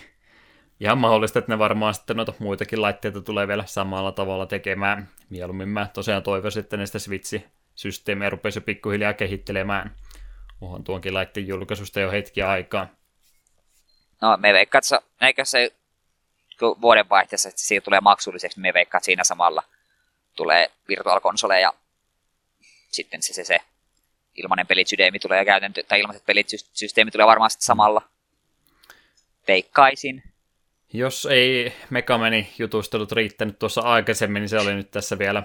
Ihan 0.79 0.97
mahdollista, 0.97 1.39
että 1.39 1.51
ne 1.51 1.59
varmaan 1.59 1.93
sitten 1.93 2.17
noita 2.17 2.33
muitakin 2.39 2.81
laitteita 2.81 3.21
tulee 3.21 3.47
vielä 3.47 3.63
samalla 3.65 4.11
tavalla 4.11 4.45
tekemään. 4.45 5.09
Mieluummin 5.29 5.69
mä 5.69 5.87
tosiaan 5.93 6.23
toivoisin, 6.23 6.59
että 6.59 6.77
ne 6.77 6.85
sitä 6.85 6.99
Switch-systeemiä 7.75 8.29
rupesi 8.29 8.61
pikkuhiljaa 8.61 9.13
kehittelemään. 9.13 9.95
Onhan 10.61 10.83
tuonkin 10.83 11.13
laitteen 11.13 11.47
julkaisusta 11.47 11.99
jo 11.99 12.11
hetki 12.11 12.41
aikaa. 12.41 12.87
No, 14.21 14.37
me 14.37 14.53
veikkaan, 14.53 14.79
että 14.79 14.87
se, 14.87 14.99
eikö 15.21 15.45
se 15.45 15.73
kun 16.59 16.81
vuodenvaihteessa, 16.81 17.49
että 17.49 17.61
siitä 17.61 17.83
tulee 17.83 18.01
maksulliseksi, 18.01 18.57
niin 18.57 18.61
me 18.61 18.73
veikkaan, 18.73 18.99
että 18.99 19.05
siinä 19.05 19.23
samalla 19.23 19.63
tulee 20.35 20.71
Virtual 20.87 21.21
Console 21.21 21.59
ja 21.59 21.73
sitten 22.91 23.21
se, 23.21 23.33
se, 23.33 23.43
se 23.43 23.59
ilmainen 24.35 24.67
pelisysteemi 24.67 25.19
tulee 25.19 25.45
käytäntö, 25.45 25.83
tai 25.83 25.99
ilmaiset 25.99 26.25
pelisysteemi 26.25 27.11
tulee 27.11 27.27
varmaan 27.27 27.49
sitten 27.49 27.65
samalla. 27.65 28.01
Veikkaisin. 29.47 30.23
Jos 30.93 31.25
ei 31.25 31.73
Megamani 31.89 32.53
jutustelut 32.57 33.11
riittänyt 33.11 33.59
tuossa 33.59 33.81
aikaisemmin, 33.81 34.39
niin 34.39 34.49
se 34.49 34.59
oli 34.59 34.73
nyt 34.73 34.91
tässä 34.91 35.19
vielä 35.19 35.43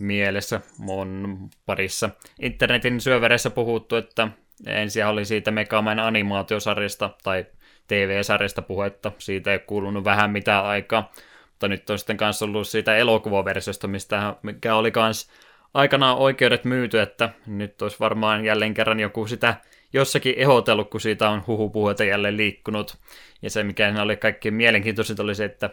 mielessä 0.00 0.60
mun 0.78 1.38
parissa 1.66 2.10
internetin 2.42 3.00
syövereissä 3.00 3.50
puhuttu, 3.50 3.96
että 3.96 4.28
ensin 4.66 5.06
oli 5.06 5.24
siitä 5.24 5.50
Megaman 5.50 5.98
animaatiosarjasta 5.98 7.10
tai 7.22 7.46
TV-sarjasta 7.86 8.62
puhetta. 8.62 9.12
Siitä 9.18 9.52
ei 9.52 9.58
kuulunut 9.58 10.04
vähän 10.04 10.30
mitään 10.30 10.64
aikaa, 10.64 11.12
mutta 11.50 11.68
nyt 11.68 11.90
on 11.90 11.98
sitten 11.98 12.16
kanssa 12.16 12.44
ollut 12.44 12.68
siitä 12.68 12.96
elokuvaversiosta, 12.96 13.88
mistä, 13.88 14.34
mikä 14.42 14.74
oli 14.74 14.90
kans 14.90 15.30
aikanaan 15.74 16.18
oikeudet 16.18 16.64
myyty, 16.64 17.00
että 17.00 17.30
nyt 17.46 17.82
olisi 17.82 18.00
varmaan 18.00 18.44
jälleen 18.44 18.74
kerran 18.74 19.00
joku 19.00 19.26
sitä 19.26 19.54
jossakin 19.92 20.34
ehdotellut, 20.36 20.90
kun 20.90 21.00
siitä 21.00 21.30
on 21.30 21.46
huhupuheita 21.46 22.04
jälleen 22.04 22.36
liikkunut. 22.36 22.98
Ja 23.42 23.50
se, 23.50 23.62
mikä 23.62 24.02
oli 24.02 24.16
kaikkein 24.16 24.54
mielenkiintoisinta, 24.54 25.22
oli 25.22 25.34
se, 25.34 25.44
että 25.44 25.70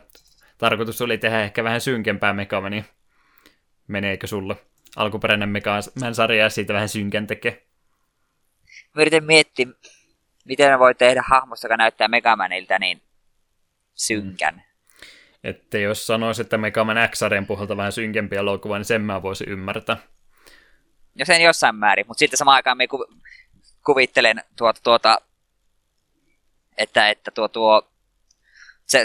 tarkoitus 0.58 1.02
oli 1.02 1.18
tehdä 1.18 1.42
ehkä 1.42 1.64
vähän 1.64 1.82
synkempää 1.82 2.34
Megamania. 2.34 2.84
Meneekö 3.88 4.28
sulle 4.28 4.56
alkuperäinen 4.96 5.50
Megaman-sarja 5.50 6.44
ja 6.44 6.50
siitä 6.50 6.74
vähän 6.74 6.90
synkän 6.90 7.28
tekee? 7.28 7.68
Mä 8.96 9.02
yritän 9.02 9.24
miettiä, 9.24 9.66
miten 10.46 10.72
ne 10.72 10.80
voi 10.80 10.96
tehdä 10.96 11.24
hahmosta, 11.28 11.68
joka 11.68 11.78
näyttää 11.78 12.08
Megamanilta 12.08 12.80
niin 12.80 13.02
synkän. 13.96 14.56
Mm. 14.56 14.62
Että 15.44 15.78
jos 15.78 16.08
sanoisi, 16.08 16.42
että 16.42 16.58
Megaman 16.58 17.10
X-sarjan 17.10 17.46
puolelta 17.46 17.78
vähän 17.78 17.92
synkempiä 17.92 18.40
elokuva, 18.40 18.78
niin 18.78 18.86
sen 18.86 19.02
mä 19.02 19.22
voisin 19.22 19.50
ymmärtää. 19.50 19.98
Jo 21.16 21.26
sen 21.26 21.42
jossain 21.42 21.76
määrin, 21.76 22.08
mutta 22.08 22.20
sitten 22.20 22.38
samaan 22.38 22.56
aikaan 22.56 22.78
me 22.78 22.88
ku, 22.88 23.06
kuvittelen 23.86 24.44
tuota, 24.58 24.82
tuota 24.84 25.22
että, 26.78 27.10
että 27.10 27.32
tuo, 27.32 27.48
tuo 27.48 27.93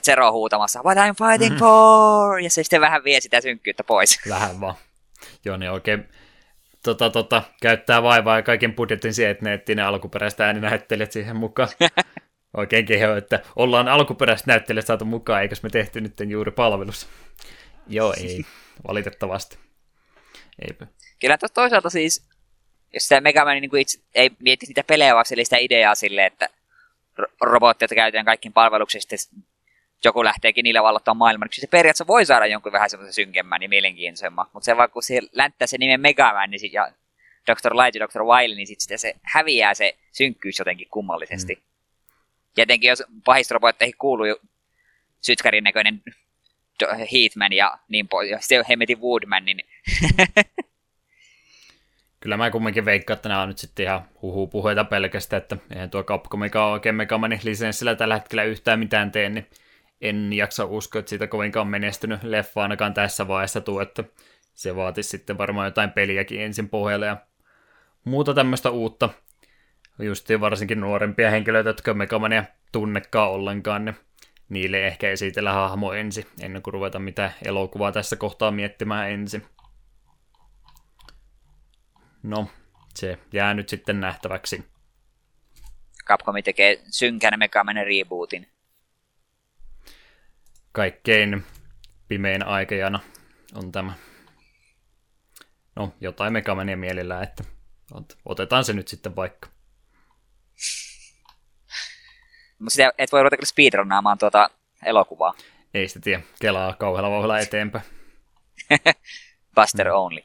Zero 0.04 0.32
huutamassa, 0.32 0.82
what 0.82 0.98
I'm 0.98 1.28
fighting 1.28 1.54
mm. 1.54 1.58
for, 1.58 2.40
ja 2.40 2.50
se 2.50 2.62
sitten 2.62 2.80
vähän 2.80 3.04
vie 3.04 3.20
sitä 3.20 3.40
synkkyyttä 3.40 3.84
pois. 3.84 4.20
Vähän 4.28 4.60
vaan. 4.60 4.74
Joo, 5.44 5.56
niin 5.56 5.70
oikein 5.70 6.08
tota, 6.82 7.10
tota, 7.10 7.42
käyttää 7.62 8.02
vaivaa 8.02 8.36
ja 8.36 8.42
kaiken 8.42 8.74
budjetin 8.74 9.14
siihen, 9.14 9.30
että 9.30 9.44
ne 9.44 9.54
etsii 9.54 9.74
ne 9.74 9.82
alkuperäiset 9.82 10.40
ääninäyttelijät 10.40 11.12
siihen 11.12 11.36
mukaan. 11.36 11.68
Oikein 12.56 12.86
keho, 12.86 13.16
että 13.16 13.40
ollaan 13.56 13.88
alkuperäiset 13.88 14.46
näyttelijät 14.46 14.86
saatu 14.86 15.04
mukaan, 15.04 15.42
eikös 15.42 15.62
me 15.62 15.70
tehty 15.70 16.00
nyt 16.00 16.14
juuri 16.28 16.50
palvelus. 16.50 17.08
Joo, 17.86 18.14
ei. 18.16 18.44
Valitettavasti. 18.88 19.58
Eipä. 20.68 20.86
Kyllä 21.20 21.38
toisaalta 21.54 21.90
siis, 21.90 22.28
jos 22.94 23.02
sitä 23.02 23.20
Megaman 23.20 23.60
niin 23.60 23.76
itse, 23.76 24.00
ei 24.14 24.30
mieti 24.38 24.66
sitä 24.66 24.84
pelejä, 24.84 25.14
vaan 25.14 25.24
sitä 25.26 25.56
ideaa 25.56 25.94
sille, 25.94 26.26
että 26.26 26.48
robotteja 27.40 27.88
käytetään 27.88 28.24
kaikkiin 28.24 28.52
palveluksista, 28.52 29.14
joku 30.04 30.24
lähteekin 30.24 30.62
niillä 30.62 30.82
vallottamaan 30.82 31.16
maailmaa, 31.18 31.46
niin 31.46 31.60
se 31.60 31.66
periaatteessa 31.66 32.06
voi 32.06 32.26
saada 32.26 32.46
jonkun 32.46 32.72
vähän 32.72 32.90
semmoisen 32.90 33.14
synkemmän 33.14 33.62
ja 33.62 33.68
mielenkiintoisemman, 33.68 34.46
mutta 34.52 34.64
se 34.64 34.76
vaan 34.76 34.90
kun 34.90 35.02
se 35.02 35.20
länttää 35.32 35.66
se 35.66 35.78
nimen 35.78 36.00
Megaman 36.00 36.50
niin 36.50 36.60
sit, 36.60 36.72
ja 36.72 36.92
Dr. 37.46 37.76
Light 37.76 37.94
ja 37.94 38.06
Dr. 38.06 38.22
Wily, 38.24 38.54
niin 38.54 38.66
sitten 38.66 38.98
se 38.98 39.14
häviää 39.22 39.74
se 39.74 39.96
synkkyys 40.12 40.58
jotenkin 40.58 40.88
kummallisesti. 40.90 41.54
Mm. 41.54 41.62
Ja 42.56 42.62
etenkin 42.62 42.88
jos 42.88 43.02
pahista 43.24 43.54
robotteihin 43.54 43.94
kuuluu 43.98 44.26
sytkärin 45.20 45.64
näköinen 45.64 46.02
Heathman 47.12 47.52
ja 47.52 47.78
niin 47.88 48.08
pois, 48.08 48.30
ja 48.30 48.40
sitten 48.40 48.64
hemmetin 48.68 49.00
Woodman, 49.00 49.44
niin 49.44 49.58
Kyllä 52.20 52.36
mä 52.36 52.50
kumminkin 52.50 52.84
veikkaan, 52.84 53.16
että 53.16 53.28
nämä 53.28 53.42
on 53.42 53.48
nyt 53.48 53.58
sitten 53.58 53.84
ihan 53.84 54.08
huhupuheita 54.22 54.84
pelkästään, 54.84 55.42
että 55.42 55.56
eihän 55.72 55.90
tuo 55.90 56.04
Capcomikaan 56.04 56.72
oikein 56.72 56.94
Megamanin 56.94 57.40
lisenssillä 57.42 57.94
tällä 57.94 58.14
hetkellä 58.14 58.44
yhtään 58.44 58.78
mitään 58.78 59.12
tee, 59.12 59.28
niin 59.28 59.46
en 60.00 60.32
jaksa 60.32 60.64
uskoa, 60.64 60.98
että 60.98 61.10
siitä 61.10 61.26
kovinkaan 61.26 61.68
menestynyt 61.68 62.22
leffa 62.22 62.62
ainakaan 62.62 62.94
tässä 62.94 63.28
vaiheessa 63.28 63.60
tuo, 63.60 63.80
että 63.80 64.04
se 64.54 64.76
vaatisi 64.76 65.08
sitten 65.08 65.38
varmaan 65.38 65.66
jotain 65.66 65.90
peliäkin 65.90 66.40
ensin 66.40 66.68
pohjalle 66.68 67.06
ja 67.06 67.16
muuta 68.04 68.34
tämmöistä 68.34 68.70
uutta. 68.70 69.08
Justiin 69.98 70.40
varsinkin 70.40 70.80
nuorempia 70.80 71.30
henkilöitä, 71.30 71.70
jotka 71.70 71.94
Megamania 71.94 72.44
tunnekaan 72.72 73.30
ollenkaan, 73.30 73.84
niin 73.84 73.96
niille 74.48 74.86
ehkä 74.86 75.10
esitellä 75.10 75.52
hahmo 75.52 75.92
ensin, 75.92 76.26
ennen 76.40 76.62
kuin 76.62 76.74
ruveta 76.74 76.98
mitä 76.98 77.32
elokuvaa 77.44 77.92
tässä 77.92 78.16
kohtaa 78.16 78.50
miettimään 78.50 79.10
ensin. 79.10 79.46
No, 82.22 82.48
se 82.94 83.18
jää 83.32 83.54
nyt 83.54 83.68
sitten 83.68 84.00
nähtäväksi. 84.00 84.64
Capcom 86.06 86.34
tekee 86.44 86.80
synkän 86.90 87.38
Megamanin 87.38 87.86
rebootin 87.86 88.57
kaikkein 90.78 91.44
pimein 92.08 92.46
aikajana 92.46 93.00
on 93.54 93.72
tämä. 93.72 93.92
No, 95.76 95.94
jotain 96.00 96.32
Megamania 96.32 96.76
mielellään, 96.76 97.22
että 97.22 97.44
otetaan 98.24 98.64
se 98.64 98.72
nyt 98.72 98.88
sitten 98.88 99.16
vaikka. 99.16 99.48
Mutta 102.58 102.70
sitä 102.72 102.92
et 102.98 103.12
voi 103.12 103.22
ruveta 103.22 103.36
kyllä 103.36 103.46
speedrunnaamaan 103.46 104.18
tuota 104.18 104.50
elokuvaa. 104.84 105.34
Ei 105.74 105.88
sitä 105.88 106.00
tiedä. 106.00 106.22
Kelaa 106.40 106.72
kauhealla 106.72 107.10
vauhdilla 107.10 107.38
eteenpäin. 107.48 107.84
Buster 109.54 109.88
mm. 109.88 109.94
only. 109.94 110.20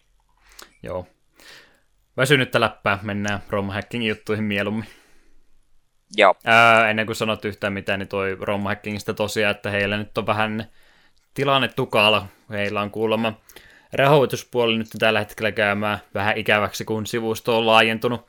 Joo. 0.84 1.08
väsynyttä 2.18 2.60
läppää, 2.60 3.00
mennään 3.02 3.44
romhackingin 3.50 4.10
juttuihin 4.10 4.44
mieluummin. 4.44 4.90
Joo. 6.18 6.36
Ää, 6.46 6.90
ennen 6.90 7.06
kuin 7.06 7.16
sanot 7.16 7.46
yhtään 7.46 7.74
mitään, 7.74 8.00
niin 8.00 8.08
toi 8.08 8.38
romhackingista 8.40 9.14
tosiaan, 9.14 9.56
että 9.56 9.70
heillä 9.70 9.98
nyt 9.98 10.18
on 10.18 10.28
vähän 10.28 10.66
tilanne 11.34 11.68
tukala. 11.68 12.28
Heillä 12.50 12.82
on 12.82 12.92
kuulemma 12.92 13.34
rahoituspuoli 13.94 14.78
nyt 14.78 14.88
tällä 15.00 15.20
hetkellä 15.20 15.52
käymään 15.52 16.00
vähän 16.14 16.38
ikäväksi, 16.38 16.86
kun 16.86 17.06
sivusto 17.06 17.58
on 17.58 17.66
laajentunut 17.66 18.28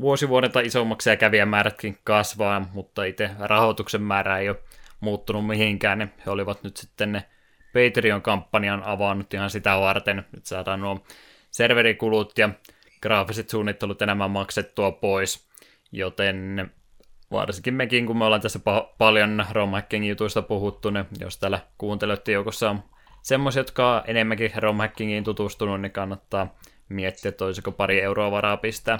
vuosivuodelta 0.00 0.60
isommaksi 0.60 1.10
ja 1.10 1.16
kävijämäärätkin 1.16 1.98
kasvaa, 2.04 2.68
mutta 2.72 3.04
itse 3.04 3.30
rahoituksen 3.38 4.02
määrä 4.02 4.38
ei 4.38 4.48
ole 4.48 4.58
muuttunut 5.00 5.46
mihinkään. 5.46 6.12
He 6.26 6.30
olivat 6.30 6.62
nyt 6.62 6.76
sitten 6.76 7.12
ne 7.12 7.24
Patreon-kampanjan 7.72 8.82
avannut 8.84 9.34
ihan 9.34 9.50
sitä 9.50 9.80
varten, 9.80 10.18
että 10.18 10.48
saadaan 10.48 10.80
nuo 10.80 11.04
serverikulut 11.50 12.38
ja 12.38 12.48
graafiset 13.02 13.50
suunnittelut 13.50 14.02
enemmän 14.02 14.30
maksettua 14.30 14.92
pois, 14.92 15.48
joten 15.92 16.70
varsinkin 17.32 17.74
mekin, 17.74 18.06
kun 18.06 18.18
me 18.18 18.24
ollaan 18.24 18.40
tässä 18.40 18.58
pa- 18.58 18.94
paljon 18.98 19.46
romhacking 19.52 20.08
jutuista 20.08 20.42
puhuttu, 20.42 20.90
niin 20.90 21.04
jos 21.20 21.38
täällä 21.38 21.60
kuuntelijoiden 21.78 22.34
joukossa 22.34 22.70
on 22.70 22.82
semmoisia, 23.22 23.60
jotka 23.60 23.96
on 23.96 24.02
enemmänkin 24.06 24.52
romhackingiin 24.56 25.24
tutustunut, 25.24 25.80
niin 25.80 25.92
kannattaa 25.92 26.58
miettiä, 26.88 27.28
että 27.28 27.44
olisiko 27.44 27.72
pari 27.72 28.00
euroa 28.00 28.30
varaa 28.30 28.56
pistää 28.56 28.98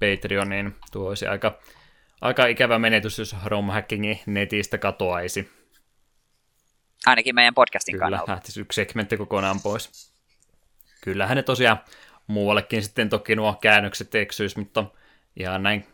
Patreoniin. 0.00 0.74
Tuo 0.92 1.08
olisi 1.08 1.26
aika, 1.26 1.58
aika 2.20 2.46
ikävä 2.46 2.78
menetys, 2.78 3.18
jos 3.18 3.36
romhackingi 3.44 4.22
netistä 4.26 4.78
katoaisi. 4.78 5.50
Ainakin 7.06 7.34
meidän 7.34 7.54
podcastin 7.54 7.92
Kyllä, 7.92 8.04
kannalta. 8.04 8.32
lähtisi 8.32 8.60
yksi 8.60 8.76
segmentti 8.76 9.16
kokonaan 9.16 9.60
pois. 9.60 10.12
Kyllähän 11.00 11.36
ne 11.36 11.42
tosiaan 11.42 11.78
muuallekin 12.26 12.82
sitten 12.82 13.08
toki 13.08 13.36
nuo 13.36 13.54
käännökset 13.54 14.14
eksyys, 14.14 14.56
mutta 14.56 14.84
ihan 15.36 15.62
näin 15.62 15.86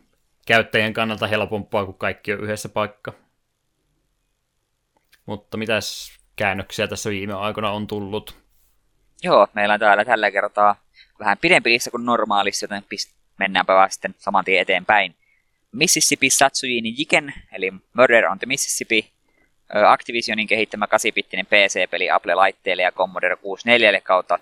käyttäjien 0.47 0.93
kannalta 0.93 1.27
helpompaa, 1.27 1.85
kun 1.85 1.99
kaikki 1.99 2.33
on 2.33 2.41
yhdessä 2.41 2.69
paikka. 2.69 3.13
Mutta 5.27 5.57
mitäs 5.57 6.19
käännöksiä 6.37 6.89
tässä 6.89 7.11
viime 7.11 7.35
aikoina 7.35 7.71
on 7.71 7.87
tullut? 7.87 8.37
Joo, 9.23 9.49
meillä 9.55 9.75
on 9.75 9.81
täällä 9.81 10.05
tällä 10.05 10.31
kertaa 10.31 10.77
vähän 11.19 11.39
pidempi 11.39 11.71
lista 11.71 11.91
kuin 11.91 12.05
normaalisti, 12.07 12.65
joten 12.65 12.85
mennäänpä 13.39 13.75
vaan 13.75 13.91
sitten 13.91 14.15
saman 14.19 14.45
tien 14.45 14.63
eteenpäin. 14.63 15.17
Mississippi 15.73 16.31
Satsujini 16.31 16.95
Jiken, 16.99 17.35
eli 17.53 17.73
Murder 17.95 18.27
on 18.27 18.39
the 18.39 18.47
Mississippi, 18.47 19.11
Activisionin 19.89 20.47
kehittämä 20.47 20.87
8-bittinen 20.87 21.47
PC-peli 21.47 22.11
Apple-laitteelle 22.11 22.83
ja 22.83 22.93
Commodore 22.93 23.37
64 23.37 24.01
kautta 24.01 24.39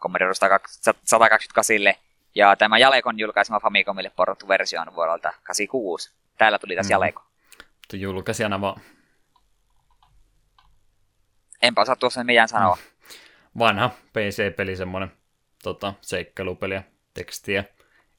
Commodore 0.00 0.34
128. 0.34 2.05
Ja 2.36 2.56
tämä 2.56 2.78
Jalekon 2.78 3.18
julkaisema 3.18 3.60
Famicomille 3.60 4.10
porrattu 4.16 4.48
versio 4.48 4.80
on 4.80 4.94
vuodelta 4.94 5.32
86. 5.42 6.10
Täällä 6.38 6.58
tuli 6.58 6.74
tässä 6.76 6.88
Mm. 6.88 6.92
Jaleko. 6.92 7.22
Julkaisijana 7.92 8.60
vaan 8.60 8.80
Enpä 11.62 11.80
osaa 11.80 11.96
tuossa 11.96 12.24
mitään 12.24 12.48
sanoa. 12.48 12.78
vanha 13.58 13.90
PC-peli, 14.12 14.76
semmoinen 14.76 15.12
tota, 15.62 15.94
seikkailupeli 16.00 16.74
ja 16.74 16.82
tekstiä. 17.14 17.64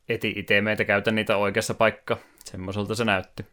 Eti 0.10 0.34
itse 0.36 0.62
meitä 0.62 0.86
käytän 0.86 1.16
niitä 1.16 1.38
oikeassa 1.38 1.74
paikka. 1.74 2.18
Semmoiselta 2.46 2.96
se 2.96 3.06
näytti. 3.06 3.46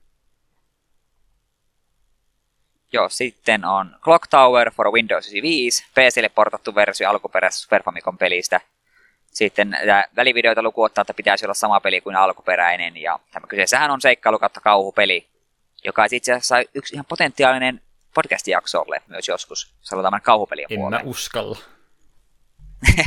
Joo, 2.92 3.08
sitten 3.08 3.64
on 3.64 3.96
Clock 4.02 4.26
Tower 4.30 4.70
for 4.70 4.92
Windows 4.92 5.28
95, 5.28 5.84
PClle 5.94 6.28
portattu 6.28 6.74
versio 6.74 7.10
alkuperäisestä 7.10 7.62
Super 7.62 7.82
Famicom 7.82 8.18
pelistä. 8.18 8.60
Sitten 9.34 9.78
välivideoita 10.16 10.62
luku 10.62 10.82
ottaa, 10.82 11.02
että 11.02 11.14
pitäisi 11.14 11.46
olla 11.46 11.54
sama 11.54 11.80
peli 11.80 12.00
kuin 12.00 12.16
alkuperäinen. 12.16 12.96
Ja 12.96 13.18
tämä 13.30 13.46
kyseessähän 13.46 13.90
on 13.90 14.00
seikkailu 14.00 14.38
kautta 14.38 14.60
kauhupeli, 14.60 15.26
joka 15.84 16.02
olisi 16.02 16.16
itse 16.16 16.32
asiassa 16.32 16.56
yksi 16.74 16.94
ihan 16.94 17.06
potentiaalinen 17.08 17.80
podcast-jaksolle 18.14 19.02
myös 19.08 19.28
joskus, 19.28 19.74
jos 19.80 19.90
halutaan 19.90 20.12
mennä 20.12 20.24
kauhupelien 20.24 20.66
En 20.70 20.78
mä 20.78 20.82
puolelle. 20.82 21.10
uskalla. 21.10 21.58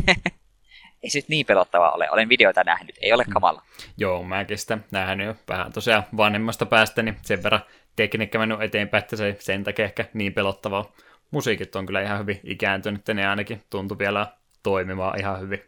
Ei 1.03 1.09
se 1.09 1.17
nyt 1.17 1.29
niin 1.29 1.45
pelottava 1.45 1.91
ole, 1.91 2.11
olen 2.11 2.29
videoita 2.29 2.63
nähnyt, 2.63 2.95
ei 3.01 3.13
ole 3.13 3.25
kamala. 3.33 3.61
Joo, 3.97 4.23
mäkin 4.23 4.57
sitä 4.57 4.77
nähnyt 4.91 5.27
jo 5.27 5.35
vähän 5.49 5.73
tosiaan 5.73 6.03
vanhemmasta 6.17 6.65
päästä, 6.65 7.03
niin 7.03 7.17
sen 7.21 7.43
verran 7.43 7.61
tekniikka 7.95 8.39
mennyt 8.39 8.61
eteenpäin, 8.61 9.03
että 9.03 9.15
se 9.15 9.25
ei 9.25 9.35
sen 9.39 9.63
takia 9.63 9.85
ehkä 9.85 10.05
niin 10.13 10.33
pelottavaa. 10.33 10.91
Musiikit 11.31 11.75
on 11.75 11.85
kyllä 11.85 12.01
ihan 12.01 12.19
hyvin 12.19 12.39
ikääntynyt, 12.43 13.07
ja 13.07 13.13
ne 13.13 13.27
ainakin 13.27 13.63
tuntuu 13.69 13.99
vielä 13.99 14.27
toimimaan 14.63 15.19
ihan 15.19 15.41
hyvin. 15.41 15.63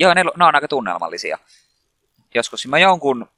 Joo, 0.00 0.14
ne, 0.14 0.24
ne 0.24 0.44
on 0.44 0.54
aika 0.54 0.68
tunnelmallisia. 0.68 1.38
Joskus 2.34 2.66
mä 2.66 2.78
jonkun, 2.78 3.28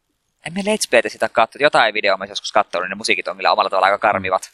en 0.46 0.52
me 0.52 0.60
Let's 0.60 0.90
Playtä 0.90 1.08
sitä 1.08 1.28
katso, 1.28 1.58
jotain 1.60 1.94
videoa 1.94 2.16
mä 2.16 2.24
joskus 2.24 2.52
katsonut, 2.52 2.84
niin 2.84 2.90
ne 2.90 2.94
musiikit 2.94 3.28
on 3.28 3.36
kyllä 3.36 3.52
omalla 3.52 3.70
tavalla 3.70 3.86
aika 3.86 3.98
karmivat. 3.98 4.50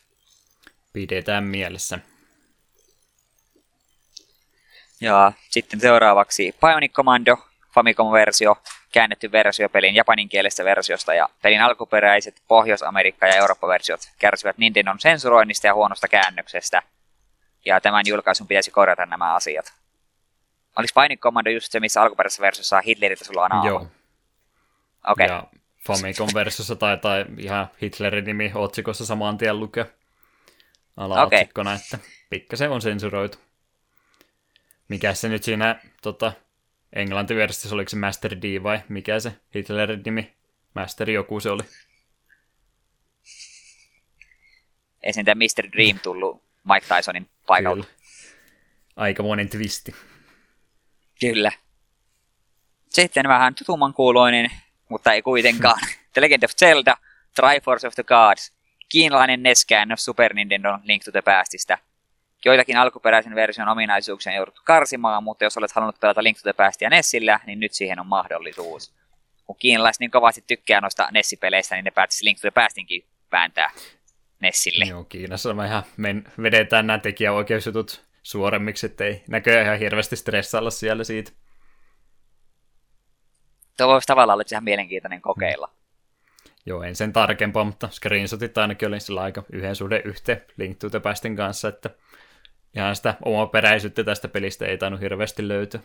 Pidetään 0.93 1.45
mielessä. 1.45 1.99
Ja 5.01 5.33
sitten 5.51 5.81
seuraavaksi 5.81 6.55
Bionic 6.61 6.93
Commando, 6.93 7.37
Famicom-versio, 7.75 8.57
käännetty 8.93 9.33
versio 9.33 9.69
pelin 9.69 9.95
japaninkielisestä 9.95 10.65
versiosta 10.65 11.15
ja 11.15 11.29
pelin 11.43 11.63
alkuperäiset 11.63 12.43
Pohjois-Amerikka- 12.49 13.27
ja 13.27 13.35
Eurooppa-versiot 13.35 14.01
kärsivät 14.19 14.59
Nintendon 14.59 15.01
sensuroinnista 15.01 15.67
ja 15.67 15.75
huonosta 15.75 16.09
käännöksestä. 16.09 16.83
Ja 17.65 17.81
tämän 17.81 18.05
julkaisun 18.07 18.47
pitäisi 18.47 18.71
korjata 18.71 19.07
nämä 19.07 19.35
asiat. 19.35 19.73
Oliko 20.79 21.01
Bionic 21.01 21.21
Commando 21.21 21.51
just 21.51 21.73
se, 21.73 21.81
missä 21.81 22.03
alkuperäisessä 22.03 22.43
versiossa 22.43 22.81
Hitleriltä 22.81 23.25
sulla 23.25 23.49
on? 23.53 23.67
Joo. 23.67 23.77
Okei, 25.09 25.27
okay. 25.27 25.27
Ja 25.27 25.47
Famicom 25.87 26.29
versiossa 26.35 26.77
taitaa 26.77 27.15
ihan 27.39 27.69
Hitlerin 27.83 28.25
nimi 28.25 28.53
otsikossa 28.55 29.07
saman 29.07 29.39
tien 29.39 29.61
lukea 29.61 29.87
alaotsikkona, 30.97 31.71
okay. 31.71 31.81
että 31.85 31.99
pikkasen 32.31 32.71
on 32.71 32.83
sensuroitu. 32.83 33.39
Mikä 34.89 35.15
se 35.15 35.29
nyt 35.29 35.43
siinä 35.43 35.81
tota, 36.03 36.33
englantiversiossa, 36.93 37.75
oliko 37.75 37.89
se 37.89 37.97
Master 37.97 38.37
D 38.43 38.63
vai 38.63 38.81
mikä 38.89 39.21
se 39.21 39.33
Hitlerin 39.55 40.03
nimi? 40.05 40.37
Master 40.75 41.11
joku 41.11 41.41
se 41.41 41.51
oli. 41.51 41.63
ei 45.03 45.13
sen 45.13 45.25
Mr. 45.35 45.73
Dream 45.73 45.99
tullut 45.99 46.43
Mike 46.65 46.87
Tysonin 46.97 47.29
paikalta. 47.47 47.83
Kyllä. 47.83 47.99
Aikamoinen 48.97 49.49
twisti. 49.49 49.95
Kyllä. 51.21 51.53
Sitten 52.91 53.29
vähän 53.29 53.55
tutumman 53.55 53.95
kuuloinen, 53.95 54.51
mutta 54.89 55.13
ei 55.13 55.23
kuitenkaan. 55.23 55.81
The 56.13 56.21
Legend 56.21 56.43
of 56.43 56.51
Zelda, 56.51 56.97
Triforce 57.35 57.87
of 57.87 57.95
the 57.95 58.03
Gods, 58.03 58.53
kiinalainen 58.89 59.43
NES-käännös 59.43 60.05
Super 60.05 60.35
Nintendo 60.35 60.79
Link 60.83 61.05
to 61.05 61.13
the 61.13 61.23
Pastista. 61.23 61.79
Joitakin 62.45 62.77
alkuperäisen 62.77 63.35
version 63.35 63.69
ominaisuuksia 63.69 64.33
on 64.33 64.37
jouduttu 64.37 64.61
karsimaan, 64.65 65.25
mutta 65.25 65.45
jos 65.45 65.57
olet 65.57 65.73
halunnut 65.73 66.01
pelata 66.01 66.23
Link 66.23 66.39
to 66.39 66.43
the 66.43 66.53
Pastia 66.53 66.91
NESillä, 66.91 67.41
niin 67.47 67.61
nyt 67.61 67.73
siihen 67.73 68.01
on 68.01 68.07
mahdollisuus. 68.07 68.95
Kun 69.47 69.57
kiinalaiset 69.59 70.01
niin 70.01 70.11
kovasti 70.11 70.45
tykkää 70.47 70.81
noista 70.81 71.09
NES-peleistä, 71.11 71.75
niin 71.75 71.85
ne 71.85 71.91
päätisi 71.91 72.25
Link 72.25 72.39
to 72.39 72.41
the 72.41 72.51
Pastinkin 72.51 73.05
vääntää 73.33 73.71
NESille. 74.41 74.85
Joo, 74.85 75.05
Kiinassa 75.05 75.55
me 75.55 75.67
ihan 75.67 75.83
men, 75.97 76.25
vedetään 76.43 76.87
nämä 76.87 76.99
tekijäoikeusjutut 76.99 78.08
suoremmiksi, 78.29 78.87
ettei 78.87 79.23
näköjään 79.29 79.67
ihan 79.67 79.79
hirveästi 79.79 80.17
stressailla 80.17 80.71
siellä 80.71 81.05
siitä. 81.05 81.33
Tuo 83.77 83.87
voisi 83.87 84.07
tavallaan 84.07 84.37
olla 84.37 84.45
ihan 84.53 84.65
mielenkiintoinen 84.65 85.23
kokeilla. 85.23 85.71
Joo, 86.67 86.83
en 86.83 86.97
sen 86.97 87.13
tarkempaa, 87.13 87.65
mutta 87.65 87.89
screenshotit 87.89 88.59
ainakin 88.59 88.89
oli 88.89 89.01
sillä 89.01 89.21
aika 89.21 89.45
yhden 89.53 89.77
suhde 89.77 90.03
yhteen 90.05 90.45
Link 90.57 90.79
to 90.79 90.91
the 90.91 91.01
Pastin 91.01 91.37
kanssa, 91.37 91.69
että 91.69 91.91
ihan 92.77 92.97
sitä 92.97 93.15
omaperäisyyttä 93.25 94.05
tästä 94.05 94.29
pelistä 94.29 94.67
ei 94.67 94.79
tainnut 94.79 95.01
hirveästi 95.01 95.49
löytyä. 95.49 95.81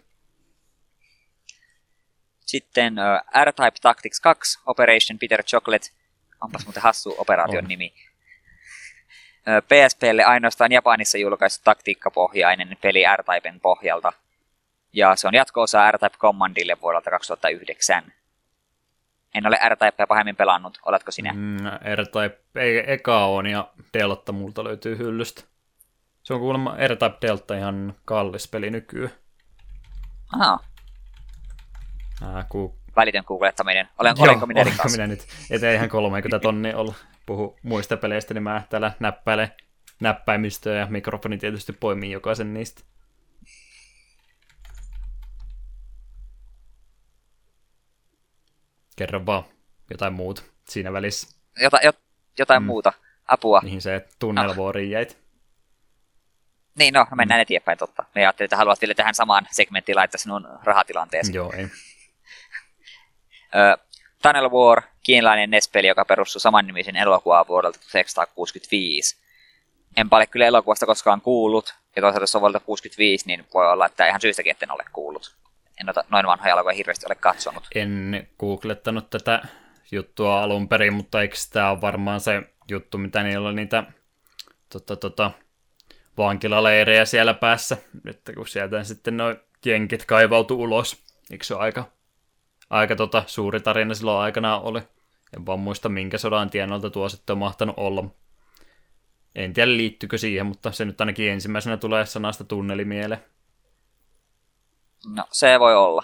Sitten 2.39 2.93
uh, 2.93 3.43
R-Type 3.43 3.77
Tactics 3.81 4.19
2, 4.19 4.59
Operation 4.65 5.19
Peter 5.19 5.43
Chocolate, 5.43 5.89
onpas 6.41 6.65
muuten 6.65 6.83
hassu 6.83 7.15
operaation 7.17 7.63
On. 7.63 7.67
nimi. 7.67 7.93
PSPlle 9.45 10.23
ainoastaan 10.23 10.71
Japanissa 10.71 11.17
julkaistu 11.17 11.61
taktiikkapohjainen 11.63 12.77
peli 12.81 13.03
R-Typen 13.17 13.59
pohjalta. 13.59 14.13
Ja 14.93 15.15
se 15.15 15.27
on 15.27 15.33
jatko-osa 15.33 15.91
R-Type 15.91 16.17
Commandille 16.17 16.77
vuodelta 16.81 17.09
2009. 17.09 18.03
En 19.35 19.47
ole 19.47 19.59
R-Typea 19.69 20.07
pahemmin 20.07 20.35
pelannut, 20.35 20.79
oletko 20.85 21.11
sinä? 21.11 21.33
Mm. 21.33 21.39
Mm, 21.39 21.67
R-Type 21.95 22.39
ei, 22.55 22.93
eka 22.93 23.25
on 23.25 23.47
ja 23.47 23.67
Delta 23.93 24.31
multa 24.31 24.63
löytyy 24.63 24.97
hyllystä. 24.97 25.43
Se 26.23 26.33
on 26.33 26.39
kuulemma 26.39 26.75
R-Type 26.87 27.17
Delta 27.21 27.57
ihan 27.57 27.93
kallis 28.05 28.47
peli 28.47 28.69
nykyään. 28.69 29.13
Aha, 30.33 30.59
Ää, 32.21 32.45
ku... 32.49 32.82
välitön 32.95 33.23
googlettaminen. 33.27 33.87
Olen, 33.99 34.15
olenko 34.19 34.45
minä 34.45 34.61
olenko 34.61 34.77
rikas? 34.77 34.91
minä 34.91 35.07
nyt? 35.07 35.27
Ettei 35.49 35.75
ihan 35.75 35.89
30 35.89 36.39
tonnia 36.39 36.77
olla 36.77 36.93
puhu 37.25 37.59
muista 37.63 37.97
peleistä, 37.97 38.33
niin 38.33 38.43
mä 38.43 38.61
täällä 38.69 38.91
näppäilen 38.99 39.51
näppäimistöä 39.99 40.79
ja 40.79 40.87
mikrofoni 40.89 41.37
tietysti 41.37 41.73
poimii 41.73 42.11
jokaisen 42.11 42.53
niistä. 42.53 42.81
Kerro 48.95 49.25
vaan 49.25 49.43
jotain 49.89 50.13
muuta 50.13 50.43
siinä 50.69 50.93
välissä. 50.93 51.37
Jota, 51.61 51.79
jot, 51.83 51.99
jotain 52.39 52.63
mm. 52.63 52.65
muuta. 52.65 52.93
Apua. 53.27 53.61
Mihin 53.63 53.81
se 53.81 54.07
tunnelvuoriin 54.19 54.89
no. 54.89 54.93
jäit? 54.93 55.17
Niin, 56.75 56.93
no, 56.93 57.07
mennään 57.15 57.39
mm. 57.39 57.41
eteenpäin 57.41 57.77
totta. 57.77 58.05
Me 58.15 58.21
ajattelin, 58.21 58.45
että 58.45 58.57
haluat 58.57 58.81
vielä 58.81 58.93
tähän 58.93 59.15
samaan 59.15 59.47
segmenttiin 59.51 59.95
laittaa 59.95 60.17
sinun 60.17 60.59
rahatilanteesi. 60.63 61.35
Joo, 61.35 61.53
ei. 61.57 61.69
Tunnel 64.21 64.51
War, 64.51 64.81
kiinalainen 65.03 65.49
NES-peli, 65.49 65.87
joka 65.87 66.05
perustuu 66.05 66.39
samannimisen 66.39 66.95
elokuvaan 66.95 67.45
vuodelta 67.47 67.79
1965. 67.79 69.17
En 69.97 70.09
paljon 70.09 70.27
kyllä 70.31 70.45
elokuvasta 70.45 70.85
koskaan 70.85 71.21
kuullut, 71.21 71.75
ja 71.95 72.01
toisaalta 72.01 72.23
jos 72.23 72.35
on 72.35 72.41
vuodelta 72.41 72.65
65, 72.65 73.27
niin 73.27 73.45
voi 73.53 73.71
olla, 73.71 73.85
että 73.85 74.07
ihan 74.07 74.21
syystäkin 74.21 74.51
etten 74.51 74.71
ole 74.71 74.83
kuullut. 74.93 75.35
En 75.81 75.89
ota 75.89 76.03
noin 76.09 76.27
vanhoja 76.27 76.53
elokuvia 76.53 76.75
hirveästi 76.75 77.05
ole 77.05 77.15
katsonut. 77.15 77.67
En 77.75 78.27
googlettanut 78.39 79.09
tätä 79.09 79.41
juttua 79.91 80.43
alun 80.43 80.69
perin, 80.69 80.93
mutta 80.93 81.21
eikö 81.21 81.35
tämä 81.53 81.69
ole 81.69 81.81
varmaan 81.81 82.21
se 82.21 82.41
juttu, 82.69 82.97
mitä 82.97 83.23
niillä 83.23 83.49
on 83.49 83.55
niitä 83.55 83.83
tota, 84.69 84.95
tota, 84.95 85.31
vankilaleirejä 86.17 87.05
siellä 87.05 87.33
päässä, 87.33 87.77
että 88.09 88.33
kun 88.33 88.47
sieltä 88.47 88.83
sitten 88.83 89.17
noin 89.17 89.37
jenkit 89.65 90.05
kaivautu 90.05 90.61
ulos, 90.63 91.03
eikö 91.31 91.43
se 91.43 91.53
ole 91.53 91.63
aika 91.63 91.85
aika 92.69 92.95
tota, 92.95 93.23
suuri 93.27 93.59
tarina 93.59 93.93
silloin 93.93 94.23
aikana 94.23 94.59
oli. 94.59 94.81
En 95.37 95.45
vaan 95.45 95.59
muista, 95.59 95.89
minkä 95.89 96.17
sodan 96.17 96.49
tienolta 96.49 96.89
tuo 96.89 97.09
sitten 97.09 97.33
on 97.33 97.37
mahtanut 97.37 97.75
olla. 97.77 98.03
En 99.35 99.53
tiedä 99.53 99.71
liittyykö 99.71 100.17
siihen, 100.17 100.45
mutta 100.45 100.71
se 100.71 100.85
nyt 100.85 101.01
ainakin 101.01 101.31
ensimmäisenä 101.31 101.77
tulee 101.77 102.05
sanasta 102.05 102.43
tunneli 102.43 102.85
mieleen. 102.85 103.23
No, 105.13 105.25
se 105.31 105.59
voi 105.59 105.75
olla. 105.75 106.03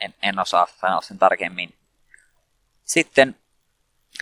En, 0.00 0.14
en 0.22 0.38
osaa 0.38 0.66
sanoa 0.66 1.00
sen 1.00 1.18
tarkemmin. 1.18 1.74
Sitten 2.84 3.36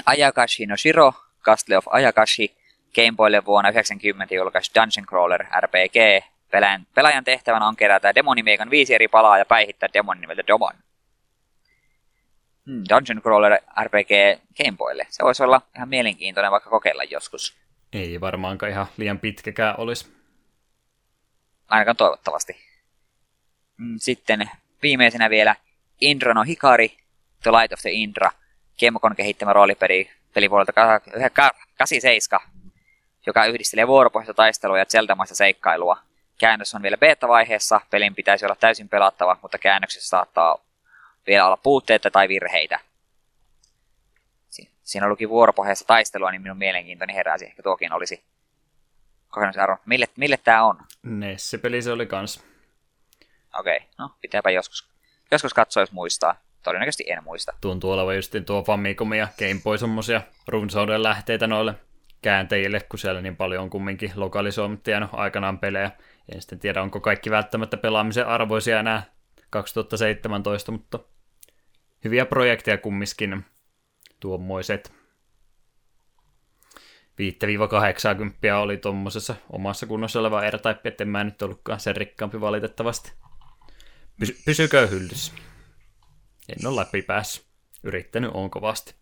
Ayakashi 0.07 0.67
no 0.67 0.77
Shiro, 0.77 1.13
Castle 1.43 1.77
of 1.77 1.85
Ayakashi, 1.89 2.57
Game 2.95 3.13
Boylle 3.17 3.45
vuonna 3.45 3.73
1990 3.73 4.35
julkaisi 4.35 4.71
Dungeon 4.75 5.07
Crawler 5.07 5.47
RPG. 5.61 6.27
Pelaajan, 6.51 6.87
pelaajan 6.95 7.25
tehtävänä 7.25 7.67
on 7.67 7.77
kerätä 7.77 8.15
demonimeikan 8.15 8.71
viisi 8.71 8.95
eri 8.95 9.09
palaa 9.09 9.39
ja 9.39 9.45
päihittää 9.45 9.89
demonin 9.95 10.21
nimeltä 10.21 10.47
Domon 10.47 10.86
mm, 12.67 12.85
Dungeon 12.89 13.23
Crawler 13.23 13.61
RPG 13.85 14.41
Gameboylle. 14.57 15.07
Se 15.11 15.25
voisi 15.25 15.43
olla 15.43 15.63
ihan 15.77 15.89
mielenkiintoinen 15.89 16.53
vaikka 16.53 16.71
kokeilla 16.71 17.05
joskus. 17.05 17.57
Ei 17.93 18.21
varmaankaan 18.21 18.73
ihan 18.73 18.87
liian 18.97 19.19
pitkäkään 19.19 19.75
olisi. 19.79 20.17
Ainakaan 21.69 21.97
toivottavasti. 21.97 22.57
Mm, 23.77 23.95
sitten 23.99 24.51
viimeisenä 24.83 25.31
vielä 25.31 25.57
Indra 26.01 26.35
no 26.35 26.43
Hikari, 26.43 26.97
The 27.43 27.51
Light 27.51 27.73
of 27.73 27.81
the 27.81 27.91
Indra, 27.91 28.31
Kemokon 28.77 29.17
kehittämä 29.17 29.53
roolipeli 29.53 30.11
peli 30.35 30.51
vuodelta 30.51 30.73
87, 30.73 32.41
joka 33.27 33.47
yhdistelee 33.47 33.87
vuoropohjaista 33.87 34.35
taistelua 34.35 34.79
ja 34.79 34.85
zelda 34.85 35.17
seikkailua. 35.25 35.99
Käännös 36.39 36.75
on 36.75 36.83
vielä 36.83 36.97
beta-vaiheessa, 36.97 37.81
pelin 37.91 38.15
pitäisi 38.15 38.45
olla 38.45 38.57
täysin 38.61 38.89
pelattava, 38.89 39.39
mutta 39.43 39.59
käännöksessä 39.59 40.09
saattaa 40.09 40.59
vielä 41.27 41.47
olla 41.47 41.57
puutteita 41.57 42.11
tai 42.11 42.29
virheitä. 42.29 42.81
Siinä 44.87 45.09
luki 45.09 45.29
vuoropohjaista 45.29 45.85
taistelua, 45.87 46.31
niin 46.31 46.43
minun 46.43 46.57
mielenkiintoni 46.57 47.15
heräsi. 47.15 47.45
Ehkä 47.45 47.63
tuokin 47.63 47.93
olisi 47.93 48.25
kokonaisarvo. 49.29 49.77
Mille, 49.87 50.07
mille 50.17 50.37
tämä 50.37 50.65
on? 50.65 50.79
Nesse-peli 51.03 51.83
se 51.83 51.93
oli 51.93 52.07
kans. 52.07 52.45
Okei, 53.59 53.77
okay. 53.77 53.89
no 53.99 54.11
pitääpä 54.21 54.51
joskus, 54.51 54.89
joskus 55.31 55.55
katsoa, 55.55 55.83
jos 55.83 55.93
muistaa. 55.93 56.41
Todennäköisesti 56.63 57.05
en 57.07 57.25
muista. 57.25 57.53
Tuntuu 57.61 57.93
olevan 57.93 58.17
just 58.17 58.35
tuo 58.47 58.63
Famicom 58.63 59.13
ja 59.13 59.29
Game 59.39 59.61
Boy 59.65 59.79
semmosia 59.79 60.23
runsauden 60.49 61.03
lähteitä 61.03 61.47
noille 61.47 61.75
kääntäjille, 62.23 62.81
kun 62.81 62.99
siellä 62.99 63.21
niin 63.21 63.37
paljon 63.37 63.63
on 63.63 63.71
kumminkin 63.71 64.13
lokalisoimatta 64.15 64.91
jäänyt 64.91 65.11
aikanaan 65.13 65.59
pelejä. 65.59 65.91
En 66.35 66.41
sitten 66.41 66.59
tiedä, 66.59 66.83
onko 66.83 67.01
kaikki 67.01 67.31
välttämättä 67.31 67.77
pelaamisen 67.77 68.27
arvoisia 68.27 68.81
enää 68.81 69.03
2017, 69.51 70.73
mutta 70.73 70.99
hyviä 72.07 72.27
projekteja 72.27 72.79
kumminkin 72.79 73.45
tuommoiset. 74.21 74.93
5-80 78.53 78.55
oli 78.63 78.77
tuommoisessa 78.77 79.35
omassa 79.51 79.87
kunnossa 79.87 80.21
oleva 80.21 80.51
R-Type, 80.51 80.89
etten 80.89 81.09
mä 81.09 81.25
nyt 81.25 81.43
ollutkaan 81.43 81.81
sen 81.81 81.97
rikkaampi 81.97 82.41
valitettavasti. 82.41 83.13
Pysy- 84.21 84.37
pysykö 84.45 84.87
hyllyssä. 84.87 85.33
En 86.49 86.67
ole 86.67 86.81
läpi 86.81 87.03
päässyt. 87.03 87.47
Yrittänyt 87.83 88.31
on 88.35 88.51
kovasti. 88.51 88.95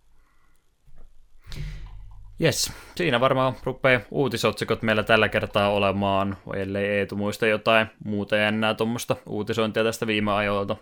Yes, 2.41 2.73
siinä 2.97 3.21
varmaan 3.21 3.55
rupeaa 3.63 4.01
uutisotsikot 4.11 4.83
meillä 4.83 5.03
tällä 5.03 5.29
kertaa 5.29 5.71
olemaan, 5.71 6.37
ellei 6.55 6.87
Eetu 6.87 7.17
muista 7.17 7.47
jotain 7.47 7.87
muuta 8.05 8.37
jännää 8.37 8.75
tuommoista 8.75 9.17
uutisointia 9.27 9.85
tästä 9.85 10.07
viime 10.07 10.33
ajoilta. 10.33 10.77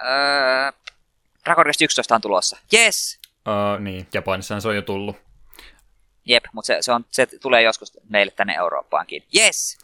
Öö, 0.00 0.72
Dragon 1.44 1.64
Quest 1.66 1.82
11 1.82 2.14
on 2.14 2.20
tulossa. 2.20 2.58
Yes! 2.74 3.20
Öö, 3.48 3.80
niin, 3.80 4.06
Japanissahan 4.14 4.62
se 4.62 4.68
on 4.68 4.76
jo 4.76 4.82
tullut. 4.82 5.16
Jep, 6.24 6.44
mutta 6.52 6.66
se, 6.66 6.76
se, 6.80 6.92
on, 6.92 7.04
se 7.10 7.26
tulee 7.26 7.62
joskus 7.62 7.98
meille 8.08 8.32
tänne 8.36 8.54
Eurooppaankin. 8.54 9.22
Yes! 9.36 9.78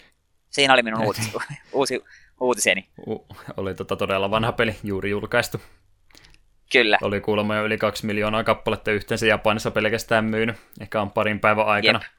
Siinä 0.51 0.75
oli 0.75 0.83
minun 0.83 1.05
uutis, 1.07 1.31
uusi 1.73 2.05
uutiseni. 2.41 2.89
U, 3.07 3.27
oli 3.57 3.75
tota 3.75 3.97
todella 3.97 4.31
vanha 4.31 4.53
peli, 4.53 4.77
juuri 4.83 5.11
julkaistu. 5.11 5.61
Kyllä. 6.73 6.99
Oli 7.03 7.21
kuulemma 7.21 7.57
jo 7.57 7.65
yli 7.65 7.79
kaksi 7.79 8.07
miljoonaa 8.07 8.45
kappaletta 8.45 8.91
yhteensä 8.91 9.27
Japanissa 9.27 9.71
pelkästään 9.71 10.25
myynyt. 10.25 10.57
Ehkä 10.81 11.01
on 11.01 11.11
parin 11.11 11.41
päivän 11.41 11.67
aikana. 11.67 12.01
Jep. 12.03 12.13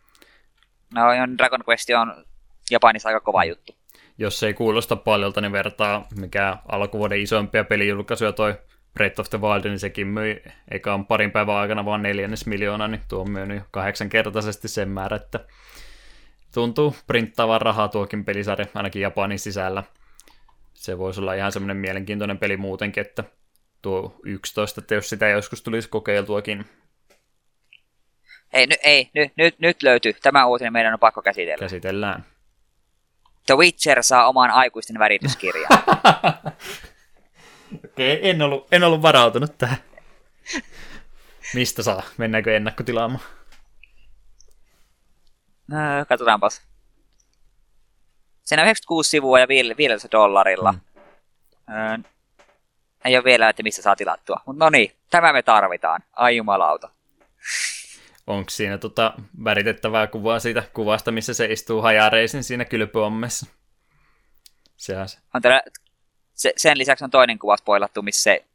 No, 0.93 1.01
Dragon 1.37 1.63
Quest 1.69 1.89
on 1.89 2.25
Japanissa 2.71 3.09
aika 3.09 3.19
kova 3.19 3.43
juttu 3.43 3.75
jos 4.17 4.43
ei 4.43 4.53
kuulosta 4.53 4.95
paljolta, 4.95 5.41
niin 5.41 5.51
vertaa 5.51 6.07
mikä 6.19 6.57
alkuvuoden 6.67 7.19
isompia 7.19 7.63
pelijulkaisuja 7.63 8.31
toi 8.31 8.55
Breath 8.93 9.19
of 9.19 9.29
the 9.29 9.41
Wild, 9.41 9.63
niin 9.63 9.79
sekin 9.79 10.07
myi 10.07 10.43
eikä 10.71 10.93
on 10.93 11.05
parin 11.05 11.31
päivän 11.31 11.55
aikana 11.55 11.85
vaan 11.85 12.01
neljännes 12.01 12.45
miljoona, 12.45 12.87
niin 12.87 13.01
tuo 13.07 13.21
on 13.21 13.31
myynyt 13.31 13.63
kahdeksankertaisesti 13.71 14.67
sen 14.67 14.89
määrä, 14.89 15.15
että 15.15 15.39
tuntuu 16.53 16.95
printtaavan 17.07 17.61
rahaa 17.61 17.87
tuokin 17.87 18.25
pelisarja, 18.25 18.65
ainakin 18.73 19.01
Japanin 19.01 19.39
sisällä. 19.39 19.83
Se 20.73 20.97
voisi 20.97 21.21
olla 21.21 21.33
ihan 21.33 21.51
semmoinen 21.51 21.77
mielenkiintoinen 21.77 22.37
peli 22.37 22.57
muutenkin, 22.57 23.01
että 23.01 23.23
tuo 23.81 24.19
11, 24.23 24.81
että 24.81 24.95
jos 24.95 25.09
sitä 25.09 25.29
joskus 25.29 25.61
tulisi 25.61 25.89
kokeiltuakin. 25.89 26.65
Ei, 28.53 28.67
ny, 28.67 28.75
ei 28.83 29.09
nyt, 29.13 29.31
nyt, 29.37 29.59
nyt 29.59 29.83
löytyy. 29.83 30.13
Tämä 30.13 30.45
uutinen 30.45 30.73
meidän 30.73 30.93
on 30.93 30.99
pakko 30.99 31.21
käsitellä. 31.21 31.57
Käsitellään. 31.57 32.25
The 33.45 33.57
Witcher 33.57 34.03
saa 34.03 34.27
oman 34.27 34.51
aikuisten 34.51 34.99
värityskirjan. 34.99 35.69
Okei, 37.85 38.17
okay, 38.17 38.29
en, 38.29 38.41
ollut, 38.41 38.67
en 38.71 38.83
ollut 38.83 39.01
varautunut 39.01 39.57
tähän. 39.57 39.77
Mistä 41.53 41.83
saa? 41.83 42.01
Mennäänkö 42.17 42.55
ennakkotilaamaan? 42.55 43.23
No, 45.67 45.77
katsotaanpas. 46.09 46.61
Siinä 48.43 48.61
on 48.61 48.67
96 48.67 49.09
sivua 49.09 49.39
ja 49.39 49.47
500 49.47 50.11
dollarilla. 50.11 50.71
Mm. 50.71 52.03
ei 53.05 53.17
ole 53.17 53.23
vielä, 53.23 53.49
että 53.49 53.63
missä 53.63 53.81
saa 53.81 53.95
tilattua. 53.95 54.41
Mutta 54.45 54.65
no 54.65 54.69
niin, 54.69 54.91
tämä 55.09 55.33
me 55.33 55.43
tarvitaan. 55.43 56.03
Ai 56.13 56.37
jumalauta 56.37 56.89
onko 58.31 58.49
siinä 58.49 58.77
tota 58.77 59.13
väritettävää 59.43 60.07
kuvaa 60.07 60.39
siitä 60.39 60.63
kuvasta, 60.73 61.11
missä 61.11 61.33
se 61.33 61.45
istuu 61.45 61.81
hajareisin 61.81 62.43
siinä 62.43 62.65
kylpyommessa? 62.65 63.45
Sehän 64.77 65.09
se. 65.09 65.17
On 65.33 65.41
täällä, 65.41 65.61
se, 66.33 66.53
sen 66.57 66.77
lisäksi 66.77 67.03
on 67.03 67.11
toinen 67.11 67.39
kuva 67.39 67.57
spoilattu, 67.57 68.01
missä 68.01 68.23
se 68.23 68.45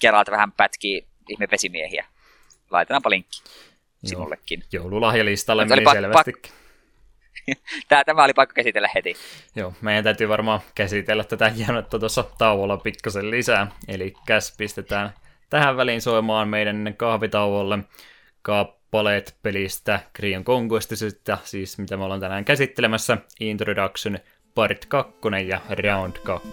Geralt 0.00 0.30
vähän 0.30 0.52
pätkii 0.52 1.06
ihme 1.28 1.48
vesimiehiä. 1.50 2.06
Laitetaanpa 2.70 3.10
linkki 3.10 3.42
sinullekin. 4.04 4.62
Joululahjalistalle 4.72 5.64
meni 5.64 5.84
pa- 5.84 5.92
selvästikin. 5.92 6.52
Pa- 6.52 6.64
tämä, 7.88 8.04
tämä 8.04 8.24
oli 8.24 8.32
pakko 8.32 8.52
käsitellä 8.54 8.88
heti. 8.94 9.16
Joo, 9.56 9.72
meidän 9.80 10.04
täytyy 10.04 10.28
varmaan 10.28 10.60
käsitellä 10.74 11.24
tätä 11.24 11.48
hienotta 11.48 11.98
tuossa 11.98 12.24
tauolla 12.38 12.76
pikkasen 12.76 13.30
lisää. 13.30 13.70
Eli 13.88 14.14
pistetään 14.56 15.14
tähän 15.50 15.76
väliin 15.76 16.00
soimaan 16.00 16.48
meidän 16.48 16.94
kahvitauolle 16.96 17.78
kappaleet 18.44 19.36
pelistä 19.42 20.00
Krion 20.12 20.44
Conquestisista, 20.44 21.38
siis 21.44 21.78
mitä 21.78 21.96
me 21.96 22.04
ollaan 22.04 22.20
tänään 22.20 22.44
käsittelemässä, 22.44 23.18
Introduction, 23.40 24.18
Part 24.54 24.86
2 24.86 25.12
ja 25.48 25.60
Round 25.70 26.16
2. 26.24 26.48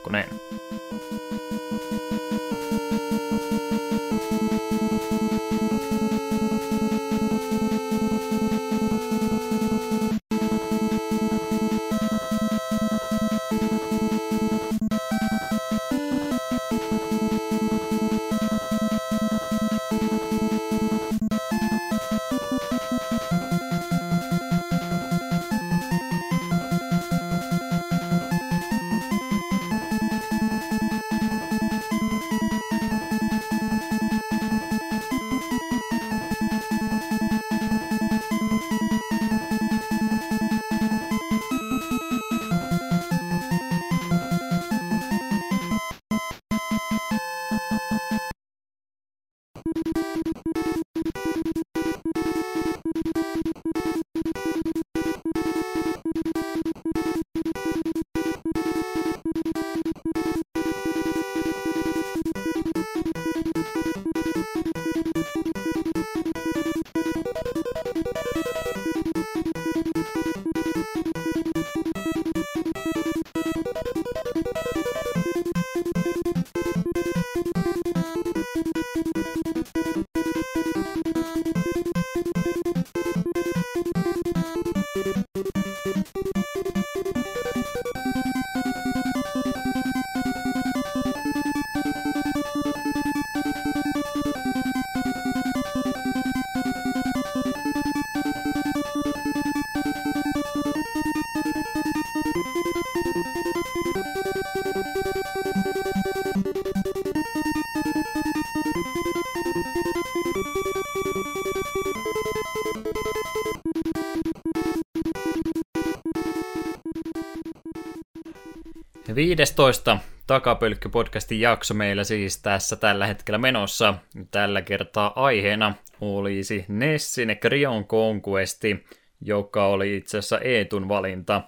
15 119.38 119.98
Takapölkky-podcastin 120.28 121.40
jakso 121.40 121.74
meillä 121.74 122.04
siis 122.04 122.42
tässä 122.42 122.76
tällä 122.76 123.08
hetkellä 123.08 123.38
menossa. 123.38 123.94
Tällä 124.32 124.62
kertaa 124.62 125.14
aiheena 125.16 125.74
olisi 126.02 126.66
Nessin 126.68 127.38
Krion 127.40 127.86
Conquesti, 127.86 128.86
joka 129.22 129.66
oli 129.66 129.98
itse 129.98 130.18
asiassa 130.18 130.40
Eetun 130.40 130.90
valinta. 130.90 131.42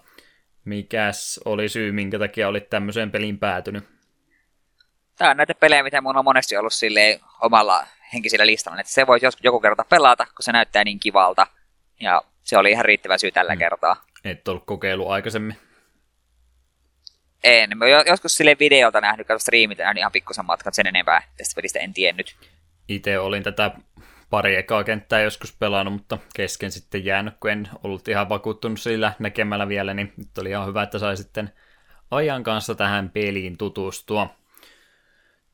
Mikäs 0.66 1.40
oli 1.46 1.70
syy, 1.70 1.92
minkä 1.92 2.20
takia 2.20 2.48
olit 2.48 2.70
tämmöiseen 2.70 3.12
peliin 3.12 3.40
päätynyt? 3.40 3.84
Tämä 5.18 5.32
on 5.32 5.38
näitä 5.38 5.54
pelejä, 5.56 5.84
mitä 5.84 6.02
mun 6.02 6.18
on 6.18 6.26
monesti 6.26 6.58
ollut 6.58 6.74
silleen 6.74 7.20
omalla 7.42 7.88
henkisellä 8.14 8.46
listalla, 8.46 8.80
että 8.80 8.94
se 8.94 9.08
voisi 9.08 9.26
joku 9.44 9.60
kerta 9.60 9.86
pelata, 9.90 10.26
kun 10.26 10.44
se 10.44 10.52
näyttää 10.52 10.84
niin 10.84 11.00
kivalta. 11.00 11.48
Ja 12.00 12.22
se 12.44 12.58
oli 12.58 12.72
ihan 12.72 12.86
riittävä 12.86 13.18
syy 13.18 13.32
tällä 13.32 13.56
mm. 13.56 13.60
kertaa. 13.60 13.96
Et 14.24 14.48
ollut 14.48 14.66
kokeillut 14.66 15.10
aikaisemmin? 15.10 15.58
En. 17.44 17.78
Mä 17.78 17.86
joskus 17.88 18.38
sille 18.38 18.56
videolta 18.60 19.02
nähnyt, 19.02 19.28
kato 19.28 19.40
striimit 19.40 19.78
nähnyt 19.78 19.98
ihan 19.98 20.12
pikkusen 20.12 20.46
matkan, 20.46 20.74
sen 20.74 20.88
enempää 20.88 21.24
tästä 21.38 21.56
pelistä 21.56 21.80
en 21.80 21.94
tiennyt. 21.94 22.36
Itse 22.88 23.20
olin 23.20 23.44
tätä 23.44 23.72
pari 24.30 24.56
ekaa 24.56 24.84
kenttää 24.84 25.22
joskus 25.22 25.56
pelannut, 25.60 25.94
mutta 25.94 26.18
kesken 26.36 26.72
sitten 26.72 27.06
jäänyt, 27.06 27.34
kun 27.40 27.52
en 27.52 27.70
ollut 27.84 28.08
ihan 28.08 28.30
vakuuttunut 28.30 28.80
sillä 28.80 29.14
näkemällä 29.20 29.68
vielä, 29.68 29.94
niin 29.94 30.14
nyt 30.18 30.38
oli 30.38 30.50
ihan 30.50 30.68
hyvä, 30.68 30.84
että 30.84 31.00
sai 31.00 31.18
sitten 31.18 31.50
ajan 32.12 32.44
kanssa 32.44 32.76
tähän 32.76 33.10
peliin 33.10 33.58
tutustua. 33.58 34.36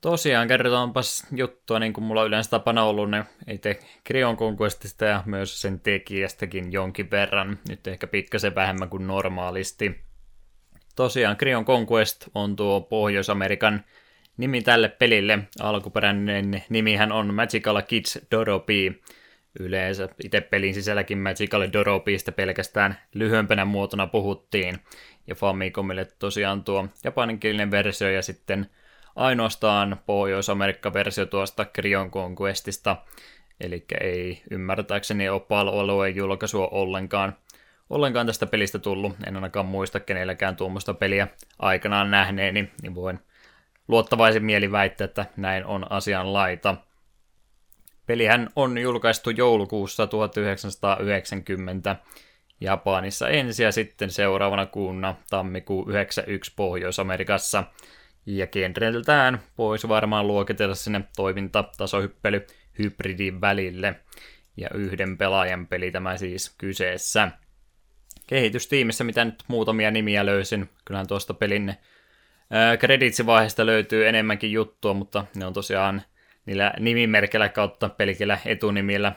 Tosiaan 0.01 0.47
kerrotaanpas 0.47 1.27
juttua, 1.31 1.79
niin 1.79 1.93
kuin 1.93 2.03
mulla 2.03 2.21
on 2.21 2.27
yleensä 2.27 2.49
tapana 2.49 2.83
ollut, 2.83 3.09
ne 3.09 3.25
itse 3.47 3.79
Krion 4.03 4.37
ja 5.09 5.23
myös 5.25 5.61
sen 5.61 5.79
tekijästäkin 5.79 6.71
jonkin 6.71 7.11
verran, 7.11 7.59
nyt 7.69 7.87
ehkä 7.87 8.07
pikkasen 8.07 8.55
vähemmän 8.55 8.89
kuin 8.89 9.07
normaalisti 9.07 10.08
tosiaan 10.99 11.37
Krion 11.37 11.65
Conquest 11.65 12.27
on 12.35 12.55
tuo 12.55 12.81
Pohjois-Amerikan 12.81 13.83
nimi 14.37 14.61
tälle 14.61 14.89
pelille. 14.89 15.39
Alkuperäinen 15.59 16.63
nimihän 16.69 17.11
on 17.11 17.33
Magical 17.33 17.81
Kids 17.81 18.19
Doropi. 18.31 19.01
Yleensä 19.59 20.09
itse 20.23 20.41
pelin 20.41 20.73
sisälläkin 20.73 21.17
Magical 21.17 21.67
Doropista 21.73 22.31
pelkästään 22.31 22.97
lyhyempänä 23.13 23.65
muotona 23.65 24.07
puhuttiin. 24.07 24.79
Ja 25.27 25.35
Famicomille 25.35 26.07
tosiaan 26.19 26.63
tuo 26.63 26.87
japaninkielinen 27.03 27.71
versio 27.71 28.09
ja 28.09 28.21
sitten 28.21 28.69
ainoastaan 29.15 29.99
Pohjois-Amerikka-versio 30.05 31.25
tuosta 31.25 31.65
Krion 31.65 32.11
Conquestista. 32.11 32.97
Eli 33.61 33.85
ei 34.01 34.41
ymmärtääkseni 34.51 35.29
ole 35.29 35.39
paljon 35.39 36.15
julkaisua 36.15 36.67
ollenkaan 36.67 37.35
ollenkaan 37.89 38.25
tästä 38.25 38.45
pelistä 38.45 38.79
tullut. 38.79 39.15
En 39.27 39.35
ainakaan 39.35 39.65
muista 39.65 39.99
kenelläkään 39.99 40.55
tuommoista 40.55 40.93
peliä 40.93 41.27
aikanaan 41.59 42.11
nähneeni, 42.11 42.71
niin 42.81 42.95
voin 42.95 43.19
luottavaisen 43.87 44.45
mieli 44.45 44.71
väittää, 44.71 45.05
että 45.05 45.25
näin 45.37 45.65
on 45.65 45.91
asian 45.91 46.33
laita. 46.33 46.75
Pelihän 48.05 48.49
on 48.55 48.77
julkaistu 48.77 49.29
joulukuussa 49.29 50.07
1990 50.07 51.95
Japanissa 52.61 53.29
ensin 53.29 53.63
ja 53.63 53.71
sitten 53.71 54.11
seuraavana 54.11 54.65
kuuna 54.65 55.15
tammikuu 55.29 55.89
91 55.89 56.53
Pohjois-Amerikassa. 56.55 57.63
Ja 58.25 58.47
genreltään 58.47 59.39
voisi 59.57 59.89
varmaan 59.89 60.27
luokitella 60.27 60.75
sinne 60.75 61.01
toimintatasohyppely 61.15 62.47
hybridin 62.79 63.41
välille. 63.41 63.95
Ja 64.57 64.69
yhden 64.73 65.17
pelaajan 65.17 65.67
peli 65.67 65.91
tämä 65.91 66.17
siis 66.17 66.55
kyseessä 66.57 67.31
kehitystiimissä, 68.29 69.03
mitä 69.03 69.25
nyt 69.25 69.43
muutamia 69.47 69.91
nimiä 69.91 70.25
löysin. 70.25 70.69
Kyllähän 70.85 71.07
tuosta 71.07 71.33
pelin 71.33 71.73
krediitsivaiheesta 72.79 73.65
löytyy 73.65 74.07
enemmänkin 74.07 74.51
juttua, 74.51 74.93
mutta 74.93 75.25
ne 75.35 75.45
on 75.45 75.53
tosiaan 75.53 76.01
niillä 76.45 76.73
nimimerkillä 76.79 77.49
kautta 77.49 77.89
pelkillä 77.89 78.37
etunimillä 78.45 79.11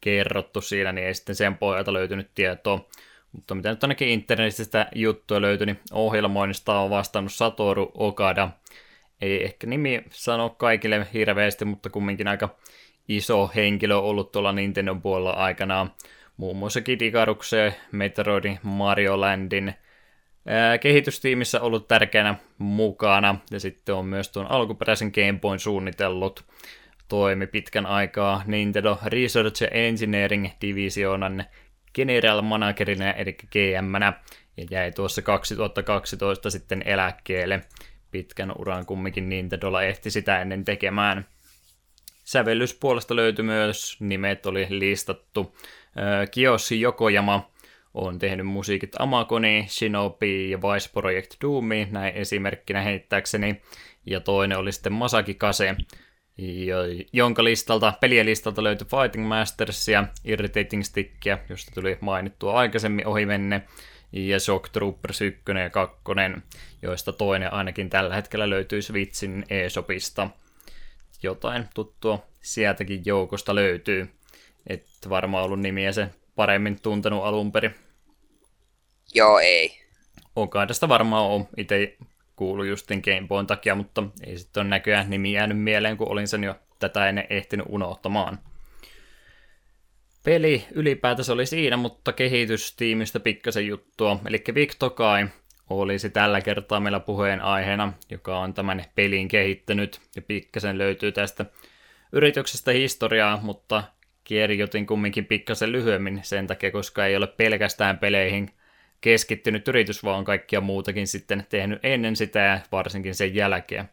kerrottu 0.00 0.60
siinä, 0.60 0.92
niin 0.92 1.06
ei 1.06 1.14
sitten 1.14 1.34
sen 1.34 1.56
pohjalta 1.56 1.92
löytynyt 1.92 2.30
tietoa. 2.34 2.88
Mutta 3.32 3.54
mitä 3.54 3.70
nyt 3.70 3.84
ainakin 3.84 4.08
internetistä 4.08 4.86
juttuja 4.94 5.40
löytyi, 5.40 5.66
niin 5.66 5.80
ohjelmoinnista 5.92 6.78
on 6.78 6.90
vastannut 6.90 7.32
Satoru 7.32 7.90
Okada. 7.94 8.50
Ei 9.20 9.44
ehkä 9.44 9.66
nimi 9.66 10.04
sano 10.10 10.50
kaikille 10.50 11.06
hirveästi, 11.14 11.64
mutta 11.64 11.90
kumminkin 11.90 12.28
aika 12.28 12.56
iso 13.08 13.50
henkilö 13.54 13.96
ollut 13.96 14.32
tuolla 14.32 14.52
Nintendo 14.52 14.94
puolella 14.94 15.30
aikanaan 15.30 15.92
muun 16.36 16.56
muassa 16.56 16.80
Kid 16.80 17.00
Icaruksen, 17.00 17.74
Metroidin, 17.92 18.58
Mario 18.62 19.20
Landin 19.20 19.74
ää, 20.46 20.78
kehitystiimissä 20.78 21.60
ollut 21.60 21.88
tärkeänä 21.88 22.34
mukana, 22.58 23.38
ja 23.50 23.60
sitten 23.60 23.94
on 23.94 24.06
myös 24.06 24.28
tuon 24.28 24.50
alkuperäisen 24.50 25.12
Game 25.14 25.38
Boyn 25.40 25.58
suunnitellut. 25.58 26.44
Toimi 27.08 27.46
pitkän 27.46 27.86
aikaa 27.86 28.42
Nintendo 28.46 28.98
Research 29.04 29.62
Engineering 29.70 30.48
Divisionan 30.60 31.44
General 31.94 32.42
Managerina, 32.42 33.12
eli 33.12 33.32
gm 33.32 33.94
ja 34.56 34.64
jäi 34.70 34.92
tuossa 34.92 35.22
2012 35.22 36.50
sitten 36.50 36.82
eläkkeelle. 36.86 37.60
Pitkän 38.10 38.52
uran 38.58 38.86
kumminkin 38.86 39.28
Nintendolla 39.28 39.82
ehti 39.82 40.10
sitä 40.10 40.40
ennen 40.40 40.64
tekemään. 40.64 41.26
Sävellyspuolesta 42.24 43.16
löytyi 43.16 43.44
myös, 43.44 43.96
nimet 44.00 44.46
oli 44.46 44.66
listattu 44.70 45.56
Kiyoshi 46.30 46.80
Yokoyama 46.80 47.50
on 47.94 48.18
tehnyt 48.18 48.46
musiikit 48.46 48.92
Amagoni, 48.98 49.66
Shinobi 49.68 50.50
ja 50.50 50.58
Vice 50.58 50.90
Project 50.92 51.34
Doomi, 51.42 51.88
näin 51.90 52.14
esimerkkinä 52.14 52.80
heittääkseni. 52.80 53.62
Ja 54.06 54.20
toinen 54.20 54.58
oli 54.58 54.72
sitten 54.72 54.92
Masaki 54.92 55.34
Kase, 55.34 55.76
jonka 57.12 57.44
listalta, 57.44 57.92
pelien 58.00 58.26
listalta 58.26 58.62
löytyi 58.62 58.86
Fighting 58.86 59.28
Mastersia, 59.28 60.04
Irritating 60.24 60.82
Stickia, 60.82 61.38
josta 61.48 61.70
tuli 61.74 61.98
mainittua 62.00 62.52
aikaisemmin 62.52 63.06
ohi 63.06 63.26
menne, 63.26 63.62
ja 64.12 64.40
Shock 64.40 64.68
Troopers 64.68 65.20
1 65.20 65.42
ja 65.62 65.70
2, 65.70 66.02
joista 66.82 67.12
toinen 67.12 67.52
ainakin 67.52 67.90
tällä 67.90 68.14
hetkellä 68.14 68.50
löytyy 68.50 68.82
Switchin 68.82 69.44
eShopista. 69.50 70.30
jotain 71.22 71.68
tuttua 71.74 72.26
sieltäkin 72.40 73.02
joukosta 73.04 73.54
löytyy. 73.54 74.08
Että 74.66 75.10
varmaan 75.10 75.44
ollut 75.44 75.60
nimiä 75.60 75.92
se 75.92 76.08
paremmin 76.36 76.80
tuntenut 76.80 77.24
alun 77.24 77.52
perin. 77.52 77.74
Joo, 79.14 79.38
ei. 79.38 79.82
Onkaan 80.36 80.68
tästä 80.68 80.88
varmaan 80.88 81.24
on 81.26 81.48
itse 81.56 81.96
kuulu 82.36 82.64
justin 82.64 83.02
Gameboyn 83.04 83.46
takia, 83.46 83.74
mutta 83.74 84.02
ei 84.26 84.38
sitten 84.38 84.60
ole 84.60 84.68
näköjään 84.68 85.10
nimi 85.10 85.32
jäänyt 85.32 85.58
mieleen, 85.58 85.96
kun 85.96 86.08
olin 86.08 86.28
sen 86.28 86.44
jo 86.44 86.54
tätä 86.78 87.08
ennen 87.08 87.26
ehtinyt 87.30 87.66
unohtamaan. 87.68 88.38
Peli 90.24 90.64
ylipäätänsä 90.72 91.32
oli 91.32 91.46
siinä, 91.46 91.76
mutta 91.76 92.12
kehitystiimistä 92.12 93.20
pikkasen 93.20 93.66
juttua. 93.66 94.20
Eli 94.26 94.44
Victokai 94.54 95.26
olisi 95.70 96.10
tällä 96.10 96.40
kertaa 96.40 96.80
meillä 96.80 97.00
puheenaiheena, 97.00 97.92
joka 98.10 98.38
on 98.38 98.54
tämän 98.54 98.84
pelin 98.94 99.28
kehittänyt. 99.28 100.00
Ja 100.16 100.22
pikkasen 100.22 100.78
löytyy 100.78 101.12
tästä 101.12 101.44
yrityksestä 102.12 102.72
historiaa, 102.72 103.38
mutta 103.42 103.82
kirjoitin 104.24 104.86
kumminkin 104.86 105.26
pikkasen 105.26 105.72
lyhyemmin 105.72 106.20
sen 106.22 106.46
takia, 106.46 106.70
koska 106.70 107.06
ei 107.06 107.16
ole 107.16 107.26
pelkästään 107.26 107.98
peleihin 107.98 108.50
keskittynyt 109.00 109.68
yritys, 109.68 110.04
vaan 110.04 110.24
kaikkia 110.24 110.60
muutakin 110.60 111.06
sitten 111.06 111.46
tehnyt 111.48 111.78
ennen 111.82 112.16
sitä 112.16 112.40
ja 112.40 112.60
varsinkin 112.72 113.14
sen 113.14 113.34
jälkeen. 113.34 113.88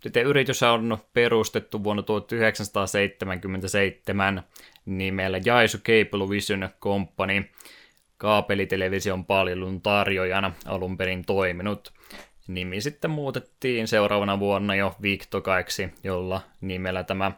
Sitten 0.00 0.26
yritys 0.26 0.62
on 0.62 0.98
perustettu 1.12 1.84
vuonna 1.84 2.02
1977 2.02 4.42
nimellä 4.86 5.40
Jaisu 5.44 5.78
Cable 5.78 6.30
Vision 6.30 6.68
Company, 6.80 7.44
kaapelitelevision 8.18 9.24
palvelun 9.24 9.80
tarjoajana 9.80 10.52
alun 10.66 10.96
perin 10.96 11.24
toiminut. 11.24 11.92
Nimi 12.48 12.80
sitten 12.80 13.10
muutettiin 13.10 13.88
seuraavana 13.88 14.38
vuonna 14.38 14.74
jo 14.74 14.94
Victokaiksi, 15.02 15.88
jolla 16.04 16.40
nimellä 16.60 17.04
tämä, 17.04 17.32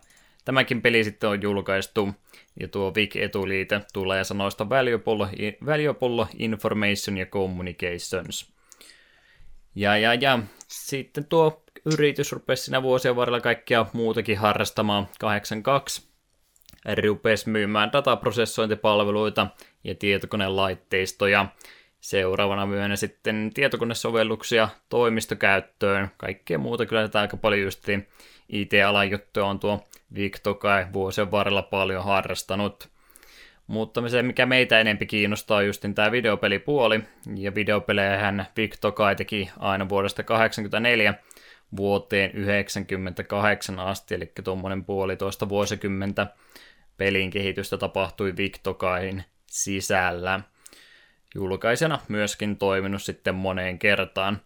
tämäkin 0.44 0.82
peli 0.82 1.04
sitten 1.04 1.30
on 1.30 1.42
julkaistu. 1.42 2.08
Ja 2.60 2.68
tuo 2.68 2.94
Vic-etuliite 2.94 3.80
tulee 3.92 4.24
sanoista 4.24 4.68
Valuable, 4.68 5.28
Valuable 5.66 6.26
Information 6.38 7.18
ja 7.18 7.26
Communications. 7.26 8.52
Ja, 9.74 9.96
ja, 9.96 10.14
ja 10.14 10.38
sitten 10.68 11.24
tuo 11.24 11.64
yritys 11.92 12.32
rupesi 12.32 12.62
siinä 12.62 12.82
vuosien 12.82 13.16
varrella 13.16 13.40
kaikkia 13.40 13.86
muutakin 13.92 14.38
harrastamaan. 14.38 15.08
82 15.20 16.08
rupesi 17.02 17.50
myymään 17.50 17.92
dataprosessointipalveluita 17.92 19.46
ja 19.84 19.94
tietokonelaitteistoja. 19.94 21.46
Seuraavana 22.00 22.66
myönä 22.66 22.96
sitten 22.96 23.50
tietokonesovelluksia 23.54 24.68
toimistokäyttöön. 24.88 26.10
Kaikkea 26.16 26.58
muuta 26.58 26.86
kyllä 26.86 27.02
tätä 27.02 27.20
aika 27.20 27.36
paljon 27.36 27.62
just 27.62 27.84
IT-alan 28.48 29.10
juttuja 29.10 29.46
on 29.46 29.60
tuo 29.60 29.86
Victokai 30.14 30.86
vuosien 30.92 31.30
varrella 31.30 31.62
paljon 31.62 32.04
harrastanut. 32.04 32.88
Mutta 33.66 34.08
se, 34.08 34.22
mikä 34.22 34.46
meitä 34.46 34.80
enempi 34.80 35.06
kiinnostaa, 35.06 35.58
on 35.58 35.66
just 35.66 35.84
tämä 35.94 36.12
videopelipuoli. 36.12 37.00
Ja 37.36 37.54
videopelejä 37.54 38.18
hän 38.18 38.46
Victokai 38.56 39.16
teki 39.16 39.50
aina 39.58 39.88
vuodesta 39.88 40.22
1984 40.22 41.14
vuoteen 41.76 42.30
1998 42.30 43.78
asti, 43.78 44.14
eli 44.14 44.32
tuommoinen 44.44 44.84
puolitoista 44.84 45.48
vuosikymmentä 45.48 46.26
pelin 46.96 47.30
kehitystä 47.30 47.76
tapahtui 47.76 48.36
Victokain 48.36 49.24
sisällä. 49.46 50.40
Julkaisena 51.34 51.98
myöskin 52.08 52.56
toiminut 52.56 53.02
sitten 53.02 53.34
moneen 53.34 53.78
kertaan. 53.78 54.40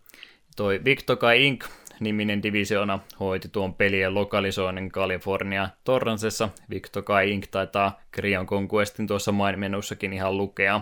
Toi 0.56 0.80
Victokai 0.84 1.46
Inc. 1.46 1.64
niminen 2.00 2.42
divisiona 2.42 2.98
hoiti 3.20 3.48
tuon 3.48 3.74
pelien 3.74 4.14
lokalisoinnin 4.14 4.92
California 4.92 5.68
Torransessa. 5.84 6.48
Victokai 6.70 7.30
Inc. 7.30 7.46
taitaa 7.50 8.00
Krion 8.10 8.46
Conquestin 8.46 9.06
tuossa 9.06 9.32
mainimennussakin 9.32 10.12
ihan 10.12 10.36
lukea. 10.36 10.80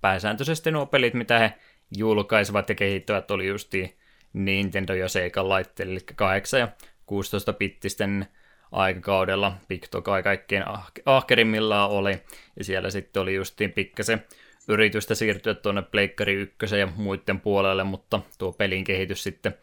Pääsääntöisesti 0.00 0.70
nuo 0.70 0.86
pelit, 0.86 1.14
mitä 1.14 1.38
he 1.38 1.52
julkaisivat 1.96 2.68
ja 2.68 2.74
kehittävät, 2.74 3.30
oli 3.30 3.46
justi 3.46 3.98
Nintendo 4.32 4.94
ja 4.94 5.08
Sega 5.08 5.48
laitteille, 5.48 5.92
eli 5.92 6.00
8 6.16 6.60
ja 6.60 6.68
16 7.06 7.52
bittisten 7.52 8.26
aikakaudella 8.72 9.52
Piktokai 9.68 10.22
kaikkein 10.22 10.68
ah- 10.68 10.92
ahkerimmillaan 11.06 11.90
oli, 11.90 12.22
ja 12.56 12.64
siellä 12.64 12.90
sitten 12.90 13.22
oli 13.22 13.34
justiin 13.34 13.72
pikkasen 13.72 14.24
yritystä 14.68 15.14
siirtyä 15.14 15.54
tuonne 15.54 15.82
Pleikkari 15.82 16.34
1 16.34 16.78
ja 16.78 16.88
muiden 16.96 17.40
puolelle, 17.40 17.84
mutta 17.84 18.20
tuo 18.38 18.52
pelin 18.52 18.84
kehitys 18.84 19.22
sitten 19.22 19.54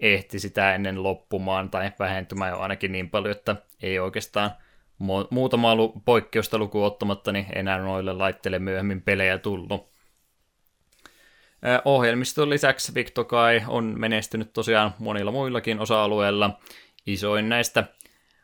ehti 0.00 0.38
sitä 0.38 0.74
ennen 0.74 1.02
loppumaan 1.02 1.70
tai 1.70 1.92
vähentymään 1.98 2.50
jo 2.50 2.58
ainakin 2.58 2.92
niin 2.92 3.10
paljon, 3.10 3.36
että 3.36 3.56
ei 3.82 3.98
oikeastaan 3.98 4.50
muutama 5.30 5.76
poikkeusta 6.04 6.58
lukuun 6.58 6.86
ottamatta, 6.86 7.32
niin 7.32 7.46
enää 7.54 7.78
noille 7.78 8.12
laitteille 8.12 8.58
myöhemmin 8.58 9.02
pelejä 9.02 9.38
tullut. 9.38 9.88
Ohjelmiston 11.84 12.50
lisäksi 12.50 12.94
Victokai 12.94 13.62
on 13.68 13.94
menestynyt 13.98 14.52
tosiaan 14.52 14.94
monilla 14.98 15.32
muillakin 15.32 15.80
osa-alueilla. 15.80 16.58
Isoin 17.06 17.48
näistä 17.48 17.84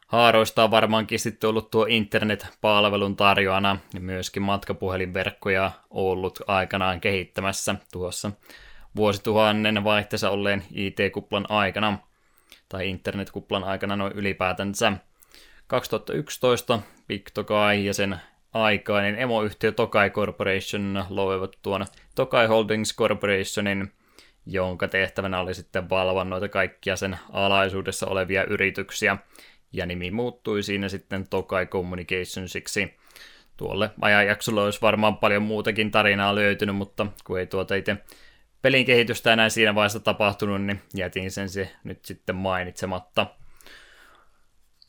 haaroista 0.06 0.64
on 0.64 0.70
varmaankin 0.70 1.18
sitten 1.18 1.50
ollut 1.50 1.70
tuo 1.70 1.86
internet-palvelun 1.88 3.16
tarjoana 3.16 3.78
ja 3.94 4.00
myöskin 4.00 4.42
matkapuhelinverkkoja 4.42 5.70
ollut 5.90 6.38
aikanaan 6.46 7.00
kehittämässä 7.00 7.74
tuossa 7.92 8.30
vuosituhannen 8.96 9.84
vaihteessa 9.84 10.30
olleen 10.30 10.64
IT-kuplan 10.70 11.46
aikana 11.48 11.98
tai 12.68 12.88
internetkuplan 12.88 13.64
aikana 13.64 13.96
noin 13.96 14.12
ylipäätänsä. 14.12 14.92
2011 15.66 16.80
Victokai 17.08 17.84
ja 17.84 17.94
sen 17.94 18.20
aikainen 18.52 19.18
emoyhtiö 19.18 19.72
Tokai 19.72 20.10
Corporation 20.10 21.04
loivat 21.08 21.58
tuon 21.62 21.86
Tokai 22.14 22.46
Holdings 22.46 22.96
Corporationin, 22.96 23.92
jonka 24.46 24.88
tehtävänä 24.88 25.40
oli 25.40 25.54
sitten 25.54 25.90
valvoa 25.90 26.24
noita 26.24 26.48
kaikkia 26.48 26.96
sen 26.96 27.18
alaisuudessa 27.32 28.06
olevia 28.06 28.44
yrityksiä, 28.44 29.16
ja 29.72 29.86
nimi 29.86 30.10
muuttui 30.10 30.62
siinä 30.62 30.88
sitten 30.88 31.28
Tokai 31.28 31.66
Communicationsiksi. 31.66 32.94
Tuolle 33.56 33.90
ajanjaksolle 34.00 34.62
olisi 34.62 34.80
varmaan 34.82 35.16
paljon 35.16 35.42
muutakin 35.42 35.90
tarinaa 35.90 36.34
löytynyt, 36.34 36.76
mutta 36.76 37.06
kun 37.24 37.38
ei 37.38 37.46
tuota 37.46 37.74
itse 37.74 37.96
pelin 38.64 38.86
kehitystä 38.86 39.32
enää 39.32 39.48
siinä 39.48 39.74
vaiheessa 39.74 40.00
tapahtunut, 40.00 40.62
niin 40.62 40.82
jätin 40.94 41.30
sen 41.30 41.48
se 41.48 41.70
nyt 41.84 42.04
sitten 42.04 42.36
mainitsematta. 42.36 43.26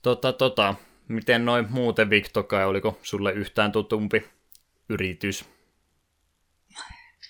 Tota, 0.01 0.33
tota, 0.33 0.75
Miten 1.07 1.45
noin 1.45 1.67
muuten 1.69 2.09
Victokai, 2.09 2.65
oliko 2.65 2.99
sulle 3.01 3.31
yhtään 3.31 3.71
tutumpi 3.71 4.25
yritys? 4.89 5.45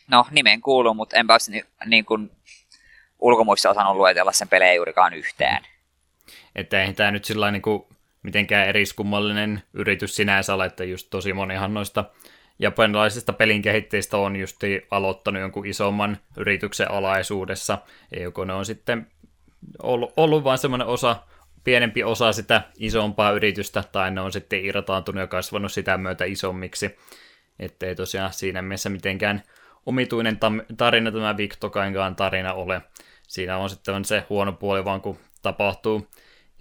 No, 0.07 0.25
nimen 0.31 0.61
kuuluu, 0.61 0.93
mutta 0.93 1.17
enpä 1.17 1.33
olisi 1.33 1.51
niin, 1.51 1.63
niin 1.85 2.05
kuin 2.05 2.31
ulkomuissa 3.19 3.69
osannut 3.69 3.95
luetella 3.95 4.31
sen 4.31 4.47
pelejä 4.47 4.73
juurikaan 4.73 5.13
yhtään. 5.13 5.63
Että 6.55 6.83
ei 6.83 6.93
tämä 6.93 7.11
nyt 7.11 7.25
sillä 7.25 7.51
niin 7.51 7.61
kuin 7.61 7.83
mitenkään 8.23 8.67
eriskummallinen 8.67 9.63
yritys 9.73 10.15
sinänsä 10.15 10.53
ole, 10.53 10.65
että 10.65 10.83
just 10.83 11.07
tosi 11.09 11.33
monihan 11.33 11.73
noista 11.73 12.05
japanilaisista 12.59 13.33
pelin 13.33 13.61
kehittäjistä 13.61 14.17
on 14.17 14.35
just 14.35 14.57
aloittanut 14.91 15.41
jonkun 15.41 15.65
isomman 15.65 16.17
yrityksen 16.37 16.91
alaisuudessa, 16.91 17.77
joko 18.19 18.45
ne 18.45 18.53
on 18.53 18.65
sitten 18.65 19.07
ollut, 19.83 20.13
ollut 20.17 20.43
vain 20.43 20.57
semmoinen 20.57 20.87
osa 20.87 21.15
pienempi 21.63 22.03
osa 22.03 22.31
sitä 22.31 22.61
isompaa 22.77 23.31
yritystä, 23.31 23.83
tai 23.91 24.11
ne 24.11 24.21
on 24.21 24.31
sitten 24.31 24.65
irtaantunut 24.65 25.21
ja 25.21 25.27
kasvanut 25.27 25.71
sitä 25.71 25.97
myötä 25.97 26.25
isommiksi. 26.25 26.97
Että 27.59 27.85
ei 27.85 27.95
tosiaan 27.95 28.33
siinä 28.33 28.61
mielessä 28.61 28.89
mitenkään 28.89 29.43
omituinen 29.85 30.39
tarina 30.77 31.11
tämä 31.11 31.37
Victokainkaan 31.37 32.15
tarina 32.15 32.53
ole. 32.53 32.81
Siinä 33.27 33.57
on 33.57 33.69
sitten 33.69 34.05
se 34.05 34.23
huono 34.29 34.51
puoli 34.53 34.85
vaan, 34.85 35.01
kun 35.01 35.17
tapahtuu 35.41 36.07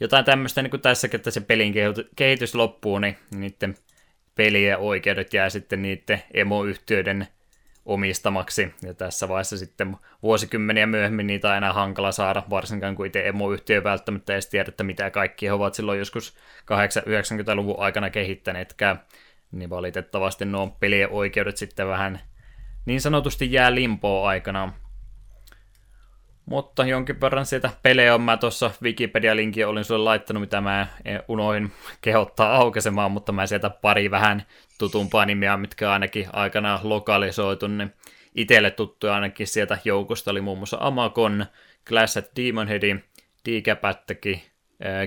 jotain 0.01 0.25
tämmöistä 0.25 0.63
niin 0.63 0.71
kuin 0.71 0.81
tässäkin, 0.81 1.19
että 1.19 1.31
se 1.31 1.41
pelin 1.41 1.75
kehitys 2.17 2.55
loppuu, 2.55 2.99
niin 2.99 3.19
niiden 3.35 3.75
pelien 4.35 4.79
oikeudet 4.79 5.35
jää 5.35 5.51
sitten 5.51 5.83
niiden 5.83 6.23
emoyhtiöiden 6.35 7.27
omistamaksi. 7.87 8.75
Ja 8.83 8.95
tässä 8.95 9.29
vaiheessa 9.29 9.59
sitten 9.59 9.97
vuosikymmeniä 10.23 10.87
myöhemmin 10.87 11.27
niitä 11.27 11.51
on 11.51 11.57
enää 11.57 11.73
hankala 11.73 12.13
saada, 12.13 12.43
varsinkaan 12.51 12.97
kun 12.97 13.07
itse 13.07 13.29
emoyhtiö 13.29 13.85
välttämättä 13.85 14.33
edes 14.33 14.47
tiedä, 14.47 14.69
että 14.69 14.85
mitä 14.85 15.11
kaikki 15.11 15.47
he 15.47 15.53
ovat 15.53 15.75
silloin 15.75 15.99
joskus 15.99 16.37
80-90-luvun 16.61 17.79
aikana 17.79 18.11
kehittäneetkään. 18.11 19.01
Niin 19.53 19.71
valitettavasti 19.71 20.45
nuo 20.45 20.77
pelien 20.81 21.11
oikeudet 21.11 21.57
sitten 21.57 21.89
vähän 21.89 22.21
niin 22.87 23.01
sanotusti 23.01 23.53
jää 23.53 23.75
limpoa 23.75 24.29
aikana. 24.29 24.73
Mutta 26.47 26.87
jonkin 26.87 27.21
verran 27.21 27.47
sieltä 27.47 27.71
pelejä 27.83 28.15
on 28.15 28.21
mä 28.21 28.37
tuossa 28.37 28.71
Wikipedia-linkin 28.83 29.67
olin 29.67 29.85
sulle 29.85 30.05
laittanut, 30.05 30.41
mitä 30.41 30.61
mä 30.61 30.87
unoin 31.29 31.73
kehottaa 32.01 32.57
aukesemaan, 32.57 33.13
mutta 33.13 33.33
mä 33.33 33.47
sieltä 33.47 33.71
pari 33.71 34.11
vähän 34.11 34.43
tutumpaa 34.79 35.27
nimiä, 35.27 35.57
mitkä 35.57 35.93
ainakin 35.93 36.27
aikanaan 36.33 36.81
lokalisoitu, 36.83 37.67
niin 37.67 37.93
itselle 38.35 38.71
tuttuja 38.71 39.15
ainakin 39.15 39.47
sieltä 39.47 39.79
joukosta 39.85 40.31
oli 40.31 40.41
muun 40.41 40.59
muassa 40.59 40.77
Amakon, 40.81 41.47
Clash 41.89 42.19
at 42.19 42.31
Demonhead, 42.37 42.99
Decap 43.49 43.85
Attack, 43.85 44.23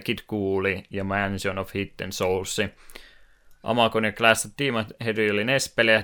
Kid 0.03 0.19
Cooli 0.29 0.83
ja 0.89 1.03
Mansion 1.03 1.57
of 1.57 1.73
Hidden 1.73 2.11
Souls. 2.11 2.57
Amakon 3.67 4.05
ja 4.05 4.11
Class 4.11 4.45
of 4.45 4.51
Demon 4.59 4.85
Head 5.05 5.31
oli 5.31 5.43
NES-pelejä, 5.43 6.03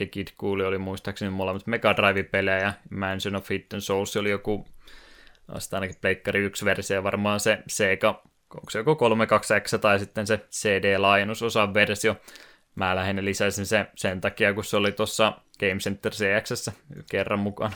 ja 0.00 0.06
Kid 0.06 0.28
Cooli 0.40 0.64
oli 0.64 0.78
muistaakseni 0.78 1.30
molemmat 1.30 1.66
Mega 1.66 1.96
Drive-pelejä, 1.96 2.72
Mansion 2.90 3.36
of 3.36 3.50
Hidden 3.50 3.80
Souls 3.80 4.16
oli 4.16 4.30
joku, 4.30 4.66
vasta 5.54 5.76
ainakin 5.76 5.96
Pleikkari 6.00 6.40
1 6.40 6.64
versio, 6.64 7.02
varmaan 7.02 7.40
se 7.40 7.58
Sega, 7.66 8.22
onko 8.54 8.70
se 8.70 8.78
joku 8.78 8.94
32X 8.94 9.78
tai 9.78 9.98
sitten 9.98 10.26
se 10.26 10.36
CD-laajennusosan 10.36 11.74
versio. 11.74 12.16
Mä 12.74 12.96
lähinnä 12.96 13.24
lisäisin 13.24 13.66
se 13.66 13.86
sen 13.94 14.20
takia, 14.20 14.54
kun 14.54 14.64
se 14.64 14.76
oli 14.76 14.92
tuossa 14.92 15.32
Game 15.60 15.76
Center 15.78 16.12
CX 16.12 16.70
kerran 17.10 17.38
mukaan. 17.38 17.72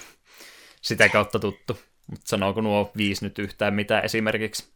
Sitä 0.83 1.09
kautta 1.09 1.39
tuttu. 1.39 1.79
Mutta 2.07 2.29
sanooko 2.29 2.61
nuo 2.61 2.93
viisi 2.97 3.25
nyt 3.25 3.39
yhtään 3.39 3.75
mitään 3.75 4.05
esimerkiksi? 4.05 4.73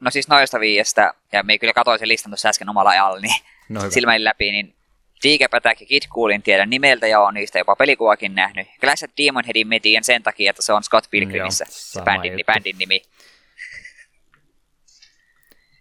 No 0.00 0.10
siis 0.10 0.28
noista 0.28 0.60
viiestä, 0.60 1.14
ja 1.32 1.42
me 1.42 1.58
kyllä 1.58 1.72
katsoin 1.72 1.98
sen 1.98 2.08
listan 2.08 2.30
tuossa 2.30 2.48
äsken 2.48 2.68
omalla 2.68 2.90
ajalla, 2.90 3.20
niin 3.20 3.42
no 3.68 3.90
silmäin 3.90 4.24
läpi, 4.24 4.50
niin 4.50 4.76
Tiikepätäk 5.20 5.80
ja 5.80 5.86
Kid 5.86 6.02
Coolin 6.08 6.42
tiedän 6.42 6.70
nimeltä 6.70 7.06
ja 7.06 7.20
on 7.20 7.34
niistä 7.34 7.58
jopa 7.58 7.76
pelikuvakin 7.76 8.34
nähnyt. 8.34 8.68
Clash 8.80 9.04
of 9.04 9.10
Demon 9.18 9.44
Headin 9.44 9.68
metin 9.68 10.04
sen 10.04 10.22
takia, 10.22 10.50
että 10.50 10.62
se 10.62 10.72
on 10.72 10.82
Scott 10.82 11.10
Pilgrimissä, 11.10 11.64
Joo, 11.64 11.72
se 11.72 12.02
bändin, 12.02 12.32
bändin 12.46 12.78
nimi. 12.78 13.02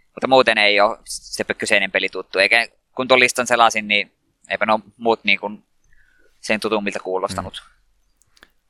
Mutta 0.06 0.28
muuten 0.28 0.58
ei 0.58 0.80
ole 0.80 0.98
se 1.06 1.44
kyseinen 1.44 1.92
peli 1.92 2.10
tuttu, 2.10 2.40
eikä 2.40 2.68
kun 2.96 3.08
tuon 3.08 3.20
listan 3.20 3.48
selasin, 3.48 3.88
niin 3.88 4.12
eipä 4.50 4.66
ne 4.66 4.74
muut 4.98 5.24
niin 5.24 5.40
kuin 5.40 5.64
sen 6.42 6.60
tutummilta 6.60 7.00
kuulostanut. 7.00 7.64
Mm. 7.66 7.80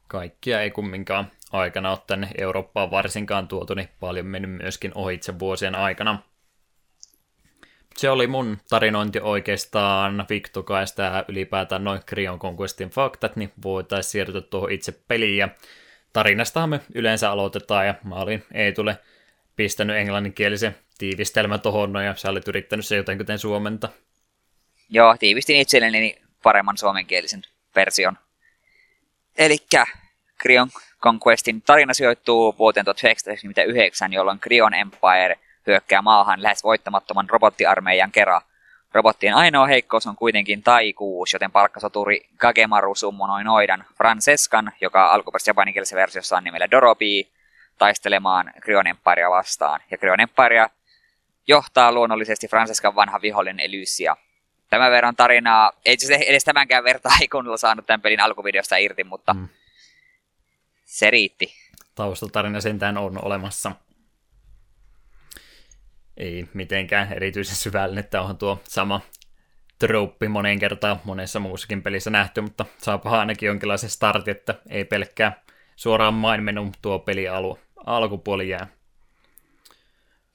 Kaikkia 0.07 0.61
ei 0.61 0.71
kumminkaan 0.71 1.31
aikana 1.51 1.91
ole 1.91 1.99
tänne 2.07 2.27
Eurooppaan 2.37 2.91
varsinkaan 2.91 3.47
tuotu, 3.47 3.73
niin 3.73 3.89
paljon 3.99 4.25
mennyt 4.25 4.51
myöskin 4.51 4.91
ohitse 4.95 5.39
vuosien 5.39 5.75
aikana. 5.75 6.19
Se 7.97 8.09
oli 8.09 8.27
mun 8.27 8.57
tarinointi 8.69 9.19
oikeastaan 9.19 10.25
Viktokaista 10.29 11.01
ja 11.01 11.25
ylipäätään 11.27 11.83
noin 11.83 12.01
Krion 12.05 12.39
Conquestin 12.39 12.89
faktat, 12.89 13.35
niin 13.35 13.51
voitaisiin 13.63 14.11
siirtyä 14.11 14.41
tuohon 14.41 14.71
itse 14.71 14.91
peliin. 15.07 15.37
Ja 15.37 15.49
tarinastahan 16.13 16.69
me 16.69 16.79
yleensä 16.95 17.31
aloitetaan, 17.31 17.87
ja 17.87 17.95
mä 18.03 18.15
olin 18.15 18.43
ei 18.53 18.73
tule 18.73 18.97
pistänyt 19.55 19.95
englanninkielisen 19.95 20.75
tiivistelmä 20.97 21.57
tuohon, 21.57 22.05
ja 22.05 22.15
sä 22.15 22.29
olit 22.29 22.47
yrittänyt 22.47 22.85
se 22.85 22.95
jotenkin 22.95 23.39
suomenta. 23.39 23.89
Joo, 24.89 25.17
tiivistin 25.19 25.57
itselleni 25.57 26.21
paremman 26.43 26.77
suomenkielisen 26.77 27.41
version. 27.75 28.17
Eli 29.37 29.57
Krion 30.39 30.69
Conquestin 31.01 31.61
tarina 31.61 31.93
sijoittuu 31.93 32.55
vuoteen 32.57 32.85
1999, 32.85 34.13
jolloin 34.13 34.39
Krion 34.39 34.73
Empire 34.73 35.39
hyökkää 35.67 36.01
maahan 36.01 36.43
lähes 36.43 36.63
voittamattoman 36.63 37.29
robottiarmeijan 37.29 38.11
kera. 38.11 38.41
Robottien 38.93 39.35
ainoa 39.35 39.67
heikkous 39.67 40.07
on 40.07 40.15
kuitenkin 40.15 40.63
taikuus, 40.63 41.33
joten 41.33 41.51
palkkasoturi 41.51 42.29
Kagemaru 42.37 42.95
summonoi 42.95 43.43
noidan 43.43 43.85
Francescan, 43.97 44.71
joka 44.81 45.05
alkuperäisessä 45.05 45.49
japanikielisessä 45.49 45.95
versiossa 45.95 46.37
on 46.37 46.43
nimellä 46.43 46.71
Dorobi, 46.71 47.27
taistelemaan 47.77 48.53
Krion 48.61 48.87
Empirea 48.87 49.29
vastaan. 49.29 49.79
Ja 49.91 49.97
Krion 49.97 50.19
Empire 50.19 50.69
johtaa 51.47 51.91
luonnollisesti 51.91 52.47
Francescan 52.47 52.95
vanha 52.95 53.21
vihollinen 53.21 53.59
Elysia. 53.59 54.17
Tämän 54.69 54.91
verran 54.91 55.15
tarinaa, 55.15 55.71
ei 55.85 55.97
se 55.97 56.15
edes 56.15 56.43
tämänkään 56.43 56.83
verta 56.83 57.09
ei 57.21 57.27
kunnolla 57.27 57.57
saanut 57.57 57.85
tämän 57.85 58.01
pelin 58.01 58.19
alkuvideosta 58.19 58.77
irti, 58.77 59.03
mutta 59.03 59.33
mm. 59.33 59.49
Se 60.89 61.09
riitti. 61.09 61.53
Taustatarina 61.95 62.61
sentään 62.61 62.97
on 62.97 63.25
olemassa. 63.25 63.71
Ei 66.17 66.47
mitenkään 66.53 67.13
erityisen 67.13 67.55
syvällinen, 67.55 68.03
että 68.03 68.21
onhan 68.21 68.37
tuo 68.37 68.61
sama 68.63 69.01
trouppi 69.79 70.27
moneen 70.27 70.59
kertaan 70.59 70.99
monessa 71.03 71.39
muussakin 71.39 71.83
pelissä 71.83 72.09
nähty, 72.09 72.41
mutta 72.41 72.65
saapa 72.77 73.19
ainakin 73.19 73.47
jonkinlaisen 73.47 73.89
startin, 73.89 74.31
että 74.31 74.55
ei 74.69 74.85
pelkkää 74.85 75.43
suoraan 75.75 76.13
mainmenun 76.13 76.71
tuo 76.81 76.99
peli 76.99 77.27
alu, 77.27 77.59
alkupuoli 77.85 78.49
jää. 78.49 78.67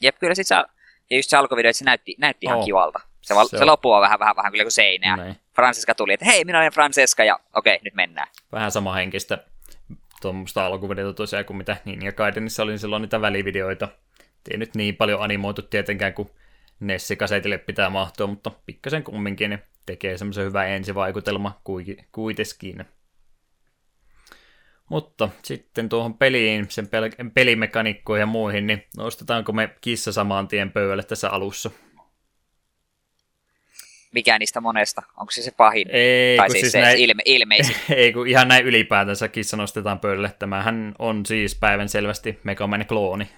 Jep, 0.01 0.19
kyllä 0.19 0.35
sit 0.35 0.47
saa, 0.47 0.65
ja 1.11 1.17
just 1.17 1.31
se 1.31 1.37
alkuvideo, 1.37 1.71
että 1.71 1.79
se 1.79 1.85
näytti, 1.85 2.15
näytti 2.19 2.47
ihan 2.47 2.59
oh. 2.59 2.65
kivalta. 2.65 3.01
Se, 3.23 3.35
val, 3.35 3.47
se, 3.49 3.59
se 3.59 3.65
loppuu 3.65 4.01
vähän, 4.01 4.19
vähän, 4.19 4.37
vähän 4.37 4.53
kyllä 4.53 4.65
kuin 4.65 4.73
seinää. 4.73 5.17
Näin. 5.17 5.37
Francesca 5.55 5.95
tuli, 5.95 6.13
että 6.13 6.27
hei, 6.27 6.45
minä 6.45 6.59
olen 6.59 6.73
Francesca, 6.73 7.25
ja 7.25 7.41
okei, 7.55 7.79
nyt 7.83 7.95
mennään. 7.95 8.29
Vähän 8.53 8.71
sama 8.71 8.95
henkistä 8.95 9.39
tuommoista 10.25 10.67
alkuvideota 10.67 11.17
tosiaan 11.17 11.45
kuin 11.45 11.57
mitä 11.57 11.77
niin 11.85 12.03
ja 12.03 12.13
Gaidenissa 12.13 12.63
oli 12.63 12.79
silloin 12.79 13.03
niitä 13.03 13.21
välivideoita. 13.21 13.89
Ei 14.51 14.57
nyt 14.57 14.75
niin 14.75 14.97
paljon 14.97 15.23
animoitu 15.23 15.63
tietenkään 15.63 16.15
kuin 16.15 16.31
Nessi-kasetille 16.81 17.59
pitää 17.59 17.91
mahtua, 17.91 18.27
mutta 18.27 18.51
pikkasen 18.67 19.03
kumminkin 19.03 19.51
niin 19.51 19.63
tekee 19.87 20.19
semmoisen 20.19 20.45
hyvän 20.45 20.69
ensivaikutelma 20.69 21.61
kuitenkin. 22.13 22.85
Mutta 24.91 25.29
sitten 25.43 25.89
tuohon 25.89 26.15
peliin, 26.15 26.67
sen 26.69 26.87
pel- 26.87 27.31
pelimekanikkoihin 27.35 28.21
ja 28.21 28.27
muihin, 28.27 28.67
niin 28.67 28.85
nostetaanko 28.97 29.53
me 29.53 29.77
kissa 29.81 30.13
samaan 30.13 30.49
tien 30.49 30.73
pöydälle 30.73 31.03
tässä 31.03 31.31
alussa? 31.31 31.71
Mikä 34.15 34.39
niistä 34.39 34.61
monesta? 34.61 35.03
Onko 35.17 35.31
se 35.31 35.43
se 35.43 35.51
pahin? 35.51 35.89
Ei, 35.91 36.37
tai 36.37 36.51
siis, 36.51 36.61
siis 36.61 36.73
se 36.73 36.81
näin, 36.81 36.99
ilme, 36.99 37.23
ilmeisin? 37.25 37.77
Ei, 37.97 38.13
kun 38.13 38.27
ihan 38.27 38.49
näin 38.49 38.67
ylipäätänsä 38.67 39.29
kissa 39.29 39.57
nostetaan 39.57 40.01
pöydälle. 40.01 40.35
Tämähän 40.39 40.95
on 40.99 41.27
siis 41.27 41.55
päivän 41.55 41.89
selvästi 41.89 42.39
Megaman 42.45 42.87
klooni. 42.87 43.29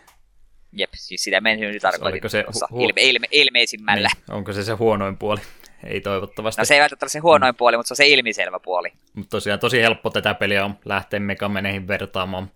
Jep, 0.73 0.91
siis 0.95 1.25
sitä 1.25 1.41
meni 1.41 1.81
tarkoitin 1.81 2.31
se 2.31 2.43
hu- 2.43 2.83
ilme, 2.83 3.03
ilme, 3.03 3.27
ilmeisimmällä. 3.31 4.09
Niin, 4.15 4.37
onko 4.37 4.53
se 4.53 4.63
se 4.63 4.73
huonoin 4.73 5.17
puoli? 5.17 5.41
Ei 5.85 6.01
toivottavasti. 6.01 6.61
No 6.61 6.65
se 6.65 6.75
ei 6.75 6.81
välttämättä 6.81 7.05
ole 7.05 7.11
se 7.11 7.19
huonoin 7.19 7.55
mm. 7.55 7.57
puoli, 7.57 7.77
mutta 7.77 7.89
se 7.89 7.93
on 7.93 7.97
se 7.97 8.09
ilmiselvä 8.09 8.61
puoli. 8.61 8.93
Mutta 9.15 9.31
tosiaan 9.31 9.61
tosi 9.61 9.81
helppo 9.81 10.11
tätä 10.11 10.35
peliä 10.35 10.65
on 10.65 10.79
lähteä 10.85 11.21
Megameneihin 11.21 11.89
vertaamaan. 11.89 12.51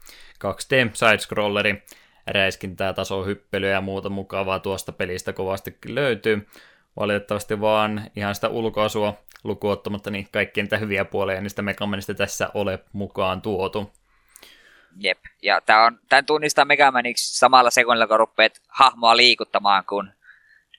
2D 0.45 0.91
side-scrolleri, 0.95 1.83
räiskintää, 2.27 2.93
tasohyppelyä 2.93 3.71
ja 3.71 3.81
muuta 3.81 4.09
mukavaa 4.09 4.59
tuosta 4.59 4.93
pelistä 4.93 5.33
kovastikin 5.33 5.95
löytyy. 5.95 6.47
Valitettavasti 6.97 7.61
vaan 7.61 8.11
ihan 8.17 8.35
sitä 8.35 8.49
ulkoasua 8.49 9.15
lukuottamatta, 9.45 10.11
niin 10.11 10.29
kaikkien 10.33 10.65
niitä 10.65 10.77
hyviä 10.77 11.05
puolia 11.05 11.41
niistä 11.41 11.63
Megamenista 11.63 12.15
tässä 12.15 12.51
ole 12.55 12.79
mukaan 12.93 13.43
tuotu. 13.43 13.93
Jep, 14.97 15.19
ja 15.43 15.61
tämä 15.61 15.85
on, 15.85 15.99
tämän 16.09 16.27
tunnistaa 16.27 16.65
Megamaniksi 16.65 17.39
samalla 17.39 17.71
sekunnilla, 17.71 18.07
kun 18.07 18.19
rupeat 18.19 18.63
hahmoa 18.69 19.17
liikuttamaan, 19.17 19.85
kun 19.85 20.11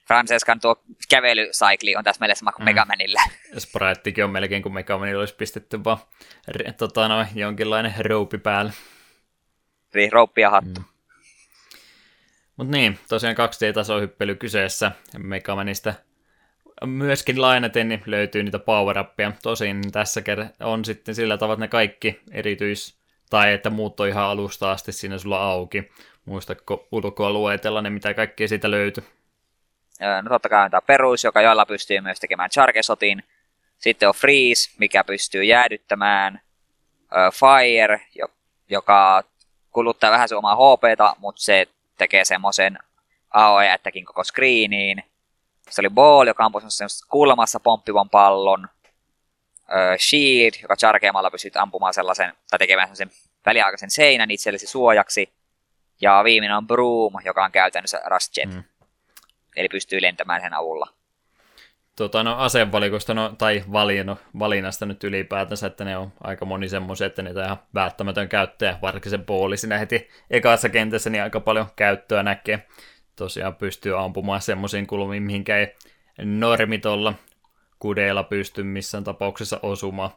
Francescan 0.07 0.59
tuo 0.59 0.83
kävelysaikli 1.09 1.95
on 1.95 2.03
täsmälleen 2.03 2.35
sama 2.35 2.51
kuin 2.51 2.63
mm. 2.63 2.65
Megamanilla. 2.65 3.21
Spraittikin 3.57 4.23
on 4.23 4.29
melkein 4.29 4.61
kuin 4.61 4.73
Megamanilla 4.73 5.19
olisi 5.19 5.35
pistetty 5.35 5.83
vaan 5.83 5.97
tota, 6.77 7.07
no, 7.07 7.25
jonkinlainen 7.35 7.93
roupi 7.99 8.37
päälle. 8.37 8.71
Rouppi 10.11 10.41
ja 10.41 10.49
hattu. 10.49 10.79
Mm. 10.79 10.90
Mutta 12.61 12.77
niin, 12.77 12.99
tosiaan 13.09 13.35
2D-tasohyppely 13.35 14.35
kyseessä. 14.35 14.91
Megamanista 15.17 15.93
myöskin 16.85 17.41
lainaten 17.41 17.89
niin 17.89 18.03
löytyy 18.05 18.43
niitä 18.43 18.59
power 18.59 18.97
Tosin 19.43 19.91
tässä 19.91 20.21
on 20.59 20.85
sitten 20.85 21.15
sillä 21.15 21.37
tavalla, 21.37 21.53
että 21.53 21.63
ne 21.63 21.67
kaikki 21.67 22.21
erityis- 22.31 22.95
tai 23.29 23.53
että 23.53 23.69
muut 23.69 23.99
on 23.99 24.07
ihan 24.07 24.23
alusta 24.23 24.71
asti 24.71 24.91
siinä 24.91 25.17
sulla 25.17 25.51
auki. 25.51 25.91
Muistatko 26.25 26.87
ulkoalueetella 26.91 27.81
ne, 27.81 27.89
mitä 27.89 28.13
kaikkea 28.13 28.47
siitä 28.47 28.71
löytyy? 28.71 29.03
No 30.21 30.29
totta 30.29 30.49
kai 30.49 30.65
on 30.65 30.71
tämä 30.71 30.81
perus, 30.81 31.23
joka 31.23 31.41
joilla 31.41 31.65
pystyy 31.65 32.01
myös 32.01 32.19
tekemään 32.19 32.49
chargesotin. 32.49 33.23
Sitten 33.77 34.09
on 34.09 34.15
freeze, 34.15 34.71
mikä 34.77 35.03
pystyy 35.03 35.43
jäädyttämään. 35.43 36.41
Fire, 37.33 38.01
joka 38.69 39.23
kuluttaa 39.71 40.11
vähän 40.11 40.29
sun 40.29 40.37
omaa 40.37 40.55
HPta, 40.55 41.15
mutta 41.19 41.41
se 41.41 41.67
tekee 42.01 42.25
semmoisen 42.25 42.79
AOE-jättäkin 43.33 44.05
koko 44.05 44.23
screeniin. 44.23 45.03
Se 45.69 45.81
oli 45.81 45.89
Ball, 45.89 46.27
joka 46.27 46.45
ampui 46.45 46.61
kulmassa 47.09 47.59
pomppivan 47.59 48.09
pallon. 48.09 48.67
Shield, 49.97 50.51
joka 50.61 50.75
charkeamalla 50.75 51.31
pystyt 51.31 51.57
ampumaan 51.57 51.93
sellaisen, 51.93 52.33
tai 52.49 52.59
tekemään 52.59 52.95
sen 52.95 53.11
väliaikaisen 53.45 53.91
seinän 53.91 54.31
itsellesi 54.31 54.67
suojaksi. 54.67 55.33
Ja 56.01 56.21
viimeinen 56.23 56.57
on 56.57 56.67
Broom, 56.67 57.13
joka 57.25 57.45
on 57.45 57.51
käytännössä 57.51 58.01
Rust 58.05 58.37
Jet. 58.37 58.49
Mm. 58.49 58.63
Eli 59.55 59.69
pystyy 59.69 60.01
lentämään 60.01 60.41
sen 60.41 60.53
avulla. 60.53 60.87
Tota, 61.95 62.23
no 62.23 62.37
asevalikosta 62.37 63.13
no, 63.13 63.35
tai 63.37 63.63
valino, 63.71 64.17
valinnasta 64.39 64.85
nyt 64.85 65.03
ylipäätänsä, 65.03 65.67
että 65.67 65.85
ne 65.85 65.97
on 65.97 66.13
aika 66.23 66.45
moni 66.45 66.69
semmoisia, 66.69 67.07
että 67.07 67.21
niitä 67.21 67.39
on 67.39 67.45
ihan 67.45 67.59
välttämätön 67.73 68.29
käyttäjä, 68.29 68.77
varsinkin 68.81 69.09
se 69.09 69.17
pooli 69.17 69.57
siinä 69.57 69.77
heti 69.77 70.09
ekassa 70.29 70.69
kentässä, 70.69 71.09
niin 71.09 71.23
aika 71.23 71.39
paljon 71.39 71.67
käyttöä 71.75 72.23
näkee. 72.23 72.67
Tosiaan 73.15 73.55
pystyy 73.55 73.99
ampumaan 73.99 74.41
semmoisiin 74.41 74.87
kulmiin, 74.87 75.23
mihinkä 75.23 75.57
ei 75.57 75.75
normitolla 76.17 77.13
kudeilla 77.79 78.23
pysty 78.23 78.63
missään 78.63 79.03
tapauksessa 79.03 79.59
osumaan. 79.63 80.09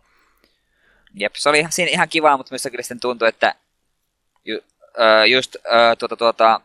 Jep, 1.14 1.34
se 1.34 1.48
oli 1.48 1.58
ihan, 1.58 1.72
siinä 1.72 1.90
ihan 1.90 2.08
kiva, 2.08 2.36
mutta 2.36 2.52
myös 2.52 2.68
kyllä 2.70 2.82
sitten 2.82 3.00
tuntui, 3.00 3.28
että 3.28 3.54
ju, 4.44 4.60
äh, 5.00 5.24
just 5.30 5.56
äh, 5.56 5.96
tuota, 5.98 6.16
tuota, 6.16 6.60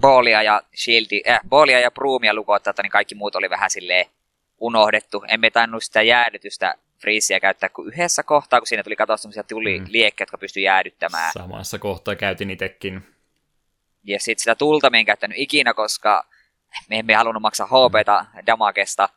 Boolia 0.00 0.42
ja 0.42 0.62
Shieldi, 0.76 1.22
äh, 1.28 1.40
Boolia 1.48 1.80
ja 1.80 1.90
Broomia 1.90 2.34
lukotta, 2.34 2.74
niin 2.82 2.90
kaikki 2.90 3.14
muut 3.14 3.36
oli 3.36 3.50
vähän 3.50 3.70
silleen 3.70 4.06
unohdettu. 4.58 5.24
Emme 5.28 5.50
tainnut 5.50 5.84
sitä 5.84 6.02
jäädytystä 6.02 6.74
Freezia 6.98 7.40
käyttää 7.40 7.68
kuin 7.68 7.88
yhdessä 7.88 8.22
kohtaa, 8.22 8.60
kun 8.60 8.66
siinä 8.66 8.82
tuli 8.82 8.96
katsoa 8.96 9.16
sellaisia 9.16 9.42
tuli 9.42 9.78
mm. 9.78 9.86
liekkeitä, 9.88 10.22
jotka 10.22 10.38
pystyi 10.38 10.62
jäädyttämään. 10.62 11.32
Samassa 11.32 11.78
kohtaa 11.78 12.14
käytin 12.14 12.50
itsekin. 12.50 13.06
Ja 14.04 14.20
sitten 14.20 14.42
sitä 14.42 14.54
tulta 14.54 14.90
me 14.90 14.98
en 14.98 15.04
käyttänyt 15.04 15.38
ikinä, 15.38 15.74
koska 15.74 16.26
me 16.90 16.98
emme 16.98 17.14
halunnut 17.14 17.42
maksaa 17.42 17.66
HPta 17.66 18.26
damakesta. 18.46 19.08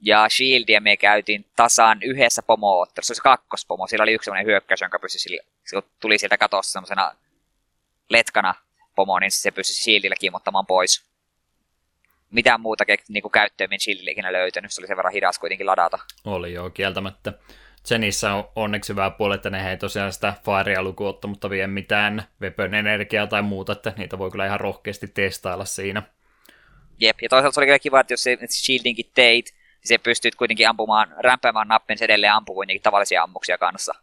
Ja 0.00 0.28
Shieldia 0.28 0.80
me 0.80 0.96
käytiin 0.96 1.46
tasaan 1.56 2.02
yhdessä 2.02 2.42
pomo 2.42 2.86
Se 2.86 3.12
oli 3.12 3.16
se 3.16 3.22
kakkospomo. 3.22 3.86
Sillä 3.86 4.02
oli 4.02 4.12
yksi 4.12 4.24
sellainen 4.24 4.46
hyökkäys, 4.46 4.80
jonka 4.80 4.98
pystyi 4.98 5.20
sille, 5.20 5.42
tuli 6.00 6.18
sieltä 6.18 6.38
katossa 6.38 6.72
semmoisena 6.72 7.12
letkana 8.10 8.54
pomo, 8.94 9.18
niin 9.18 9.30
se 9.30 9.50
pystyi 9.50 9.76
Shieldillä 9.76 10.16
kiimottamaan 10.20 10.66
pois. 10.66 11.04
Mitään 12.30 12.60
muuta 12.60 12.84
niin 13.08 13.22
kuin 13.22 13.32
käyttöä 13.32 13.66
minä 13.66 13.78
Shieldillä 13.78 14.10
ikinä 14.10 14.32
löytänyt. 14.32 14.72
Se 14.72 14.80
oli 14.80 14.86
sen 14.88 14.96
verran 14.96 15.12
hidas 15.12 15.38
kuitenkin 15.38 15.66
ladata. 15.66 15.98
Oli 16.24 16.52
joo, 16.52 16.70
kieltämättä. 16.70 17.32
Zenissä 17.88 18.34
on 18.34 18.48
onneksi 18.56 18.92
hyvä 18.92 19.10
puoli, 19.10 19.34
että 19.34 19.50
ne 19.50 19.70
ei 19.70 19.76
tosiaan 19.76 20.12
sitä 20.12 20.34
Firea 20.44 20.82
lukuotta, 20.82 21.28
mutta 21.28 21.50
vie 21.50 21.66
mitään 21.66 22.24
weapon 22.40 22.74
energiaa 22.74 23.26
tai 23.26 23.42
muuta, 23.42 23.72
että 23.72 23.92
niitä 23.96 24.18
voi 24.18 24.30
kyllä 24.30 24.46
ihan 24.46 24.60
rohkeasti 24.60 25.08
testailla 25.08 25.64
siinä. 25.64 26.02
Jep, 27.00 27.16
ja 27.22 27.28
toisaalta 27.28 27.54
se 27.54 27.60
oli 27.60 27.66
kyllä 27.66 27.78
kiva, 27.78 28.00
että 28.00 28.12
jos 28.12 28.22
se 28.22 28.38
shieldinkin 28.48 29.10
teit, 29.14 29.46
niin 29.54 29.88
se 29.88 29.98
pystyt 29.98 30.34
kuitenkin 30.34 30.68
ampumaan, 30.68 31.14
rämpäämään 31.18 31.68
nappin, 31.68 31.98
edelleen 32.00 32.32
ampuu 32.32 32.54
kuitenkin 32.54 32.82
tavallisia 32.82 33.22
ammuksia 33.22 33.58
kanssa. 33.58 33.94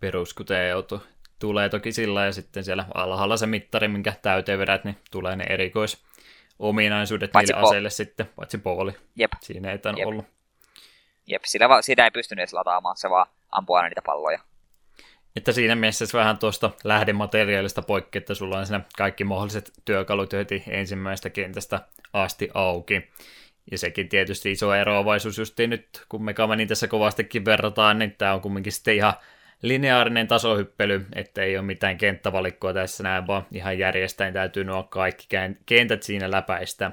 Perus, 0.00 0.34
kuten 0.34 0.68
joutu. 0.68 1.02
Tulee 1.38 1.68
toki 1.68 1.92
sillä 1.92 2.24
ja 2.24 2.32
sitten 2.32 2.64
siellä 2.64 2.84
alhaalla 2.94 3.36
se 3.36 3.46
mittari, 3.46 3.88
minkä 3.88 4.12
täyteen 4.22 4.58
vedät, 4.58 4.84
niin 4.84 4.96
tulee 5.10 5.36
ne 5.36 5.44
erikois 5.48 6.04
ominaisuudet 6.58 7.32
paitsi 7.32 7.52
niille 7.52 7.66
po- 7.66 7.68
aseille 7.68 7.90
sitten, 7.90 8.30
paitsi 8.36 8.58
pooli. 8.58 8.92
Jep. 9.16 9.32
Siinä 9.40 9.72
ei 9.72 9.78
tämän 9.78 10.06
ollut. 10.06 10.26
Jep, 11.26 11.42
sitä, 11.44 11.68
va- 11.68 11.82
sitä 11.82 12.04
ei 12.04 12.10
pystynyt 12.10 12.40
edes 12.40 12.52
lataamaan, 12.52 12.96
se 12.96 13.10
vaan 13.10 13.26
ampuu 13.50 13.76
aina 13.76 13.88
niitä 13.88 14.02
palloja. 14.02 14.40
Että 15.36 15.52
siinä 15.52 15.74
mielessä 15.74 16.06
se 16.06 16.18
vähän 16.18 16.38
tuosta 16.38 16.70
lähdemateriaalista 16.84 17.82
poikki, 17.82 18.18
että 18.18 18.34
sulla 18.34 18.58
on 18.58 18.66
siinä 18.66 18.80
kaikki 18.96 19.24
mahdolliset 19.24 19.72
työkalut 19.84 20.32
heti 20.32 20.62
ensimmäisestä 20.66 21.30
kentästä 21.30 21.80
asti 22.12 22.48
auki. 22.54 23.10
Ja 23.70 23.78
sekin 23.78 24.08
tietysti 24.08 24.50
iso 24.50 24.74
eroavaisuus 24.74 25.38
justiin 25.38 25.70
nyt, 25.70 26.04
kun 26.08 26.24
me 26.24 26.34
niin 26.56 26.68
tässä 26.68 26.88
kovastikin 26.88 27.44
verrataan, 27.44 27.98
niin 27.98 28.14
tämä 28.18 28.34
on 28.34 28.40
kumminkin 28.40 28.72
sitten 28.72 28.94
ihan 28.94 29.14
lineaarinen 29.62 30.28
tasohyppely, 30.28 31.06
että 31.14 31.42
ei 31.42 31.56
ole 31.56 31.66
mitään 31.66 31.98
kenttävalikkoa 31.98 32.74
tässä 32.74 33.02
näin, 33.02 33.26
vaan 33.26 33.46
ihan 33.52 33.78
järjestäen 33.78 34.32
täytyy 34.32 34.64
nuo 34.64 34.82
kaikki 34.82 35.26
kentät 35.66 36.02
siinä 36.02 36.30
läpäistä, 36.30 36.90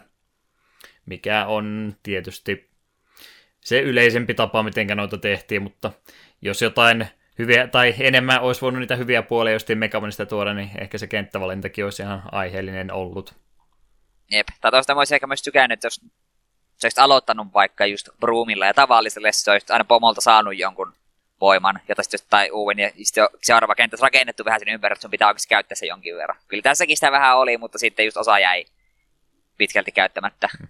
mikä 1.06 1.46
on 1.46 1.96
tietysti 2.04 2.70
se 3.62 3.82
yleisempi 3.82 4.34
tapa, 4.34 4.64
miten 4.64 4.88
noita 4.88 5.18
tehtiin, 5.18 5.62
mutta 5.62 5.92
jos 6.42 6.62
jotain 6.62 7.08
hyviä, 7.40 7.68
tai 7.68 7.94
enemmän 8.00 8.42
olisi 8.42 8.62
voinut 8.62 8.80
niitä 8.80 8.96
hyviä 8.96 9.22
puolia 9.22 9.54
jostain 9.54 9.80
Megamanista 9.80 10.26
tuoda, 10.26 10.54
niin 10.54 10.72
ehkä 10.82 10.98
se 10.98 11.08
kenttävalintakin 11.08 11.86
olisi 11.86 12.04
ihan 12.04 12.22
aiheellinen 12.32 12.92
ollut. 12.92 13.36
Jep, 14.32 14.48
tai 14.62 14.72
toista 14.72 14.96
olisi 14.96 15.16
ehkä 15.16 15.28
myös 15.28 15.42
tykännyt, 15.42 15.84
jos 15.84 16.02
sä 16.82 16.86
olisit 16.86 17.00
aloittanut 17.00 17.54
vaikka 17.54 17.86
just 17.86 18.10
Broomilla 18.20 18.66
ja 18.66 18.74
tavalliselle, 18.74 19.32
sä 19.32 19.52
olisit 19.52 19.72
aina 19.72 19.86
pomolta 19.86 20.22
saanut 20.22 20.58
jonkun 20.58 20.94
voiman, 21.42 21.80
jota 21.90 22.04
sitten 22.04 22.20
tai 22.30 22.52
uuden, 22.52 22.80
ja 22.80 22.92
sitten 23.04 23.28
seuraava 23.44 23.76
kenttä 23.76 23.98
rakennettu 24.02 24.46
vähän 24.46 24.60
sen 24.60 24.70
ympärillä, 24.70 24.94
että 24.94 25.02
sun 25.02 25.12
pitää 25.12 25.28
oikeasti 25.28 25.50
käyttää 25.50 25.76
se 25.76 25.86
jonkin 25.86 26.16
verran. 26.16 26.38
Kyllä 26.48 26.62
tässäkin 26.62 26.98
sitä 26.98 27.12
vähän 27.12 27.38
oli, 27.38 27.58
mutta 27.58 27.78
sitten 27.78 28.06
just 28.06 28.18
osa 28.18 28.40
jäi 28.40 28.66
pitkälti 29.58 29.92
käyttämättä. 29.92 30.50
Hmm. 30.58 30.68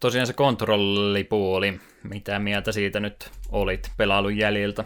Tosiaan 0.00 0.26
se 0.26 0.32
kontrollipuoli, 0.32 1.80
mitä 2.02 2.38
mieltä 2.38 2.72
siitä 2.72 3.00
nyt 3.00 3.30
olit 3.52 3.90
pelailun 3.96 4.36
jäljiltä? 4.36 4.84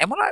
Ei 0.00 0.06
mulla, 0.06 0.24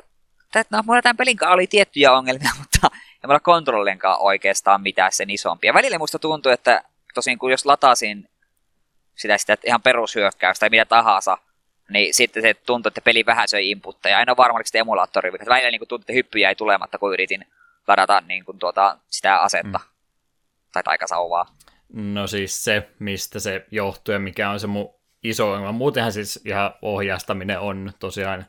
no, 0.70 0.82
mulla 0.86 1.02
tämän 1.02 1.16
pelin 1.16 1.36
kanssa 1.36 1.54
oli 1.54 1.66
tiettyjä 1.66 2.12
ongelmia, 2.12 2.50
mutta 2.59 2.90
ei 2.94 3.26
mulla 3.26 3.40
kontrollinkaan 3.40 4.20
oikeastaan 4.20 4.82
mitään 4.82 5.12
sen 5.12 5.30
isompia. 5.30 5.74
Välillä 5.74 5.98
musta 5.98 6.18
tuntuu, 6.18 6.52
että 6.52 6.84
tosin 7.14 7.38
kun 7.38 7.50
jos 7.50 7.66
latasin 7.66 8.28
sitä, 9.14 9.38
sitä 9.38 9.56
ihan 9.66 9.82
perushyökkäystä 9.82 10.60
tai 10.60 10.70
mitä 10.70 10.84
tahansa, 10.84 11.38
niin 11.93 12.14
sitten 12.14 12.43
se 12.43 12.55
tuntui, 12.55 12.90
että 12.90 13.01
peli 13.01 13.27
vähän 13.27 13.48
söi 13.48 13.70
inputteja. 13.70 14.19
Aina 14.19 14.36
varmaan 14.36 14.64
sitten 14.64 14.81
emulaattori, 14.81 15.32
välillä 15.32 15.70
niin 15.70 15.81
tuntui, 15.81 16.02
että 16.02 16.12
hyppyjä 16.12 16.48
ei 16.48 16.55
tulematta, 16.55 16.98
kun 16.98 17.12
yritin 17.12 17.47
ladata 17.89 18.20
niin 18.20 18.44
kuin 18.44 18.59
tuota, 18.59 18.98
sitä 19.10 19.39
asetta 19.39 19.78
mm. 19.78 19.85
tai 20.73 20.82
taikasauvaa. 20.82 21.47
No 21.93 22.27
siis 22.27 22.64
se, 22.64 22.89
mistä 22.98 23.40
se 23.40 23.66
johtuu 23.70 24.12
ja 24.12 24.19
mikä 24.19 24.51
on 24.51 24.60
se 24.60 24.66
mu 24.66 24.94
iso 25.23 25.52
ongelma. 25.52 25.73
Muutenhan 25.73 26.12
siis 26.12 26.40
ihan 26.44 26.74
ohjastaminen 26.82 27.60
on 27.60 27.93
tosiaan 27.98 28.47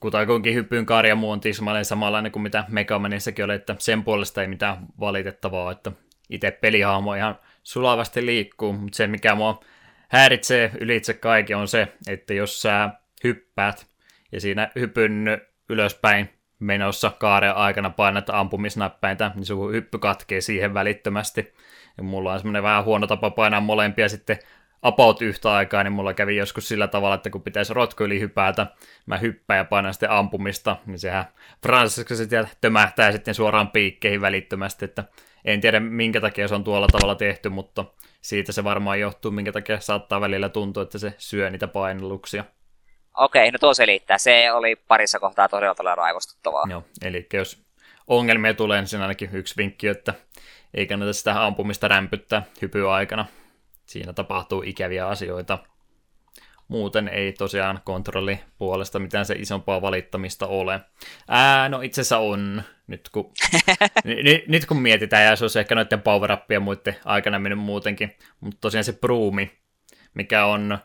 kutakuinkin 0.00 0.54
hyppyyn 0.54 0.86
karja 0.86 1.16
on 1.22 1.40
tismalleen 1.40 1.84
samanlainen 1.84 2.32
kuin 2.32 2.42
mitä 2.42 2.64
Megamanissakin 2.68 3.44
oli, 3.44 3.54
että 3.54 3.76
sen 3.78 4.04
puolesta 4.04 4.42
ei 4.42 4.48
mitään 4.48 4.86
valitettavaa, 5.00 5.72
että 5.72 5.92
itse 6.30 6.50
pelihahmo 6.50 7.14
ihan 7.14 7.38
sulavasti 7.62 8.26
liikkuu, 8.26 8.72
mutta 8.72 8.96
se 8.96 9.06
mikä 9.06 9.34
mua 9.34 9.60
häiritsee 10.08 10.70
ylitse 10.80 11.14
kaiken 11.14 11.56
on 11.56 11.68
se, 11.68 11.88
että 12.08 12.34
jos 12.34 12.62
sä 12.62 12.90
hyppäät 13.24 13.86
ja 14.32 14.40
siinä 14.40 14.70
hypyn 14.74 15.40
ylöspäin 15.68 16.30
menossa 16.58 17.10
kaaren 17.10 17.54
aikana 17.54 17.90
painat 17.90 18.30
ampumisnäppäintä, 18.30 19.30
niin 19.34 19.46
sun 19.46 19.72
hyppy 19.72 19.98
katkee 19.98 20.40
siihen 20.40 20.74
välittömästi. 20.74 21.54
Ja 21.96 22.02
mulla 22.02 22.32
on 22.32 22.38
semmoinen 22.38 22.62
vähän 22.62 22.84
huono 22.84 23.06
tapa 23.06 23.30
painaa 23.30 23.60
molempia 23.60 24.08
sitten 24.08 24.38
about 24.82 25.22
yhtä 25.22 25.52
aikaa, 25.52 25.82
niin 25.82 25.92
mulla 25.92 26.14
kävi 26.14 26.36
joskus 26.36 26.68
sillä 26.68 26.88
tavalla, 26.88 27.14
että 27.14 27.30
kun 27.30 27.42
pitäisi 27.42 27.74
rotko 27.74 28.04
yli 28.04 28.20
hypätä, 28.20 28.66
mä 29.06 29.18
hyppään 29.18 29.58
ja 29.58 29.64
painan 29.64 29.94
sitten 29.94 30.10
ampumista, 30.10 30.76
niin 30.86 30.98
sehän 30.98 31.24
Francisco 31.62 32.14
sitten 32.14 32.48
tömähtää 32.60 33.12
sitten 33.12 33.34
suoraan 33.34 33.70
piikkeihin 33.70 34.20
välittömästi, 34.20 34.84
että 34.84 35.04
en 35.44 35.60
tiedä 35.60 35.80
minkä 35.80 36.20
takia 36.20 36.48
se 36.48 36.54
on 36.54 36.64
tuolla 36.64 36.86
tavalla 36.92 37.14
tehty, 37.14 37.48
mutta 37.48 37.84
siitä 38.26 38.52
se 38.52 38.64
varmaan 38.64 39.00
johtuu, 39.00 39.30
minkä 39.30 39.52
takia 39.52 39.80
saattaa 39.80 40.20
välillä 40.20 40.48
tuntua, 40.48 40.82
että 40.82 40.98
se 40.98 41.14
syö 41.18 41.50
niitä 41.50 41.68
painelluksia. 41.68 42.44
Okei, 43.16 43.50
no 43.50 43.58
tuo 43.58 43.74
selittää. 43.74 44.18
Se 44.18 44.52
oli 44.52 44.76
parissa 44.76 45.18
kohtaa 45.18 45.48
todella 45.48 45.74
todella 45.74 45.94
raivostuttavaa. 45.94 46.64
Joo, 46.70 46.84
eli 47.02 47.26
jos 47.32 47.62
ongelmia 48.06 48.54
tulee, 48.54 48.80
niin 48.80 48.88
siinä 48.88 49.04
ainakin 49.04 49.30
yksi 49.32 49.54
vinkki, 49.56 49.88
että 49.88 50.14
ei 50.74 50.86
kannata 50.86 51.12
sitä 51.12 51.44
ampumista 51.44 51.88
rämpyttää 51.88 52.42
hypyaikana. 52.62 53.26
Siinä 53.86 54.12
tapahtuu 54.12 54.62
ikäviä 54.62 55.08
asioita. 55.08 55.58
Muuten 56.68 57.08
ei 57.08 57.32
tosiaan 57.32 57.80
kontrolli 57.84 58.40
puolesta 58.58 58.98
mitään 58.98 59.26
se 59.26 59.34
isompaa 59.34 59.82
valittamista 59.82 60.46
ole. 60.46 60.80
Ää, 61.28 61.68
no 61.68 61.80
itse 61.80 62.00
asiassa 62.00 62.18
on, 62.18 62.62
nyt 62.86 63.08
kun, 63.08 63.32
n- 64.06 64.50
nyt 64.52 64.66
kun 64.66 64.82
mietitään, 64.82 65.24
ja 65.24 65.36
se 65.36 65.44
olisi 65.44 65.58
ehkä 65.58 65.74
noiden 65.74 66.02
power 66.02 66.36
ja 66.48 66.60
muiden 66.60 66.96
aikana 67.04 67.38
mennyt 67.38 67.58
muutenkin, 67.58 68.16
mutta 68.40 68.58
tosiaan 68.60 68.84
se 68.84 68.92
Broomi, 68.92 69.50
mikä 70.14 70.44
on 70.44 70.78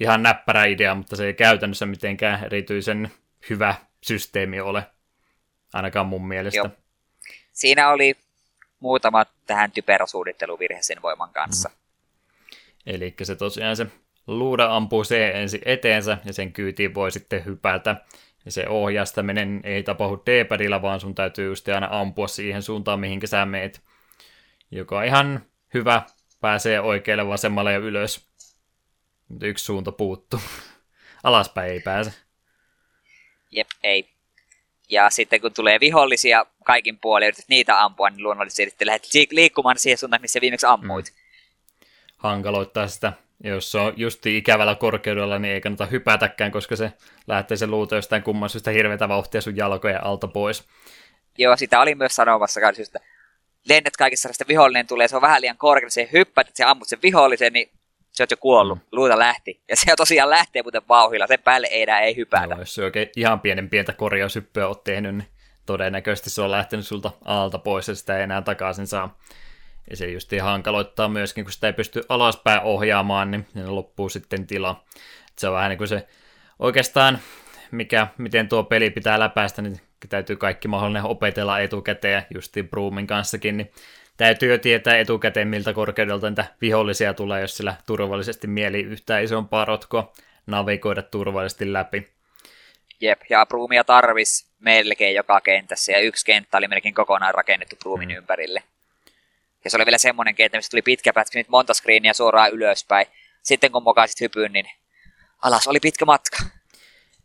ihan 0.00 0.22
näppärä 0.22 0.64
idea, 0.64 0.94
mutta 0.94 1.16
se 1.16 1.26
ei 1.26 1.34
käytännössä 1.34 1.86
mitenkään 1.86 2.44
erityisen 2.44 3.10
hyvä 3.50 3.74
systeemi 4.02 4.60
ole, 4.60 4.86
ainakaan 5.72 6.06
mun 6.06 6.28
mielestä. 6.28 6.58
Joo. 6.58 6.70
Siinä 7.52 7.90
oli 7.90 8.16
muutama 8.80 9.26
tähän 9.46 9.72
typerosuunnitteluvirhe 9.72 10.82
sen 10.82 11.02
voiman 11.02 11.30
kanssa. 11.32 11.68
Mm. 11.68 11.74
Eli 12.86 13.14
se 13.22 13.36
tosiaan 13.36 13.76
se 13.76 13.86
luuda 14.26 14.76
ampuu 14.76 15.04
se 15.04 15.30
ensin 15.30 15.60
eteensä 15.64 16.18
ja 16.24 16.32
sen 16.32 16.52
kyytiin 16.52 16.94
voi 16.94 17.10
sitten 17.10 17.44
hypätä. 17.44 17.96
Ja 18.44 18.52
se 18.52 18.68
ohjastaminen 18.68 19.60
ei 19.64 19.82
tapahdu 19.82 20.22
D-padilla, 20.26 20.82
vaan 20.82 21.00
sun 21.00 21.14
täytyy 21.14 21.46
just 21.46 21.68
aina 21.68 21.88
ampua 21.90 22.28
siihen 22.28 22.62
suuntaan, 22.62 23.00
mihinkä 23.00 23.26
sä 23.26 23.46
meet. 23.46 23.82
Joka 24.70 24.98
on 24.98 25.04
ihan 25.04 25.46
hyvä, 25.74 26.02
pääsee 26.40 26.80
oikealle 26.80 27.28
vasemmalle 27.28 27.72
ja 27.72 27.78
ylös. 27.78 28.28
Mutta 29.28 29.46
yksi 29.46 29.64
suunta 29.64 29.92
puuttuu. 29.92 30.40
Alaspäin 31.24 31.72
ei 31.72 31.80
pääse. 31.80 32.12
Jep, 33.50 33.68
ei. 33.82 34.08
Ja 34.90 35.10
sitten 35.10 35.40
kun 35.40 35.52
tulee 35.52 35.80
vihollisia 35.80 36.46
kaikin 36.64 36.98
puolin 36.98 37.24
ja 37.24 37.28
yrität 37.28 37.48
niitä 37.48 37.84
ampua, 37.84 38.10
niin 38.10 38.22
luonnollisesti 38.22 38.86
lähdet 38.86 39.06
liikkumaan 39.30 39.78
siihen 39.78 39.98
suuntaan, 39.98 40.22
missä 40.22 40.40
viimeksi 40.40 40.66
ammuit. 40.66 41.06
Mm. 41.06 41.86
Hankaloittaa 42.16 42.88
sitä 42.88 43.12
jos 43.44 43.72
se 43.72 43.78
on 43.78 43.92
justi 43.96 44.36
ikävällä 44.36 44.74
korkeudella, 44.74 45.38
niin 45.38 45.54
ei 45.54 45.60
kannata 45.60 45.86
hypätäkään, 45.86 46.52
koska 46.52 46.76
se 46.76 46.92
lähtee 47.26 47.56
se 47.56 47.66
luuto 47.66 47.94
jostain 47.94 48.22
kumman 48.22 48.48
syystä 48.48 48.70
hirveätä 48.70 49.08
vauhtia 49.08 49.40
sun 49.40 49.56
jalkojen 49.56 50.04
alta 50.04 50.28
pois. 50.28 50.64
Joo, 51.38 51.56
sitä 51.56 51.80
oli 51.80 51.94
myös 51.94 52.16
sanomassa 52.16 52.60
kanssa, 52.60 52.82
että 52.82 53.00
lennät 53.68 53.96
kaikissa 53.96 54.28
sitä 54.32 54.44
vihollinen 54.48 54.86
tulee, 54.86 55.08
se 55.08 55.16
on 55.16 55.22
vähän 55.22 55.40
liian 55.40 55.56
korkealla, 55.56 55.90
se 55.90 56.08
hyppäät, 56.12 56.48
että 56.48 56.56
se 56.56 56.64
ammut 56.64 56.88
sen 56.88 56.98
vihollisen, 57.02 57.52
niin 57.52 57.70
se 58.12 58.22
on 58.22 58.26
jo 58.30 58.36
kuollut, 58.36 58.78
mm. 58.78 58.84
luuta 58.92 59.18
lähti. 59.18 59.60
Ja 59.68 59.76
se 59.76 59.92
tosiaan 59.96 60.30
lähtee 60.30 60.62
muuten 60.62 60.82
vauhilla, 60.88 61.26
sen 61.26 61.42
päälle 61.42 61.66
ei 61.70 61.82
enää 61.82 62.00
ei 62.00 62.16
hypätä. 62.16 62.54
Joo, 62.54 62.58
jos 62.58 62.74
se 62.74 62.84
oikein 62.84 63.08
ihan 63.16 63.40
pienen 63.40 63.70
pientä 63.70 63.92
korjaushyppyä 63.92 64.68
oot 64.68 64.84
tehnyt, 64.84 65.14
niin 65.14 65.28
todennäköisesti 65.66 66.30
se 66.30 66.42
on 66.42 66.50
lähtenyt 66.50 66.86
sulta 66.86 67.10
alta 67.24 67.58
pois 67.58 67.88
ja 67.88 67.94
sitä 67.94 68.16
ei 68.16 68.22
enää 68.22 68.42
takaisin 68.42 68.86
saa. 68.86 69.18
Ja 69.90 69.96
se 69.96 70.06
just 70.06 70.30
hankaloittaa 70.42 71.08
myöskin, 71.08 71.44
kun 71.44 71.52
sitä 71.52 71.66
ei 71.66 71.72
pysty 71.72 72.02
alaspäin 72.08 72.60
ohjaamaan, 72.62 73.30
niin 73.30 73.46
loppuu 73.66 74.08
sitten 74.08 74.46
tila. 74.46 74.84
Se 75.38 75.48
on 75.48 75.54
vähän 75.54 75.68
niin 75.68 75.78
kuin 75.78 75.88
se 75.88 76.06
oikeastaan, 76.58 77.18
mikä, 77.70 78.06
miten 78.18 78.48
tuo 78.48 78.64
peli 78.64 78.90
pitää 78.90 79.18
läpäistä, 79.18 79.62
niin 79.62 79.80
täytyy 80.08 80.36
kaikki 80.36 80.68
mahdollinen 80.68 81.04
opetella 81.04 81.60
etukäteen, 81.60 82.22
justiin 82.34 82.68
Broomin 82.68 83.06
kanssakin, 83.06 83.56
niin 83.56 83.70
täytyy 84.16 84.52
jo 84.52 84.58
tietää 84.58 84.98
etukäteen, 84.98 85.48
miltä 85.48 85.72
korkeudelta 85.72 86.30
niitä 86.30 86.44
vihollisia 86.60 87.14
tulee, 87.14 87.40
jos 87.40 87.56
sillä 87.56 87.74
turvallisesti 87.86 88.46
mieli 88.46 88.80
yhtään 88.80 89.24
isompaa 89.24 89.64
rotkoa 89.64 90.12
navigoida 90.46 91.02
turvallisesti 91.02 91.72
läpi. 91.72 92.08
Jep, 93.00 93.20
ja 93.30 93.46
Broomia 93.46 93.84
tarvis 93.84 94.52
melkein 94.58 95.14
joka 95.14 95.40
kentässä, 95.40 95.92
ja 95.92 95.98
yksi 95.98 96.26
kenttä 96.26 96.58
oli 96.58 96.68
melkein 96.68 96.94
kokonaan 96.94 97.34
rakennettu 97.34 97.76
Broomin 97.76 98.08
mm. 98.08 98.14
ympärille. 98.14 98.62
Ja 99.64 99.70
se 99.70 99.76
oli 99.76 99.86
vielä 99.86 99.98
semmoinen 99.98 100.34
kenttä, 100.34 100.58
missä 100.58 100.70
tuli 100.70 100.82
pitkä 100.82 101.12
pätkä, 101.12 101.38
nyt 101.38 101.48
monta 101.48 101.74
screeniä 101.74 102.12
suoraan 102.12 102.50
ylöspäin. 102.52 103.06
Sitten 103.42 103.72
kun 103.72 103.82
mokasit 103.82 104.20
hypyyn, 104.20 104.52
niin 104.52 104.66
alas 105.42 105.66
oli 105.66 105.80
pitkä 105.80 106.04
matka. 106.04 106.36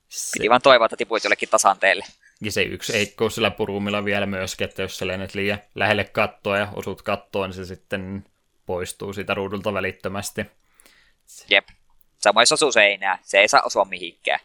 Se... 0.09 0.29
Piti 0.33 0.49
vaan 0.49 0.61
toivoa, 0.61 0.85
että 0.85 0.97
tipuit 0.97 1.23
jollekin 1.23 1.49
tasanteelle. 1.49 2.05
Ja 2.41 2.51
se 2.51 2.61
yksi 2.61 2.97
eikkous 2.97 3.35
sillä 3.35 3.51
purumilla 3.51 4.05
vielä 4.05 4.25
myöskin, 4.25 4.65
että 4.65 4.81
jos 4.81 4.97
sä 4.97 5.07
lennät 5.07 5.35
liian 5.35 5.59
lähelle 5.75 6.03
kattoa 6.03 6.57
ja 6.57 6.67
osut 6.73 7.01
kattoon, 7.01 7.49
niin 7.49 7.55
se 7.55 7.65
sitten 7.65 8.25
poistuu 8.65 9.13
siitä 9.13 9.33
ruudulta 9.33 9.73
välittömästi. 9.73 10.45
Jep. 11.49 11.67
Samoin 12.17 12.41
jos 12.41 12.51
osuu 12.51 12.71
seinää, 12.71 13.19
se 13.23 13.39
ei 13.39 13.47
saa 13.47 13.61
osua 13.65 13.85
mihinkään. 13.85 14.39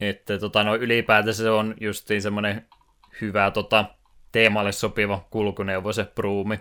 Että 0.00 0.38
tota, 0.38 0.64
no, 0.64 0.76
ylipäätään 0.76 1.34
se 1.34 1.50
on 1.50 1.74
justiin 1.80 2.22
semmoinen 2.22 2.66
hyvä 3.20 3.50
tota, 3.50 3.84
teemalle 4.32 4.72
sopiva 4.72 5.26
kulkuneuvo 5.30 5.92
se 5.92 6.04
pruumi. 6.04 6.60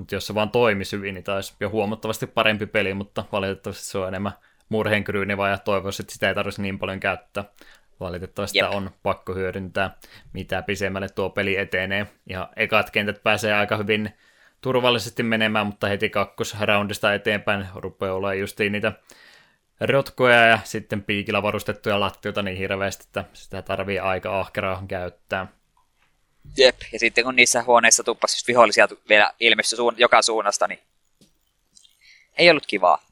Mutta 0.00 0.14
jos 0.14 0.26
se 0.26 0.34
vaan 0.34 0.50
toimisi 0.50 0.96
hyvin, 0.96 1.14
niin 1.14 1.24
taisi 1.24 1.54
jo 1.60 1.70
huomattavasti 1.70 2.26
parempi 2.26 2.66
peli, 2.66 2.94
mutta 2.94 3.24
valitettavasti 3.32 3.84
se 3.84 3.98
on 3.98 4.08
enemmän 4.08 4.32
murheenkryyniva 4.68 5.48
ja 5.48 5.58
toivoisin, 5.58 6.04
että 6.04 6.12
sitä 6.12 6.28
ei 6.28 6.34
tarvitsisi 6.34 6.62
niin 6.62 6.78
paljon 6.78 7.00
käyttää. 7.00 7.44
Valitettavasti 8.00 8.58
Jep. 8.58 8.66
sitä 8.66 8.76
on 8.76 8.90
pakko 9.02 9.34
hyödyntää, 9.34 9.96
mitä 10.32 10.62
pisemmälle 10.62 11.08
tuo 11.08 11.30
peli 11.30 11.56
etenee. 11.56 12.06
Ja 12.26 12.48
ekat 12.56 12.90
kentät 12.90 13.22
pääsee 13.22 13.54
aika 13.54 13.76
hyvin 13.76 14.10
turvallisesti 14.60 15.22
menemään, 15.22 15.66
mutta 15.66 15.86
heti 15.86 16.10
kakkosroundista 16.10 17.14
eteenpäin 17.14 17.66
rupeaa 17.74 18.14
olemaan 18.14 18.38
justiin 18.38 18.72
niitä 18.72 18.92
rotkoja 19.80 20.46
ja 20.46 20.58
sitten 20.64 21.02
piikillä 21.02 21.42
varustettuja 21.42 22.00
lattioita 22.00 22.42
niin 22.42 22.56
hirveästi, 22.56 23.04
että 23.06 23.24
sitä 23.32 23.62
tarvii 23.62 23.98
aika 23.98 24.40
ahkeraa 24.40 24.84
käyttää. 24.88 25.46
Jep, 26.56 26.76
ja 26.92 26.98
sitten 26.98 27.24
kun 27.24 27.36
niissä 27.36 27.62
huoneissa 27.62 28.04
tuppasi 28.04 28.44
vihollisia 28.48 28.88
vielä 29.08 29.32
ilmestyi 29.40 29.76
suun, 29.76 29.94
joka 29.96 30.22
suunnasta, 30.22 30.66
niin 30.66 30.80
ei 32.38 32.50
ollut 32.50 32.66
kivaa. 32.66 33.02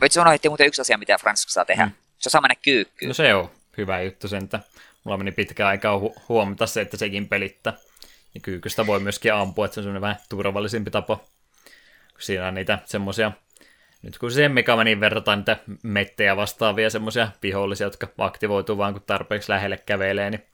Voit 0.00 0.12
sanoa, 0.12 0.34
että 0.34 0.48
muuten 0.48 0.66
yksi 0.66 0.80
asia, 0.80 0.98
mitä 0.98 1.18
Fransk 1.18 1.48
saa 1.48 1.64
tehdä. 1.64 1.86
Mm. 1.86 1.92
Se 2.18 2.28
on 2.28 2.30
sama 2.30 2.48
kyykky. 2.62 3.06
No 3.06 3.14
se 3.14 3.34
on 3.34 3.50
hyvä 3.76 4.02
juttu 4.02 4.28
sen, 4.28 4.44
että 4.44 4.60
mulla 5.04 5.18
meni 5.18 5.32
pitkä 5.32 5.66
aikaa 5.66 5.98
hu- 5.98 6.20
huomata 6.28 6.66
se, 6.66 6.80
että 6.80 6.96
sekin 6.96 7.28
pelittää. 7.28 7.72
Ja 8.34 8.40
kyykystä 8.40 8.86
voi 8.86 9.00
myöskin 9.00 9.34
ampua, 9.34 9.64
että 9.64 9.74
se 9.74 9.80
on 9.80 9.84
semmoinen 9.84 10.02
vähän 10.02 10.16
turvallisempi 10.28 10.90
tapa. 10.90 11.16
Kun 11.16 12.22
siinä 12.22 12.48
on 12.48 12.54
niitä 12.54 12.78
semmoisia, 12.84 13.32
nyt 14.02 14.18
kun 14.18 14.32
se 14.32 14.48
Megamanin 14.48 15.00
verrataan 15.00 15.38
niitä 15.38 15.56
mettejä 15.82 16.36
vastaavia 16.36 16.90
semmoisia 16.90 17.28
vihollisia, 17.42 17.86
jotka 17.86 18.08
aktivoituu 18.18 18.78
vaan 18.78 18.92
kun 18.92 19.02
tarpeeksi 19.02 19.50
lähelle 19.50 19.76
kävelee, 19.76 20.30
niin 20.30 20.44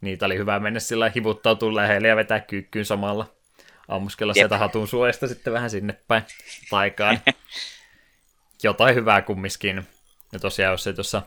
niitä 0.00 0.26
oli 0.26 0.36
hyvä 0.36 0.60
mennä 0.60 0.80
sillä 0.80 1.12
hivuttautua 1.14 1.74
lähelle 1.74 2.08
ja 2.08 2.16
vetää 2.16 2.40
kyykkyyn 2.40 2.84
samalla. 2.84 3.26
Ammuskella 3.88 4.30
Jep. 4.30 4.34
sieltä 4.34 4.58
hatun 4.58 4.88
suojasta 4.88 5.28
sitten 5.28 5.52
vähän 5.52 5.70
sinne 5.70 5.96
päin 6.08 6.22
taikaan. 6.70 7.20
Jotain 8.62 8.94
hyvää 8.94 9.22
kummiskin. 9.22 9.86
Ja 10.32 10.38
tosiaan, 10.38 10.72
jos 10.72 10.84
se 10.84 10.92
tuossa 10.92 11.22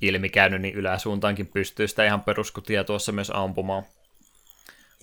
ilmi 0.00 0.28
käynyt, 0.28 0.62
niin 0.62 0.74
yläsuuntaankin 0.74 1.46
pystyy 1.46 1.88
sitä 1.88 2.04
ihan 2.04 2.22
peruskutia 2.22 2.84
tuossa 2.84 3.12
myös 3.12 3.32
ampumaan. 3.34 3.82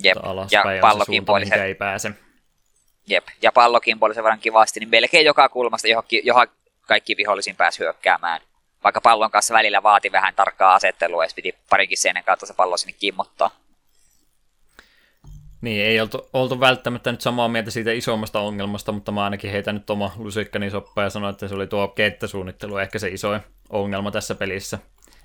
Jep, 0.03 0.17
alaspäin 0.23 0.75
ja 0.75 0.81
pallokin 0.81 1.23
suunta, 1.27 1.45
se... 1.45 1.63
ei 1.63 1.75
pääse. 1.75 2.11
Jep, 3.07 3.27
ja 3.41 3.51
pallokin 3.51 3.99
puoli 3.99 4.13
sen 4.13 4.23
verran 4.23 4.39
kivasti, 4.39 4.79
niin 4.79 4.89
melkein 4.89 5.25
joka 5.25 5.49
kulmasta, 5.49 5.87
johon, 5.87 6.03
johon 6.23 6.47
kaikki 6.81 7.17
vihollisiin 7.17 7.55
pääsi 7.55 7.79
hyökkäämään. 7.79 8.41
Vaikka 8.83 9.01
pallon 9.01 9.31
kanssa 9.31 9.53
välillä 9.53 9.83
vaati 9.83 10.11
vähän 10.11 10.35
tarkkaa 10.35 10.73
asettelua, 10.73 11.23
ja 11.23 11.29
piti 11.35 11.55
parinkin 11.69 11.97
seinän 11.97 12.23
kautta 12.23 12.45
se 12.45 12.53
pallo 12.53 12.77
sinne 12.77 12.93
kimmottaa. 12.99 13.51
Niin, 15.61 15.85
ei 15.85 16.01
oltu, 16.01 16.29
oltu 16.33 16.59
välttämättä 16.59 17.11
nyt 17.11 17.21
samaa 17.21 17.47
mieltä 17.47 17.71
siitä 17.71 17.91
isommasta 17.91 18.39
ongelmasta, 18.39 18.91
mutta 18.91 19.11
mä 19.11 19.23
ainakin 19.23 19.51
heitän 19.51 19.75
nyt 19.75 19.89
oma 19.89 20.11
lusikkani 20.15 20.69
soppaa 20.69 21.03
ja 21.03 21.09
sanoin, 21.09 21.33
että 21.33 21.47
se 21.47 21.55
oli 21.55 21.67
tuo 21.67 21.87
kenttäsuunnittelu 21.87 22.77
ehkä 22.77 22.99
se 22.99 23.07
isoin 23.07 23.41
ongelma 23.69 24.11
tässä 24.11 24.35
pelissä. 24.35 24.79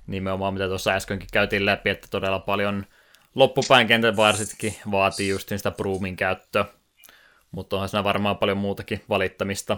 Nimenomaan 0.07 0.53
mitä 0.53 0.67
tuossa 0.67 0.91
äskenkin 0.91 1.27
käytiin 1.33 1.65
läpi, 1.65 1.89
että 1.89 2.07
todella 2.11 2.39
paljon 2.39 2.85
loppupäin 3.35 3.87
kentän 3.87 4.17
varsinkin 4.17 4.75
vaatii 4.91 5.29
just 5.29 5.49
sitä 5.49 5.71
broomin 5.71 6.15
käyttöä. 6.15 6.65
Mutta 7.51 7.75
onhan 7.75 7.89
siinä 7.89 8.03
varmaan 8.03 8.37
paljon 8.37 8.57
muutakin 8.57 9.03
valittamista. 9.09 9.77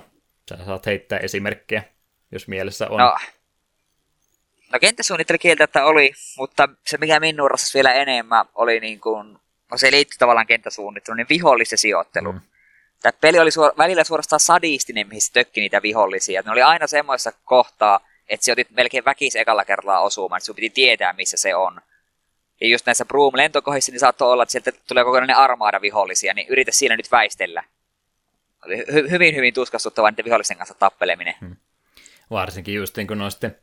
Sä 0.50 0.58
saat 0.66 0.86
heittää 0.86 1.20
esimerkkejä, 1.20 1.84
jos 2.32 2.48
mielessä 2.48 2.90
on. 2.90 2.98
No, 2.98 3.16
no 4.74 4.80
kenttäsuunnittelu 4.80 5.38
kieltä 5.38 5.86
oli, 5.86 6.14
mutta 6.38 6.70
se 6.86 6.98
mikä 6.98 7.20
minun 7.20 7.50
vielä 7.74 7.94
enemmän 7.94 8.46
oli 8.56 8.80
niin 8.80 9.00
kuin 9.00 9.38
no 9.72 9.78
se 9.78 9.92
liittyy 9.92 10.18
tavallaan 10.18 10.48
kenttäsuunnitteluun, 10.48 11.18
niin 11.18 11.30
vihollisen 11.30 11.78
sijoittelu. 11.78 12.32
Mm. 12.32 12.42
Tämä 13.02 13.14
peli 13.22 13.40
oli 13.40 13.52
suor- 13.52 13.74
välillä 13.78 14.04
suorastaan 14.04 14.40
sadistinen, 14.40 15.08
mihin 15.08 15.22
se 15.22 15.32
tökki 15.32 15.62
niitä 15.62 15.82
vihollisia. 15.82 16.42
Ne 16.46 16.52
oli 16.52 16.62
aina 16.62 16.88
semmoista 16.88 17.32
kohtaa, 17.46 18.00
että 18.30 18.46
se 18.46 18.52
otit 18.52 18.72
melkein 18.72 19.06
väkis 19.06 19.36
ekalla 19.36 19.66
kerralla 19.66 20.00
osumaan, 20.00 20.38
että 20.38 20.46
sun 20.46 20.56
piti 20.56 20.70
tietää, 20.70 21.14
missä 21.14 21.38
se 21.38 21.56
on. 21.56 21.82
Ja 22.62 22.68
just 22.68 22.86
näissä 22.86 23.06
Broom-lentokohdissa, 23.06 23.92
niin 23.92 24.00
saattoi 24.00 24.32
olla, 24.32 24.44
että 24.44 24.52
sieltä 24.52 24.72
tulee 24.88 25.04
kokonainen 25.04 25.36
armaada 25.36 25.82
vihollisia, 25.82 26.34
niin 26.34 26.48
yritä 26.50 26.72
siinä 26.72 26.98
nyt 26.98 27.12
väistellä. 27.12 27.64
Oli 28.66 28.78
hy- 28.78 29.10
hyvin, 29.10 29.36
hyvin 29.36 29.54
tuskastuttava 29.54 30.12
niiden 30.12 30.26
vihollisen 30.26 30.58
kanssa 30.58 30.76
tappeleminen. 30.80 31.36
Hmm. 31.40 31.56
Varsinkin 32.30 32.76
just 32.76 32.98
niin 32.98 33.08
kun 33.08 33.22
on 33.22 33.32
sitten 33.32 33.58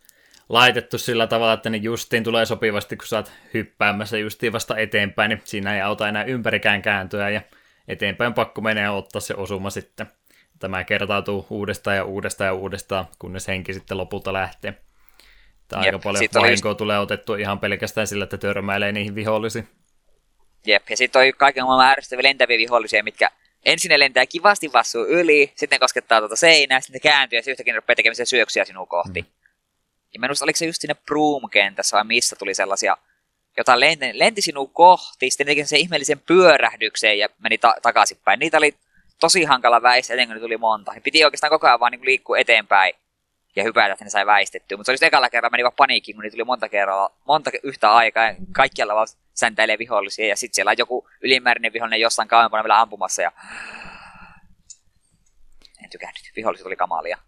laitettu 0.49 0.99
sillä 0.99 1.27
tavalla, 1.27 1.53
että 1.53 1.71
ne 1.71 1.77
justiin 1.77 2.25
tulee 2.25 2.47
sopivasti, 2.47 2.97
kun 2.97 3.07
sä 3.07 3.17
oot 3.17 3.33
hyppäämässä 3.55 4.19
justiin 4.19 4.53
vasta 4.53 4.77
eteenpäin, 4.77 5.29
niin 5.29 5.43
siinä 5.45 5.75
ei 5.75 5.81
auta 5.81 6.09
enää 6.09 6.25
ympärikään 6.25 6.83
kääntyä 6.83 7.31
ja 7.31 7.41
eteenpäin 7.89 8.35
pakko 8.35 8.61
menee 8.61 8.91
ottaa 8.91 9.21
se 9.21 9.35
osuma 9.35 9.71
sitten. 9.71 10.07
Tämä 10.59 10.85
kertautuu 10.85 11.47
uudestaan 11.51 11.97
ja 11.97 12.05
uudestaan 12.05 12.47
ja 12.47 12.55
uudestaan, 12.55 13.05
kunnes 13.19 13.49
henki 13.49 13.75
sitten 13.75 13.99
lopulta 13.99 14.33
lähtee. 14.33 14.75
Tämä 15.69 15.83
aika 15.83 15.99
paljon 15.99 16.25
vahinkoa 16.35 16.71
just... 16.71 16.79
tulee 16.79 16.99
otettu 16.99 17.35
ihan 17.35 17.59
pelkästään 17.59 18.07
sillä, 18.07 18.25
että 18.25 18.39
törmäilee 18.39 18.93
niihin 18.93 19.15
vihollisiin. 19.15 19.69
Jep, 20.67 20.91
ja 20.91 20.97
sitten 20.97 21.23
on 21.23 21.33
kaiken 21.37 21.65
maailman 21.65 21.91
ärsyttäviä 21.91 22.23
lentäviä 22.23 22.59
vihollisia, 22.59 23.05
mitkä 23.05 23.31
ensin 23.65 23.89
ne 23.89 23.99
lentää 23.99 24.27
kivasti 24.27 24.73
vassuu 24.73 25.07
yli, 25.07 25.53
sitten 25.55 25.81
koskettaa 25.81 26.21
tuota 26.21 26.37
seinää, 26.37 26.81
sitten 26.81 27.01
kääntyy 27.01 27.37
ja 27.37 27.43
sitten 27.43 27.53
yhtäkkiä 27.53 27.75
ne 27.75 27.77
rupeaa 27.77 27.97
tekemään 27.97 28.27
syöksyjä 28.27 28.65
sinua 28.65 28.87
kohti. 28.87 29.23
Mm. 29.23 29.29
Ja 30.17 30.21
minusta 30.21 30.45
oliko 30.45 30.57
se 30.57 30.67
just 30.67 30.81
siinä 30.81 30.95
Broom-kentässä 30.95 31.97
vai 31.97 32.05
missä 32.05 32.37
tuli 32.37 32.55
sellaisia, 32.55 32.97
jota 33.57 33.81
lenti, 33.81 34.19
lenti 34.19 34.43
sinua 34.43 34.71
kohti, 34.73 35.31
sitten 35.31 35.47
teki 35.47 35.65
sen 35.65 35.79
ihmeellisen 35.79 36.21
pyörähdyksen 36.21 37.19
ja 37.19 37.29
meni 37.39 37.59
ta- 37.59 37.75
takaisinpäin. 37.83 38.39
Niitä 38.39 38.57
oli 38.57 38.75
tosi 39.21 39.45
hankala 39.45 39.83
väistää, 39.83 40.15
ennen 40.15 40.29
kuin 40.29 40.41
tuli 40.41 40.57
monta. 40.57 40.95
Ja 40.95 41.01
piti 41.01 41.25
oikeastaan 41.25 41.51
koko 41.51 41.67
ajan 41.67 41.81
vaan 41.81 41.93
niin 41.93 42.05
liikkua 42.05 42.39
eteenpäin 42.39 42.95
ja 43.57 43.63
hypätä, 43.63 43.93
että 43.93 44.05
ne 44.05 44.11
sai 44.11 44.27
väistettyä. 44.27 44.77
Mutta 44.77 44.87
se 44.87 45.05
oli 45.05 45.09
ekalla 45.09 45.31
kerralla 45.31 45.51
meni 45.51 45.63
vaan 45.63 45.73
paniikkiin, 45.77 46.17
kun 46.17 46.23
niitä 46.23 46.35
tuli 46.35 46.45
monta 46.45 46.69
kerralla, 46.69 47.13
monta 47.25 47.51
yhtä 47.63 47.93
aikaa 47.93 48.25
ja 48.25 48.35
kaikkialla 48.53 48.95
vaan 48.95 49.09
säntäilee 49.35 49.79
vihollisia. 49.79 50.27
Ja 50.27 50.37
sitten 50.37 50.55
siellä 50.55 50.71
on 50.71 50.79
joku 50.79 51.09
ylimääräinen 51.21 51.73
vihollinen 51.73 52.01
jossain 52.01 52.29
kauempana 52.29 52.65
vielä 52.65 52.81
ampumassa 52.81 53.23
ja 53.23 53.33
en 55.85 55.91
tykännyt. 55.91 56.33
Viholliset 56.37 56.67
oli 56.67 56.77
kamalia 56.77 57.19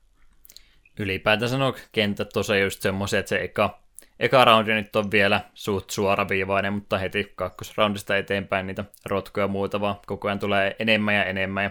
ylipäätään 0.98 1.48
sanoo 1.48 1.74
kentät 1.92 2.28
tosiaan 2.28 2.62
just 2.62 2.82
semmoisia, 2.82 3.18
että 3.18 3.28
se 3.28 3.36
eka, 3.36 3.82
eka 4.20 4.44
roundi 4.44 4.74
nyt 4.74 4.96
on 4.96 5.10
vielä 5.10 5.40
suht 5.54 5.90
suoraviivainen, 5.90 6.72
mutta 6.72 6.98
heti 6.98 7.32
kakkosroundista 7.36 8.16
eteenpäin 8.16 8.66
niitä 8.66 8.84
rotkoja 9.04 9.44
ja 9.44 9.48
muuta 9.48 9.80
vaan 9.80 9.96
koko 10.06 10.28
ajan 10.28 10.38
tulee 10.38 10.76
enemmän 10.78 11.14
ja 11.14 11.24
enemmän. 11.24 11.64
Ja 11.64 11.70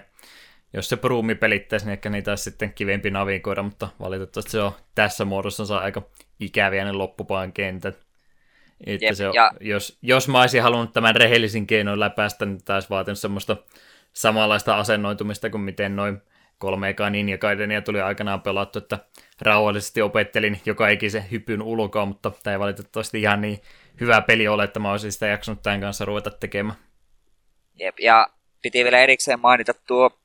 jos 0.73 0.89
se 0.89 0.97
pruumi 0.97 1.35
pelittäisi, 1.35 1.85
niin 1.85 1.93
ehkä 1.93 2.09
niitä 2.09 2.31
olisi 2.31 2.43
sitten 2.43 2.73
kivempi 2.73 3.11
navigoida, 3.11 3.63
mutta 3.63 3.87
valitettavasti 3.99 4.51
se 4.51 4.61
on 4.61 4.71
tässä 4.95 5.25
muodossa 5.25 5.65
saa 5.65 5.79
aika 5.79 6.01
ikäviä 6.39 6.85
ne 6.85 6.91
loppupaan 6.91 7.53
kentät. 7.53 8.07
Että 8.85 9.05
Jep, 9.05 9.15
se 9.15 9.27
on, 9.27 9.33
ja... 9.35 9.51
jos, 9.61 9.97
jos 10.01 10.27
mä 10.27 10.41
olisin 10.41 10.63
halunnut 10.63 10.93
tämän 10.93 11.15
rehellisin 11.15 11.67
keinoin 11.67 11.99
läpäistä, 11.99 12.45
niin 12.45 12.63
taisi 12.63 12.89
vaatinut 12.89 13.19
semmoista 13.19 13.57
samanlaista 14.13 14.77
asennoitumista 14.77 15.49
kuin 15.49 15.61
miten 15.61 15.95
noin 15.95 16.21
kolme 16.57 16.89
ekaa 16.89 17.09
Ninja 17.09 17.38
Gaidenia 17.38 17.81
tuli 17.81 18.01
aikanaan 18.01 18.41
pelattu, 18.41 18.79
että 18.79 18.99
rauhallisesti 19.41 20.01
opettelin 20.01 20.61
joka 20.65 20.88
ikisen 20.88 21.31
hypyn 21.31 21.61
ulkoa, 21.61 22.05
mutta 22.05 22.31
tämä 22.43 22.53
ei 22.53 22.59
valitettavasti 22.59 23.21
ihan 23.21 23.41
niin 23.41 23.61
hyvä 24.01 24.21
peli 24.21 24.47
ole, 24.47 24.63
että 24.63 24.79
mä 24.79 24.91
olisin 24.91 25.11
sitä 25.11 25.27
jaksanut 25.27 25.61
tämän 25.61 25.81
kanssa 25.81 26.05
ruveta 26.05 26.29
tekemään. 26.29 26.77
Jep, 27.75 27.99
ja 27.99 28.27
piti 28.61 28.84
vielä 28.84 28.99
erikseen 28.99 29.39
mainita 29.39 29.73
tuo, 29.73 30.19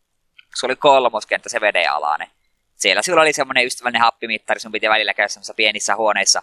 se 0.55 0.67
oli 0.67 0.77
kolmoskenttä 0.77 1.49
se 1.49 1.61
vedenalainen. 1.61 2.29
Siellä 2.75 3.03
sulla 3.03 3.23
oli 3.23 3.33
semmoinen 3.33 3.67
ystävällinen 3.67 4.03
happimittari, 4.03 4.61
sun 4.61 4.73
piti 4.73 4.89
välillä 4.89 5.15
käydä 5.15 5.29
semmoisessa 5.29 5.55
pienissä 5.55 5.97
huoneissa, 5.97 6.43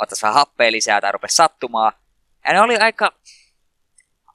ottaa 0.00 0.16
vähän 0.22 0.34
happea 0.34 0.72
lisää 0.72 1.00
tai 1.00 1.12
rupesi 1.12 1.36
sattumaan. 1.36 1.92
Ja 2.44 2.52
ne 2.52 2.60
oli 2.60 2.76
aika, 2.76 3.12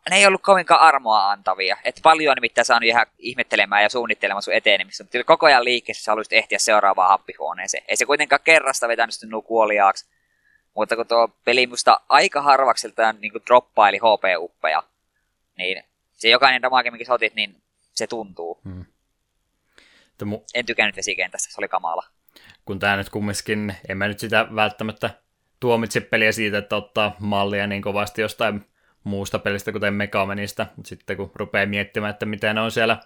ne 0.09 0.17
ei 0.17 0.27
ollut 0.27 0.41
kovinkaan 0.41 0.81
armoa 0.81 1.31
antavia. 1.31 1.77
Et 1.83 1.99
paljon 2.03 2.35
nimittäin 2.35 2.65
saanut 2.65 2.87
ihan 2.87 3.05
ihmettelemään 3.17 3.83
ja 3.83 3.89
suunnittelemaan 3.89 4.43
sun 4.43 4.53
etenemistä, 4.53 5.03
mutta 5.03 5.23
koko 5.23 5.45
ajan 5.45 5.63
liikkeessä 5.63 6.03
sä 6.03 6.11
haluaisit 6.11 6.33
ehtiä 6.33 6.59
seuraavaan 6.59 7.09
happihuoneeseen. 7.09 7.83
Ei 7.87 7.95
se 7.95 8.05
kuitenkaan 8.05 8.41
kerrasta 8.43 8.87
vetänyt 8.87 9.15
sinun 9.15 9.43
kuoliaaksi, 9.43 10.09
mutta 10.75 10.95
kun 10.95 11.07
tuo 11.07 11.27
peli 11.45 11.67
musta 11.67 11.99
aika 12.09 12.41
harvakseltaan 12.41 13.17
niin 13.21 13.31
droppaili 13.47 13.97
HP-uppeja, 13.97 14.83
niin 15.57 15.83
se 16.13 16.29
jokainen 16.29 16.61
damage, 16.61 16.91
mikä 16.91 17.05
sä 17.05 17.13
otit, 17.13 17.35
niin 17.35 17.61
se 17.93 18.07
tuntuu. 18.07 18.59
Hmm. 18.63 18.85
Mu- 20.25 20.43
en 20.53 20.65
tykännyt 20.65 20.95
vesikentästä, 20.95 21.53
se 21.53 21.61
oli 21.61 21.67
kamala. 21.67 22.03
Kun 22.65 22.79
tämä 22.79 22.97
nyt 22.97 23.09
kumminkin, 23.09 23.75
en 23.89 23.97
mä 23.97 24.07
nyt 24.07 24.19
sitä 24.19 24.47
välttämättä 24.55 25.09
tuomitse 25.59 26.01
peliä 26.01 26.31
siitä, 26.31 26.57
että 26.57 26.75
ottaa 26.75 27.15
mallia 27.19 27.67
niin 27.67 27.81
kovasti 27.81 28.21
jostain 28.21 28.70
muusta 29.03 29.39
pelistä, 29.39 29.71
kuten 29.71 29.93
Megamenista, 29.93 30.65
mutta 30.75 30.89
sitten 30.89 31.17
kun 31.17 31.31
rupeaa 31.35 31.65
miettimään, 31.65 32.09
että 32.09 32.25
miten 32.25 32.57
on 32.57 32.71
siellä 32.71 32.97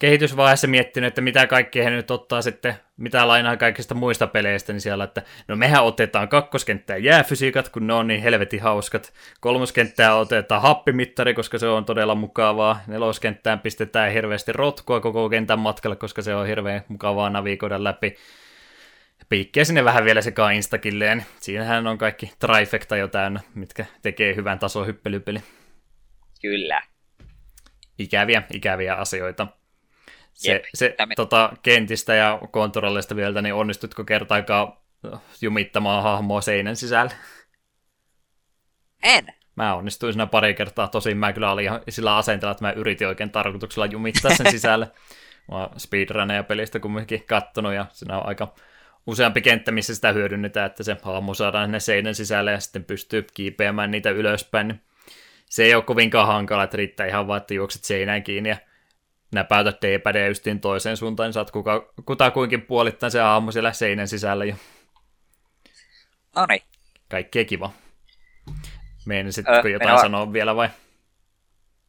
kehitysvaiheessa 0.00 0.66
miettinyt, 0.66 1.08
että 1.08 1.20
mitä 1.20 1.46
kaikkea 1.46 1.84
he 1.84 1.90
nyt 1.90 2.10
ottaa 2.10 2.42
sitten, 2.42 2.74
mitä 2.96 3.28
lainaa 3.28 3.56
kaikista 3.56 3.94
muista 3.94 4.26
peleistä, 4.26 4.72
niin 4.72 4.80
siellä, 4.80 5.04
että 5.04 5.22
no 5.48 5.56
mehän 5.56 5.84
otetaan 5.84 6.28
kakkoskenttää 6.28 6.96
jääfysiikat, 6.96 7.68
kun 7.68 7.86
ne 7.86 7.94
on 7.94 8.06
niin 8.06 8.22
helvetin 8.22 8.62
hauskat. 8.62 9.12
Kolmoskenttää 9.40 10.14
otetaan 10.14 10.62
happimittari, 10.62 11.34
koska 11.34 11.58
se 11.58 11.68
on 11.68 11.84
todella 11.84 12.14
mukavaa. 12.14 12.80
Neloskenttään 12.86 13.60
pistetään 13.60 14.12
hirveästi 14.12 14.52
rotkua 14.52 15.00
koko 15.00 15.28
kentän 15.28 15.58
matkalla, 15.58 15.96
koska 15.96 16.22
se 16.22 16.34
on 16.34 16.46
hirveän 16.46 16.84
mukavaa 16.88 17.30
navigoida 17.30 17.84
läpi. 17.84 18.16
Piikkiä 19.28 19.64
sinne 19.64 19.84
vähän 19.84 20.04
vielä 20.04 20.22
sekaan 20.22 20.54
instakilleen. 20.54 21.24
Siinähän 21.40 21.86
on 21.86 21.98
kaikki 21.98 22.32
trifecta 22.38 22.96
jo 22.96 23.08
täynnä, 23.08 23.40
mitkä 23.54 23.84
tekee 24.02 24.36
hyvän 24.36 24.58
tasohyppelypeli. 24.58 25.42
Kyllä. 26.42 26.82
Ikäviä, 27.98 28.42
ikäviä 28.54 28.94
asioita. 28.94 29.46
Se, 30.32 30.52
Jep, 30.52 30.64
se 30.74 30.96
tota, 31.16 31.52
kentistä 31.62 32.14
ja 32.14 32.40
kontrollista 32.50 33.16
vielä, 33.16 33.42
niin 33.42 33.54
onnistutko 33.54 34.04
kertaakaan 34.04 34.72
jumittamaan 35.42 36.02
hahmoa 36.02 36.40
seinän 36.40 36.76
sisällä? 36.76 37.12
En. 39.02 39.26
Mä 39.56 39.74
onnistuin 39.74 40.12
siinä 40.12 40.26
pari 40.26 40.54
kertaa, 40.54 40.88
tosin 40.88 41.16
mä 41.16 41.32
kyllä 41.32 41.52
olin 41.52 41.70
sillä 41.88 42.16
asenteella, 42.16 42.50
että 42.50 42.64
mä 42.64 42.72
yritin 42.72 43.08
oikein 43.08 43.30
tarkoituksella 43.30 43.86
jumittaa 43.86 44.34
sen 44.34 44.50
sisälle. 44.56 44.90
Mä 45.50 45.56
oon 45.56 45.80
speedrunneja 45.80 46.44
pelistä 46.44 46.80
kumminkin 46.80 47.26
kattonut 47.26 47.74
ja 47.74 47.86
siinä 47.92 48.18
on 48.18 48.26
aika 48.26 48.54
useampi 49.06 49.40
kenttä, 49.40 49.72
missä 49.72 49.94
sitä 49.94 50.12
hyödynnetään, 50.12 50.66
että 50.66 50.82
se 50.82 50.96
hahmo 51.02 51.34
saadaan 51.34 51.66
sinne 51.66 51.80
seinän 51.80 52.14
sisälle 52.14 52.52
ja 52.52 52.60
sitten 52.60 52.84
pystyy 52.84 53.26
kiipeämään 53.34 53.90
niitä 53.90 54.10
ylöspäin. 54.10 54.68
Niin 54.68 54.80
se 55.46 55.64
ei 55.64 55.74
ole 55.74 55.82
kovinkaan 55.82 56.26
hankala, 56.26 56.62
että 56.62 56.76
riittää 56.76 57.06
ihan 57.06 57.26
vaan, 57.26 57.40
että 57.40 57.54
juokset 57.54 57.84
seinään 57.84 58.22
kiinni 58.22 58.48
ja 58.48 58.56
näpäytät 59.34 59.82
D-pädeä 59.82 60.28
justiin 60.28 60.60
toiseen 60.60 60.96
suuntaan, 60.96 61.26
niin 61.26 61.32
saat 61.32 61.50
kuka, 61.50 61.92
kutakuinkin 62.04 62.62
puolittain 62.62 63.10
se 63.10 63.20
aamu 63.20 63.52
siellä 63.52 63.72
seinän 63.72 64.08
sisällä 64.08 64.44
jo. 64.44 64.54
No 66.36 66.46
niin. 66.46 66.62
Kaikkea 67.08 67.44
kiva. 67.44 67.70
Meinasit, 69.06 69.48
öö, 69.48 69.70
jotain 69.70 69.90
minä... 69.90 70.02
sanoa 70.02 70.32
vielä 70.32 70.56
vai? 70.56 70.68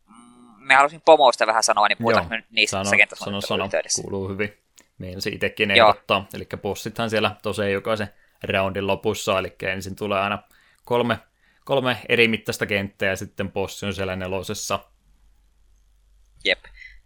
Mm, 0.08 0.68
me 0.68 0.76
halusin 0.76 1.02
pomoista 1.06 1.48
vähän 1.48 1.64
sanoa, 1.64 1.88
niin 1.88 1.98
puhutaan 1.98 2.30
me 2.30 2.44
niistä 2.50 2.84
sano, 2.84 3.02
sano, 3.14 3.42
sano, 3.42 3.70
kuuluu 4.02 4.30
hyvin. 4.30 4.58
Meinasin 5.02 5.34
itsekin 5.34 5.72
ehdottaa. 5.72 6.28
Eli 6.34 6.48
bossithan 6.62 7.10
siellä 7.10 7.36
tosiaan 7.42 7.72
jokaisen 7.72 8.10
roundin 8.44 8.88
lopussa, 8.88 9.40
eli 9.40 9.56
ensin 9.62 9.96
tulee 9.96 10.20
aina 10.20 10.44
kolme, 10.86 11.20
kolme 11.66 11.98
eri 12.10 12.28
mittaista 12.28 12.66
kenttää 12.66 13.10
ja 13.10 13.16
sitten 13.16 13.52
bossi 13.52 13.86
on 13.86 13.94
siellä 13.94 14.16
nelosessa. 14.16 14.80
Jep. 16.46 16.60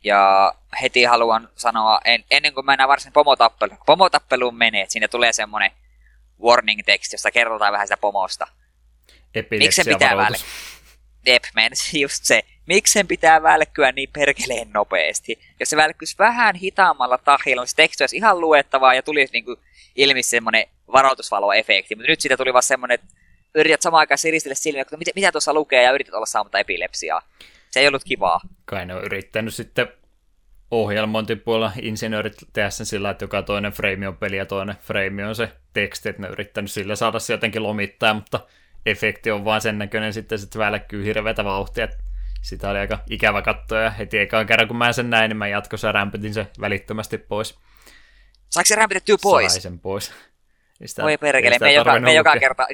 Ja 0.03 0.53
heti 0.81 1.03
haluan 1.03 1.49
sanoa, 1.55 1.99
en, 2.05 2.23
ennen 2.31 2.53
kuin 2.53 2.65
mennään 2.65 2.89
varsin 2.89 3.13
pomotappeluun, 3.13 3.79
pomotappeluun 3.85 4.55
menee, 4.55 4.81
että 4.81 4.93
siinä 4.93 5.07
tulee 5.07 5.33
semmoinen 5.33 5.71
warning 6.41 6.81
text, 6.85 7.11
jossa 7.11 7.31
kerrotaan 7.31 7.73
vähän 7.73 7.87
sitä 7.87 7.97
pomosta. 7.97 8.47
Miksi 9.51 9.83
sen 9.83 9.93
pitää 9.93 10.17
väl... 10.17 10.33
Jep, 11.25 11.43
just 12.01 12.23
se. 12.23 12.43
Miksi 12.67 12.93
sen 12.93 13.07
pitää 13.07 13.43
välkkyä 13.43 13.91
niin 13.91 14.09
perkeleen 14.13 14.71
nopeasti? 14.73 15.39
Jos 15.59 15.69
se 15.69 15.77
välkkyisi 15.77 16.15
vähän 16.19 16.55
hitaammalla 16.55 17.17
tahilla, 17.17 17.61
niin 17.61 17.69
se 17.69 17.75
teksti 17.75 18.03
olisi 18.03 18.17
ihan 18.17 18.41
luettavaa 18.41 18.93
ja 18.93 19.03
tulisi 19.03 19.33
niinku 19.33 19.57
ilmi 19.95 20.23
semmoinen 20.23 20.65
varoitusvaloefekti. 20.93 21.95
Mutta 21.95 22.11
nyt 22.11 22.21
siitä 22.21 22.37
tuli 22.37 22.53
vaan 22.53 22.63
semmoinen, 22.63 22.95
että 22.95 23.07
yrität 23.55 23.81
samaan 23.81 23.99
aikaan 23.99 24.17
siristellä 24.17 24.55
silmiä, 24.55 24.81
että 24.81 24.97
mitä, 24.97 25.11
mitä 25.15 25.31
tuossa 25.31 25.53
lukee 25.53 25.83
ja 25.83 25.91
yrität 25.91 26.13
olla 26.13 26.25
saamatta 26.25 26.59
epilepsiaa. 26.59 27.21
Se 27.71 27.79
ei 27.79 27.87
ollut 27.87 28.03
kivaa. 28.03 28.41
Kai 28.65 28.85
ne 28.85 28.95
on 28.95 29.03
yrittänyt 29.03 29.53
sitten 29.53 29.87
ohjelmointipuolella 30.71 31.71
insinöörit 31.81 32.35
tehdä 32.53 32.69
sen 32.69 32.85
sillä, 32.85 33.09
että 33.09 33.23
joka 33.23 33.41
toinen 33.41 33.71
frame 33.71 34.07
on 34.07 34.17
peli 34.17 34.37
ja 34.37 34.45
toinen 34.45 34.75
frame 34.81 35.27
on 35.27 35.35
se 35.35 35.51
teksti, 35.73 36.09
että 36.09 36.21
ne 36.21 36.27
on 36.27 36.33
yrittänyt 36.33 36.71
sillä 36.71 36.95
saada 36.95 37.19
se 37.19 37.33
jotenkin 37.33 37.63
lomittaa, 37.63 38.13
mutta 38.13 38.39
efekti 38.85 39.31
on 39.31 39.45
vaan 39.45 39.61
sen 39.61 39.77
näköinen 39.77 40.13
sitten, 40.13 40.39
että 40.43 40.59
välkkyy 40.59 41.05
hirveätä 41.05 41.43
vauhtia, 41.43 41.83
että 41.83 41.97
sitä 42.45 42.69
oli 42.69 42.79
aika 42.79 42.99
ikävä 43.09 43.41
katsoa 43.41 43.79
ja 43.79 43.89
heti 43.89 44.19
ekaan 44.19 44.45
kerran 44.45 44.67
kun 44.67 44.77
mä 44.77 44.93
sen 44.93 45.09
näin, 45.09 45.29
niin 45.29 45.37
mä 45.37 45.47
jatkossa 45.47 45.91
rämpitin 45.91 46.33
se 46.33 46.47
välittömästi 46.61 47.17
pois. 47.17 47.59
Saiko 48.49 48.67
se 48.67 48.75
rämpitettyä 48.75 49.15
pois? 49.21 49.51
Sain 49.51 49.61
sen 49.61 49.79
pois. 49.79 50.13
Sitä, 50.85 51.03
Voi 51.03 51.17
perkele, 51.17 51.57
me, 51.59 51.73
joka, 51.73 51.99
me 51.99 52.13
joka 52.13 52.37
kerta, 52.39 52.67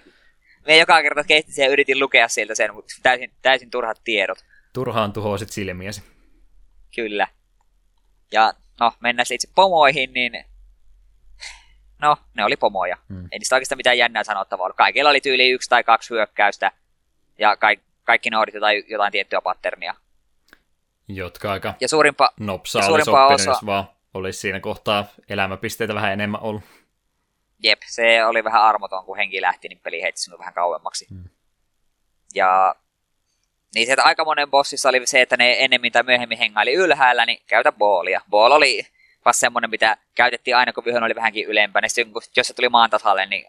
me 0.67 0.77
joka 0.77 1.01
kerta 1.01 1.23
keittisin 1.23 1.63
ja 1.63 1.69
yritin 1.69 1.99
lukea 1.99 2.27
sieltä 2.27 2.55
sen, 2.55 2.73
mutta 2.73 2.93
täysin, 3.03 3.31
täysin 3.41 3.69
turhat 3.69 4.01
tiedot. 4.03 4.45
Turhaan 4.73 5.13
tuhoisit 5.13 5.49
silmiäsi. 5.49 6.03
Kyllä. 6.95 7.27
Ja 8.31 8.53
no, 8.79 8.93
mennään 8.99 9.25
itse 9.31 9.49
pomoihin, 9.55 10.13
niin 10.13 10.45
no, 12.01 12.17
ne 12.33 12.45
oli 12.45 12.57
pomoja. 12.57 12.97
Hmm. 13.09 13.27
Ei 13.31 13.39
niistä 13.39 13.55
oikeastaan 13.55 13.77
mitään 13.77 13.97
jännää 13.97 14.23
sanottavaa 14.23 14.63
ollut. 14.63 14.77
Kaikilla 14.77 15.09
oli 15.09 15.21
tyyli 15.21 15.49
yksi 15.49 15.69
tai 15.69 15.83
kaksi 15.83 16.09
hyökkäystä, 16.09 16.71
ja 17.39 17.57
ka- 17.57 17.90
kaikki 18.11 18.29
noudit 18.29 18.55
jotain, 18.55 18.83
jotain 18.87 19.11
tiettyä 19.11 19.41
patternia. 19.41 19.95
Jotka 21.07 21.51
aika 21.51 21.73
ja 21.81 21.87
suurimpa, 21.87 22.29
nopsaa 22.39 22.81
ja 22.81 22.85
suurimpa 22.85 23.27
olisi 23.27 23.49
osa... 23.49 23.65
vaan 23.65 23.85
olisi 24.13 24.39
siinä 24.39 24.59
kohtaa 24.59 25.05
elämäpisteitä 25.29 25.95
vähän 25.95 26.13
enemmän 26.13 26.41
ollut. 26.41 26.63
Jep, 27.63 27.81
se 27.85 28.25
oli 28.25 28.43
vähän 28.43 28.61
armoton, 28.61 29.05
kun 29.05 29.17
henki 29.17 29.41
lähti, 29.41 29.67
niin 29.67 29.79
peli 29.79 30.01
heitti 30.01 30.21
sinut 30.21 30.39
vähän 30.39 30.53
kauemmaksi. 30.53 31.07
Hmm. 31.09 31.23
Ja 32.35 32.75
niin 33.75 33.85
sieltä 33.85 34.03
aika 34.03 34.25
monen 34.25 34.51
bossissa 34.51 34.89
oli 34.89 35.05
se, 35.05 35.21
että 35.21 35.37
ne 35.37 35.55
ennemmin 35.59 35.91
tai 35.91 36.03
myöhemmin 36.03 36.37
hengaili 36.37 36.73
ylhäällä, 36.73 37.25
niin 37.25 37.41
käytä 37.47 37.71
boolia. 37.71 38.21
Bool 38.29 38.51
oli 38.51 38.87
vasta 39.25 39.39
semmoinen, 39.39 39.69
mitä 39.69 39.97
käytettiin 40.15 40.55
aina, 40.55 40.73
kun 40.73 40.85
vyhön 40.85 41.03
oli 41.03 41.15
vähänkin 41.15 41.47
ylempänä. 41.47 41.87
Sitten 41.87 42.13
jos 42.37 42.47
se 42.47 42.53
tuli 42.53 42.69
maan 42.69 42.89
tasalle, 42.89 43.25
niin 43.25 43.45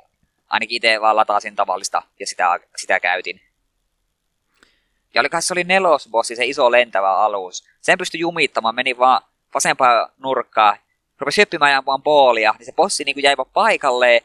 ainakin 0.48 0.76
itse 0.76 1.01
vaan 1.01 1.16
lataasin 1.16 1.56
tavallista 1.56 2.02
ja 2.20 2.26
sitä, 2.26 2.60
sitä 2.76 3.01
käytin. 3.01 3.51
Ja 5.14 5.20
oli 5.20 5.28
se 5.40 5.55
oli 5.55 5.64
nelosbossi, 5.64 6.36
se 6.36 6.44
iso 6.44 6.70
lentävä 6.70 7.16
alus. 7.16 7.64
Sen 7.80 7.98
pystyi 7.98 8.20
jumittamaan, 8.20 8.74
meni 8.74 8.98
vaan 8.98 9.22
vasempaan 9.55 10.09
nurkkaan, 10.18 10.76
rupesi 11.18 11.40
hyppimään 11.40 11.72
ja 11.72 11.82
vaan 11.86 12.02
boolia, 12.02 12.55
niin 12.59 12.66
se 12.66 12.72
bossi 12.72 13.05
niin 13.05 13.22
jäi 13.22 13.36
vaan 13.36 13.51
paikalleen, 13.52 14.20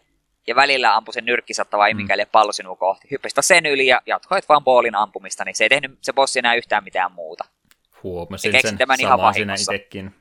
ja 0.47 0.55
välillä 0.55 0.95
ampui 0.95 1.14
sen 1.14 1.26
nyrkkisatta 1.26 1.77
vai 1.77 1.93
mm. 1.93 1.97
mikäli 1.97 2.26
pallo 2.26 2.51
sinua 2.51 2.76
kohti. 2.76 3.07
Hyppäsit 3.11 3.38
sen 3.41 3.65
yli 3.65 3.88
ja 3.88 4.01
jatkoit 4.05 4.49
vaan 4.49 4.64
boolin 4.64 4.95
ampumista, 4.95 5.45
niin 5.45 5.55
se 5.55 5.65
ei 5.65 5.69
tehnyt 5.69 5.97
se 6.01 6.14
bossi 6.14 6.39
enää 6.39 6.55
yhtään 6.55 6.84
mitään 6.84 7.11
muuta. 7.11 7.45
Huomasin 8.03 8.61
sen 8.61 8.77
tämän 8.77 8.99
ihan 8.99 9.22
vahingossa. 9.22 9.73
itsekin. 9.73 10.15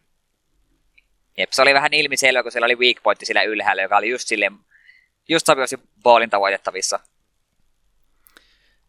Jep, 1.38 1.52
se 1.52 1.62
oli 1.62 1.74
vähän 1.74 1.94
ilmiselvä, 1.94 2.42
kun 2.42 2.52
siellä 2.52 2.64
oli 2.64 2.76
weak 2.76 2.96
point 3.02 3.20
sillä 3.22 3.42
ylhäällä, 3.42 3.82
joka 3.82 3.96
oli 3.96 4.08
just 4.08 4.28
sille 4.28 4.52
just 5.28 5.46
sopivasti 5.46 5.78
boolin 6.02 6.30
tavoitettavissa. 6.30 7.00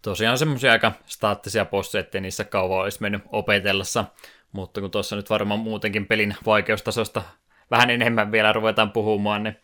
Tosiaan 0.02 0.38
semmoisia 0.38 0.72
aika 0.72 0.92
staattisia 1.06 1.66
bosseja, 1.66 2.00
ettei 2.00 2.22
niissä 2.22 2.44
kauan 2.44 2.80
olisi 2.80 3.02
mennyt 3.02 3.22
opetellessa, 3.32 4.06
mutta 4.52 4.82
kun 4.82 4.92
tuossa 4.92 5.16
nyt 5.16 5.30
varmaan 5.30 5.60
muutenkin 5.60 6.06
pelin 6.06 6.36
vaikeustasosta 6.46 7.22
vähän 7.72 7.90
enemmän 7.90 8.32
vielä 8.32 8.54
ruvetaan 8.54 8.92
puhumaan, 8.92 9.44
niin 9.44 9.58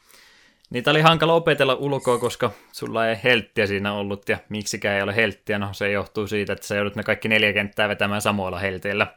Niitä 0.74 0.92
oli 0.92 1.02
hankala 1.02 1.34
opetella 1.34 1.76
ulkoa, 1.76 2.18
koska 2.18 2.52
sulla 2.72 3.08
ei 3.08 3.18
helttiä 3.24 3.68
siinä 3.68 3.94
ollut, 3.94 4.30
ja 4.30 4.38
miksikään 4.50 4.96
ei 4.96 5.02
ole 5.02 5.16
helttiä, 5.16 5.60
no 5.60 5.74
se 5.74 5.92
johtuu 5.92 6.28
siitä, 6.28 6.54
että 6.54 6.68
sä 6.68 6.76
joudut 6.76 6.96
ne 6.96 7.04
kaikki 7.04 7.28
neljä 7.28 7.54
kenttää 7.54 7.90
vetämään 7.90 8.22
samoilla 8.22 8.60
helteillä. 8.60 9.08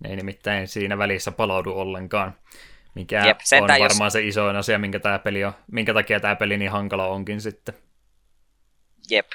Ne 0.00 0.10
ei 0.10 0.16
nimittäin 0.16 0.68
siinä 0.68 0.98
välissä 0.98 1.32
palaudu 1.32 1.72
ollenkaan. 1.72 2.34
Mikä 2.94 3.26
Jep, 3.26 3.38
on 3.62 3.68
varmaan 3.68 4.06
jos... 4.06 4.12
se 4.12 4.22
isoin 4.22 4.56
asia, 4.56 4.78
minkä, 4.78 5.00
tää 5.00 5.18
peli 5.18 5.44
on, 5.44 5.52
minkä 5.72 5.94
takia 5.94 6.20
tämä 6.20 6.36
peli 6.36 6.58
niin 6.58 6.70
hankala 6.70 7.06
onkin 7.06 7.40
sitten. 7.40 7.74
Jep. 9.10 9.26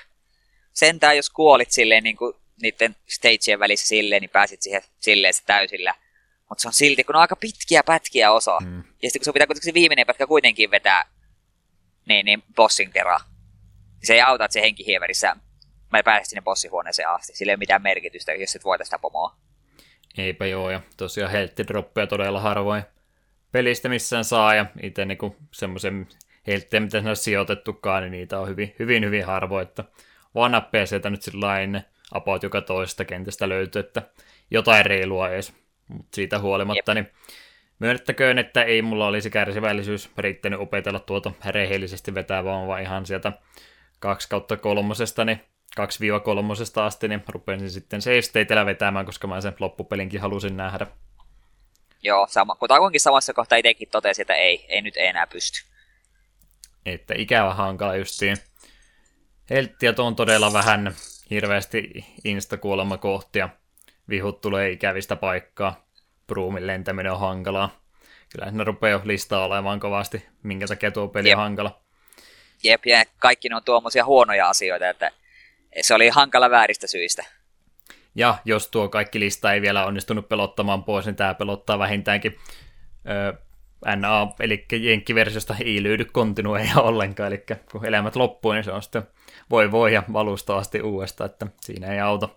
Sentään 0.77 1.17
jos 1.17 1.29
kuolit 1.29 1.71
silleen 1.71 2.03
niin 2.03 2.17
kuin 2.17 2.33
niiden 2.61 2.95
stageien 3.07 3.59
välissä 3.59 3.87
silleen, 3.87 4.21
niin 4.21 4.29
pääsit 4.29 4.61
siihen 4.61 4.81
silleen 4.99 5.33
se 5.33 5.43
täysillä. 5.45 5.93
Mutta 6.49 6.61
se 6.61 6.67
on 6.67 6.73
silti, 6.73 7.03
kun 7.03 7.15
on 7.15 7.21
aika 7.21 7.35
pitkiä 7.35 7.83
pätkiä 7.83 8.31
osa. 8.31 8.59
Mm. 8.59 8.77
Ja 8.77 8.83
sitten 9.09 9.19
kun 9.19 9.25
se 9.25 9.33
pitää 9.33 9.47
kuitenkin 9.47 9.69
se 9.69 9.73
viimeinen 9.73 10.07
pätkä 10.07 10.27
kuitenkin 10.27 10.71
vetää 10.71 11.05
niin, 12.05 12.25
niin 12.25 12.43
bossin 12.55 12.91
kerran. 12.91 13.19
Se 14.03 14.13
ei 14.13 14.21
auta, 14.21 14.45
että 14.45 14.53
se 14.53 14.61
henkihieverissä 14.61 15.35
mä 15.91 16.03
pääsin 16.03 16.29
sinne 16.29 16.41
bossihuoneeseen 16.41 17.09
asti. 17.09 17.35
Sillä 17.35 17.51
ei 17.51 17.53
ole 17.53 17.59
mitään 17.59 17.81
merkitystä, 17.81 18.33
jos 18.33 18.55
et 18.55 18.63
voita 18.63 18.83
sitä 18.83 18.99
pomoa. 18.99 19.35
Eipä 20.17 20.45
joo, 20.45 20.69
ja 20.69 20.81
tosiaan 20.97 21.31
helttidroppeja 21.31 22.07
todella 22.07 22.39
harvoin 22.39 22.83
pelistä 23.51 23.89
missään 23.89 24.25
saa, 24.25 24.55
ja 24.55 24.65
itse 24.81 25.05
niinku 25.05 25.35
semmoisen 25.51 26.07
helttejä, 26.47 26.81
mitä 26.81 26.97
siinä 26.97 27.09
on 27.09 27.15
sijoitettukaan, 27.15 28.03
niin 28.03 28.11
niitä 28.11 28.39
on 28.39 28.47
hyvin, 28.47 28.75
hyvin, 28.79 29.05
hyvin 29.05 29.25
harvoin, 29.25 29.67
että 29.67 29.83
vanappeja 30.35 30.85
sieltä 30.85 31.09
nyt 31.09 31.21
sillä 31.21 31.47
about 32.11 32.43
joka 32.43 32.61
toista 32.61 33.05
kentästä 33.05 33.49
löytyy, 33.49 33.79
että 33.79 34.01
jotain 34.51 34.85
reilua 34.85 35.29
edes, 35.29 35.53
mutta 35.87 36.15
siitä 36.15 36.39
huolimatta, 36.39 36.91
Jep. 36.91 36.95
niin 36.95 37.13
myönnettäköön, 37.79 38.37
että 38.37 38.63
ei 38.63 38.81
mulla 38.81 39.07
olisi 39.07 39.29
kärsivällisyys 39.29 40.09
riittänyt 40.17 40.59
opetella 40.59 40.99
tuota 40.99 41.31
rehellisesti 41.45 42.15
vetää, 42.15 42.43
vaan, 42.43 42.67
vaan 42.67 42.81
ihan 42.81 43.05
sieltä 43.05 43.31
2 43.99 44.29
kautta 44.29 44.57
kolmosesta, 44.57 45.25
niin 45.25 45.41
2-3 45.79 46.81
asti, 46.81 47.07
niin 47.07 47.23
rupesin 47.27 47.69
sitten 47.69 48.01
save 48.01 48.65
vetämään, 48.65 49.05
koska 49.05 49.27
mä 49.27 49.41
sen 49.41 49.55
loppupelinkin 49.59 50.21
halusin 50.21 50.57
nähdä. 50.57 50.87
Joo, 52.03 52.27
sama. 52.29 52.55
Kutakuinkin 52.55 53.01
samassa 53.01 53.33
kohtaa 53.33 53.57
itsekin 53.57 53.89
totesi, 53.91 54.21
että 54.21 54.35
ei, 54.35 54.65
ei 54.69 54.81
nyt 54.81 54.97
ei 54.97 55.07
enää 55.07 55.27
pysty. 55.27 55.59
Että 56.85 57.13
ikävä 57.17 57.53
hankala 57.53 57.95
justiin. 57.95 58.37
Helttiä 59.49 59.93
on 59.97 60.15
todella 60.15 60.53
vähän 60.53 60.95
hirveästi 61.29 62.05
insta-kuolemakohtia. 62.23 63.49
Vihut 64.09 64.41
tulee 64.41 64.69
ikävistä 64.69 65.15
paikkaa. 65.15 65.87
Broomin 66.27 66.67
lentäminen 66.67 67.11
on 67.11 67.19
hankalaa. 67.19 67.69
Kyllä 68.31 68.51
ne 68.51 68.63
rupeaa 68.63 68.91
jo 68.91 69.01
listaa 69.03 69.45
olemaan 69.45 69.79
kovasti, 69.79 70.25
minkä 70.43 70.67
takia 70.67 70.91
tuo 70.91 71.07
peli 71.07 71.29
Jep. 71.29 71.37
on 71.37 71.43
hankala. 71.43 71.81
Jep, 72.63 72.85
ja 72.85 73.03
kaikki 73.19 73.49
ne 73.49 73.55
on 73.55 73.63
tuommoisia 73.63 74.05
huonoja 74.05 74.49
asioita, 74.49 74.89
että 74.89 75.11
se 75.81 75.93
oli 75.93 76.09
hankala 76.09 76.49
vääristä 76.49 76.87
syistä. 76.87 77.25
Ja 78.15 78.37
jos 78.45 78.67
tuo 78.67 78.89
kaikki 78.89 79.19
lista 79.19 79.53
ei 79.53 79.61
vielä 79.61 79.85
onnistunut 79.85 80.29
pelottamaan 80.29 80.83
pois, 80.83 81.05
niin 81.05 81.15
tämä 81.15 81.33
pelottaa 81.33 81.79
vähintäänkin 81.79 82.37
öö, 83.09 83.33
NA, 83.85 84.27
eli 84.39 84.65
jenkkiversiosta 84.71 85.55
ei 85.65 85.83
löydy 85.83 86.05
kontinueja 86.05 86.75
ollenkaan, 86.77 87.27
eli 87.27 87.43
kun 87.71 87.85
elämät 87.85 88.15
loppuu, 88.15 88.51
niin 88.51 88.63
se 88.63 88.71
on 88.71 88.83
sitten 88.83 89.07
voi 89.49 89.71
voi 89.71 89.93
ja 89.93 90.03
valusta 90.13 90.57
asti 90.57 90.81
uudestaan, 90.81 91.29
että 91.29 91.47
siinä 91.61 91.87
ei 91.87 91.99
auta. 91.99 92.29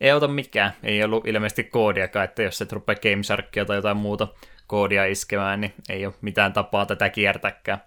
Ei 0.00 0.10
auta 0.10 0.28
mikään, 0.28 0.72
ei 0.82 1.04
ollut 1.04 1.26
ilmeisesti 1.26 1.64
koodiakaan, 1.64 2.24
että 2.24 2.42
jos 2.42 2.62
et 2.62 2.72
rupea 2.72 2.94
GameSharkia 2.94 3.64
tai 3.64 3.76
jotain 3.76 3.96
muuta 3.96 4.28
koodia 4.66 5.04
iskemään, 5.04 5.60
niin 5.60 5.74
ei 5.88 6.06
ole 6.06 6.14
mitään 6.20 6.52
tapaa 6.52 6.86
tätä 6.86 7.08
kiertäkään. 7.08 7.82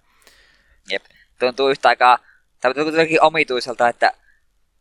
Jep, 0.91 1.03
tuntuu 1.39 1.69
yhtä 1.69 1.89
aikaa, 1.89 2.19
tämä 2.61 2.73
tuntuu 2.73 2.91
jotenkin 2.91 3.23
omituiselta, 3.23 3.89
että 3.89 4.11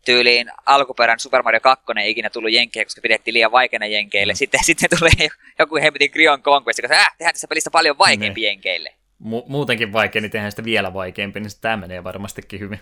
tyyliin 0.04 0.50
alkuperän 0.66 1.20
Super 1.20 1.42
Mario 1.42 1.60
2 1.60 1.84
ei 2.00 2.10
ikinä 2.10 2.30
tullut 2.30 2.52
jenkkeille, 2.52 2.84
koska 2.84 3.00
pidettiin 3.00 3.34
liian 3.34 3.52
vaikeana 3.52 3.86
jenkeille. 3.86 4.32
Mm. 4.32 4.36
Sitten, 4.36 4.64
sitten 4.68 4.88
tulee 4.98 5.28
joku 5.58 5.76
hemmetin 5.76 6.10
Grion 6.12 6.42
Conquest, 6.42 6.78
joka 6.82 6.94
äh, 6.94 7.06
tehdään 7.18 7.34
tässä 7.34 7.48
pelistä 7.48 7.70
paljon 7.70 7.98
vaikeampi 7.98 8.40
ne. 8.40 8.46
jenkeille. 8.46 8.94
Mu- 9.22 9.44
muutenkin 9.48 9.92
vaikea, 9.92 10.22
niin 10.22 10.30
tehdään 10.30 10.52
sitä 10.52 10.64
vielä 10.64 10.94
vaikeampi, 10.94 11.40
niin 11.40 11.50
tämä 11.60 11.76
menee 11.76 12.04
varmastikin 12.04 12.60
hyvin. 12.60 12.80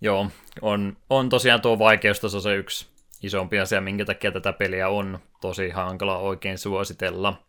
Joo, 0.00 0.30
on, 0.62 0.96
on 1.10 1.28
tosiaan 1.28 1.60
tuo 1.60 1.78
vaikeustaso 1.78 2.40
se 2.40 2.54
yksi 2.54 2.86
isompi 3.22 3.58
asia, 3.58 3.80
minkä 3.80 4.04
takia 4.04 4.32
tätä 4.32 4.52
peliä 4.52 4.88
on 4.88 5.18
tosi 5.40 5.70
hankala 5.70 6.18
oikein 6.18 6.58
suositella. 6.58 7.44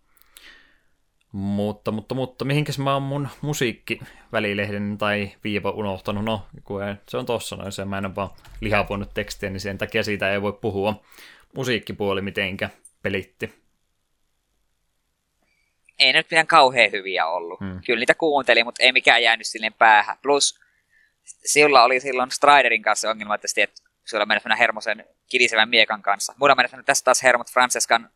Mutta, 1.36 1.92
mutta, 1.92 2.16
mutta 2.16 2.46
mihinkäs 2.46 2.80
mä 2.80 2.94
oon 2.94 3.02
mun 3.02 3.28
musiikkivälilehden 3.42 4.98
tai 4.98 5.32
viiva 5.44 5.70
unohtanut? 5.70 6.26
No, 6.26 6.48
kun 6.64 6.84
ei, 6.84 6.96
se 7.10 7.18
on 7.18 7.26
tossa 7.26 7.56
noin, 7.56 7.72
se 7.72 7.86
mä 7.86 7.98
en 7.98 8.06
ole 8.06 8.16
vaan 8.16 8.30
lihapuonut 8.62 9.14
tekstiä, 9.14 9.50
niin 9.50 9.60
sen 9.60 9.78
takia 9.78 10.04
siitä 10.04 10.32
ei 10.32 10.42
voi 10.42 10.54
puhua. 10.54 11.04
Musiikkipuoli 11.56 12.22
mitenkä 12.22 12.70
pelitti. 13.02 13.64
Ei 16.00 16.14
nyt 16.14 16.28
mitään 16.32 16.48
kauhean 16.48 16.92
hyviä 16.92 17.26
ollut. 17.26 17.60
Hmm. 17.60 17.82
Kyllä 17.86 18.00
niitä 18.00 18.16
kuuntelin, 18.16 18.66
mutta 18.66 18.84
ei 18.84 18.92
mikään 18.92 19.24
jäänyt 19.24 19.48
silleen 19.48 19.74
päähän. 19.74 20.18
Plus, 20.22 20.60
sillä 21.46 21.84
oli 21.84 22.00
silloin 22.00 22.32
Striderin 22.32 22.82
kanssa 22.82 23.10
ongelma, 23.10 23.36
että, 23.36 23.48
että 23.58 23.82
sulla 24.06 24.26
mennä 24.26 24.56
hermosen 24.56 25.06
kidisevän 25.30 25.70
miekan 25.70 26.02
kanssa. 26.02 26.34
Mulla 26.38 26.56
mennä 26.56 26.84
tässä 26.84 27.06
taas 27.06 27.24
hermot 27.24 27.52
Francescan 27.52 28.10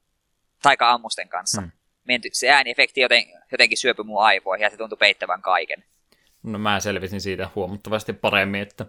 taika-ammusten 0.62 1.30
kanssa. 1.30 1.62
Hmm 1.62 1.79
menty, 2.10 2.30
se 2.32 2.50
ääniefekti 2.50 3.02
joten, 3.02 3.24
jotenkin 3.52 3.78
syöpy 3.78 4.04
mun 4.04 4.24
aivoihin 4.24 4.64
ja 4.64 4.70
se 4.70 4.78
tuntui 4.78 4.98
peittävän 4.98 5.42
kaiken. 5.42 5.84
No 6.44 6.60
mä 6.60 6.80
selvisin 6.80 7.22
siitä 7.22 7.50
huomattavasti 7.56 8.14
paremmin, 8.14 8.62
että 8.62 8.86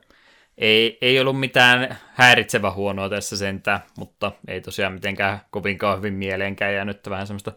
ei, 0.59 0.99
ei 1.01 1.21
ollut 1.21 1.41
mitään 1.41 1.99
häiritsevä 2.15 2.71
huonoa 2.71 3.09
tässä 3.09 3.37
sentään, 3.37 3.81
mutta 3.99 4.33
ei 4.49 4.61
tosiaan 4.61 4.93
mitenkään 4.93 5.41
kovinkaan 5.51 5.99
hyvin 5.99 6.15
mieleenkään 6.15 6.75
jäänyt, 6.75 7.11
vähän 7.11 7.27
semmoista 7.27 7.53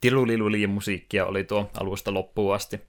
tilulilulien 0.00 0.70
musiikkia 0.70 1.26
oli 1.26 1.44
tuo 1.44 1.70
alusta 1.80 2.14
loppuun 2.14 2.54
asti. 2.54 2.80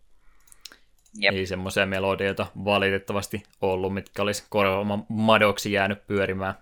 Jep. 1.20 1.34
Ei 1.34 1.46
semmoisia 1.46 1.86
melodioita 1.86 2.48
valitettavasti 2.66 3.44
ollut, 3.62 3.94
mitkä 3.94 4.22
olisi 4.22 4.46
korvaamaan 4.50 5.06
madoksi 5.10 5.72
jäänyt 5.72 6.08
pyörimään. 6.08 6.54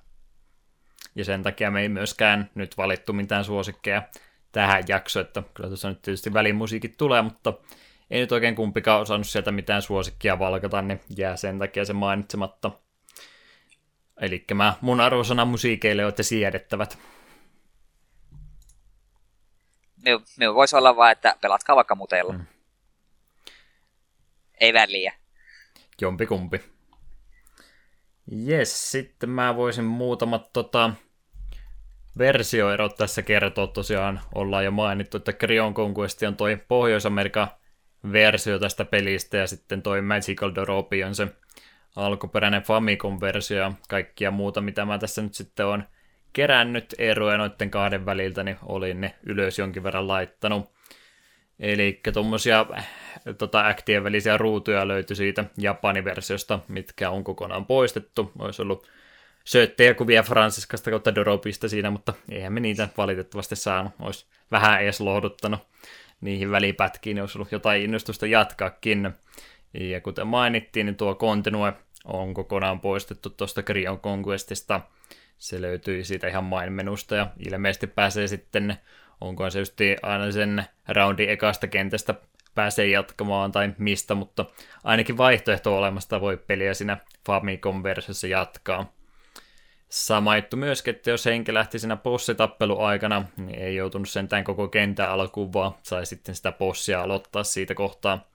Ja 1.15 1.25
sen 1.25 1.43
takia 1.43 1.71
me 1.71 1.81
ei 1.81 1.89
myöskään 1.89 2.49
nyt 2.55 2.77
valittu 2.77 3.13
mitään 3.13 3.45
suosikkeja 3.45 4.01
tähän 4.53 4.83
jaksoon, 4.87 5.25
että 5.25 5.43
kyllä 5.53 5.69
tuossa 5.69 5.89
nyt 5.89 6.01
tietysti 6.01 6.33
välimusiikit 6.33 6.97
tulee, 6.97 7.21
mutta 7.21 7.53
ei 8.09 8.19
nyt 8.19 8.31
oikein 8.31 8.55
kumpikaan 8.55 9.01
osannut 9.01 9.27
sieltä 9.27 9.51
mitään 9.51 9.81
suosikkia 9.81 10.39
valkata, 10.39 10.81
niin 10.81 11.01
jää 11.17 11.35
sen 11.35 11.59
takia 11.59 11.85
se 11.85 11.93
mainitsematta. 11.93 12.71
Eli 14.21 14.45
mä 14.53 14.73
mun 14.81 15.01
arvosana 15.01 15.45
musiikeille 15.45 16.05
olette 16.05 16.23
siedettävät. 16.23 16.97
Minun, 20.05 20.23
minun 20.39 20.55
voisi 20.55 20.75
olla 20.75 20.95
vaan, 20.95 21.11
että 21.11 21.35
pelatkaa 21.41 21.75
vaikka 21.75 21.95
muteilla. 21.95 22.33
Mm. 22.33 22.45
Ei 24.59 24.73
väliä. 24.73 25.13
Jompi 26.01 26.25
kumpi. 26.25 26.61
Jes, 28.31 28.91
sitten 28.91 29.29
mä 29.29 29.55
voisin 29.55 29.83
muutamat 29.83 30.53
tota, 30.53 30.93
versioerot 32.17 32.95
tässä 32.95 33.21
kertoo 33.21 33.67
tosiaan, 33.67 34.19
ollaan 34.35 34.65
jo 34.65 34.71
mainittu, 34.71 35.17
että 35.17 35.33
Creon 35.33 35.73
Conquest 35.73 36.23
on 36.23 36.35
toi 36.35 36.57
Pohjois-Amerikan 36.67 37.47
versio 38.11 38.59
tästä 38.59 38.85
pelistä 38.85 39.37
ja 39.37 39.47
sitten 39.47 39.81
toi 39.81 40.01
Magical 40.01 40.51
Doropi 40.55 41.03
on 41.03 41.15
se 41.15 41.27
alkuperäinen 41.95 42.63
Famicom-versio 42.63 43.57
ja 43.57 43.71
kaikkia 43.89 44.31
muuta, 44.31 44.61
mitä 44.61 44.85
mä 44.85 44.97
tässä 44.97 45.21
nyt 45.21 45.33
sitten 45.33 45.65
on 45.65 45.83
kerännyt 46.33 46.95
eroja 46.97 47.37
noiden 47.37 47.71
kahden 47.71 48.05
väliltä, 48.05 48.43
niin 48.43 48.57
olin 48.63 49.01
ne 49.01 49.15
ylös 49.23 49.59
jonkin 49.59 49.83
verran 49.83 50.07
laittanut. 50.07 50.73
Eli 51.59 52.01
tuommoisia 52.13 52.65
tota, 53.37 53.67
äktien 53.67 54.03
välisiä 54.03 54.37
ruutuja 54.37 54.87
löytyi 54.87 55.15
siitä 55.15 55.45
Japanin 55.57 56.05
versiosta, 56.05 56.59
mitkä 56.67 57.09
on 57.09 57.23
kokonaan 57.23 57.65
poistettu. 57.65 58.31
Olisi 58.39 58.61
ollut 58.61 58.87
söittejä 59.43 59.93
kuvia 59.93 60.23
Fransiskasta 60.23 60.89
kautta 60.89 61.15
Doropista 61.15 61.69
siinä, 61.69 61.91
mutta 61.91 62.13
eihän 62.29 62.53
me 62.53 62.59
niitä 62.59 62.89
valitettavasti 62.97 63.55
saanut. 63.55 63.93
Olisi 63.99 64.25
vähän 64.51 64.81
edes 64.81 65.01
lohduttanut 65.01 65.59
niihin 66.21 66.51
välipätkiin, 66.51 67.21
olisi 67.21 67.37
ollut 67.37 67.51
jotain 67.51 67.81
innostusta 67.81 68.27
jatkaakin. 68.27 69.13
Ja 69.73 70.01
kuten 70.01 70.27
mainittiin, 70.27 70.85
niin 70.85 70.95
tuo 70.95 71.15
Continue 71.15 71.73
on 72.05 72.33
kokonaan 72.33 72.79
poistettu 72.79 73.29
tuosta 73.29 73.63
Grion 73.63 73.99
Conquestista. 73.99 74.81
Se 75.37 75.61
löytyy 75.61 76.03
siitä 76.03 76.27
ihan 76.27 76.43
main-menusta 76.43 77.15
ja 77.15 77.27
ilmeisesti 77.47 77.87
pääsee 77.87 78.27
sitten, 78.27 78.77
onko 79.21 79.49
se 79.49 79.59
just 79.59 79.79
aina 80.01 80.31
sen 80.31 80.63
roundin 80.87 81.29
ekasta 81.29 81.67
kentästä 81.67 82.15
pääsee 82.55 82.87
jatkamaan 82.87 83.51
tai 83.51 83.73
mistä, 83.77 84.15
mutta 84.15 84.45
ainakin 84.83 85.17
vaihtoehto 85.17 85.77
olemasta 85.77 86.21
voi 86.21 86.37
peliä 86.37 86.73
siinä 86.73 86.97
Famicom-versiossa 87.25 88.27
jatkaa. 88.27 88.93
Sama 89.93 90.35
juttu 90.35 90.57
myöskin, 90.57 90.95
että 90.95 91.09
jos 91.09 91.25
henki 91.25 91.53
lähti 91.53 91.79
siinä 91.79 91.95
bossitappeluaikana, 91.95 93.25
niin 93.37 93.59
ei 93.59 93.75
joutunut 93.75 94.09
sentään 94.09 94.43
koko 94.43 94.67
kentän 94.67 95.09
alkuun, 95.09 95.53
vaan 95.53 95.71
sai 95.83 96.05
sitten 96.05 96.35
sitä 96.35 96.51
bossia 96.51 97.01
aloittaa 97.01 97.43
siitä 97.43 97.75
kohtaa, 97.75 98.27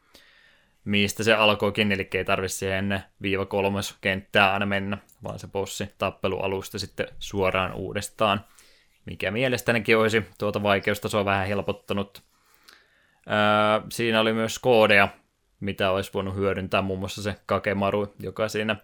mistä 0.85 1.23
se 1.23 1.35
alkoikin, 1.35 1.93
eli 1.93 2.09
ei 2.15 2.25
tarvitse 2.25 2.59
siihen 2.59 3.05
viiva 3.23 3.47
kolmas 3.47 3.99
kenttää 4.01 4.53
aina 4.53 4.67
mennä, 4.67 4.99
vaan 5.23 5.39
se 5.39 5.47
bossi 5.47 5.91
tappelualusta 5.99 6.79
sitten 6.79 7.09
suoraan 7.19 7.75
uudestaan, 7.75 8.45
mikä 9.07 9.31
mielestänikin 9.31 9.99
olisi 9.99 10.23
tuota 10.39 10.63
vaikeustasoa 10.63 11.25
vähän 11.25 11.47
helpottanut. 11.47 12.23
Öö, 13.27 13.87
siinä 13.91 14.21
oli 14.21 14.33
myös 14.33 14.59
koodeja, 14.59 15.09
mitä 15.61 15.91
olisi 15.91 16.11
voinut 16.15 16.35
hyödyntää, 16.35 16.83
muun 16.83 16.99
muassa 16.99 17.23
se 17.23 17.35
Kakemaru, 17.47 18.15
joka 18.21 18.49
siinä 18.49 18.77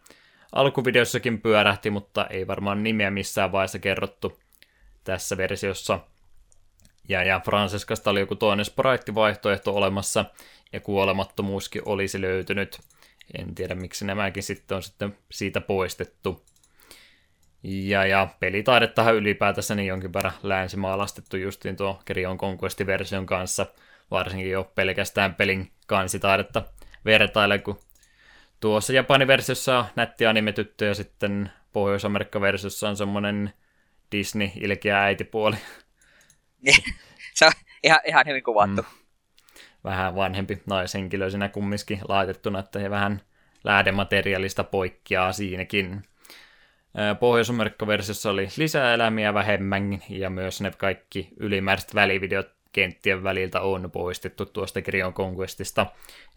alkuvideossakin 0.54 1.40
pyörähti, 1.40 1.90
mutta 1.90 2.26
ei 2.26 2.46
varmaan 2.46 2.82
nimeä 2.82 3.10
missään 3.10 3.52
vaiheessa 3.52 3.78
kerrottu 3.78 4.38
tässä 5.04 5.36
versiossa. 5.36 6.00
Ja, 7.08 7.22
ja 7.22 7.40
Francescasta 7.44 8.10
oli 8.10 8.20
joku 8.20 8.34
toinen 8.34 8.64
sprite-vaihtoehto 8.64 9.76
olemassa, 9.76 10.24
ja 10.72 10.80
kuolemattomuuskin 10.80 11.82
olisi 11.84 12.20
löytynyt. 12.20 12.80
En 13.38 13.54
tiedä, 13.54 13.74
miksi 13.74 14.04
nämäkin 14.04 14.42
sitten 14.42 14.76
on 14.76 14.82
sitten 14.82 15.16
siitä 15.30 15.60
poistettu. 15.60 16.44
Ja, 17.62 18.06
ja 18.06 18.28
pelitaidettahan 18.40 19.14
ylipäätänsä 19.14 19.74
niin 19.74 19.86
jonkin 19.86 20.12
verran 20.12 20.32
länsimaalastettu 20.42 21.36
justiin 21.36 21.76
tuo 21.76 22.02
Kerion 22.04 22.38
Conquest-version 22.38 23.26
kanssa, 23.26 23.66
varsinkin 24.10 24.50
jo 24.50 24.72
pelkästään 24.74 25.34
pelin 25.34 25.70
kansitaidetta 25.86 26.62
vertaille, 27.04 27.58
kun 27.58 27.78
tuossa 28.64 28.92
Japanin 28.92 29.28
versiossa 29.28 29.78
on 29.78 29.84
nätti 29.96 30.26
anime-tyttö 30.26 30.84
ja 30.84 30.94
sitten 30.94 31.52
Pohjois-Amerikka-versiossa 31.72 32.88
on 32.88 32.96
semmoinen 32.96 33.52
Disney-ilkeä 34.12 35.02
äitipuoli. 35.02 35.56
Se 37.34 37.46
on 37.46 37.52
ihan, 37.82 38.00
ihan 38.06 38.26
hyvin 38.26 38.42
kuvattu. 38.42 38.82
Mm. 38.82 38.88
Vähän 39.84 40.14
vanhempi 40.14 40.62
naishenkilö 40.66 41.30
siinä 41.30 41.48
kumminkin 41.48 42.00
laitettuna, 42.08 42.58
että 42.58 42.78
he 42.78 42.90
vähän 42.90 43.20
lähdemateriaalista 43.64 44.64
poikkeaa 44.64 45.32
siinäkin. 45.32 46.02
pohjois 47.20 47.52
versiossa 47.86 48.30
oli 48.30 48.48
lisää 48.56 48.94
elämiä 48.94 49.34
vähemmän 49.34 50.02
ja 50.08 50.30
myös 50.30 50.60
ne 50.60 50.72
kaikki 50.78 51.28
ylimääräiset 51.36 51.94
välivideot 51.94 52.50
kenttien 52.74 53.22
väliltä 53.22 53.60
on 53.60 53.90
poistettu 53.90 54.46
tuosta 54.46 54.82
Krion 54.82 55.14
Conquestista. 55.14 55.86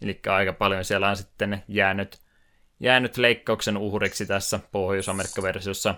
Eli 0.02 0.20
aika 0.28 0.52
paljon 0.52 0.84
siellä 0.84 1.08
on 1.08 1.16
sitten 1.16 1.64
jäänyt, 1.68 2.18
jäänyt 2.80 3.16
leikkauksen 3.16 3.76
uhriksi 3.76 4.26
tässä 4.26 4.60
pohjois 4.72 5.06
versiossa 5.42 5.94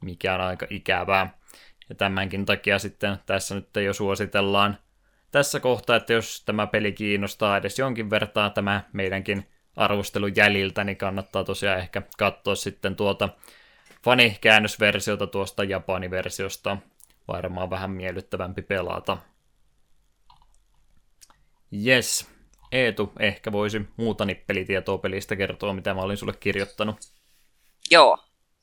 mikä 0.00 0.34
on 0.34 0.40
aika 0.40 0.66
ikävää. 0.70 1.38
Ja 1.88 1.94
tämänkin 1.94 2.46
takia 2.46 2.78
sitten 2.78 3.18
tässä 3.26 3.54
nyt 3.54 3.68
jo 3.84 3.92
suositellaan 3.92 4.78
tässä 5.32 5.60
kohtaa, 5.60 5.96
että 5.96 6.12
jos 6.12 6.42
tämä 6.44 6.66
peli 6.66 6.92
kiinnostaa 6.92 7.56
edes 7.56 7.78
jonkin 7.78 8.10
vertaa 8.10 8.50
tämä 8.50 8.82
meidänkin 8.92 9.48
arvostelun 9.76 10.36
jäljiltä, 10.36 10.84
niin 10.84 10.96
kannattaa 10.96 11.44
tosiaan 11.44 11.78
ehkä 11.78 12.02
katsoa 12.18 12.54
sitten 12.54 12.96
tuota 12.96 13.28
fanikäännösversiota 14.04 15.26
tuosta 15.26 15.64
Japani-versiosta. 15.64 16.76
Varmaan 17.28 17.70
vähän 17.70 17.90
miellyttävämpi 17.90 18.62
pelata. 18.62 19.18
Yes, 21.86 22.26
Eetu 22.72 23.12
ehkä 23.18 23.52
voisi 23.52 23.80
muuta 23.96 24.24
nippelitietoa 24.24 24.98
pelistä 24.98 25.36
kertoa, 25.36 25.72
mitä 25.74 25.94
mä 25.94 26.00
olin 26.00 26.16
sulle 26.16 26.34
kirjoittanut. 26.40 26.96
Joo, 27.90 28.18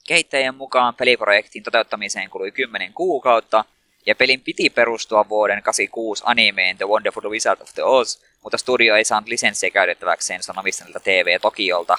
kehittäjien 0.07 0.55
mukaan 0.55 0.95
peliprojektin 0.95 1.63
toteuttamiseen 1.63 2.29
kului 2.29 2.51
10 2.51 2.93
kuukautta, 2.93 3.65
ja 4.05 4.15
pelin 4.15 4.41
piti 4.41 4.69
perustua 4.69 5.29
vuoden 5.29 5.63
86 5.63 6.23
animeen 6.25 6.77
The 6.77 6.87
Wonderful 6.87 7.31
Wizard 7.31 7.61
of 7.61 7.73
the 7.73 7.83
Oz, 7.83 8.17
mutta 8.43 8.57
studio 8.57 8.95
ei 8.95 9.05
saanut 9.05 9.29
lisenssiä 9.29 9.69
käytettäväkseen 9.69 10.43
sanomistelta 10.43 10.99
TV 10.99 11.39
Tokiolta. 11.41 11.97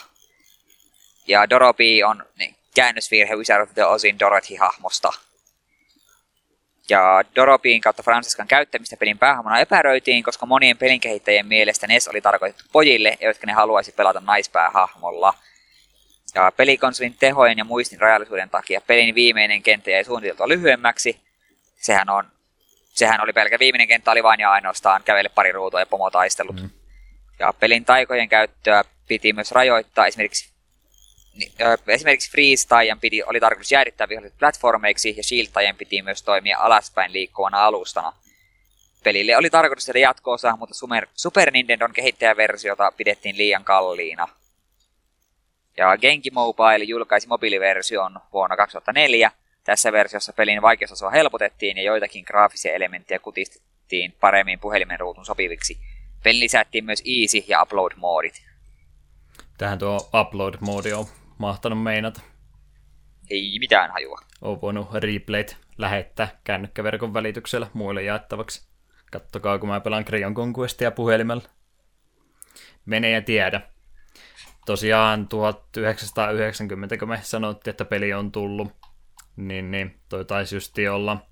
Ja 1.27 1.51
Dorobi 1.51 2.05
on 2.05 2.25
niin, 2.39 2.57
käännösvirhe 2.75 3.37
Wizard 3.37 3.63
of 3.63 3.75
the 3.75 3.85
Ozin 3.85 4.19
Dorothy-hahmosta. 4.19 5.13
Ja 6.89 7.25
Dorobin 7.37 7.81
kautta 7.81 8.03
Francescan 8.03 8.49
käyttämistä 8.49 8.97
pelin 8.97 9.19
päähahmona 9.19 9.59
epäröitiin, 9.59 10.25
koska 10.25 10.47
monien 10.47 10.77
pelinkehittäjien 10.77 11.47
mielestä 11.47 11.87
NES 11.87 12.09
oli 12.09 12.21
tarkoitettu 12.21 12.65
pojille, 12.73 13.19
jotka 13.21 13.47
ne 13.47 13.53
haluaisi 13.53 13.93
pelata 13.93 14.21
naispäähahmolla. 14.21 15.35
Ja 16.35 16.53
pelikonsolin 16.57 17.17
tehojen 17.19 17.59
ja 17.59 17.65
muistin 17.65 18.01
rajallisuuden 18.01 18.51
takia 18.51 18.81
pelin 18.81 19.15
viimeinen 19.15 19.63
kenttä 19.63 19.91
jäi 19.91 20.05
suunniteltua 20.05 20.49
lyhyemmäksi, 20.49 21.21
sehän 21.77 22.11
on 22.11 22.25
sehän 22.95 23.21
oli 23.21 23.33
pelkä 23.33 23.59
viimeinen 23.59 23.89
kenttä, 23.89 24.11
oli 24.11 24.23
vain 24.23 24.41
ja 24.41 24.51
ainoastaan 24.51 25.03
kävele 25.05 25.29
pari 25.29 25.53
ruutua 25.53 25.81
ja 25.81 25.87
pomotaistelut. 25.87 26.61
Mm. 26.61 26.71
Ja 27.39 27.53
pelin 27.53 27.85
taikojen 27.85 28.29
käyttöä 28.29 28.85
piti 29.09 29.33
myös 29.33 29.53
rajoittaa, 29.53 30.07
esimerkiksi 30.07 30.54
esimerkiksi 31.87 32.31
freeze 32.31 32.69
piti, 33.01 33.23
oli 33.23 33.41
tarkoitus 33.41 33.73
jäädyttää 33.73 34.09
viholliset 34.09 34.39
platformeiksi, 34.39 35.15
ja 35.17 35.23
shield 35.23 35.49
piti 35.79 36.03
myös 36.03 36.23
toimia 36.23 36.59
alaspäin 36.59 37.13
liikkuvana 37.13 37.65
alustana. 37.65 38.13
Pelille 39.05 39.37
oli 39.37 39.51
tarkoitus 39.51 39.87
tehdä 39.87 39.99
jatko-osa, 39.99 40.57
mutta 40.57 40.75
Super, 40.75 41.07
Super 41.15 41.51
Nintendon 41.51 41.93
kehittäjäversiota 41.93 42.93
pidettiin 42.97 43.39
liian 43.39 43.65
kalliina. 43.65 44.29
Ja 45.77 45.99
Genki 45.99 46.31
Mobile 46.31 46.85
julkaisi 46.85 47.29
mobiiliversion 47.29 48.21
vuonna 48.33 48.57
2004, 48.57 49.31
tässä 49.65 49.93
versiossa 49.93 50.33
pelin 50.33 50.63
vaikeustasoa 50.63 51.11
helpotettiin 51.11 51.77
ja 51.77 51.83
joitakin 51.83 52.25
graafisia 52.27 52.73
elementtejä 52.73 53.19
kutistettiin 53.19 54.15
paremmin 54.21 54.59
puhelimen 54.59 55.01
ruutun 55.01 55.27
sopiviksi. 55.27 55.79
Pelin 56.23 56.41
lisättiin 56.41 56.85
myös 56.85 57.03
easy- 57.07 57.45
ja 57.49 57.63
upload-moodit. 57.63 58.43
Tähän 59.59 59.79
tuo 59.79 60.11
upload-moodi 60.21 60.93
on 60.93 61.07
mahtanut 61.39 61.83
meinata. 61.83 62.21
Ei 63.31 63.57
mitään 63.59 63.91
hajua. 63.91 64.21
On 64.41 64.61
voinut 64.61 64.89
replayt 64.95 65.57
lähettää 65.79 66.41
kännykkäverkon 66.45 67.15
välityksellä 67.15 67.67
muille 67.73 68.03
jaettavaksi. 68.03 68.69
Kattokaa, 69.13 69.59
kun 69.59 69.69
mä 69.69 69.81
pelaan 69.81 70.05
Creon 70.05 70.35
Conquestia 70.35 70.91
puhelimella. 70.91 71.43
Mene 72.87 73.11
ja 73.11 73.23
tiedä. 73.23 73.61
Tosiaan 74.67 75.29
1990, 75.29 76.99
kun 76.99 77.09
me 77.09 77.21
sanottiin, 77.23 77.73
että 77.73 77.85
peli 77.85 78.13
on 78.13 78.33
tullut, 78.33 78.73
niin, 79.37 79.71
niin 79.71 80.01
toi 80.09 80.25
taisi 80.25 80.57
justi 80.57 80.89
olla, 80.89 81.27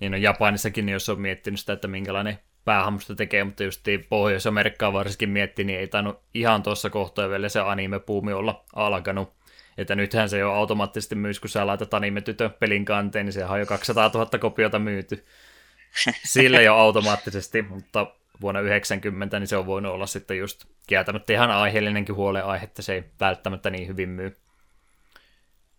niin 0.00 0.12
no 0.12 0.18
Japanissakin, 0.18 0.88
jos 0.88 1.08
on 1.08 1.20
miettinyt 1.20 1.60
sitä, 1.60 1.72
että 1.72 1.88
minkälainen 1.88 2.38
päähammusta 2.64 3.14
tekee, 3.14 3.44
mutta 3.44 3.64
just 3.64 3.86
Pohjois-Amerikkaa 4.08 4.92
varsinkin 4.92 5.30
mietti, 5.30 5.64
niin 5.64 5.78
ei 5.78 5.88
tainnut 5.88 6.20
ihan 6.34 6.62
tuossa 6.62 6.90
kohtaa 6.90 7.30
vielä 7.30 7.48
se 7.48 7.60
anime-puumi 7.60 8.32
olla 8.32 8.64
alkanut. 8.74 9.32
Että 9.78 9.94
nythän 9.94 10.28
se 10.28 10.38
jo 10.38 10.52
automaattisesti 10.52 11.14
myys, 11.14 11.40
kun 11.40 11.50
sä 11.50 11.66
laitat 11.66 11.94
anime-tytön 11.94 12.50
pelin 12.50 12.84
kanteen, 12.84 13.26
niin 13.26 13.32
sehän 13.32 13.50
on 13.50 13.60
jo 13.60 13.66
200 13.66 14.10
000 14.14 14.38
kopiota 14.38 14.78
myyty. 14.78 15.24
Sille 16.24 16.62
jo 16.62 16.74
automaattisesti, 16.76 17.62
mutta 17.62 18.06
vuonna 18.40 18.60
90 18.60 19.38
niin 19.38 19.48
se 19.48 19.56
on 19.56 19.66
voinut 19.66 19.92
olla 19.92 20.06
sitten 20.06 20.38
just 20.38 20.64
kieltämättä 20.86 21.32
ihan 21.32 21.50
aiheellinenkin 21.50 22.14
huolenaihe, 22.14 22.64
että 22.64 22.82
se 22.82 22.94
ei 22.94 23.04
välttämättä 23.20 23.70
niin 23.70 23.88
hyvin 23.88 24.08
myy 24.08 24.36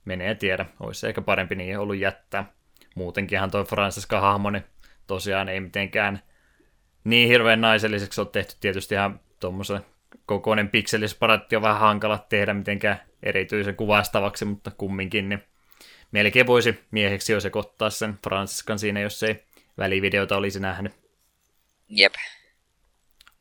menee 0.06 0.36
tiedä, 0.36 0.66
olisi 0.80 1.08
ehkä 1.08 1.22
parempi 1.22 1.56
niin 1.56 1.80
ollut 1.80 1.98
jättää. 1.98 2.54
Muutenkinhan 2.96 3.52
toi 3.52 3.64
Francesca 3.64 4.22
hahmo, 4.22 4.50
niin 4.50 4.64
tosiaan 5.08 5.50
ei 5.50 5.60
mitenkään 5.60 6.22
niin 7.06 7.30
hirveän 7.30 7.62
naiselliseksi 7.62 8.22
ole 8.22 8.28
tehty. 8.32 8.56
Tietysti 8.60 8.96
ihan 8.96 9.20
tuommoisen 9.40 9.86
kokoinen 10.26 10.70
pikselisparatti 10.70 11.56
on 11.56 11.62
vähän 11.62 11.80
hankala 11.80 12.26
tehdä 12.30 12.54
mitenkään 12.54 13.02
erityisen 13.24 13.76
kuvastavaksi, 13.76 14.46
mutta 14.46 14.72
kumminkin, 14.72 15.30
niin 15.30 15.44
melkein 16.12 16.48
voisi 16.48 16.80
mieheksi 16.92 17.34
jo 17.34 17.40
sekoittaa 17.40 17.90
sen 17.90 18.20
Franciscan 18.24 18.80
siinä, 18.80 19.00
jos 19.00 19.24
ei 19.24 19.44
välivideota 19.78 20.38
olisi 20.38 20.60
nähnyt. 20.60 20.94
Jep. 21.90 22.14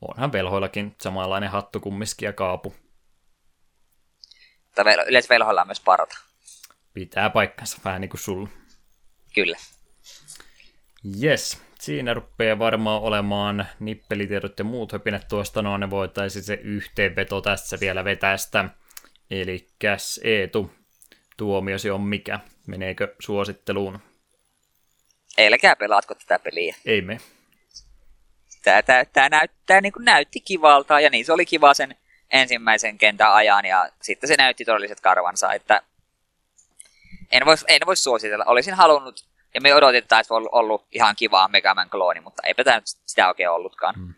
Onhan 0.01 0.31
velhoillakin 0.31 0.95
samanlainen 1.01 1.49
hattu 1.49 1.79
kumminkin 1.79 2.25
ja 2.25 2.33
kaapu. 2.33 2.75
Tai 4.75 4.85
yleensä 5.07 5.29
velhoilla 5.29 5.61
on 5.61 5.67
myös 5.67 5.79
parta. 5.79 6.17
Pitää 6.93 7.29
paikkansa, 7.29 7.77
vähän 7.85 8.01
niin 8.01 8.09
kuin 8.09 8.21
sulla. 8.21 8.49
Kyllä. 9.33 9.57
Yes, 11.23 11.61
siinä 11.85 12.13
rupeaa 12.13 12.59
varmaan 12.59 13.01
olemaan 13.01 13.67
nippelitiedot 13.79 14.59
ja 14.59 14.65
muut 14.65 14.91
höpinät 14.91 15.27
tuosta, 15.27 15.61
no 15.61 15.77
ne 15.77 15.89
voitaisiin 15.89 16.43
se 16.43 16.53
yhteenveto 16.53 17.41
tässä 17.41 17.77
vielä 17.79 18.03
vetästä. 18.03 18.65
Eli 19.31 19.67
Eetu, 20.23 20.71
tuomiosi 21.37 21.89
on 21.89 22.01
mikä? 22.01 22.39
Meneekö 22.67 23.15
suositteluun? 23.19 23.99
Eiläkään 25.37 25.77
pelaatko 25.77 26.15
tätä 26.15 26.39
peliä? 26.39 26.75
Ei 26.85 27.01
me. 27.01 27.17
Tämä, 28.63 28.81
tämä, 28.81 29.05
tämä 29.05 29.29
näyttää, 29.29 29.81
niin 29.81 29.93
näytti 29.99 30.41
kivalta, 30.41 30.99
ja 30.99 31.09
niin 31.09 31.25
se 31.25 31.33
oli 31.33 31.45
kiva 31.45 31.73
sen 31.73 31.95
ensimmäisen 32.31 32.97
kentän 32.97 33.33
ajan, 33.33 33.65
ja 33.65 33.89
sitten 34.01 34.27
se 34.27 34.35
näytti 34.37 34.65
todelliset 34.65 35.01
karvansa, 35.01 35.53
että 35.53 35.81
en 37.31 37.45
voisi 37.45 37.65
en 37.67 37.81
vois 37.85 38.03
suositella. 38.03 38.45
Olisin 38.47 38.73
halunnut, 38.73 39.25
ja 39.55 39.61
me 39.61 39.75
odotin, 39.75 39.97
että 39.97 40.15
olisi 40.15 40.33
ollut, 40.33 40.49
ollut 40.51 40.85
ihan 40.91 41.15
kivaa 41.15 41.47
Megaman 41.47 41.89
klooni, 41.89 42.21
mutta 42.21 42.41
eipä 42.45 42.63
tämä 42.63 42.77
nyt 42.77 42.87
sitä 42.87 43.27
oikein 43.27 43.49
ollutkaan. 43.49 43.95
Hmm. 43.95 44.13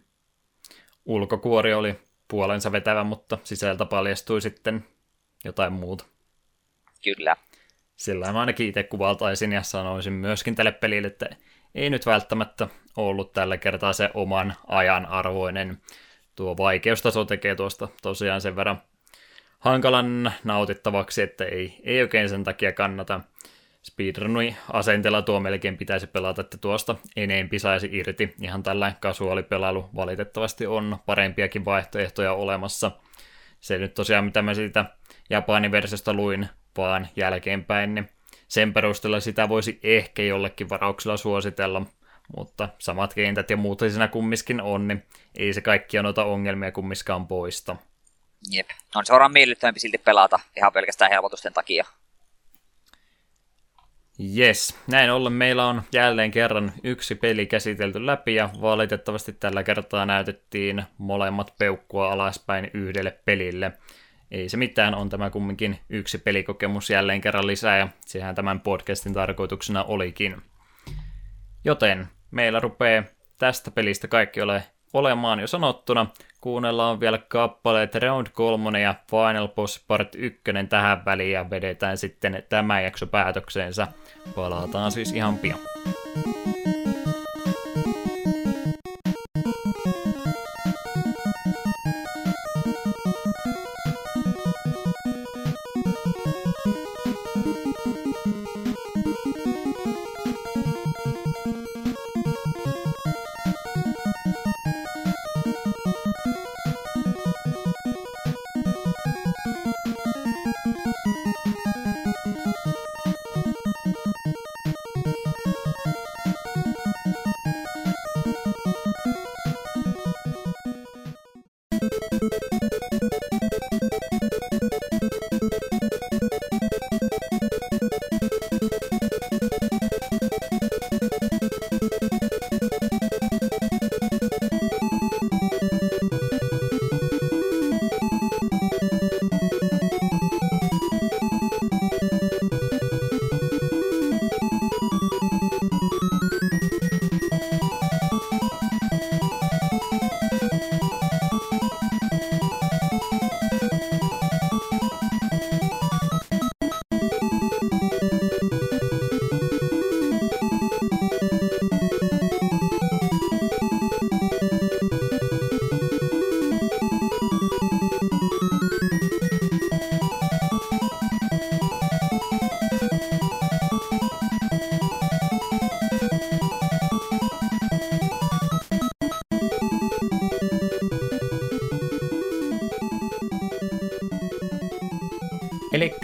Ulkokuori 1.06 1.74
oli 1.74 2.00
puolensa 2.28 2.72
vetävä, 2.72 3.04
mutta 3.04 3.38
sisältä 3.44 3.86
paljastui 3.86 4.42
sitten 4.42 4.86
jotain 5.46 5.74
muuta. 5.74 6.06
Kyllä. 7.04 7.36
Sillä 7.96 8.34
mä 8.34 8.40
ainakin 8.40 8.68
itse 8.68 8.84
kuvaltaisin 8.84 9.52
ja 9.52 9.64
sanoisin 9.64 10.14
myöskin 10.14 10.56
tälle 10.56 10.72
pelille, 10.72 11.08
että 11.08 11.30
ei 11.76 11.90
nyt 11.90 12.06
välttämättä 12.06 12.68
ollut 12.98 13.34
tällä 13.34 13.58
kertaa 13.58 13.94
se 13.94 14.10
oman 14.14 14.56
ajan 14.68 15.06
arvoinen. 15.06 15.78
Tuo 16.36 16.58
vaikeustaso 16.58 17.26
tekee 17.26 17.56
tuosta 17.56 17.88
tosiaan 18.02 18.42
sen 18.42 18.56
verran 18.56 18.82
hankalan 19.60 20.34
nautittavaksi, 20.44 21.22
että 21.22 21.46
ei, 21.46 21.80
ei 21.84 22.02
oikein 22.02 22.30
sen 22.30 22.44
takia 22.44 22.74
kannata. 22.74 23.22
Speedrunui 23.88 24.56
asenteella 24.74 25.22
tuo 25.22 25.40
melkein 25.40 25.78
pitäisi 25.78 26.08
pelata, 26.08 26.42
että 26.42 26.58
tuosta 26.58 26.96
enempi 27.16 27.60
saisi 27.60 27.90
irti. 27.92 28.36
Ihan 28.42 28.64
tällä 28.64 28.94
kasuaalipelailu 29.00 29.90
valitettavasti 29.96 30.68
on 30.68 30.98
parempiakin 31.06 31.66
vaihtoehtoja 31.66 32.34
olemassa. 32.34 32.92
Se 33.60 33.78
nyt 33.78 33.94
tosiaan, 33.94 34.26
mitä 34.26 34.42
mä 34.42 34.54
siitä 34.54 34.86
Japanin 35.30 35.72
versiosta 35.72 36.14
luin, 36.14 36.48
vaan 36.78 37.08
jälkeenpäin, 37.16 37.96
niin 37.96 38.10
sen 38.48 38.74
perusteella 38.74 39.20
sitä 39.20 39.50
voisi 39.50 39.80
ehkä 39.84 40.22
jollekin 40.22 40.70
varauksella 40.70 41.18
suositella, 41.18 41.82
mutta 42.38 42.70
samat 42.80 43.14
kentät 43.14 43.50
ja 43.50 43.58
muuta 43.58 43.90
siinä 43.90 44.08
kummiskin 44.08 44.62
on, 44.62 44.88
niin 44.88 45.04
ei 45.38 45.54
se 45.54 45.62
kaikkia 45.62 46.04
noita 46.04 46.26
ongelmia 46.26 46.72
kummiskaan 46.72 47.28
poista. 47.28 47.76
Jep, 48.52 48.70
on 48.96 49.06
seuraan 49.06 49.34
miellyttävämpi 49.34 49.80
silti 49.80 49.98
pelata 49.98 50.40
ihan 50.58 50.74
pelkästään 50.74 51.12
helpotusten 51.12 51.54
takia. 51.54 51.86
Yes, 54.38 54.78
näin 54.88 55.12
ollen 55.12 55.34
meillä 55.34 55.66
on 55.66 55.82
jälleen 55.94 56.32
kerran 56.32 56.72
yksi 56.84 57.16
peli 57.16 57.46
käsitelty 57.46 58.06
läpi 58.06 58.36
ja 58.36 58.50
valitettavasti 58.62 59.34
tällä 59.34 59.64
kertaa 59.64 60.06
näytettiin 60.06 60.84
molemmat 60.98 61.54
peukkua 61.60 62.12
alaspäin 62.12 62.72
yhdelle 62.74 63.20
pelille. 63.26 63.72
Ei 64.32 64.50
se 64.50 64.58
mitään, 64.58 64.96
on 64.96 65.10
tämä 65.10 65.30
kumminkin 65.30 65.80
yksi 65.90 66.18
pelikokemus 66.18 66.90
jälleen 66.90 67.22
kerran 67.22 67.48
lisää 67.48 67.78
ja 67.78 67.88
sehän 68.06 68.36
tämän 68.36 68.60
podcastin 68.60 69.14
tarkoituksena 69.14 69.84
olikin. 69.84 70.42
Joten 71.66 72.08
meillä 72.32 72.60
rupeaa 72.60 73.04
tästä 73.38 73.72
pelistä 73.72 74.08
kaikki 74.08 74.42
ole 74.42 74.64
olemaan 74.94 75.40
jo 75.40 75.48
sanottuna. 75.48 76.08
Kuunnellaan 76.42 77.00
vielä 77.00 77.18
kappaleet 77.18 77.96
Round 77.96 78.28
3 78.34 78.82
ja 78.82 78.96
Final 79.12 79.48
Boss 79.48 79.86
Part 79.88 80.16
1 80.16 80.42
tähän 80.70 81.06
väliin 81.06 81.32
ja 81.32 81.50
vedetään 81.50 81.98
sitten 81.98 82.44
tämä 82.50 82.82
jakso 82.82 83.08
päätökseensä. 83.08 83.88
Palataan 84.36 84.92
siis 84.92 85.12
ihan 85.12 85.38
pian. 85.38 85.60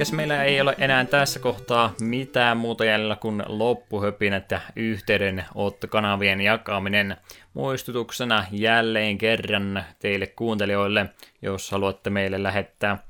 Elikkäs 0.04 0.18
meillä 0.18 0.44
ei 0.44 0.62
ole 0.62 0.76
enää 0.78 1.06
tässä 1.06 1.40
kohtaa 1.40 1.94
mitään 2.02 2.58
muuta 2.58 2.86
jäljellä 2.86 3.16
kuin 3.16 3.44
loppuhöpinät 3.48 4.52
ja 4.52 4.60
yhteydenottokanavien 4.76 6.42
jakaminen. 6.42 7.18
Muistutuksena 7.54 8.46
jälleen 8.52 9.18
kerran 9.18 9.84
teille 10.00 10.28
kuuntelijoille, 10.28 11.06
jos 11.42 11.72
haluatte 11.72 12.10
meille 12.10 12.44
lähettää 12.44 13.04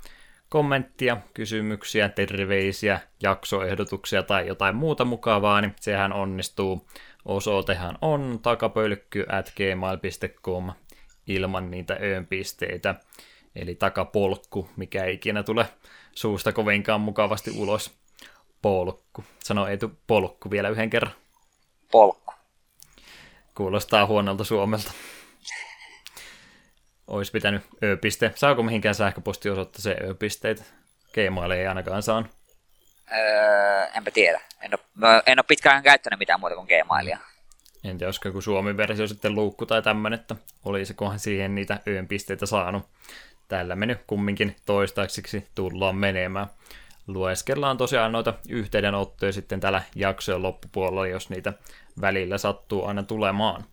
kommenttia, 0.49 1.17
kysymyksiä, 1.33 2.09
terveisiä, 2.09 2.99
jaksoehdotuksia 3.23 4.23
tai 4.23 4.47
jotain 4.47 4.75
muuta 4.75 5.05
mukavaa, 5.05 5.61
niin 5.61 5.75
sehän 5.79 6.13
onnistuu. 6.13 6.87
Osoitehan 7.25 7.97
on 8.01 8.39
takapölkky 8.41 9.25
at 9.29 9.53
gmail.com 9.57 10.71
ilman 11.27 11.71
niitä 11.71 11.97
öönpisteitä, 12.01 12.95
eli 13.55 13.75
takapolkku, 13.75 14.69
mikä 14.75 15.05
ikinä 15.05 15.43
tulee 15.43 15.65
suusta 16.15 16.51
kovinkaan 16.51 17.01
mukavasti 17.01 17.51
ulos. 17.51 17.91
Polkku. 18.61 19.23
Sano 19.43 19.67
Eetu 19.67 19.91
polkku 20.07 20.51
vielä 20.51 20.69
yhden 20.69 20.89
kerran. 20.89 21.13
Polkku. 21.91 22.33
Kuulostaa 23.55 24.05
huonolta 24.05 24.43
Suomelta. 24.43 24.91
Olisi 27.07 27.31
pitänyt 27.31 27.61
ö-piste. 27.83 28.31
Saako 28.35 28.63
mihinkään 28.63 28.95
sähköpostiosoitteeseen 28.95 30.09
ö-pisteitä? 30.09 30.63
Gmail 31.13 31.51
ei 31.51 31.67
ainakaan 31.67 32.03
saanut. 32.03 32.31
Öö, 33.11 33.85
enpä 33.95 34.11
tiedä. 34.11 34.41
En 34.61 34.71
ole, 34.73 35.23
en 35.25 35.39
ole 35.39 35.45
pitkään 35.47 35.83
käyttänyt 35.83 36.19
mitään 36.19 36.39
muuta 36.39 36.55
kuin 36.55 36.67
Gmailia. 36.67 37.17
En 37.83 37.97
tiedä, 37.97 38.07
olisiko 38.07 38.27
joku 38.27 38.41
Suomi-versio 38.41 39.07
sitten 39.07 39.35
luukku 39.35 39.65
tai 39.65 39.81
tämmöinen, 39.81 40.19
että 40.19 40.35
olisikohan 40.65 41.19
siihen 41.19 41.55
niitä 41.55 41.79
yön 41.87 42.07
pisteitä 42.07 42.45
saanut 42.45 42.89
tällä 43.53 43.75
mennyt 43.75 43.99
kumminkin 44.07 44.55
toistaiseksi 44.65 45.47
tullaan 45.55 45.95
menemään. 45.95 46.47
Lueskellaan 47.07 47.77
tosiaan 47.77 48.11
noita 48.11 48.33
yhteydenottoja 48.49 49.31
sitten 49.31 49.59
tällä 49.59 49.81
jaksojen 49.95 50.43
loppupuolella, 50.43 51.07
jos 51.07 51.29
niitä 51.29 51.53
välillä 52.01 52.37
sattuu 52.37 52.85
aina 52.85 53.03
tulemaan. 53.03 53.63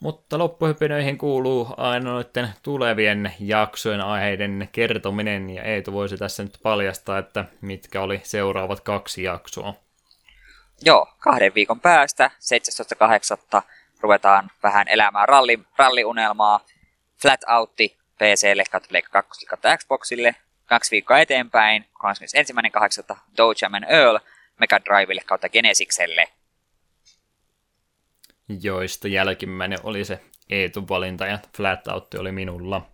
Mutta 0.00 0.38
loppuhypinöihin 0.38 1.18
kuuluu 1.18 1.68
aina 1.76 2.10
noiden 2.10 2.48
tulevien 2.62 3.32
jaksojen 3.40 4.00
aiheiden 4.00 4.68
kertominen, 4.72 5.50
ja 5.50 5.62
Eetu 5.62 5.92
voisi 5.92 6.16
tässä 6.16 6.42
nyt 6.42 6.58
paljastaa, 6.62 7.18
että 7.18 7.44
mitkä 7.60 8.02
oli 8.02 8.20
seuraavat 8.24 8.80
kaksi 8.80 9.22
jaksoa. 9.22 9.74
Joo, 10.84 11.06
kahden 11.18 11.54
viikon 11.54 11.80
päästä, 11.80 12.30
17.8. 13.56 13.62
ruvetaan 14.00 14.50
vähän 14.62 14.88
elämään 14.88 15.28
ralli, 15.28 15.58
ralliunelmaa. 15.78 16.60
Flat 17.22 17.40
Outti 17.48 17.97
PClle 18.18 18.64
kautta 18.70 18.88
Pleikka 18.88 19.22
2 19.22 19.46
kautta 19.46 19.76
Xboxille, 19.76 20.34
kaksi 20.66 20.90
viikkoa 20.90 21.18
eteenpäin, 21.18 21.84
31.8. 23.12 23.16
Dogeman 23.36 23.82
Man 23.82 23.90
Earl 23.90 24.18
Mega 24.58 24.80
Drivelle 24.84 25.22
kautta 25.26 25.48
Genesikselle. 25.48 26.28
Joista 28.62 29.08
jälkimmäinen 29.08 29.78
oli 29.82 30.04
se 30.04 30.20
Eetu-valinta 30.50 31.26
ja 31.26 31.38
Flatout 31.56 32.14
oli 32.14 32.32
minulla. 32.32 32.90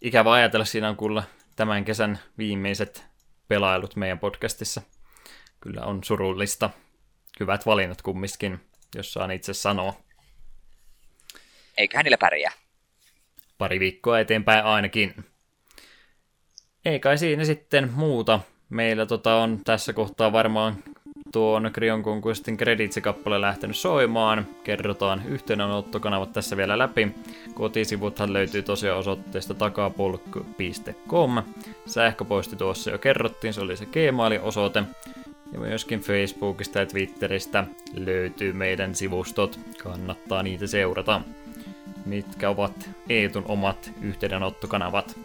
Ikävä 0.00 0.32
ajatella, 0.32 0.64
siinä 0.64 0.88
on 0.88 0.96
kuulla 0.96 1.22
tämän 1.56 1.84
kesän 1.84 2.18
viimeiset 2.38 3.04
pelailut 3.48 3.96
meidän 3.96 4.18
podcastissa. 4.18 4.82
Kyllä 5.60 5.84
on 5.84 6.04
surullista. 6.04 6.70
Hyvät 7.40 7.66
valinnat 7.66 8.02
kumminkin, 8.02 8.60
jos 8.94 9.12
saan 9.12 9.30
itse 9.30 9.54
sanoa. 9.54 9.94
Eiköhän 11.76 12.04
niillä 12.04 12.18
pärjää 12.18 12.52
pari 13.58 13.80
viikkoa 13.80 14.20
eteenpäin 14.20 14.64
ainakin. 14.64 15.14
Ei 16.84 17.00
kai 17.00 17.18
siinä 17.18 17.44
sitten 17.44 17.92
muuta. 17.94 18.40
Meillä 18.68 19.06
tota 19.06 19.36
on 19.36 19.60
tässä 19.64 19.92
kohtaa 19.92 20.32
varmaan 20.32 20.76
tuon 21.32 21.70
Krion 21.72 22.02
Conquestin 22.02 22.56
Credits-kappale 22.56 23.40
lähtenyt 23.40 23.76
soimaan. 23.76 24.46
Kerrotaan 24.64 25.22
yhteydenottokanavat 25.26 26.32
tässä 26.32 26.56
vielä 26.56 26.78
läpi. 26.78 27.08
Kotisivuthan 27.54 28.32
löytyy 28.32 28.62
tosiaan 28.62 28.98
osoitteesta 28.98 29.54
takapolk.com. 29.54 31.42
Sähköposti 31.86 32.56
tuossa 32.56 32.90
jo 32.90 32.98
kerrottiin, 32.98 33.54
se 33.54 33.60
oli 33.60 33.76
se 33.76 33.86
Gmail-osoite. 33.86 34.82
Ja 35.52 35.58
myöskin 35.58 36.00
Facebookista 36.00 36.78
ja 36.78 36.86
Twitteristä 36.86 37.64
löytyy 37.94 38.52
meidän 38.52 38.94
sivustot. 38.94 39.58
Kannattaa 39.82 40.42
niitä 40.42 40.66
seurata. 40.66 41.20
Mitkä 42.06 42.50
ovat 42.50 42.90
Eetun 43.08 43.44
omat 43.48 43.90
yhteydenottokanavat? 44.02 45.16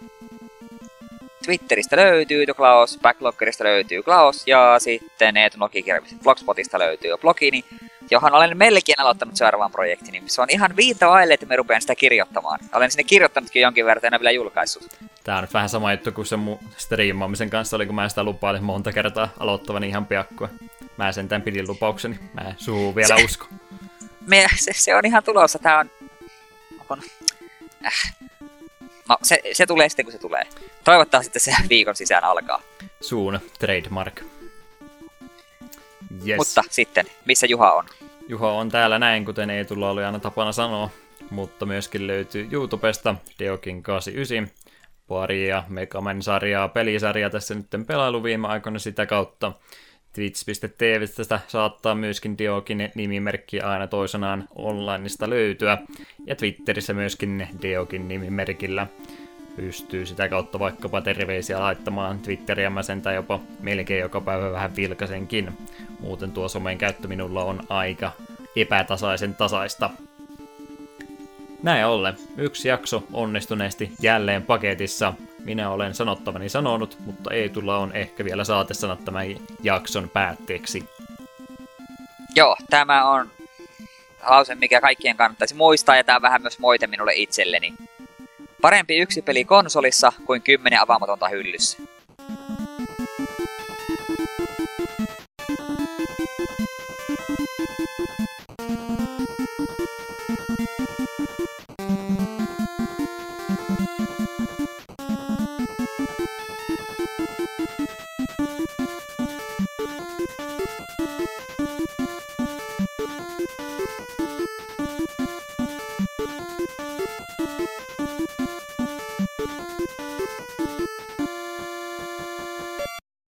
Twitteristä 1.46 1.96
löytyy 1.96 2.46
The 2.46 2.54
Klaus, 2.54 3.00
Backloggerista 3.02 3.64
löytyy 3.64 4.04
Klaus 4.04 4.48
ja 4.48 4.76
sitten 4.80 5.38
Eetun 5.38 5.60
logikirjallisesti 5.60 6.24
Blogspotista 6.24 6.80
löytyy 6.80 7.12
blogini, 7.22 7.66
johon 8.12 8.34
olen 8.34 8.58
melkein 8.58 9.00
aloittanut 9.00 9.36
seuraavan 9.36 9.72
projektin. 9.72 10.24
Se 10.26 10.42
on 10.42 10.48
ihan 10.50 10.76
viita 10.76 11.10
vaille, 11.10 11.34
että 11.34 11.46
me 11.46 11.56
rupean 11.56 11.82
sitä 11.82 11.96
kirjoittamaan. 11.96 12.60
Olen 12.74 12.92
sinne 12.92 13.04
kirjoittanutkin 13.04 13.62
jonkin 13.62 13.86
verran, 13.86 14.14
en 14.14 14.20
vielä 14.20 14.32
julkaissut. 14.32 14.88
Tää 15.24 15.38
on 15.38 15.44
nyt 15.44 15.54
vähän 15.54 15.70
sama 15.70 15.92
juttu 15.92 16.12
kuin 16.12 16.26
se 16.26 16.36
mun 16.36 16.60
striimaamisen 16.78 17.50
kanssa 17.50 17.76
oli, 17.76 17.86
kun 17.86 17.96
mä 17.96 18.10
sitä 18.10 18.24
lupailin 18.24 18.64
monta 18.64 18.92
kertaa 18.92 19.30
aloittavani 19.40 19.88
ihan 19.88 20.06
piakkoa. 20.06 20.50
Mä 20.98 21.12
sentään 21.12 21.42
pidin 21.42 21.68
lupaukseni. 21.68 22.20
Mä 22.34 22.54
suu 22.58 22.96
vielä 22.96 23.18
se, 23.18 23.24
usko. 23.24 23.46
Me, 24.28 24.48
se, 24.56 24.72
se, 24.74 24.96
on 24.96 25.06
ihan 25.06 25.24
tulossa. 25.24 25.60
Tää 25.60 25.80
on... 25.80 25.90
on 26.92 27.02
äh. 27.86 28.16
No, 29.10 29.18
se, 29.24 29.42
se 29.54 29.66
tulee 29.66 29.90
sitten, 29.90 30.06
kun 30.06 30.12
se 30.12 30.18
tulee. 30.18 30.44
Toivottavasti 30.84 31.40
sitten 31.40 31.56
se 31.56 31.70
viikon 31.70 31.96
sisään 31.96 32.24
alkaa. 32.24 32.62
Suun 33.02 33.40
trademark. 33.60 34.22
Yes. 36.28 36.38
Mutta 36.38 36.64
sitten, 36.70 37.06
missä 37.26 37.48
Juha 37.48 37.74
on? 37.74 37.86
Juha 38.28 38.52
on 38.52 38.70
täällä 38.70 39.00
näin, 39.00 39.26
kuten 39.26 39.50
ei 39.50 39.66
tulla 39.66 39.90
oli 39.90 40.04
aina 40.04 40.20
tapana 40.20 40.52
sanoa, 40.52 40.90
mutta 41.30 41.66
myöskin 41.66 42.08
löytyy 42.08 42.48
YouTubesta 42.52 43.16
Deokin 43.40 43.84
89 43.84 44.62
paria 45.08 45.64
Megaman-sarjaa, 45.68 46.68
pelisarjaa 46.68 47.30
tässä 47.30 47.56
nyt 47.56 47.68
pelailu 47.88 48.24
viime 48.24 48.48
aikoina 48.48 48.80
sitä 48.80 49.06
kautta. 49.06 49.52
Twitch.tvstä 50.14 51.40
saattaa 51.48 51.96
myöskin 51.96 52.38
Deokin 52.38 52.92
nimimerkki 52.96 53.62
aina 53.62 53.88
toisenaan 53.88 54.48
onlineista 54.56 55.30
löytyä, 55.30 55.78
ja 56.26 56.36
Twitterissä 56.36 56.94
myöskin 56.94 57.48
Deokin 57.62 58.08
nimimerkillä 58.08 58.88
pystyy 59.56 60.06
sitä 60.06 60.30
kautta 60.30 60.60
vaikkapa 60.60 61.02
terveisiä 61.02 61.60
laittamaan 61.60 62.20
Twitteriä 62.20 62.70
mä 62.70 62.84
sentään 62.84 63.16
jopa 63.16 63.40
melkein 63.60 64.02
joka 64.02 64.22
päivä 64.22 64.52
vähän 64.52 64.76
vilkasenkin. 64.76 65.58
Muuten 66.00 66.32
tuo 66.32 66.50
somen 66.50 66.78
käyttö 66.78 67.08
minulla 67.08 67.44
on 67.44 67.64
aika 67.70 68.12
epätasaisen 68.56 69.36
tasaista. 69.36 69.90
Näin 71.64 71.86
ollen, 71.86 72.14
yksi 72.38 72.68
jakso 72.68 73.04
onnistuneesti 73.14 73.92
jälleen 74.02 74.44
paketissa. 74.44 75.14
Minä 75.46 75.70
olen 75.70 75.94
sanottavani 75.94 76.50
sanonut, 76.50 76.98
mutta 77.06 77.34
ei 77.34 77.50
tulla 77.50 77.78
on 77.78 77.96
ehkä 77.96 78.26
vielä 78.26 78.44
saatesanat 78.44 79.06
tämän 79.06 79.26
jakson 79.64 80.10
päätteeksi. 80.10 80.84
Joo, 82.36 82.58
tämä 82.70 83.10
on 83.10 83.32
lause, 84.30 84.56
mikä 84.56 84.82
kaikkien 84.82 85.18
kannattaisi 85.18 85.56
muistaa, 85.56 85.96
ja 85.96 86.04
tämä 86.04 86.22
vähän 86.22 86.42
myös 86.42 86.60
moite 86.60 86.88
minulle 86.88 87.14
itselleni. 87.16 87.74
Parempi 88.62 88.98
yksi 88.98 89.22
peli 89.22 89.46
konsolissa 89.46 90.12
kuin 90.26 90.42
kymmenen 90.42 90.82
avaamatonta 90.82 91.28
hyllyssä. 91.28 91.78